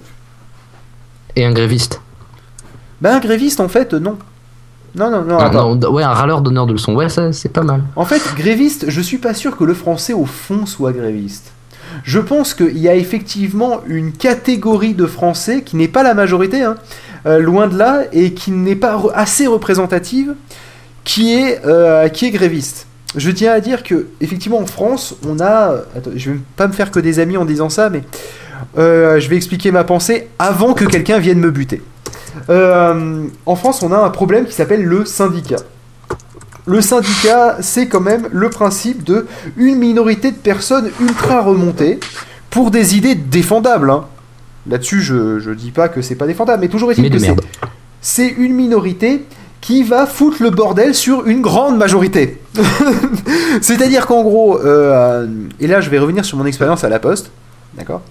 Et 1.36 1.46
un 1.46 1.52
gréviste. 1.52 2.02
Ben, 3.06 3.16
un 3.18 3.20
gréviste, 3.20 3.60
en 3.60 3.68
fait, 3.70 3.94
non. 3.94 4.18
Non, 4.96 5.10
non, 5.12 5.24
non, 5.24 5.38
Ah, 5.40 5.46
attends. 5.48 5.76
non, 5.76 5.92
ouais, 5.92 6.04
un 6.04 6.10
râleur 6.14 6.42
donneur 6.42 6.66
de 6.66 6.74
leçons. 6.74 6.96
Ouais, 6.96 7.10
ça, 7.10 7.32
c'est 7.34 7.50
pas 7.50 7.64
mal. 7.64 7.82
En 7.96 8.06
fait, 8.06 8.22
gréviste, 8.38 8.86
je 8.88 9.02
suis 9.02 9.18
pas 9.18 9.34
sûr 9.34 9.58
que 9.58 9.64
le 9.64 9.74
français 9.74 10.14
au 10.14 10.26
fond 10.26 10.66
soit 10.66 10.92
gréviste. 10.94 11.52
Je 12.04 12.20
pense 12.20 12.54
qu'il 12.54 12.78
y 12.78 12.88
a 12.90 12.96
effectivement 12.96 13.82
une 13.88 14.12
catégorie 14.12 14.94
de 14.94 15.06
Français 15.06 15.62
qui 15.62 15.76
n'est 15.76 15.88
pas 15.88 16.02
la 16.04 16.14
majorité, 16.14 16.64
hein, 16.64 16.76
euh, 17.26 17.40
loin 17.40 17.68
de 17.68 17.78
là, 17.78 18.04
et 18.12 18.34
qui 18.34 18.52
n'est 18.52 18.76
pas 18.76 18.98
re- 18.98 19.12
assez 19.14 19.48
représentative, 19.48 20.34
qui 21.04 21.34
est, 21.34 21.62
euh, 21.66 22.08
qui 22.10 22.26
est 22.26 22.32
gréviste. 22.32 22.88
Je 23.16 23.32
tiens 23.32 23.52
à 23.54 23.60
dire 23.60 23.84
que, 23.84 24.08
effectivement, 24.20 24.60
en 24.60 24.66
France, 24.66 25.16
on 25.28 25.40
a. 25.40 25.76
Attends, 25.96 26.12
je 26.16 26.32
vais 26.32 26.40
pas 26.58 26.68
me 26.68 26.74
faire 26.74 26.90
que 26.92 27.00
des 27.00 27.20
amis 27.20 27.38
en 27.38 27.46
disant 27.46 27.70
ça, 27.70 27.90
mais 27.90 28.04
euh, 28.78 29.20
je 29.20 29.30
vais 29.30 29.36
expliquer 29.38 29.72
ma 29.72 29.84
pensée 29.84 30.28
avant 30.40 30.74
que 30.74 30.86
quelqu'un 30.86 31.20
vienne 31.20 31.40
me 31.40 31.52
buter. 31.52 31.82
Euh, 32.50 33.26
en 33.46 33.56
France, 33.56 33.84
on 33.84 33.92
a 33.92 33.98
un 33.98 34.10
problème 34.10 34.46
qui 34.46 34.54
s'appelle 34.54 34.84
le 34.84 35.06
syndicat. 35.06 35.58
Le 36.66 36.82
syndicat, 36.82 37.58
c'est 37.62 37.88
quand 37.88 38.02
même 38.02 38.28
le 38.32 38.50
principe 38.50 39.04
de 39.04 39.28
une 39.56 39.78
minorité 39.78 40.32
de 40.32 40.38
personnes 40.38 40.90
ultra 41.00 41.42
remontées 41.42 42.00
pour 42.50 42.72
des 42.72 42.98
idées 42.98 43.16
défendables. 43.16 43.90
hein. 43.90 44.06
Là-dessus, 44.68 45.02
je, 45.02 45.40
je 45.40 45.52
dis 45.52 45.70
pas 45.72 45.90
que 45.90 46.02
c'est 46.02 46.16
pas 46.16 46.26
défendable, 46.26 46.62
mais 46.62 46.70
toujours 46.70 46.92
est-il 46.92 47.04
que 47.12 47.20
c'est 48.02 48.28
une 48.28 48.54
minorité 48.54 49.26
qui 49.62 49.82
va 49.82 50.06
foutre 50.06 50.44
le 50.44 50.52
bordel 50.52 50.94
sur 50.94 51.26
une 51.26 51.42
grande 51.42 51.78
majorité. 51.78 52.40
C'est-à-dire 53.62 54.06
qu'en 54.06 54.22
gros, 54.22 54.60
euh, 54.60 55.28
et 55.60 55.66
là 55.66 55.82
je 55.82 55.90
vais 55.90 55.98
revenir 55.98 56.24
sur 56.24 56.38
mon 56.38 56.46
expérience 56.46 56.84
à 56.84 56.90
la 56.90 57.00
Poste, 57.00 57.32
d'accord? 57.76 58.02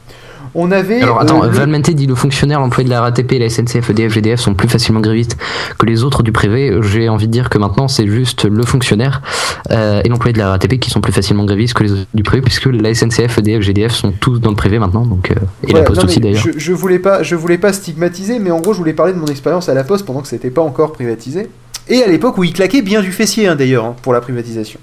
On 0.54 0.70
avait. 0.70 1.02
Alors 1.02 1.20
attends, 1.20 1.44
euh, 1.44 1.48
Valmente 1.48 1.90
dit 1.90 2.06
le 2.06 2.14
fonctionnaire, 2.14 2.60
l'employé 2.60 2.84
de 2.84 2.90
la 2.90 3.00
RATP, 3.00 3.32
la 3.38 3.48
SNCF, 3.48 3.90
EDF, 3.90 4.12
GDF 4.12 4.40
sont 4.40 4.54
plus 4.54 4.68
facilement 4.68 5.00
grévistes 5.00 5.36
que 5.78 5.86
les 5.86 6.04
autres 6.04 6.22
du 6.22 6.32
privé. 6.32 6.78
J'ai 6.82 7.08
envie 7.08 7.26
de 7.26 7.32
dire 7.32 7.50
que 7.50 7.58
maintenant 7.58 7.88
c'est 7.88 8.06
juste 8.06 8.44
le 8.44 8.62
fonctionnaire 8.64 9.22
euh, 9.70 10.00
et 10.04 10.08
l'employé 10.08 10.32
de 10.32 10.38
la 10.38 10.50
RATP 10.50 10.78
qui 10.78 10.90
sont 10.90 11.00
plus 11.00 11.12
facilement 11.12 11.44
grévistes 11.44 11.74
que 11.74 11.82
les 11.82 11.92
autres 11.92 12.06
du 12.14 12.22
privé, 12.22 12.42
puisque 12.42 12.66
la 12.66 12.94
SNCF, 12.94 13.38
EDF, 13.38 13.62
GDF 13.62 13.92
sont 13.92 14.12
tous 14.12 14.38
dans 14.38 14.50
le 14.50 14.56
privé 14.56 14.78
maintenant, 14.78 15.04
donc 15.04 15.30
euh, 15.30 15.34
et 15.62 15.70
Voilà, 15.70 15.80
la 15.80 15.86
Poste 15.86 16.02
non, 16.02 16.06
aussi 16.06 16.20
d'ailleurs. 16.20 16.42
Je, 16.42 16.50
je 16.56 16.72
voulais 16.72 16.98
pas, 16.98 17.22
je 17.22 17.34
voulais 17.34 17.58
pas 17.58 17.72
stigmatiser, 17.72 18.38
mais 18.38 18.50
en 18.50 18.60
gros, 18.60 18.72
je 18.72 18.78
voulais 18.78 18.92
parler 18.92 19.12
de 19.12 19.18
mon 19.18 19.26
expérience 19.26 19.68
à 19.68 19.74
la 19.74 19.84
Poste 19.84 20.06
pendant 20.06 20.20
que 20.20 20.28
c'était 20.28 20.50
pas 20.50 20.62
encore 20.62 20.92
privatisé. 20.92 21.48
Et 21.88 22.02
à 22.02 22.06
l'époque 22.06 22.38
où 22.38 22.44
il 22.44 22.52
claquait 22.52 22.82
bien 22.82 23.02
du 23.02 23.12
fessier, 23.12 23.46
hein, 23.46 23.56
d'ailleurs, 23.56 23.84
hein, 23.84 23.96
pour 24.02 24.12
la 24.12 24.20
privatisation. 24.20 24.80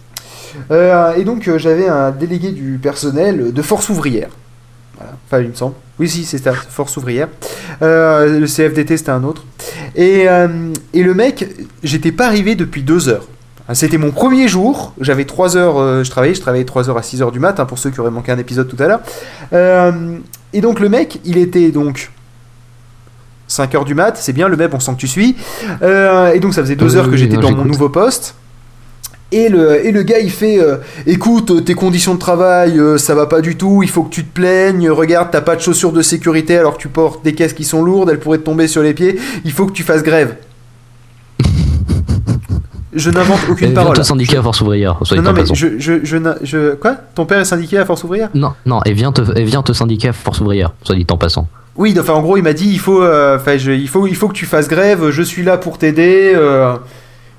Euh, 0.69 1.13
et 1.15 1.24
donc, 1.24 1.47
euh, 1.47 1.57
j'avais 1.57 1.88
un 1.88 2.11
délégué 2.11 2.51
du 2.51 2.80
personnel 2.82 3.53
de 3.53 3.61
Force 3.61 3.89
ouvrière. 3.89 4.30
Voilà. 4.98 5.14
Enfin, 5.28 5.42
il 5.42 5.50
me 5.50 5.54
semble. 5.54 5.76
Oui, 6.00 6.10
si, 6.10 6.26
ça, 6.26 6.54
Force 6.54 6.98
ouvrière. 6.98 7.28
Euh, 7.82 8.39
le 8.39 8.48
CFDT, 8.48 8.98
c'était 8.98 9.12
un 9.12 9.24
autre. 9.24 9.44
Et, 9.96 10.28
euh, 10.28 10.74
et 10.94 11.04
le 11.04 11.14
mec, 11.14 11.48
j'étais 11.84 12.12
pas 12.12 12.28
arrivé 12.28 12.56
depuis 12.56 12.84
deux 12.84 13.10
heures. 13.10 13.28
C'était 13.74 13.98
mon 13.98 14.12
premier 14.12 14.48
jour, 14.48 14.94
j'avais 15.00 15.26
3 15.26 15.56
heures, 15.56 15.78
euh, 15.78 16.04
je 16.04 16.10
travaillais, 16.10 16.34
je 16.34 16.42
travaillais 16.42 16.66
3 16.66 16.89
heures 16.89 16.98
à 16.98 17.04
6 17.04 17.22
heures 17.22 17.32
du 17.32 17.39
mat, 17.39 17.60
hein, 17.60 17.66
pour 17.66 17.80
ceux 17.80 17.89
qui 17.89 18.00
auraient 18.00 18.12
manqué 18.12 18.32
un 18.32 18.38
épisode 18.38 18.68
tout 18.68 18.82
à 18.82 18.88
l'heure. 18.88 19.00
Euh, 19.54 20.18
et 20.52 20.62
donc 20.62 20.80
le 20.80 20.89
mec, 20.89 21.20
il 21.24 21.38
était 21.38 21.72
donc 21.72 22.12
5 23.48 23.76
heures 23.76 23.86
du 23.86 23.96
mat, 23.96 24.18
c'est 24.18 24.34
bien, 24.34 24.48
le 24.48 24.58
mec, 24.58 24.74
on 24.74 24.80
sent 24.80 24.92
que 24.94 24.98
tu 24.98 25.08
suis. 25.08 25.36
Euh, 25.82 26.34
et 26.34 26.39
donc 26.39 26.54
ça 26.54 26.62
faisait 26.62 26.76
2 26.76 26.86
Oui, 26.86 26.98
heures 26.98 27.10
que 27.10 27.16
j'étais 27.16 27.38
dans 27.38 27.52
mon 27.52 27.66
nouveau 27.66 27.89
poste. 27.89 28.36
Et 29.34 29.48
le, 29.48 29.86
et 29.86 29.92
le 29.92 30.04
gars, 30.04 30.20
il 30.20 30.30
fait 30.30 30.60
euh, 30.60 30.78
Écoute, 31.08 31.52
euh, 31.52 31.62
tes 31.62 31.74
conditions 31.74 32.14
de 32.16 32.20
travail, 32.20 32.78
euh, 32.78 32.98
ça 32.98 33.16
va 33.16 33.28
pas 33.28 33.40
du 33.40 33.56
tout, 33.56 33.82
il 33.82 33.90
faut 33.90 34.04
que 34.04 34.10
tu 34.14 34.26
te 34.26 34.34
plaignes. 34.34 34.90
Regarde, 34.90 35.30
t'as 35.32 35.40
pas 35.42 35.56
de 35.56 35.62
chaussures 35.62 35.94
de 35.94 36.02
sécurité 36.02 36.58
alors 36.58 36.76
que 36.76 36.82
tu 36.82 36.90
portes 36.90 37.24
des 37.24 37.34
caisses 37.34 37.54
qui 37.54 37.64
sont 37.64 37.82
lourdes, 37.82 38.10
elles 38.10 38.20
pourraient 38.20 38.40
te 38.40 38.44
tomber 38.44 38.68
sur 38.68 38.82
les 38.84 38.94
pieds. 38.94 39.18
Il 39.46 39.52
faut 39.54 39.66
que 39.66 39.72
tu 39.72 39.84
fasses 39.84 40.04
grève. 40.04 40.36
Je 42.94 43.10
n'invente 43.10 43.40
aucune 43.50 43.70
Et 43.72 43.74
parole. 43.74 43.94
Viens 43.94 44.04
te 44.04 44.08
syndiquer 44.08 44.38
à 44.38 44.42
Force 44.44 44.60
ouvrière, 44.60 45.00
Non, 45.16 45.22
non, 45.22 45.32
mais 45.32 45.44
je, 45.54 45.80
je, 45.80 45.94
je, 46.04 46.76
Quoi? 46.76 46.98
Ton 47.16 47.26
père 47.26 47.40
est 47.40 47.46
syndiqué 47.46 47.78
à 47.78 47.86
Force 47.86 48.04
ouvrière? 48.04 48.30
Non, 48.34 48.52
non, 48.66 48.82
et 48.86 48.92
viens 48.92 49.14
te, 49.14 49.22
et 49.40 49.44
viens 49.46 49.62
te 49.64 49.72
syndiquer 49.72 50.10
à 50.10 50.14
Force 50.14 50.42
ouvrière, 50.42 50.74
soit 50.84 50.96
dit 50.96 51.08
en 51.10 51.18
passant. 51.18 51.48
Oui, 51.78 51.96
enfin 51.98 52.12
en 52.14 52.22
gros, 52.22 52.36
il 52.36 52.44
m'a 52.44 52.52
dit 52.52 52.68
il 52.70 52.80
faut, 52.80 53.02
euh, 53.02 53.40
je- 53.58 53.72
il 53.72 53.88
faut, 53.88 54.06
il 54.08 54.16
faut 54.16 54.28
que 54.28 54.34
tu 54.34 54.46
fasses 54.46 54.68
grève. 54.68 55.10
Je 55.10 55.22
suis 55.22 55.42
là 55.42 55.58
pour 55.58 55.78
t'aider. 55.78 56.34
euh. 56.36 56.76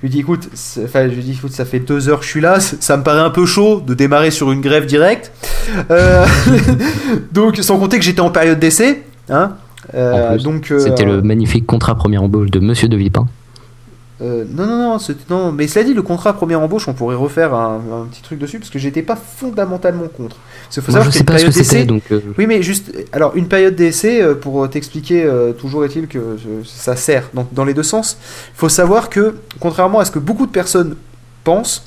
Je 0.02 0.08
lui 0.08 0.14
dis 0.14 0.20
écoute, 0.20 0.48
enfin, 0.82 1.08
je 1.08 1.14
lui 1.14 1.22
dis 1.22 1.30
écoute, 1.30 1.52
ça 1.52 1.64
fait 1.64 1.78
deux 1.78 2.08
heures 2.08 2.18
que 2.18 2.24
je 2.24 2.30
suis 2.30 2.40
là. 2.40 2.58
Ça 2.58 2.96
me 2.96 3.04
paraît 3.04 3.20
un 3.20 3.30
peu 3.30 3.46
chaud 3.46 3.80
de 3.86 3.94
démarrer 3.94 4.32
sur 4.32 4.50
une 4.50 4.60
grève 4.60 4.84
directe. 4.84 5.30
Euh, 5.92 6.26
donc, 7.32 7.58
sans 7.58 7.78
compter 7.78 8.00
que 8.00 8.04
j'étais 8.04 8.20
en 8.20 8.30
période 8.30 8.58
d'essai, 8.58 9.04
hein. 9.30 9.52
Euh, 9.94 10.38
donc, 10.38 10.72
euh, 10.72 10.80
C'était 10.80 11.04
le 11.04 11.22
magnifique 11.22 11.66
contrat 11.66 11.94
première 11.94 12.24
embauche 12.24 12.50
de 12.50 12.58
Monsieur 12.58 12.88
De 12.88 12.96
Villepin. 12.96 13.28
Euh, 14.22 14.44
non, 14.48 14.66
non, 14.66 14.76
non, 14.76 14.98
non, 15.30 15.52
mais 15.52 15.66
cela 15.66 15.84
dit, 15.84 15.94
le 15.94 16.02
contrat 16.02 16.32
première 16.34 16.60
embauche, 16.60 16.86
on 16.88 16.92
pourrait 16.94 17.16
refaire 17.16 17.54
un, 17.54 17.80
un 18.02 18.06
petit 18.10 18.22
truc 18.22 18.38
dessus 18.38 18.58
parce 18.58 18.70
que 18.70 18.78
j'étais 18.78 19.02
pas 19.02 19.16
fondamentalement 19.16 20.06
contre. 20.08 20.36
Parce 20.64 20.76
faut 20.86 20.92
Moi, 20.92 21.00
savoir 21.00 21.04
je 21.04 21.10
que 21.10 21.18
sais 21.18 21.24
pas 21.24 21.38
ce 21.38 21.46
que 21.46 21.50
c'était, 21.50 21.84
donc 21.84 22.04
euh, 22.12 22.20
Oui, 22.38 22.46
mais 22.46 22.62
juste, 22.62 22.92
alors 23.12 23.34
une 23.36 23.48
période 23.48 23.74
d'essai, 23.74 24.22
euh, 24.22 24.34
pour 24.34 24.68
t'expliquer, 24.70 25.24
euh, 25.24 25.52
toujours 25.52 25.84
est-il 25.84 26.06
que 26.06 26.36
ça 26.64 26.94
sert 26.96 27.30
donc, 27.34 27.52
dans 27.52 27.64
les 27.64 27.74
deux 27.74 27.82
sens. 27.82 28.16
Il 28.54 28.58
faut 28.58 28.68
savoir 28.68 29.10
que, 29.10 29.34
contrairement 29.60 29.98
à 29.98 30.04
ce 30.04 30.10
que 30.10 30.18
beaucoup 30.20 30.46
de 30.46 30.52
personnes 30.52 30.96
pensent, 31.44 31.84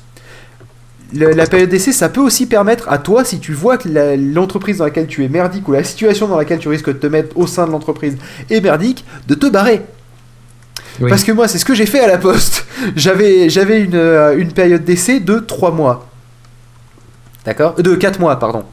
le- 1.14 1.30
la 1.30 1.46
période 1.46 1.70
d'essai, 1.70 1.92
ça 1.92 2.08
peut 2.08 2.20
aussi 2.20 2.46
permettre 2.46 2.88
à 2.88 2.98
toi, 2.98 3.24
si 3.24 3.38
tu 3.38 3.52
vois 3.52 3.78
que 3.78 3.88
la- 3.88 4.16
l'entreprise 4.16 4.78
dans 4.78 4.84
laquelle 4.84 5.06
tu 5.06 5.24
es 5.24 5.28
merdique 5.28 5.66
ou 5.68 5.72
la 5.72 5.84
situation 5.84 6.26
dans 6.26 6.36
laquelle 6.36 6.58
tu 6.58 6.68
risques 6.68 6.88
de 6.88 6.98
te 6.98 7.06
mettre 7.06 7.36
au 7.38 7.46
sein 7.46 7.66
de 7.66 7.70
l'entreprise 7.72 8.16
est 8.50 8.60
merdique, 8.60 9.04
de 9.28 9.34
te 9.34 9.46
barrer. 9.46 9.82
Oui. 11.00 11.10
Parce 11.10 11.24
que 11.24 11.32
moi, 11.32 11.48
c'est 11.48 11.58
ce 11.58 11.64
que 11.64 11.74
j'ai 11.74 11.86
fait 11.86 12.00
à 12.00 12.06
la 12.06 12.18
poste. 12.18 12.66
J'avais, 12.96 13.48
j'avais 13.48 13.80
une, 13.80 13.94
euh, 13.94 14.36
une 14.36 14.52
période 14.52 14.84
d'essai 14.84 15.20
de 15.20 15.38
3 15.38 15.70
mois. 15.70 16.06
D'accord 17.44 17.74
De 17.74 17.94
4 17.94 18.20
mois, 18.20 18.38
pardon. 18.38 18.64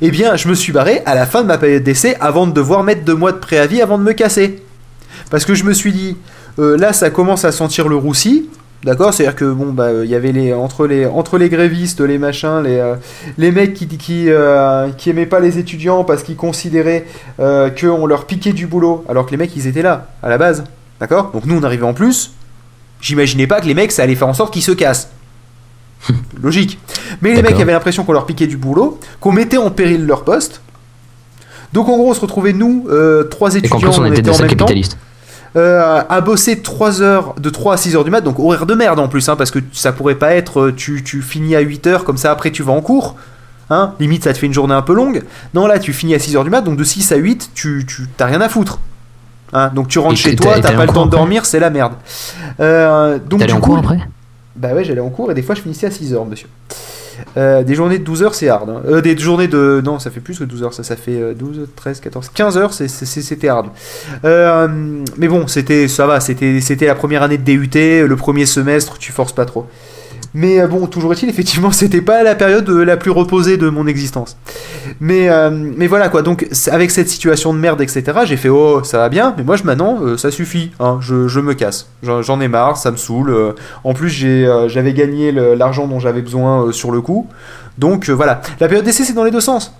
Eh 0.00 0.10
bien, 0.10 0.36
je 0.36 0.48
me 0.48 0.54
suis 0.54 0.72
barré 0.72 1.02
à 1.06 1.14
la 1.14 1.26
fin 1.26 1.42
de 1.42 1.46
ma 1.46 1.58
période 1.58 1.82
d'essai 1.82 2.16
avant 2.20 2.46
de 2.46 2.52
devoir 2.52 2.82
mettre 2.82 3.04
2 3.04 3.14
mois 3.14 3.32
de 3.32 3.38
préavis 3.38 3.82
avant 3.82 3.98
de 3.98 4.02
me 4.02 4.12
casser. 4.12 4.62
Parce 5.30 5.44
que 5.44 5.54
je 5.54 5.64
me 5.64 5.72
suis 5.72 5.92
dit, 5.92 6.16
euh, 6.58 6.76
là, 6.76 6.92
ça 6.92 7.10
commence 7.10 7.44
à 7.44 7.52
sentir 7.52 7.88
le 7.88 7.96
roussi. 7.96 8.48
D'accord? 8.84 9.12
C'est-à-dire 9.12 9.36
que, 9.36 9.44
bon, 9.44 9.72
bah, 9.72 9.90
il 10.04 10.10
y 10.10 10.14
avait 10.14 10.32
les, 10.32 10.52
entre, 10.52 10.86
les, 10.86 11.06
entre 11.06 11.38
les 11.38 11.48
grévistes, 11.48 12.00
les 12.00 12.18
machins, 12.18 12.62
les, 12.62 12.78
euh, 12.78 12.94
les 13.38 13.50
mecs 13.50 13.74
qui, 13.74 13.88
qui, 13.88 14.26
euh, 14.28 14.90
qui 14.96 15.10
aimaient 15.10 15.26
pas 15.26 15.40
les 15.40 15.58
étudiants 15.58 16.04
parce 16.04 16.22
qu'ils 16.22 16.36
considéraient 16.36 17.06
qu'on 17.38 18.06
leur 18.06 18.26
piquait 18.26 18.52
du 18.52 18.66
boulot, 18.66 19.04
alors 19.08 19.26
que 19.26 19.32
les 19.32 19.36
mecs, 19.36 19.56
ils 19.56 19.66
étaient 19.66 19.82
là, 19.82 20.08
à 20.22 20.28
la 20.28 20.38
base. 20.38 20.64
D'accord? 21.00 21.30
Donc 21.32 21.44
nous, 21.44 21.56
on 21.56 21.62
arrivait 21.62 21.84
en 21.84 21.94
plus. 21.94 22.32
J'imaginais 23.00 23.46
pas 23.46 23.60
que 23.60 23.66
les 23.66 23.74
mecs, 23.74 23.92
ça 23.92 24.02
allait 24.02 24.14
faire 24.14 24.28
en 24.28 24.34
sorte 24.34 24.52
qu'ils 24.52 24.62
se 24.62 24.72
cassent. 24.72 25.10
Logique. 26.42 26.78
Mais 27.22 27.34
les 27.34 27.42
mecs 27.42 27.60
avaient 27.60 27.72
l'impression 27.72 28.04
qu'on 28.04 28.12
leur 28.12 28.26
piquait 28.26 28.46
du 28.46 28.56
boulot, 28.56 28.98
qu'on 29.20 29.32
mettait 29.32 29.58
en 29.58 29.70
péril 29.70 30.06
leur 30.06 30.24
poste. 30.24 30.60
Donc 31.72 31.88
en 31.88 31.96
gros, 31.96 32.10
on 32.10 32.14
se 32.14 32.20
retrouvait, 32.20 32.52
nous, 32.52 32.86
euh, 32.88 33.24
trois 33.24 33.54
étudiants, 33.54 33.78
plus 33.78 33.98
on 33.98 34.02
on 34.02 34.12
était 34.12 34.30
en 34.30 34.38
même 34.38 34.56
temps, 34.56 34.66
euh, 35.56 36.02
à 36.06 36.20
bosser 36.20 36.60
3 36.60 37.00
heures, 37.00 37.34
de 37.38 37.48
3 37.48 37.74
à 37.74 37.76
6 37.78 37.96
heures 37.96 38.04
du 38.04 38.10
mat, 38.10 38.20
donc 38.20 38.38
horaire 38.38 38.66
de 38.66 38.74
merde 38.74 38.98
en 38.98 39.08
plus, 39.08 39.26
hein, 39.30 39.36
parce 39.36 39.50
que 39.50 39.58
ça 39.72 39.90
pourrait 39.92 40.16
pas 40.16 40.34
être 40.34 40.60
euh, 40.60 40.74
tu, 40.74 41.02
tu 41.02 41.22
finis 41.22 41.56
à 41.56 41.60
8 41.60 41.86
heures, 41.86 42.04
comme 42.04 42.18
ça 42.18 42.30
après 42.30 42.50
tu 42.50 42.62
vas 42.62 42.72
en 42.72 42.82
cours. 42.82 43.16
Hein, 43.70 43.94
limite, 43.98 44.24
ça 44.24 44.32
te 44.32 44.38
fait 44.38 44.46
une 44.46 44.52
journée 44.52 44.74
un 44.74 44.82
peu 44.82 44.94
longue. 44.94 45.22
Non, 45.54 45.66
là, 45.66 45.78
tu 45.78 45.92
finis 45.92 46.14
à 46.14 46.18
6 46.18 46.36
heures 46.36 46.44
du 46.44 46.50
mat, 46.50 46.60
donc 46.60 46.76
de 46.76 46.84
6 46.84 47.10
à 47.12 47.16
8, 47.16 47.50
tu, 47.54 47.84
tu 47.88 48.06
t'as 48.16 48.26
rien 48.26 48.40
à 48.40 48.48
foutre. 48.48 48.80
Hein, 49.52 49.70
donc 49.74 49.88
tu 49.88 49.98
rentres 49.98 50.14
Et 50.14 50.16
chez 50.16 50.36
toi, 50.36 50.60
t'as 50.60 50.72
pas 50.72 50.86
le 50.86 50.92
temps 50.92 51.06
de 51.06 51.10
dormir, 51.10 51.46
c'est 51.46 51.60
la 51.60 51.70
merde. 51.70 51.92
Euh, 52.60 53.18
donc 53.18 53.40
T'allais 53.40 53.52
en 53.52 53.60
cours 53.60 53.78
après? 53.78 53.98
Bah 54.56 54.72
ouais, 54.74 54.84
j'allais 54.84 55.00
en 55.00 55.10
cours 55.10 55.30
et 55.30 55.34
des 55.34 55.42
fois 55.42 55.54
je 55.54 55.60
finissais 55.60 55.86
à 55.86 55.90
6 55.90 56.14
heures, 56.14 56.24
monsieur. 56.24 56.48
Euh, 57.38 57.62
des 57.62 57.74
journées 57.74 57.98
de 57.98 58.04
12 58.04 58.22
heures, 58.22 58.34
c'est 58.34 58.48
hard. 58.48 58.68
hein. 58.68 58.82
Euh, 58.86 59.00
des 59.00 59.16
journées 59.16 59.48
de. 59.48 59.80
Non, 59.84 59.98
ça 59.98 60.10
fait 60.10 60.20
plus 60.20 60.38
que 60.38 60.44
12 60.44 60.62
heures, 60.64 60.74
ça, 60.74 60.82
ça 60.82 60.96
fait 60.96 61.18
euh, 61.18 61.34
12, 61.34 61.68
13, 61.74 62.00
14, 62.00 62.30
15 62.34 62.58
heures, 62.58 62.72
c'était 62.74 63.48
hard. 63.48 63.68
Euh, 64.24 64.68
mais 65.16 65.28
bon, 65.28 65.46
c'était 65.46 65.88
ça 65.88 66.06
va, 66.06 66.20
c'était 66.20 66.60
c'était 66.60 66.86
la 66.86 66.94
première 66.94 67.22
année 67.22 67.38
de 67.38 67.42
DUT, 67.44 68.06
le 68.06 68.16
premier 68.16 68.44
semestre, 68.46 68.98
tu 68.98 69.12
forces 69.12 69.32
pas 69.32 69.46
trop. 69.46 69.66
Mais 70.38 70.60
euh, 70.60 70.66
bon, 70.66 70.86
toujours 70.86 71.14
est-il, 71.14 71.30
effectivement, 71.30 71.70
c'était 71.72 72.02
pas 72.02 72.22
la 72.22 72.34
période 72.34 72.68
euh, 72.68 72.84
la 72.84 72.98
plus 72.98 73.10
reposée 73.10 73.56
de 73.56 73.70
mon 73.70 73.86
existence. 73.86 74.36
Mais, 75.00 75.30
euh, 75.30 75.50
mais 75.50 75.86
voilà 75.86 76.10
quoi, 76.10 76.20
donc 76.20 76.46
avec 76.70 76.90
cette 76.90 77.08
situation 77.08 77.54
de 77.54 77.58
merde, 77.58 77.80
etc., 77.80 78.04
j'ai 78.26 78.36
fait 78.36 78.50
oh, 78.50 78.84
ça 78.84 78.98
va 78.98 79.08
bien, 79.08 79.34
mais 79.38 79.44
moi 79.44 79.56
je 79.56 79.64
maintenant, 79.64 80.18
ça 80.18 80.30
suffit, 80.30 80.72
hein, 80.78 80.98
je, 81.00 81.40
me 81.40 81.54
casse. 81.54 81.88
J'en 82.02 82.38
ai 82.42 82.48
marre, 82.48 82.76
ça 82.76 82.90
me 82.90 82.98
saoule. 82.98 83.54
en 83.82 83.94
plus, 83.94 84.10
j'avais 84.10 84.92
gagné 84.92 85.32
l'argent 85.32 85.86
dont 85.86 86.00
j'avais 86.00 86.20
besoin 86.20 86.70
sur 86.70 86.92
le 86.92 87.00
coup. 87.00 87.26
Donc 87.78 88.10
voilà, 88.10 88.42
la 88.60 88.68
période 88.68 88.84
d'essai, 88.84 89.04
c'est 89.04 89.14
dans 89.14 89.24
les 89.24 89.30
deux 89.30 89.40
sens. 89.40 89.74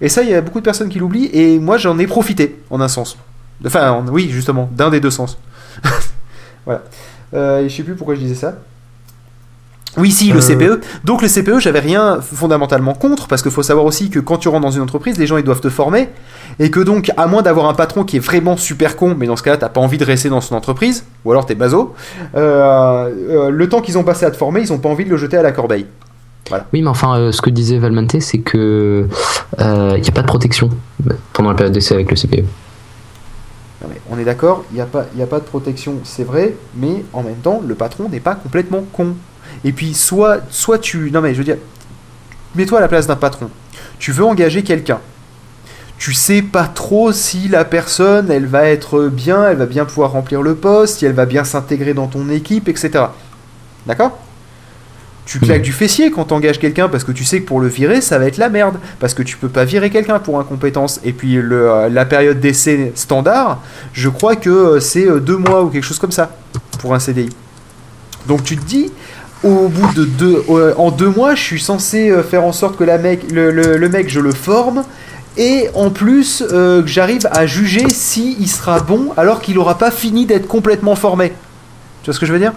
Et 0.00 0.08
ça, 0.08 0.22
il 0.22 0.30
y 0.30 0.34
a 0.34 0.40
beaucoup 0.40 0.58
de 0.58 0.64
personnes 0.64 0.88
qui 0.88 0.98
l'oublient, 0.98 1.30
et 1.32 1.60
moi 1.60 1.78
j'en 1.78 1.96
ai 2.00 2.08
profité, 2.08 2.60
en 2.70 2.80
un 2.80 2.88
sens. 2.88 3.16
Enfin, 3.64 3.92
en- 3.92 4.08
oui, 4.08 4.28
justement, 4.30 4.68
d'un 4.72 4.90
des 4.90 4.98
deux 4.98 5.10
sens. 5.10 5.38
voilà. 6.66 6.82
Je 7.32 7.68
sais 7.68 7.84
plus 7.84 7.94
pourquoi 7.94 8.16
je 8.16 8.20
disais 8.20 8.34
ça. 8.34 8.56
Oui, 9.96 10.10
si, 10.12 10.30
le 10.32 10.38
Euh. 10.38 10.40
CPE. 10.40 10.80
Donc 11.04 11.20
le 11.22 11.28
CPE, 11.28 11.58
j'avais 11.58 11.80
rien 11.80 12.20
fondamentalement 12.20 12.94
contre, 12.94 13.26
parce 13.26 13.42
qu'il 13.42 13.50
faut 13.50 13.62
savoir 13.62 13.84
aussi 13.86 14.08
que 14.10 14.20
quand 14.20 14.36
tu 14.38 14.48
rentres 14.48 14.62
dans 14.62 14.70
une 14.70 14.82
entreprise, 14.82 15.18
les 15.18 15.26
gens 15.26 15.36
ils 15.36 15.42
doivent 15.44 15.60
te 15.60 15.68
former, 15.70 16.08
et 16.60 16.70
que 16.70 16.78
donc, 16.80 17.10
à 17.16 17.26
moins 17.26 17.42
d'avoir 17.42 17.68
un 17.68 17.74
patron 17.74 18.04
qui 18.04 18.16
est 18.16 18.20
vraiment 18.20 18.56
super 18.56 18.96
con, 18.96 19.16
mais 19.18 19.26
dans 19.26 19.36
ce 19.36 19.42
cas-là, 19.42 19.56
t'as 19.56 19.68
pas 19.68 19.80
envie 19.80 19.98
de 19.98 20.04
rester 20.04 20.28
dans 20.28 20.40
son 20.40 20.54
entreprise, 20.54 21.04
ou 21.24 21.32
alors 21.32 21.44
t'es 21.44 21.54
bazo, 21.56 21.94
euh, 22.36 23.10
euh, 23.30 23.50
le 23.50 23.68
temps 23.68 23.80
qu'ils 23.80 23.98
ont 23.98 24.04
passé 24.04 24.24
à 24.26 24.30
te 24.30 24.36
former, 24.36 24.60
ils 24.60 24.72
ont 24.72 24.78
pas 24.78 24.88
envie 24.88 25.04
de 25.04 25.10
le 25.10 25.16
jeter 25.16 25.36
à 25.36 25.42
la 25.42 25.52
corbeille. 25.52 25.86
Oui, 26.72 26.82
mais 26.82 26.88
enfin, 26.88 27.30
ce 27.32 27.40
que 27.42 27.50
disait 27.50 27.78
Valmente, 27.78 28.20
c'est 28.20 28.38
que 28.38 29.06
il 29.58 29.64
n'y 29.64 30.08
a 30.08 30.12
pas 30.12 30.22
de 30.22 30.26
protection 30.26 30.68
pendant 31.32 31.50
la 31.50 31.56
période 31.56 31.72
d'essai 31.72 31.94
avec 31.94 32.10
le 32.10 32.16
CPE. 32.16 32.44
Non, 33.82 33.88
mais 33.88 34.00
on 34.10 34.18
est 34.18 34.24
d'accord, 34.24 34.64
il 34.72 34.74
n'y 34.74 34.80
a, 34.80 34.86
pas- 34.86 35.06
y 35.16 35.22
a 35.22 35.26
pas 35.26 35.38
de 35.38 35.44
protection, 35.44 35.94
c'est 36.04 36.24
vrai, 36.24 36.54
mais 36.76 37.04
en 37.12 37.22
même 37.22 37.36
temps, 37.36 37.62
le 37.66 37.74
patron 37.74 38.08
n'est 38.08 38.20
pas 38.20 38.34
complètement 38.34 38.84
con. 38.92 39.14
Et 39.64 39.72
puis, 39.72 39.94
soit, 39.94 40.40
soit 40.50 40.78
tu. 40.78 41.10
Non, 41.12 41.20
mais 41.20 41.32
je 41.34 41.38
veux 41.38 41.44
dire, 41.44 41.56
mets-toi 42.54 42.78
à 42.78 42.80
la 42.80 42.88
place 42.88 43.06
d'un 43.06 43.16
patron. 43.16 43.50
Tu 43.98 44.12
veux 44.12 44.24
engager 44.24 44.62
quelqu'un. 44.62 44.98
Tu 45.98 46.14
sais 46.14 46.40
pas 46.40 46.64
trop 46.64 47.12
si 47.12 47.48
la 47.48 47.64
personne, 47.66 48.30
elle 48.30 48.46
va 48.46 48.64
être 48.64 49.08
bien, 49.08 49.48
elle 49.50 49.58
va 49.58 49.66
bien 49.66 49.84
pouvoir 49.84 50.12
remplir 50.12 50.40
le 50.40 50.54
poste, 50.54 50.98
si 50.98 51.04
elle 51.06 51.12
va 51.12 51.26
bien 51.26 51.44
s'intégrer 51.44 51.92
dans 51.92 52.06
ton 52.06 52.30
équipe, 52.30 52.68
etc. 52.68 53.04
D'accord? 53.86 54.18
Tu 55.26 55.38
claques 55.38 55.58
Mhm. 55.58 55.64
du 55.64 55.72
fessier 55.72 56.10
quand 56.10 56.24
t'engages 56.24 56.58
quelqu'un 56.58 56.88
parce 56.88 57.04
que 57.04 57.12
tu 57.12 57.24
sais 57.24 57.42
que 57.42 57.46
pour 57.46 57.60
le 57.60 57.68
virer, 57.68 58.00
ça 58.00 58.18
va 58.18 58.24
être 58.24 58.38
la 58.38 58.48
merde. 58.48 58.78
Parce 58.98 59.12
que 59.12 59.22
tu 59.22 59.36
peux 59.36 59.50
pas 59.50 59.64
virer 59.66 59.90
quelqu'un 59.90 60.18
pour 60.18 60.40
incompétence. 60.40 61.00
Et 61.04 61.12
puis 61.12 61.34
le, 61.34 61.70
euh, 61.70 61.88
la 61.90 62.06
période 62.06 62.40
d'essai 62.40 62.92
standard, 62.94 63.60
je 63.92 64.08
crois 64.08 64.36
que 64.36 64.48
euh, 64.50 64.80
c'est 64.80 65.06
euh, 65.06 65.20
deux 65.20 65.36
mois 65.36 65.62
ou 65.62 65.68
quelque 65.68 65.84
chose 65.84 65.98
comme 65.98 66.10
ça 66.12 66.30
pour 66.80 66.94
un 66.94 66.98
CDI. 66.98 67.28
Donc 68.26 68.42
tu 68.42 68.56
te 68.56 68.64
dis, 68.64 68.90
au 69.42 69.68
bout 69.68 69.92
de 69.94 70.04
deux, 70.04 70.42
euh, 70.50 70.74
en 70.76 70.90
deux 70.90 71.08
mois, 71.08 71.34
je 71.34 71.42
suis 71.42 71.60
censé 71.60 72.10
euh, 72.10 72.22
faire 72.22 72.44
en 72.44 72.52
sorte 72.52 72.76
que 72.76 72.84
la 72.84 72.98
mec, 72.98 73.30
le, 73.32 73.50
le- 73.50 73.76
le 73.76 73.88
mec, 73.88 74.08
je 74.08 74.20
le 74.20 74.32
forme. 74.32 74.84
Et 75.36 75.68
en 75.74 75.90
plus, 75.90 76.42
euh, 76.52 76.82
j'arrive 76.86 77.26
à 77.30 77.46
juger 77.46 77.88
si 77.88 78.36
il 78.40 78.48
sera 78.48 78.80
bon 78.80 79.12
alors 79.16 79.40
qu'il 79.40 79.58
aura 79.58 79.78
pas 79.78 79.90
fini 79.90 80.26
d'être 80.26 80.46
complètement 80.48 80.96
formé. 80.96 81.32
Tu 82.02 82.06
vois 82.06 82.14
ce 82.14 82.20
que 82.20 82.26
je 82.26 82.32
veux 82.32 82.38
dire? 82.38 82.52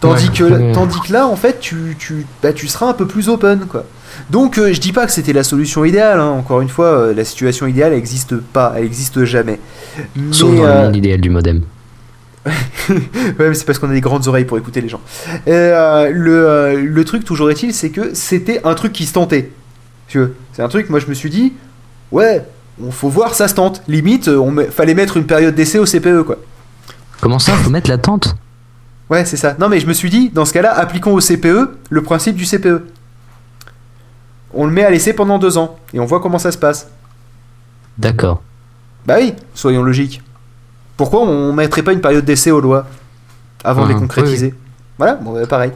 Tandis, 0.00 0.28
Ouais, 0.28 0.32
que, 0.36 0.72
tandis 0.72 1.00
que 1.00 1.12
là, 1.12 1.26
en 1.26 1.34
fait, 1.34 1.58
tu, 1.58 1.96
tu, 1.98 2.24
bah, 2.42 2.52
tu 2.52 2.68
seras 2.68 2.86
un 2.86 2.92
peu 2.92 3.06
plus 3.06 3.28
open, 3.28 3.66
quoi. 3.68 3.84
Donc, 4.30 4.56
euh, 4.58 4.72
je 4.72 4.80
dis 4.80 4.92
pas 4.92 5.04
que 5.06 5.12
c'était 5.12 5.32
la 5.32 5.42
solution 5.42 5.84
idéale. 5.84 6.20
hein. 6.20 6.28
Encore 6.28 6.60
une 6.60 6.68
fois, 6.68 6.86
euh, 6.86 7.14
la 7.14 7.24
situation 7.24 7.66
idéale 7.66 7.92
n'existe 7.92 8.36
pas, 8.36 8.74
elle 8.76 8.84
existe 8.84 9.24
jamais. 9.24 9.58
Mais, 10.14 10.32
Sauf 10.32 10.54
dans 10.54 10.62
le 10.62 10.74
monde 10.84 10.96
idéal 10.96 11.20
du 11.20 11.30
modem. 11.30 11.62
Ouais, 12.90 13.34
mais 13.38 13.54
c'est 13.54 13.64
parce 13.64 13.78
qu'on 13.78 13.90
a 13.90 13.92
des 13.92 14.00
grandes 14.00 14.26
oreilles 14.28 14.44
pour 14.44 14.58
écouter 14.58 14.80
les 14.80 14.88
gens. 14.88 15.00
Euh, 15.46 16.10
le, 16.12 16.48
euh, 16.48 16.82
le 16.82 17.04
truc, 17.04 17.24
toujours 17.24 17.50
est-il, 17.50 17.72
c'est 17.72 17.90
que 17.90 18.14
c'était 18.14 18.60
un 18.64 18.74
truc 18.74 18.92
qui 18.92 19.06
se 19.06 19.12
tentait. 19.12 19.50
C'est 20.08 20.62
un 20.62 20.68
truc, 20.68 20.88
moi 20.88 21.00
je 21.00 21.06
me 21.06 21.14
suis 21.14 21.30
dit, 21.30 21.52
ouais, 22.12 22.44
on 22.82 22.90
faut 22.90 23.08
voir, 23.08 23.34
ça 23.34 23.48
se 23.48 23.54
tente. 23.54 23.82
Limite, 23.88 24.28
euh, 24.28 24.38
on 24.38 24.70
fallait 24.70 24.94
mettre 24.94 25.16
une 25.16 25.26
période 25.26 25.54
d'essai 25.54 25.78
au 25.78 25.84
CPE, 25.84 26.22
quoi. 26.22 26.36
Comment 27.20 27.38
ça 27.38 27.52
Faut 27.52 27.70
mettre 27.70 27.90
la 27.90 27.98
tente? 27.98 28.36
Ouais, 29.10 29.24
c'est 29.24 29.36
ça. 29.36 29.56
Non, 29.58 29.68
mais 29.68 29.80
je 29.80 29.86
me 29.86 29.92
suis 29.92 30.10
dit, 30.10 30.30
dans 30.30 30.44
ce 30.44 30.52
cas-là, 30.52 30.72
appliquons 30.72 31.12
au 31.12 31.20
CPE 31.20 31.76
le 31.90 32.02
principe 32.02 32.36
du 32.36 32.44
CPE. 32.44 32.84
On 34.54 34.66
le 34.66 34.72
met 34.72 34.84
à 34.84 34.90
l'essai 34.90 35.12
pendant 35.12 35.38
deux 35.38 35.58
ans, 35.58 35.78
et 35.92 36.00
on 36.00 36.06
voit 36.06 36.20
comment 36.20 36.38
ça 36.38 36.52
se 36.52 36.58
passe. 36.58 36.88
D'accord. 37.98 38.42
Bah 39.06 39.16
oui, 39.18 39.34
soyons 39.54 39.82
logiques. 39.82 40.22
Pourquoi 40.98 41.20
on 41.22 41.52
mettrait 41.54 41.82
pas 41.82 41.94
une 41.94 42.02
période 42.02 42.24
d'essai 42.26 42.50
aux 42.50 42.60
lois 42.60 42.84
avant 43.64 43.84
de 43.84 43.88
les 43.88 43.94
Mhm, 43.94 44.00
concrétiser 44.00 44.54
Voilà, 44.98 45.14
bon, 45.14 45.32
bah, 45.32 45.46
pareil. 45.46 45.70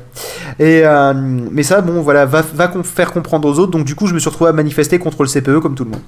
Et, 0.59 0.83
euh, 0.85 1.15
mais 1.15 1.63
ça, 1.63 1.81
bon, 1.81 2.03
voilà, 2.03 2.27
va, 2.27 2.43
va 2.43 2.69
com- 2.69 2.85
faire 2.85 3.13
comprendre 3.13 3.49
aux 3.49 3.59
autres. 3.59 3.71
Donc, 3.71 3.85
du 3.87 3.95
coup, 3.95 4.07
je 4.09 4.15
me 4.15 4.19
suis 4.19 4.29
retrouvé 4.29 4.51
à 4.51 4.53
manifester 4.53 4.99
contre 4.99 5.23
le 5.23 5.29
CPE 5.29 5.61
comme 5.61 5.75
tout 5.77 5.85
le 5.85 5.91
monde. 5.91 6.01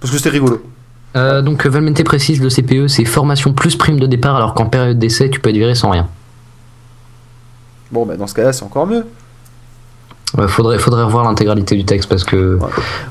Parce 0.00 0.10
que 0.12 0.16
c'était 0.16 0.30
rigolo. 0.30 0.62
Euh, 1.16 1.42
donc 1.42 1.64
Valmente 1.66 2.02
précise 2.02 2.42
le 2.42 2.48
CPE 2.48 2.88
c'est 2.88 3.04
formation 3.04 3.52
plus 3.52 3.76
prime 3.76 4.00
de 4.00 4.06
départ 4.06 4.34
alors 4.34 4.52
qu'en 4.52 4.66
période 4.66 4.98
d'essai 4.98 5.30
tu 5.30 5.38
peux 5.38 5.50
être 5.50 5.56
viré 5.56 5.74
sans 5.76 5.90
rien. 5.90 6.08
Bon, 7.92 8.04
bah, 8.06 8.16
dans 8.16 8.26
ce 8.26 8.34
cas-là, 8.34 8.52
c'est 8.52 8.64
encore 8.64 8.86
mieux. 8.86 9.06
Euh, 10.38 10.48
faudrait, 10.48 10.78
faudrait 10.78 11.04
revoir 11.04 11.24
l'intégralité 11.24 11.76
du 11.76 11.84
texte 11.84 12.08
parce 12.08 12.24
que. 12.24 12.58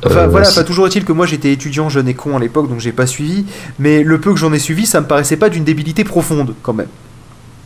Enfin, 0.06 0.20
euh, 0.20 0.28
voilà, 0.28 0.46
si- 0.46 0.52
enfin, 0.58 0.64
toujours 0.66 0.88
est-il 0.88 1.06
que 1.06 1.14
moi 1.14 1.26
j'étais 1.26 1.52
étudiant 1.54 1.88
jeune 1.90 2.08
et 2.08 2.14
con 2.14 2.36
à 2.36 2.40
l'époque, 2.40 2.68
donc 2.70 2.80
j'ai 2.80 2.92
pas 2.92 3.08
suivi. 3.08 3.46
Mais 3.80 4.04
le 4.04 4.20
peu 4.20 4.32
que 4.34 4.40
j'en 4.40 4.52
ai 4.54 4.60
suivi, 4.60 4.86
ça 4.86 5.00
me 5.02 5.08
paraissait 5.08 5.38
pas 5.38 5.50
d'une 5.50 5.64
débilité 5.64 6.04
profonde, 6.04 6.54
quand 6.62 6.74
même. 6.74 6.88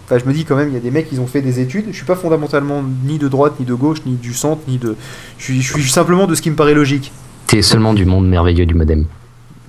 Enfin, 0.05 0.21
je 0.23 0.29
me 0.29 0.33
dis 0.33 0.45
quand 0.45 0.55
même, 0.55 0.69
il 0.69 0.73
y 0.73 0.77
a 0.77 0.79
des 0.79 0.91
mecs 0.91 1.09
qui 1.09 1.19
ont 1.19 1.27
fait 1.27 1.41
des 1.41 1.59
études. 1.59 1.85
Je 1.91 1.95
suis 1.95 2.05
pas 2.05 2.15
fondamentalement 2.15 2.83
ni 3.05 3.17
de 3.17 3.27
droite, 3.27 3.53
ni 3.59 3.65
de 3.65 3.73
gauche, 3.73 3.97
ni 4.05 4.13
du 4.15 4.33
centre, 4.33 4.61
ni 4.67 4.77
de. 4.77 4.95
Je 5.37 5.43
suis, 5.43 5.61
je 5.61 5.73
suis 5.73 5.89
simplement 5.89 6.27
de 6.27 6.35
ce 6.35 6.41
qui 6.41 6.49
me 6.51 6.55
paraît 6.55 6.73
logique. 6.75 7.11
T'es 7.47 7.61
seulement 7.61 7.93
du 7.93 8.05
monde 8.05 8.27
merveilleux 8.27 8.65
du 8.65 8.73
modem. 8.75 9.05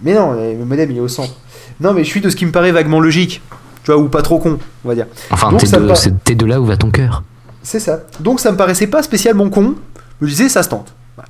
Mais 0.02 0.14
non, 0.14 0.32
le 0.32 0.64
modem 0.64 0.90
il 0.90 0.96
est 0.98 1.00
au 1.00 1.08
centre. 1.08 1.32
Non, 1.80 1.92
mais 1.92 2.04
je 2.04 2.08
suis 2.08 2.20
de 2.20 2.28
ce 2.30 2.36
qui 2.36 2.44
me 2.46 2.52
paraît 2.52 2.72
vaguement 2.72 3.00
logique. 3.00 3.40
Tu 3.84 3.90
vois, 3.92 4.00
ou 4.00 4.08
pas 4.08 4.22
trop 4.22 4.38
con, 4.38 4.58
on 4.84 4.88
va 4.88 4.94
dire. 4.94 5.06
Enfin, 5.30 5.50
t'es 5.56 6.34
de, 6.34 6.38
de 6.40 6.46
là 6.46 6.60
où 6.60 6.66
va 6.66 6.76
ton 6.76 6.90
cœur. 6.90 7.22
C'est 7.62 7.80
ça. 7.80 8.00
Donc 8.20 8.40
ça 8.40 8.52
me 8.52 8.56
paraissait 8.56 8.86
pas 8.86 9.02
spécialement 9.02 9.48
con. 9.50 9.74
Je 10.20 10.26
me 10.26 10.30
disais, 10.30 10.48
ça 10.48 10.62
se 10.62 10.68
tente. 10.68 10.94
Voilà. 11.16 11.28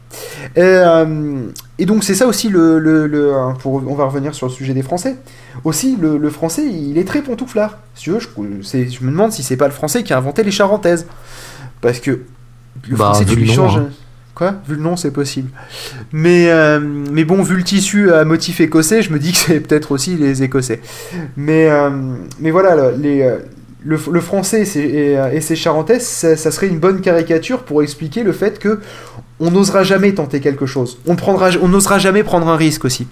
Et, 0.57 0.61
euh, 0.61 1.47
et 1.79 1.87
donc 1.87 2.05
c'est 2.05 2.14
ça 2.14 2.26
aussi 2.26 2.49
le, 2.51 2.79
le- 2.79 3.07
le- 3.07 3.35
hein, 3.35 3.55
pour, 3.61 3.74
on 3.87 3.95
va 3.95 4.05
revenir 4.05 4.35
sur 4.35 4.47
le 4.47 4.53
sujet 4.53 4.74
des 4.74 4.83
Français. 4.83 5.16
Aussi 5.64 5.97
le, 6.01 6.18
le 6.18 6.31
français 6.31 6.66
il 6.66 6.99
est 6.99 7.05
très 7.07 7.22
pantouflard. 7.22 7.79
Si 7.95 8.05
tu 8.05 8.11
veux, 8.11 8.18
je, 8.20 8.29
me 8.39 9.11
demande 9.11 9.33
si 9.33 9.43
c'est 9.43 9.57
pas 9.57 9.66
le 9.66 9.72
français 9.72 10.03
qui 10.03 10.12
a 10.12 10.18
inventé 10.18 10.43
les 10.43 10.51
charentaises. 10.51 11.07
Parce 11.81 12.01
que 12.01 12.11
le 12.89 12.97
Bah, 12.97 13.07
français 13.07 13.24
tu 13.24 13.37
lui 13.37 13.49
changes. 13.51 13.79
hein. 13.79 13.89
Quoi? 14.35 14.55
Vu 14.68 14.76
le 14.76 14.83
nom 14.83 14.97
c'est 14.97 15.11
possible. 15.11 15.51
Mais, 16.12 16.51
euh, 16.51 16.79
mais 16.81 17.24
bon, 17.24 17.43
vu 17.43 17.57
le 17.57 17.64
tissu 17.64 18.12
à 18.12 18.24
motif 18.24 18.61
écossais, 18.61 19.03
je 19.03 19.11
me 19.12 19.18
dis 19.18 19.33
que 19.33 19.39
c'est 19.39 19.61
peut-être 19.61 19.91
aussi 19.91 20.16
les 20.16 20.43
Écossais. 20.45 20.81
Mais, 21.37 21.68
euh, 21.70 21.91
mais 22.39 22.51
voilà, 22.51 22.76
le- 22.76 22.97
les, 23.03 23.22
le, 23.85 23.99
le 24.11 24.20
français 24.20 24.62
et, 24.76 25.16
euh, 25.16 25.33
et 25.33 25.41
ses 25.41 25.57
charentaises, 25.57 26.07
ça, 26.07 26.37
ça 26.37 26.51
serait 26.51 26.68
une 26.68 26.79
bonne 26.79 27.01
caricature 27.01 27.62
pour 27.62 27.83
expliquer 27.83 28.22
le 28.22 28.33
fait 28.33 28.59
que 28.59 28.81
on 29.41 29.51
n'osera 29.51 29.85
jamais 29.85 30.12
tenter 30.14 30.41
quelque 30.41 30.66
chose. 30.66 30.99
On 31.07 31.16
prendra, 31.16 31.51
on 31.62 31.68
n'osera 31.68 31.99
jamais 31.99 32.24
prendre 32.24 32.49
un 32.49 32.57
risque 32.57 32.85
aussi. 32.85 33.07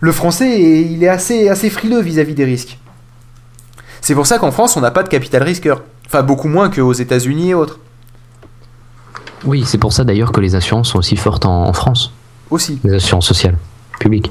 Le 0.00 0.12
français, 0.12 0.60
il 0.60 1.02
est 1.02 1.08
assez, 1.08 1.48
assez 1.48 1.70
frileux 1.70 2.00
vis-à-vis 2.00 2.34
des 2.34 2.44
risques. 2.44 2.78
C'est 4.00 4.14
pour 4.14 4.26
ça 4.26 4.38
qu'en 4.38 4.50
France, 4.50 4.76
on 4.76 4.80
n'a 4.80 4.90
pas 4.90 5.02
de 5.02 5.08
capital 5.08 5.42
risqueur. 5.42 5.82
Enfin, 6.06 6.22
beaucoup 6.22 6.48
moins 6.48 6.68
qu'aux 6.68 6.92
États-Unis 6.92 7.50
et 7.50 7.54
autres. 7.54 7.78
Oui, 9.44 9.64
c'est 9.66 9.78
pour 9.78 9.92
ça 9.92 10.04
d'ailleurs 10.04 10.32
que 10.32 10.40
les 10.40 10.54
assurances 10.54 10.90
sont 10.90 10.98
aussi 10.98 11.16
fortes 11.16 11.46
en, 11.46 11.66
en 11.66 11.72
France. 11.72 12.12
Aussi. 12.50 12.78
Les 12.84 12.94
assurances 12.94 13.26
sociales, 13.26 13.56
publiques. 13.98 14.30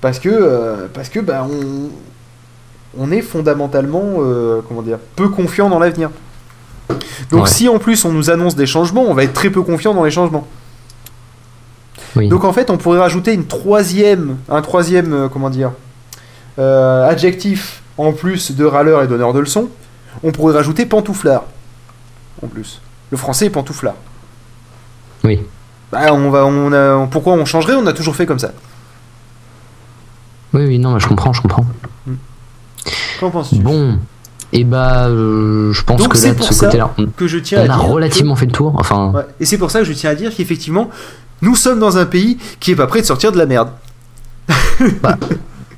Parce 0.00 0.18
que, 0.18 0.28
euh, 0.28 0.86
parce 0.92 1.08
que 1.08 1.20
bah, 1.20 1.46
on, 1.48 1.88
on 2.98 3.10
est 3.10 3.22
fondamentalement 3.22 4.02
euh, 4.18 4.60
comment 4.66 4.82
dire, 4.82 4.98
peu 5.16 5.28
confiant 5.28 5.68
dans 5.68 5.78
l'avenir. 5.78 6.10
Donc 7.30 7.44
Ouais. 7.44 7.48
si 7.50 7.68
en 7.68 7.78
plus 7.78 8.04
on 8.04 8.12
nous 8.12 8.30
annonce 8.30 8.56
des 8.56 8.66
changements, 8.66 9.02
on 9.02 9.14
va 9.14 9.24
être 9.24 9.32
très 9.32 9.50
peu 9.50 9.62
confiant 9.62 9.94
dans 9.94 10.04
les 10.04 10.10
changements. 10.10 10.46
Oui. 12.16 12.28
Donc 12.28 12.44
en 12.44 12.52
fait, 12.52 12.70
on 12.70 12.76
pourrait 12.76 12.98
rajouter 13.00 13.32
une 13.32 13.46
troisième, 13.46 14.36
un 14.48 14.62
troisième, 14.62 15.12
euh, 15.12 15.28
comment 15.28 15.50
dire, 15.50 15.72
euh, 16.58 17.08
adjectif 17.08 17.82
en 17.96 18.12
plus 18.12 18.52
de 18.52 18.64
râleur 18.64 19.02
et 19.02 19.08
donneur 19.08 19.32
de 19.32 19.40
leçons. 19.40 19.68
On 20.22 20.30
pourrait 20.30 20.54
rajouter 20.54 20.86
pantouflard. 20.86 21.44
En 22.42 22.46
plus, 22.46 22.80
le 23.10 23.16
français 23.16 23.46
est 23.46 23.50
pantouflard. 23.50 23.94
Oui. 25.24 25.40
Bah, 25.90 26.12
on 26.12 26.30
va, 26.30 26.44
on 26.46 26.72
a, 26.72 27.06
pourquoi 27.08 27.32
on 27.32 27.44
changerait? 27.44 27.74
On 27.74 27.86
a 27.86 27.92
toujours 27.92 28.14
fait 28.14 28.26
comme 28.26 28.38
ça. 28.38 28.52
Oui, 30.52 30.64
oui, 30.66 30.78
non, 30.78 30.92
mais 30.94 31.00
je 31.00 31.08
comprends, 31.08 31.32
je 31.32 31.40
comprends. 31.42 31.66
Qu'en 33.24 33.30
penses-tu? 33.30 33.56
Bon, 33.56 33.98
et 34.52 34.64
bah, 34.64 35.06
euh, 35.08 35.72
je 35.72 35.82
pense 35.82 36.00
Donc, 36.00 36.12
que 36.12 36.18
c'est 36.18 36.28
là, 36.28 36.34
de 36.34 36.42
ce 36.42 36.60
côté-là, 36.60 36.92
on, 36.98 37.06
Que 37.06 37.26
je 37.26 37.38
tiens 37.38 37.58
on 37.58 37.62
à 37.62 37.64
a 37.64 37.76
dire 37.78 37.86
que- 37.86 37.90
relativement 37.92 38.36
fait 38.36 38.46
le 38.46 38.52
tour. 38.52 38.74
Enfin, 38.78 39.10
Ouais. 39.14 39.22
Et 39.40 39.44
c'est 39.46 39.58
pour 39.58 39.70
ça 39.70 39.78
que 39.80 39.84
je 39.86 39.92
tiens 39.94 40.10
à 40.10 40.14
dire 40.14 40.30
qu'effectivement, 40.34 40.90
nous 41.42 41.54
sommes 41.56 41.78
dans 41.80 41.96
un 41.96 42.04
pays 42.06 42.36
qui 42.60 42.70
est 42.72 42.76
pas 42.76 42.86
prêt 42.86 43.00
de 43.00 43.06
sortir 43.06 43.32
de 43.32 43.38
la 43.38 43.46
merde. 43.46 43.70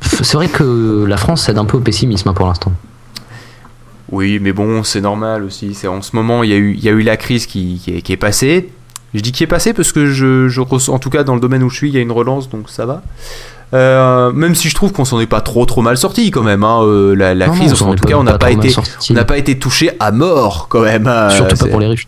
c'est 0.01 0.35
vrai 0.35 0.49
que 0.49 1.05
la 1.09 1.17
France 1.17 1.45
cède 1.45 1.59
un 1.59 1.65
peu 1.65 1.77
au 1.77 1.81
pessimisme 1.81 2.29
hein, 2.29 2.35
pour 2.35 2.47
l'instant. 2.47 2.73
Oui, 4.11 4.39
mais 4.41 4.53
bon, 4.53 4.83
c'est 4.85 5.01
normal 5.01 5.43
aussi. 5.45 5.75
C'est 5.75 5.89
en 5.89 6.03
ce 6.03 6.15
moment, 6.15 6.43
il 6.43 6.51
y 6.51 6.53
a 6.53 6.57
eu, 6.57 6.75
il 6.75 6.83
y 6.85 6.89
a 6.89 6.93
eu 6.93 7.03
la 7.03 7.17
crise 7.17 7.47
qui, 7.47 7.81
qui 7.83 7.97
est, 7.97 8.03
qui 8.03 8.13
est 8.13 8.17
passée. 8.17 8.71
Je 9.15 9.21
dis 9.21 9.33
qui 9.33 9.43
est 9.43 9.49
passée 9.49 9.73
parce 9.73 9.93
que 9.93 10.07
je, 10.07 10.49
je 10.49 10.61
ressens, 10.61 10.93
en 10.93 10.99
tout 10.99 11.11
cas 11.11 11.25
dans 11.25 11.35
le 11.35 11.41
domaine 11.41 11.63
où 11.63 11.71
je 11.71 11.77
suis, 11.77 11.89
il 11.89 11.95
y 11.95 11.99
a 11.99 12.01
une 12.01 12.13
relance, 12.13 12.49
donc 12.51 12.69
ça 12.69 12.87
va. 12.87 13.03
Euh, 13.75 14.31
même 14.33 14.55
si 14.55 14.69
je 14.69 14.75
trouve 14.77 14.93
qu'on 14.93 15.05
s'en 15.05 15.19
est 15.19 15.27
pas 15.27 15.41
trop 15.41 15.67
trop 15.67 15.83
mal 15.83 15.97
sorti 15.99 16.31
quand 16.31 16.43
même. 16.45 16.63
hein, 16.63 16.81
euh, 16.85 17.15
la 17.17 17.35
la 17.35 17.47
Non, 17.49 17.53
non, 17.55 17.59
crise, 17.59 17.83
en 17.83 17.95
tout 17.95 18.05
cas, 18.07 18.15
on 18.17 18.23
n'a 18.23 18.39
pas 18.39 18.51
été, 18.53 18.73
on 19.11 19.15
n'a 19.15 19.25
pas 19.25 19.39
été 19.39 19.59
touché 19.59 19.91
à 19.99 20.13
mort 20.13 20.69
quand 20.69 20.83
même. 20.83 21.07
hein, 21.07 21.31
Surtout 21.31 21.57
pas 21.57 21.67
pour 21.67 21.81
les 21.81 21.89
riches. 21.89 22.07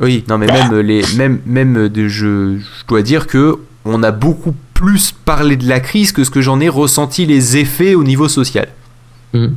Oui, 0.00 0.24
non 0.28 0.38
mais 0.38 0.46
même 0.46 0.74
les 0.80 1.04
même 1.16 1.38
même 1.46 1.88
de, 1.88 2.08
je, 2.08 2.56
je 2.58 2.86
dois 2.88 3.02
dire 3.02 3.28
que 3.28 3.58
on 3.84 4.02
a 4.02 4.10
beaucoup 4.10 4.54
plus 4.72 5.12
parlé 5.12 5.56
de 5.56 5.68
la 5.68 5.78
crise 5.78 6.10
que 6.10 6.24
ce 6.24 6.30
que 6.30 6.40
j'en 6.40 6.58
ai 6.58 6.68
ressenti 6.68 7.26
les 7.26 7.56
effets 7.58 7.94
au 7.94 8.02
niveau 8.02 8.28
social. 8.28 8.66
Hmm. 9.34 9.50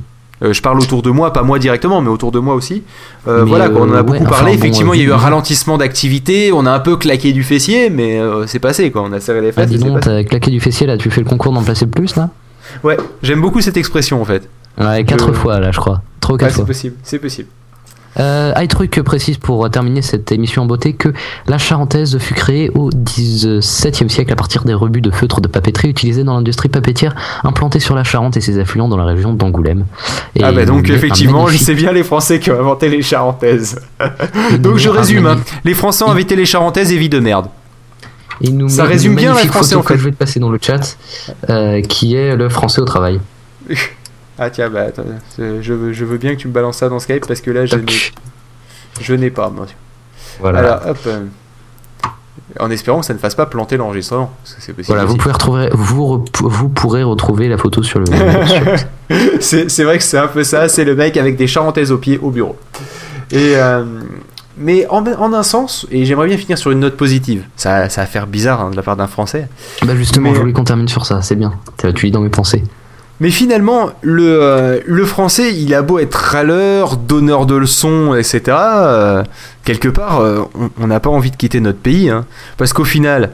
Euh, 0.44 0.54
je 0.54 0.62
parle 0.62 0.80
autour 0.80 1.02
de 1.02 1.10
moi, 1.10 1.34
pas 1.34 1.42
moi 1.44 1.58
directement, 1.58 2.00
mais 2.02 2.10
autour 2.10 2.32
de 2.32 2.38
moi 2.40 2.54
aussi. 2.54 2.84
Euh, 3.28 3.44
voilà, 3.44 3.70
quoi, 3.70 3.82
on 3.82 3.90
en 3.90 3.94
a 3.94 3.98
euh, 3.98 4.04
beaucoup 4.04 4.20
ouais, 4.20 4.30
parlé. 4.30 4.36
enfin, 4.36 4.46
bon, 4.52 4.58
Effectivement, 4.58 4.94
il 4.94 5.00
y 5.02 5.04
a 5.04 5.08
eu 5.08 5.12
un 5.12 5.18
ralentissement 5.18 5.78
d'activité, 5.80 6.52
on 6.52 6.66
a 6.68 6.72
un 6.72 6.80
peu 6.80 6.96
claqué 6.98 7.34
du 7.34 7.44
fessier, 7.44 7.90
mais 7.90 8.20
c'est 8.46 8.60
passé 8.60 8.92
quoi. 8.92 9.02
On 9.04 9.12
a 9.14 9.20
serré 9.20 9.42
les 9.42 9.50
Ah, 9.50 9.54
fesses. 9.54 9.70
dis 9.70 9.76
et 9.76 9.80
c'est 9.80 9.86
donc, 9.86 10.00
t'as 10.02 10.24
claqué 10.24 10.52
du 10.52 10.60
fessier 10.60 10.86
là, 10.86 10.98
tu 10.98 11.10
fais 11.10 11.22
le 11.22 11.28
concours 11.28 11.54
d'en 11.54 11.64
placer 11.64 11.86
le 11.86 11.92
plus 11.92 12.16
là? 12.16 12.30
Ouais, 12.84 12.98
j'aime 13.24 13.42
beaucoup 13.42 13.62
cette 13.62 13.78
expression 13.78 14.22
en 14.22 14.26
fait. 14.26 14.48
Ouais, 14.80 15.04
quatre 15.06 15.28
Je- 15.30 15.34
fois 15.34 15.60
là, 15.60 15.72
je 15.72 15.80
crois. 15.80 16.02
Trois 16.20 16.34
ou 16.34 16.36
Ouais, 16.36 16.40
quatre 16.42 16.52
c'est 16.52 16.56
fois. 16.58 16.66
possible, 16.68 16.96
c'est 17.02 17.18
possible. 17.20 17.48
Euh, 18.20 18.54
truc 18.68 19.02
précise 19.04 19.38
pour 19.38 19.70
terminer 19.70 20.02
cette 20.02 20.32
émission 20.32 20.64
en 20.64 20.66
beauté 20.66 20.94
que 20.94 21.14
la 21.48 21.58
charentaise 21.58 22.18
fut 22.18 22.34
créée 22.34 22.70
au 22.76 22.90
XVIIe 22.90 24.10
siècle 24.10 24.32
à 24.32 24.36
partir 24.36 24.66
des 24.66 24.74
rebuts 24.74 25.02
de 25.02 25.10
feutre 25.10 25.42
de 25.42 25.48
papeterie 25.48 25.90
utilisés 25.90 26.24
dans 26.24 26.36
l'industrie 26.36 26.70
papetière 26.70 27.16
implantée 27.44 27.80
sur 27.80 27.96
la 27.96 28.04
Charente 28.04 28.38
et 28.38 28.42
ses 28.42 28.60
affluents 28.60 28.88
dans 28.88 28.98
la 28.98 29.06
région 29.06 29.34
d'Angoulême. 29.34 29.86
Et 30.36 30.44
ah 30.44 30.52
bah 30.52 30.66
donc 30.66 30.90
effectivement, 30.90 31.48
c'est 31.48 31.76
bien 31.76 31.92
les 31.92 32.04
Français 32.04 32.40
qui 32.40 32.52
ont 32.52 32.60
inventé 32.60 32.90
les 32.90 33.02
charentaises. 33.02 33.80
donc 34.60 34.78
je 34.78 34.90
résume, 34.90 35.26
hein. 35.26 35.38
les 35.64 35.74
Français 35.74 36.04
ont 36.04 36.12
invité 36.12 36.36
les 36.36 36.46
charentaises 36.46 36.92
et 36.92 36.98
vie 36.98 37.10
de 37.10 37.20
merde. 37.20 37.48
nous 38.42 38.70
Ça 38.70 38.84
résume 38.84 39.16
bien 39.16 39.34
les 39.34 39.48
Français 39.48 39.76
en 39.76 39.82
fait. 39.82 39.94
Que 39.94 40.00
je 40.00 40.06
vais 40.06 40.12
te 40.12 40.18
passer 40.18 40.40
dans 40.40 40.50
le 40.50 40.60
chat, 40.62 40.98
euh, 41.50 41.82
qui 41.82 42.16
est 42.16 42.36
le 42.36 42.50
français 42.50 42.82
au 42.82 42.86
travail. 42.86 43.20
Ah 44.40 44.50
tiens, 44.50 44.70
bah 44.70 44.84
attends, 44.88 45.04
je 45.38 45.74
veux, 45.74 45.94
je 45.94 46.06
veux 46.06 46.18
bien 46.18 46.36
que 46.36 46.40
tu 46.40 46.48
me 46.48 46.54
balances 46.54 46.78
ça 46.78 46.90
dans 46.90 47.00
Skype 47.00 47.26
parce 47.28 47.42
que 47.42 47.50
là 47.50 47.66
je 47.66 47.76
n'ai, 47.76 47.94
je 49.02 49.14
n'ai 49.14 49.30
pas. 49.32 49.50
Moi. 49.50 49.66
Voilà. 50.40 50.60
Alors 50.60 50.90
hop. 50.90 50.98
Euh, 51.08 51.26
en 52.60 52.72
espérant 52.72 53.02
que 53.02 53.06
ça 53.06 53.14
ne 53.14 53.20
fasse 53.20 53.36
pas 53.36 53.46
planter 53.46 53.78
l'enregistrement. 53.78 54.32
Voilà, 54.88 55.06
vous, 55.06 55.18
pouvez 55.18 55.34
retrouver, 55.34 55.70
vous, 55.74 56.26
vous 56.40 56.70
pourrez 56.70 57.04
retrouver 57.04 57.50
la 57.50 57.58
photo 57.58 57.84
sur 57.84 58.00
le. 58.00 58.06
c'est, 59.40 59.70
c'est 59.70 59.84
vrai 59.84 59.98
que 59.98 60.04
c'est 60.04 60.18
un 60.18 60.28
peu 60.28 60.44
ça, 60.44 60.70
c'est 60.70 60.86
le 60.86 60.96
mec 60.96 61.18
avec 61.18 61.36
des 61.36 61.48
charentaises 61.48 61.92
au 61.92 61.98
pied 61.98 62.20
au 62.22 62.32
bureau. 62.32 62.56
Et. 63.32 63.54
Euh, 63.56 63.84
mais 64.60 64.88
en, 64.88 65.06
en, 65.06 65.34
un 65.34 65.44
sens, 65.44 65.86
et 65.92 66.04
j'aimerais 66.06 66.26
bien 66.26 66.38
finir 66.38 66.58
sur 66.58 66.72
une 66.72 66.80
note 66.80 66.98
positive. 66.98 67.44
Ça, 67.56 67.90
ça 67.90 68.02
va 68.02 68.08
faire 68.08 68.26
bizarre 68.26 68.62
hein, 68.62 68.72
de 68.72 68.76
la 68.76 68.82
part 68.82 68.96
d'un 68.96 69.06
Français. 69.06 69.48
Bah 69.86 69.96
justement, 69.96 70.34
je 70.34 70.40
voulais 70.40 70.52
qu'on 70.52 70.64
termine 70.64 70.88
sur 70.88 71.06
ça, 71.06 71.22
c'est 71.22 71.36
bien. 71.36 71.54
Tu 71.94 72.08
lis 72.08 72.12
dans 72.12 72.22
mes 72.22 72.30
pensées. 72.30 72.64
Mais 73.20 73.32
finalement, 73.32 73.90
le, 74.02 74.42
euh, 74.42 74.80
le 74.86 75.06
français, 75.06 75.56
il 75.56 75.74
a 75.74 75.82
beau 75.82 75.98
être 75.98 76.16
râleur, 76.16 76.98
donneur 76.98 77.48
de 77.48 77.56
leçons, 77.56 78.14
etc. 78.14 78.42
Euh, 78.50 79.24
quelque 79.64 79.88
part, 79.88 80.20
euh, 80.20 80.44
on 80.80 80.88
n'a 80.88 81.00
pas 81.00 81.10
envie 81.10 81.32
de 81.32 81.36
quitter 81.36 81.60
notre 81.60 81.80
pays. 81.80 82.10
Hein. 82.10 82.26
parce 82.58 82.74
qu'au 82.74 82.84
final, 82.84 83.32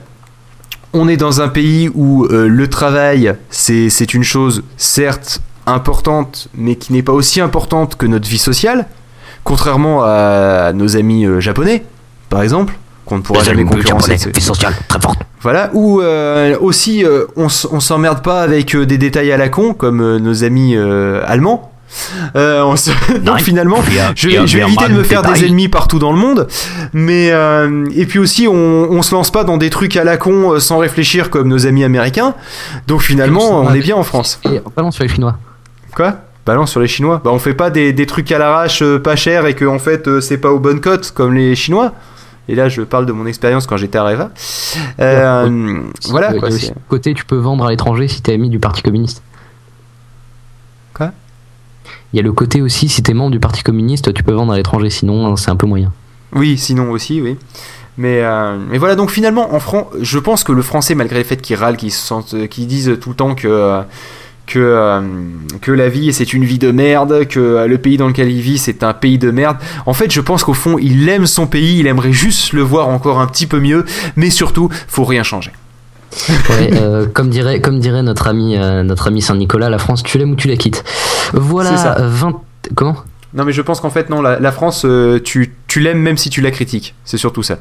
on 0.94 1.08
est 1.10 1.18
dans 1.18 1.42
un 1.42 1.50
pays 1.50 1.90
où 1.94 2.28
le 2.30 2.70
travail, 2.70 3.34
c'est 3.50 4.14
une 4.14 4.24
chose 4.24 4.62
certes 4.78 5.42
importante, 5.66 6.50
mais 6.54 6.76
qui 6.76 6.94
n'est 6.94 7.02
pas 7.02 7.14
aussi 7.14 7.42
importante 7.42 7.96
que 7.96 8.06
notre 8.06 8.30
vie 8.30 8.38
sociale. 8.38 8.86
Contrairement 9.44 10.04
à 10.04 10.72
nos 10.72 10.96
amis 10.96 11.26
japonais, 11.40 11.84
par 12.30 12.44
exemple, 12.44 12.78
qu'on 13.06 13.18
ne 13.18 13.22
pourra 13.22 13.44
jamais 13.44 13.66
concurrencer. 13.66 14.18
Sociale 14.18 14.74
très 14.88 15.00
forte. 15.00 15.20
Voilà, 15.44 15.72
ou 15.74 16.00
euh, 16.00 16.58
aussi 16.62 17.04
euh, 17.04 17.26
on, 17.36 17.50
s'emmerde 17.50 18.24
pas 18.24 18.42
avec 18.42 18.76
euh, 18.76 18.86
des 18.86 18.98
détails 18.98 19.30
à 19.34 19.36
la 19.36 19.50
con 19.50 19.74
comme 19.74 20.18
nos 20.18 20.44
amis 20.46 20.78
allemands. 20.78 21.70
Donc 22.34 22.78
finalement, 23.40 23.78
je, 24.16 24.30
vais 24.30 24.62
éviter 24.62 24.88
de 24.88 24.94
me 24.94 25.04
faire 25.04 25.22
des 25.22 25.46
ennemis 25.46 25.68
partout 25.68 26.00
dans 26.00 26.14
le 26.14 26.18
monde, 26.18 26.48
mais 26.94 27.28
et 27.94 28.06
puis 28.06 28.20
aussi 28.20 28.48
on, 28.48 28.54
on 28.56 29.02
se 29.02 29.14
lance 29.14 29.32
pas 29.32 29.44
dans 29.44 29.58
des 29.58 29.70
trucs 29.70 29.98
à 29.98 30.06
la 30.06 30.16
con 30.16 30.60
sans 30.62 30.78
réfléchir 30.78 31.30
comme 31.30 31.50
nos 31.50 31.68
amis 31.68 31.84
américains. 31.84 32.36
Donc 32.88 33.02
finalement, 33.02 33.60
on 33.60 33.74
est 33.74 33.82
bien 33.82 33.98
en 33.98 34.04
France. 34.04 34.40
Et 34.46 34.62
balance 34.78 34.96
sur 34.96 35.04
les 35.04 35.10
Chinois. 35.10 35.38
Quoi? 35.94 36.16
Balance 36.46 36.72
sur 36.72 36.80
les 36.80 36.88
Chinois. 36.88 37.22
Bah 37.24 37.32
on 37.34 37.40
fait 37.40 37.54
pas 37.54 37.70
des, 37.70 37.92
des 37.92 38.06
trucs 38.06 38.32
à 38.32 38.38
l'arrache 38.38 38.82
pas 39.04 39.18
cher 39.18 39.46
et 39.46 39.56
que 39.56 39.66
en 39.66 39.80
fait 39.80 40.22
c'est 40.22 40.38
pas 40.38 40.52
aux 40.52 40.60
bonnes 40.60 40.80
cotes 40.80 41.12
comme 41.12 41.34
les 41.34 41.54
Chinois. 41.54 41.92
Et 42.50 42.56
là, 42.56 42.68
je 42.68 42.82
parle 42.82 43.06
de 43.06 43.14
mon 43.14 43.26
expérience 43.26 43.68
quand 43.68 43.78
j'étais 43.78 43.98
à 43.98 44.04
Reva. 44.04 44.32
Euh, 45.00 45.82
voilà. 46.10 46.34
Quoi, 46.34 46.50
côté, 46.90 47.14
tu 47.14 47.26
peux 47.26 47.38
vendre 47.38 47.66
à 47.66 47.70
l'étranger 47.70 48.08
si 48.08 48.22
t'es 48.22 48.34
ami 48.34 48.50
du 48.50 48.60
Parti 48.60 48.82
communiste. 48.82 49.24
Quoi? 50.94 51.12
Il 52.12 52.18
y 52.18 52.20
a 52.20 52.24
le 52.24 52.34
côté 52.34 52.62
aussi, 52.62 52.90
si 52.90 53.02
t'es 53.02 53.14
membre 53.14 53.32
du 53.32 53.40
Parti 53.40 53.64
communiste, 53.64 54.14
tu 54.14 54.24
peux 54.24 54.34
vendre 54.34 54.54
à 54.54 54.58
l'étranger, 54.58 54.90
sinon 54.90 55.36
c'est 55.36 55.52
un 55.52 55.56
peu 55.56 55.68
moyen. 55.68 55.94
Oui, 56.34 56.58
sinon 56.58 56.92
aussi, 56.92 57.22
oui. 57.22 57.38
Mais, 57.98 58.22
euh, 58.24 58.58
mais 58.70 58.78
voilà, 58.78 58.96
donc 58.96 59.12
finalement, 59.12 59.54
en 59.54 59.60
France, 59.60 59.86
je 60.02 60.20
pense 60.20 60.44
que 60.44 60.52
le 60.52 60.64
français, 60.64 60.96
malgré 60.96 61.20
le 61.20 61.24
fait 61.24 61.38
qu'il 61.38 61.56
râle, 61.56 61.78
qu'il 61.78 61.92
se 61.92 62.46
qu'il 62.46 62.68
dise 62.68 62.98
tout 63.00 63.10
le 63.10 63.16
temps 63.16 63.36
que. 63.36 63.84
Que, 64.46 64.60
euh, 64.60 65.02
que 65.62 65.72
la 65.72 65.88
vie 65.88 66.12
c'est 66.12 66.34
une 66.34 66.44
vie 66.44 66.60
de 66.60 66.72
merde, 66.72 67.26
que 67.28 67.40
euh, 67.40 67.68
le 67.68 67.78
pays 67.78 67.96
dans 67.96 68.08
lequel 68.08 68.30
il 68.30 68.42
vit 68.42 68.58
c'est 68.58 68.84
un 68.84 68.94
pays 68.94 69.18
de 69.18 69.32
merde. 69.32 69.58
En 69.86 69.94
fait, 69.94 70.12
je 70.12 70.20
pense 70.20 70.44
qu'au 70.44 70.54
fond, 70.54 70.78
il 70.78 71.08
aime 71.08 71.26
son 71.26 71.48
pays, 71.48 71.80
il 71.80 71.88
aimerait 71.88 72.12
juste 72.12 72.52
le 72.52 72.62
voir 72.62 72.90
encore 72.90 73.20
un 73.20 73.28
petit 73.28 73.48
peu 73.48 73.60
mieux, 73.60 73.86
mais 74.18 74.30
surtout, 74.30 74.70
faut 74.88 75.06
rien 75.06 75.24
changer. 75.24 75.52
Euh, 76.52 77.08
comme 77.12 77.30
dirait 77.30 77.60
comme 77.60 77.80
dirait 77.80 78.04
notre 78.04 78.28
ami 78.28 78.56
notre 78.56 79.08
ami 79.08 79.22
Saint 79.22 79.36
Nicolas, 79.36 79.70
la 79.70 79.80
France, 79.80 80.04
tu 80.04 80.18
l'aimes 80.20 80.32
ou 80.32 80.36
tu 80.36 80.48
la 80.48 80.58
quittes? 80.58 80.84
Voilà. 81.34 81.76
Ça. 81.76 81.96
20 82.00 82.40
comment? 82.76 82.98
Non, 83.34 83.46
mais 83.46 83.54
je 83.54 83.62
pense 83.64 83.80
qu'en 83.80 83.90
fait 83.90 84.12
non, 84.12 84.22
la, 84.22 84.52
France, 84.52 84.86
tu, 85.24 85.56
tu 85.68 85.80
l'aimes 85.80 86.00
même 86.00 86.18
si 86.18 86.30
tu 86.30 86.42
la 86.42 86.52
critiques. 86.52 86.94
C'est 87.04 87.18
surtout 87.18 87.42
ça. 87.42 87.58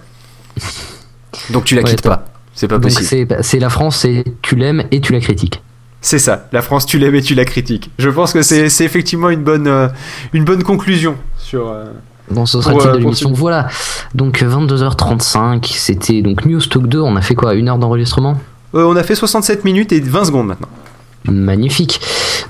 Donc 1.51 1.65
tu 1.65 1.75
la 1.75 1.83
quittes 1.83 2.03
pas. 2.03 2.25
C'est 2.55 2.69
pas 2.69 2.79
possible. 2.79 3.37
C'est 3.41 3.59
la 3.59 3.71
France, 3.71 3.99
c'est 3.99 4.25
tu 4.43 4.57
l'aimes 4.57 4.85
et 4.91 5.01
tu 5.01 5.13
la 5.13 5.21
critiques. 5.21 5.63
C'est 6.05 6.19
ça, 6.19 6.49
la 6.53 6.63
France 6.63 6.85
tu 6.85 6.99
l'aimes 6.99 7.15
et 7.15 7.23
tu 7.23 7.35
la 7.35 7.45
critiques. 7.45 7.91
Je 7.99 8.11
pense 8.11 8.33
que 8.33 8.43
c'est 8.43 8.85
effectivement 8.85 9.31
une 9.31 9.45
bonne, 9.45 9.69
euh, 9.69 9.89
une 10.33 10.45
bonne 10.45 10.65
conclusion 10.65 11.17
sur... 11.39 11.69
Euh, 11.69 11.85
Dans 12.29 12.45
ce 12.45 12.61
sera 12.61 12.75
euh, 12.75 12.93
de 12.95 12.99
l'émission. 12.99 13.33
Voilà, 13.33 13.69
donc 14.13 14.43
22h35, 14.43 15.65
c'était 15.65 16.21
donc 16.21 16.45
News 16.45 16.61
Talk 16.61 16.89
2, 16.89 17.01
on 17.01 17.15
a 17.15 17.23
fait 17.23 17.37
quoi? 17.37 17.55
Une 17.55 17.69
heure 17.69 17.79
d'enregistrement? 17.79 18.37
On 18.75 18.97
a 18.97 19.03
fait 19.05 19.15
67 19.15 19.65
minutes 19.65 19.93
et 19.93 20.01
20 20.01 20.25
secondes 20.25 20.49
maintenant. 20.49 20.69
Magnifique. 21.27 22.01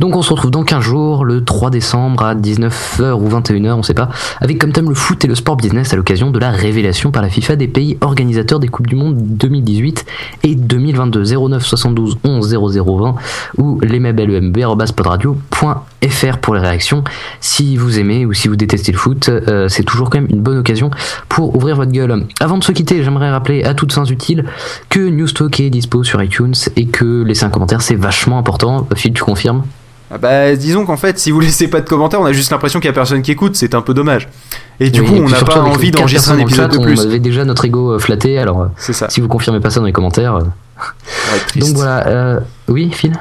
Donc 0.01 0.16
on 0.16 0.22
se 0.22 0.30
retrouve 0.30 0.51
dans 0.51 0.64
15 0.64 0.82
jours, 0.82 1.24
le 1.24 1.45
3 1.45 1.70
décembre 1.70 2.24
à 2.24 2.34
19h 2.34 3.12
ou 3.12 3.28
21h, 3.28 3.72
on 3.72 3.82
sait 3.82 3.93
pas, 3.95 4.09
avec 4.40 4.59
comme 4.59 4.72
thème 4.72 4.88
le 4.88 4.95
foot 4.95 5.24
et 5.24 5.28
le 5.28 5.34
sport 5.34 5.57
business 5.57 5.93
à 5.93 5.97
l'occasion 5.97 6.30
de 6.30 6.38
la 6.38 6.51
révélation 6.51 7.11
par 7.11 7.22
la 7.22 7.28
FIFA 7.28 7.57
des 7.57 7.68
pays 7.68 7.99
organisateurs 8.01 8.61
des 8.61 8.68
Coupes 8.68 8.86
du 8.86 8.97
Monde 8.97 9.16
2018 9.18 10.07
et 10.45 10.55
2022 10.55 11.49
09 11.49 11.64
72 11.64 12.18
11 12.24 12.59
0020 12.76 13.14
ou 13.59 13.78
lesmabellemb.podradio.fr 13.80 16.38
pour 16.40 16.55
les 16.55 16.61
réactions. 16.61 17.05
Si 17.40 17.76
vous 17.76 17.99
aimez 17.99 18.24
ou 18.26 18.32
si 18.32 18.49
vous 18.49 18.57
détestez 18.57 18.93
le 18.93 18.99
foot, 18.99 19.28
euh, 19.28 19.68
c'est 19.68 19.84
toujours 19.84 20.11
quand 20.11 20.20
même 20.20 20.30
une 20.30 20.43
bonne 20.43 20.59
occasion 20.59 20.90
pour 21.28 21.57
ouvrir 21.57 21.76
votre 21.76 21.93
gueule. 21.93 22.26
Avant 22.40 22.59
de 22.59 22.64
se 22.64 22.72
quitter, 22.72 23.03
j'aimerais 23.03 23.30
rappeler 23.30 23.64
à 23.64 23.72
toutes 23.74 23.93
fins 23.93 24.05
utiles 24.05 24.45
que 24.88 25.01
Newstalk 25.01 25.61
est 25.61 25.70
dispo 25.70 26.05
sur 26.05 26.22
iTunes 26.22 26.55
et 26.76 26.86
que 26.86 27.22
laisser 27.22 27.45
un 27.45 27.51
commentaire 27.51 27.82
c'est 27.82 27.95
vachement 27.95 28.38
important. 28.38 28.86
Phil, 28.95 29.12
tu 29.12 29.22
confirmes? 29.22 29.64
Bah, 30.18 30.54
disons 30.56 30.84
qu'en 30.84 30.96
fait, 30.96 31.18
si 31.18 31.30
vous 31.30 31.40
laissez 31.40 31.68
pas 31.68 31.80
de 31.80 31.88
commentaires, 31.88 32.20
on 32.20 32.24
a 32.24 32.32
juste 32.32 32.50
l'impression 32.50 32.80
qu'il 32.80 32.88
y 32.88 32.90
a 32.90 32.94
personne 32.94 33.22
qui 33.22 33.32
écoute, 33.32 33.56
c'est 33.56 33.74
un 33.74 33.82
peu 33.82 33.94
dommage. 33.94 34.28
Et 34.80 34.90
du 34.90 35.02
coup, 35.02 35.14
on 35.14 35.28
n'a 35.28 35.40
pas 35.40 35.60
envie 35.60 35.90
d'enregistrer 35.90 36.32
un 36.32 36.38
épisode 36.38 36.72
de 36.72 36.78
plus. 36.78 37.00
On 37.00 37.04
avait 37.04 37.20
déjà 37.20 37.44
notre 37.44 37.64
ego 37.64 37.92
euh, 37.92 37.98
flatté, 37.98 38.38
alors 38.38 38.62
euh, 38.62 38.66
ça. 38.76 39.08
si 39.08 39.20
vous 39.20 39.28
confirmez 39.28 39.60
pas 39.60 39.70
ça 39.70 39.80
dans 39.80 39.86
les 39.86 39.92
commentaires. 39.92 40.36
Euh, 40.36 40.42
donc 41.56 41.70
voilà, 41.70 42.40
oui, 42.68 42.90
Phil? 42.92 43.12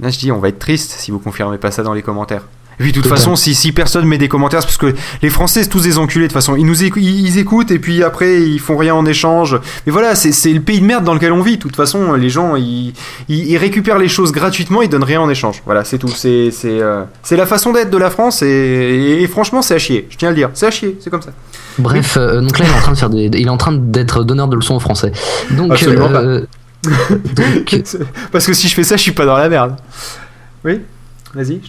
Là, 0.00 0.10
je 0.10 0.18
dis, 0.18 0.32
on 0.32 0.38
va 0.38 0.48
être 0.48 0.58
triste 0.58 0.92
si 0.92 1.10
vous 1.10 1.18
confirmez 1.18 1.58
pas 1.58 1.70
ça 1.70 1.82
dans 1.82 1.92
les 1.92 2.02
commentaires. 2.02 2.42
Et 2.78 2.84
puis 2.84 2.92
de 2.92 3.00
toute 3.00 3.08
façon, 3.08 3.36
si, 3.36 3.54
si 3.54 3.72
personne 3.72 4.06
met 4.06 4.18
des 4.18 4.28
commentaires, 4.28 4.60
parce 4.60 4.76
que 4.76 4.94
les 5.22 5.30
Français, 5.30 5.62
c'est 5.62 5.68
tous 5.68 5.82
des 5.82 5.98
enculés 5.98 6.26
de 6.26 6.28
toute 6.28 6.34
façon. 6.34 6.56
Ils 6.56 6.66
nous 6.66 6.82
ils 6.82 7.38
écoutent 7.38 7.70
et 7.70 7.78
puis 7.78 8.02
après, 8.02 8.42
ils 8.42 8.58
font 8.58 8.76
rien 8.76 8.94
en 8.94 9.06
échange. 9.06 9.58
Mais 9.86 9.92
voilà, 9.92 10.14
c'est 10.14 10.52
le 10.52 10.60
pays 10.60 10.80
de 10.80 10.86
merde 10.86 11.04
dans 11.04 11.14
lequel 11.14 11.32
on 11.32 11.42
vit. 11.42 11.56
De 11.56 11.62
toute 11.62 11.76
façon, 11.76 12.14
les 12.14 12.30
gens, 12.30 12.56
ils, 12.56 12.92
ils, 13.28 13.56
récupèrent 13.56 13.98
les 13.98 14.08
choses 14.08 14.32
gratuitement, 14.32 14.82
ils 14.82 14.88
donnent 14.88 15.04
rien 15.04 15.20
en 15.20 15.28
échange. 15.28 15.62
Voilà, 15.64 15.84
c'est 15.84 15.98
tout. 15.98 16.08
C'est 16.08 16.50
euh, 16.64 17.04
la 17.30 17.46
façon 17.46 17.72
d'être 17.72 17.90
de 17.90 17.98
la 17.98 18.10
France 18.10 18.42
et, 18.42 19.26
franchement, 19.30 19.62
c'est 19.62 19.74
à 19.74 19.78
chier. 19.78 20.06
Je 20.10 20.16
tiens 20.16 20.28
à 20.28 20.32
le 20.32 20.36
dire. 20.36 20.50
C'est 20.54 20.66
à 20.66 20.70
chier, 20.70 20.96
c'est 21.00 21.10
comme 21.10 21.22
ça. 21.22 21.32
Bref, 21.78 22.16
euh, 22.16 22.40
donc 22.40 22.58
là, 22.58 22.66
il 22.66 22.70
est 22.70 22.76
en 22.76 22.80
train 22.80 22.92
de 22.92 22.98
faire 22.98 23.10
des, 23.10 23.30
il 23.32 23.46
est 23.46 23.50
en 23.50 23.56
train 23.56 23.72
d'être 23.72 24.24
donneur 24.24 24.48
de 24.48 24.56
leçons 24.56 24.74
aux 24.74 24.80
Français. 24.80 25.12
Donc, 25.50 25.82
euh, 25.82 26.44
parce 28.32 28.46
que 28.46 28.52
si 28.52 28.68
je 28.68 28.74
fais 28.74 28.82
ça, 28.82 28.96
je 28.96 29.02
suis 29.02 29.12
pas 29.12 29.24
dans 29.24 29.36
la 29.36 29.48
merde. 29.48 29.76
Oui. 30.64 30.80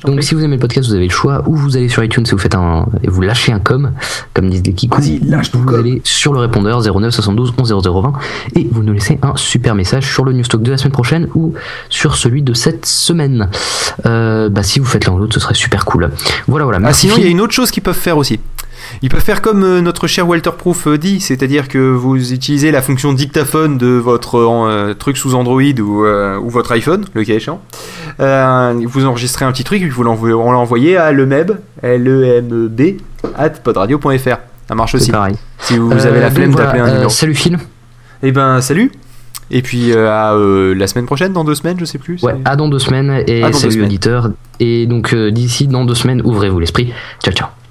Donc 0.05 0.24
si 0.24 0.36
vous 0.36 0.43
aimez 0.43 0.55
le 0.55 0.59
podcast, 0.59 0.89
vous 0.89 0.95
avez 0.95 1.05
le 1.05 1.11
choix, 1.11 1.43
ou 1.47 1.55
vous 1.55 1.78
allez 1.78 1.88
sur 1.88 2.03
iTunes 2.03 2.25
et 2.28 2.32
vous 2.32 2.37
faites 2.37 2.55
un 2.55 2.86
et 3.01 3.09
vous 3.09 3.21
lâchez 3.21 3.51
un 3.51 3.59
com, 3.59 3.92
comme 4.33 4.50
disent 4.50 4.63
les 4.66 4.74
Kikou. 4.74 5.01
lâche 5.25 5.51
Vous 5.54 5.74
allez 5.75 6.01
sur 6.04 6.33
le 6.33 6.39
répondeur 6.39 6.82
09 6.82 7.13
72 7.13 7.54
11 7.58 7.74
0020 7.86 8.13
et 8.55 8.67
vous 8.70 8.83
nous 8.83 8.93
laissez 8.93 9.20
un 9.21 9.36
super 9.36 9.75
message 9.75 10.12
sur 10.12 10.25
le 10.25 10.33
Newstock 10.33 10.62
de 10.62 10.71
la 10.71 10.78
semaine 10.78 10.92
prochaine 10.92 11.28
ou 11.33 11.54
sur 11.89 12.16
celui 12.16 12.42
de 12.42 12.54
cette 12.54 12.86
semaine. 12.86 13.50
Euh, 14.05 14.50
bah 14.50 14.63
si 14.63 14.79
vous 14.79 14.86
faites 14.86 15.05
l'un 15.05 15.13
ou 15.13 15.17
l'autre, 15.17 15.33
ce 15.33 15.39
serait 15.39 15.54
super 15.54 15.86
cool. 15.86 16.12
Voilà 16.47 16.66
voilà. 16.66 16.79
Ah, 16.83 16.93
sinon 16.93 17.16
il 17.17 17.24
y 17.24 17.28
a 17.28 17.29
une 17.29 17.42
autre 17.42 17.54
chose 17.54 17.71
qu'ils 17.71 17.83
peuvent 17.83 17.93
faire 17.96 18.17
aussi. 18.17 18.39
Ils 19.01 19.10
peuvent 19.10 19.24
faire 19.24 19.42
comme 19.42 19.64
euh, 19.64 19.82
notre 19.82 20.08
cher 20.08 20.28
Walter 20.28 20.51
Proof 20.58 20.88
euh, 20.88 20.97
dit, 20.97 21.20
c'est-à-dire 21.20 21.68
que 21.68 21.78
vous 21.78 22.34
utilisez 22.34 22.72
la 22.72 22.82
fonction 22.82 23.14
dictaphone 23.14 23.78
de 23.78 23.88
votre 23.88 24.38
euh, 24.38 24.93
truc 24.93 25.18
sous 25.18 25.36
Android 25.36 25.62
ou, 25.62 26.05
ou, 26.05 26.50
votre 26.50 26.72
iPhone, 26.72 27.05
le 27.14 27.24
cas 27.24 27.34
échéant. 27.34 27.62
vous 28.18 29.05
enregistrez 29.05 29.46
un 29.46 29.51
petit 29.51 29.64
truc 29.64 29.82
et 29.82 29.89
vous 29.89 30.04
l'envoyez 30.04 30.97
à 30.97 31.12
lemeb, 31.12 31.51
l 31.82 32.08
e 32.08 32.38
m 32.38 32.68
b 32.68 32.82
at 33.38 33.50
podradio.fr. 33.50 34.38
Ça 34.68 34.76
marche 34.76 34.96
aussi. 34.96 35.12
pareil. 35.12 35.36
Si 35.60 35.78
vous 35.78 35.92
avez 36.05 36.20
la 36.20 36.32
flemme 36.32 36.55
d'appeler 36.55 36.82
un 36.82 36.93
numéro. 36.93 37.10
Salut 37.10 37.36
Phil. 37.36 37.58
Eh 38.22 38.32
ben 38.32 38.62
salut. 38.62 38.92
Et 39.51 39.62
puis 39.62 39.93
à 39.93 40.34
la 40.34 40.88
semaine 40.88 41.05
prochaine, 41.05 41.34
dans 41.34 41.43
deux 41.43 41.55
semaines, 41.55 41.78
je 41.80 41.86
sais 41.86 41.97
plus. 41.97 42.22
Ouais, 42.24 42.36
à 42.46 42.55
dans 42.55 42.70
deux 42.70 42.80
semaines 42.80 43.24
et 43.28 43.51
salut 43.54 43.84
auditeur. 43.84 44.30
Et 44.60 44.86
donc 44.88 45.14
d'ici 45.16 45.68
dans 45.68 45.86
deux 45.86 45.96
semaines, 45.96 46.22
ouvrez-vous 46.24 46.60
l'esprit. 46.60 46.93
Ciao 47.22 47.34
ciao. 47.34 47.62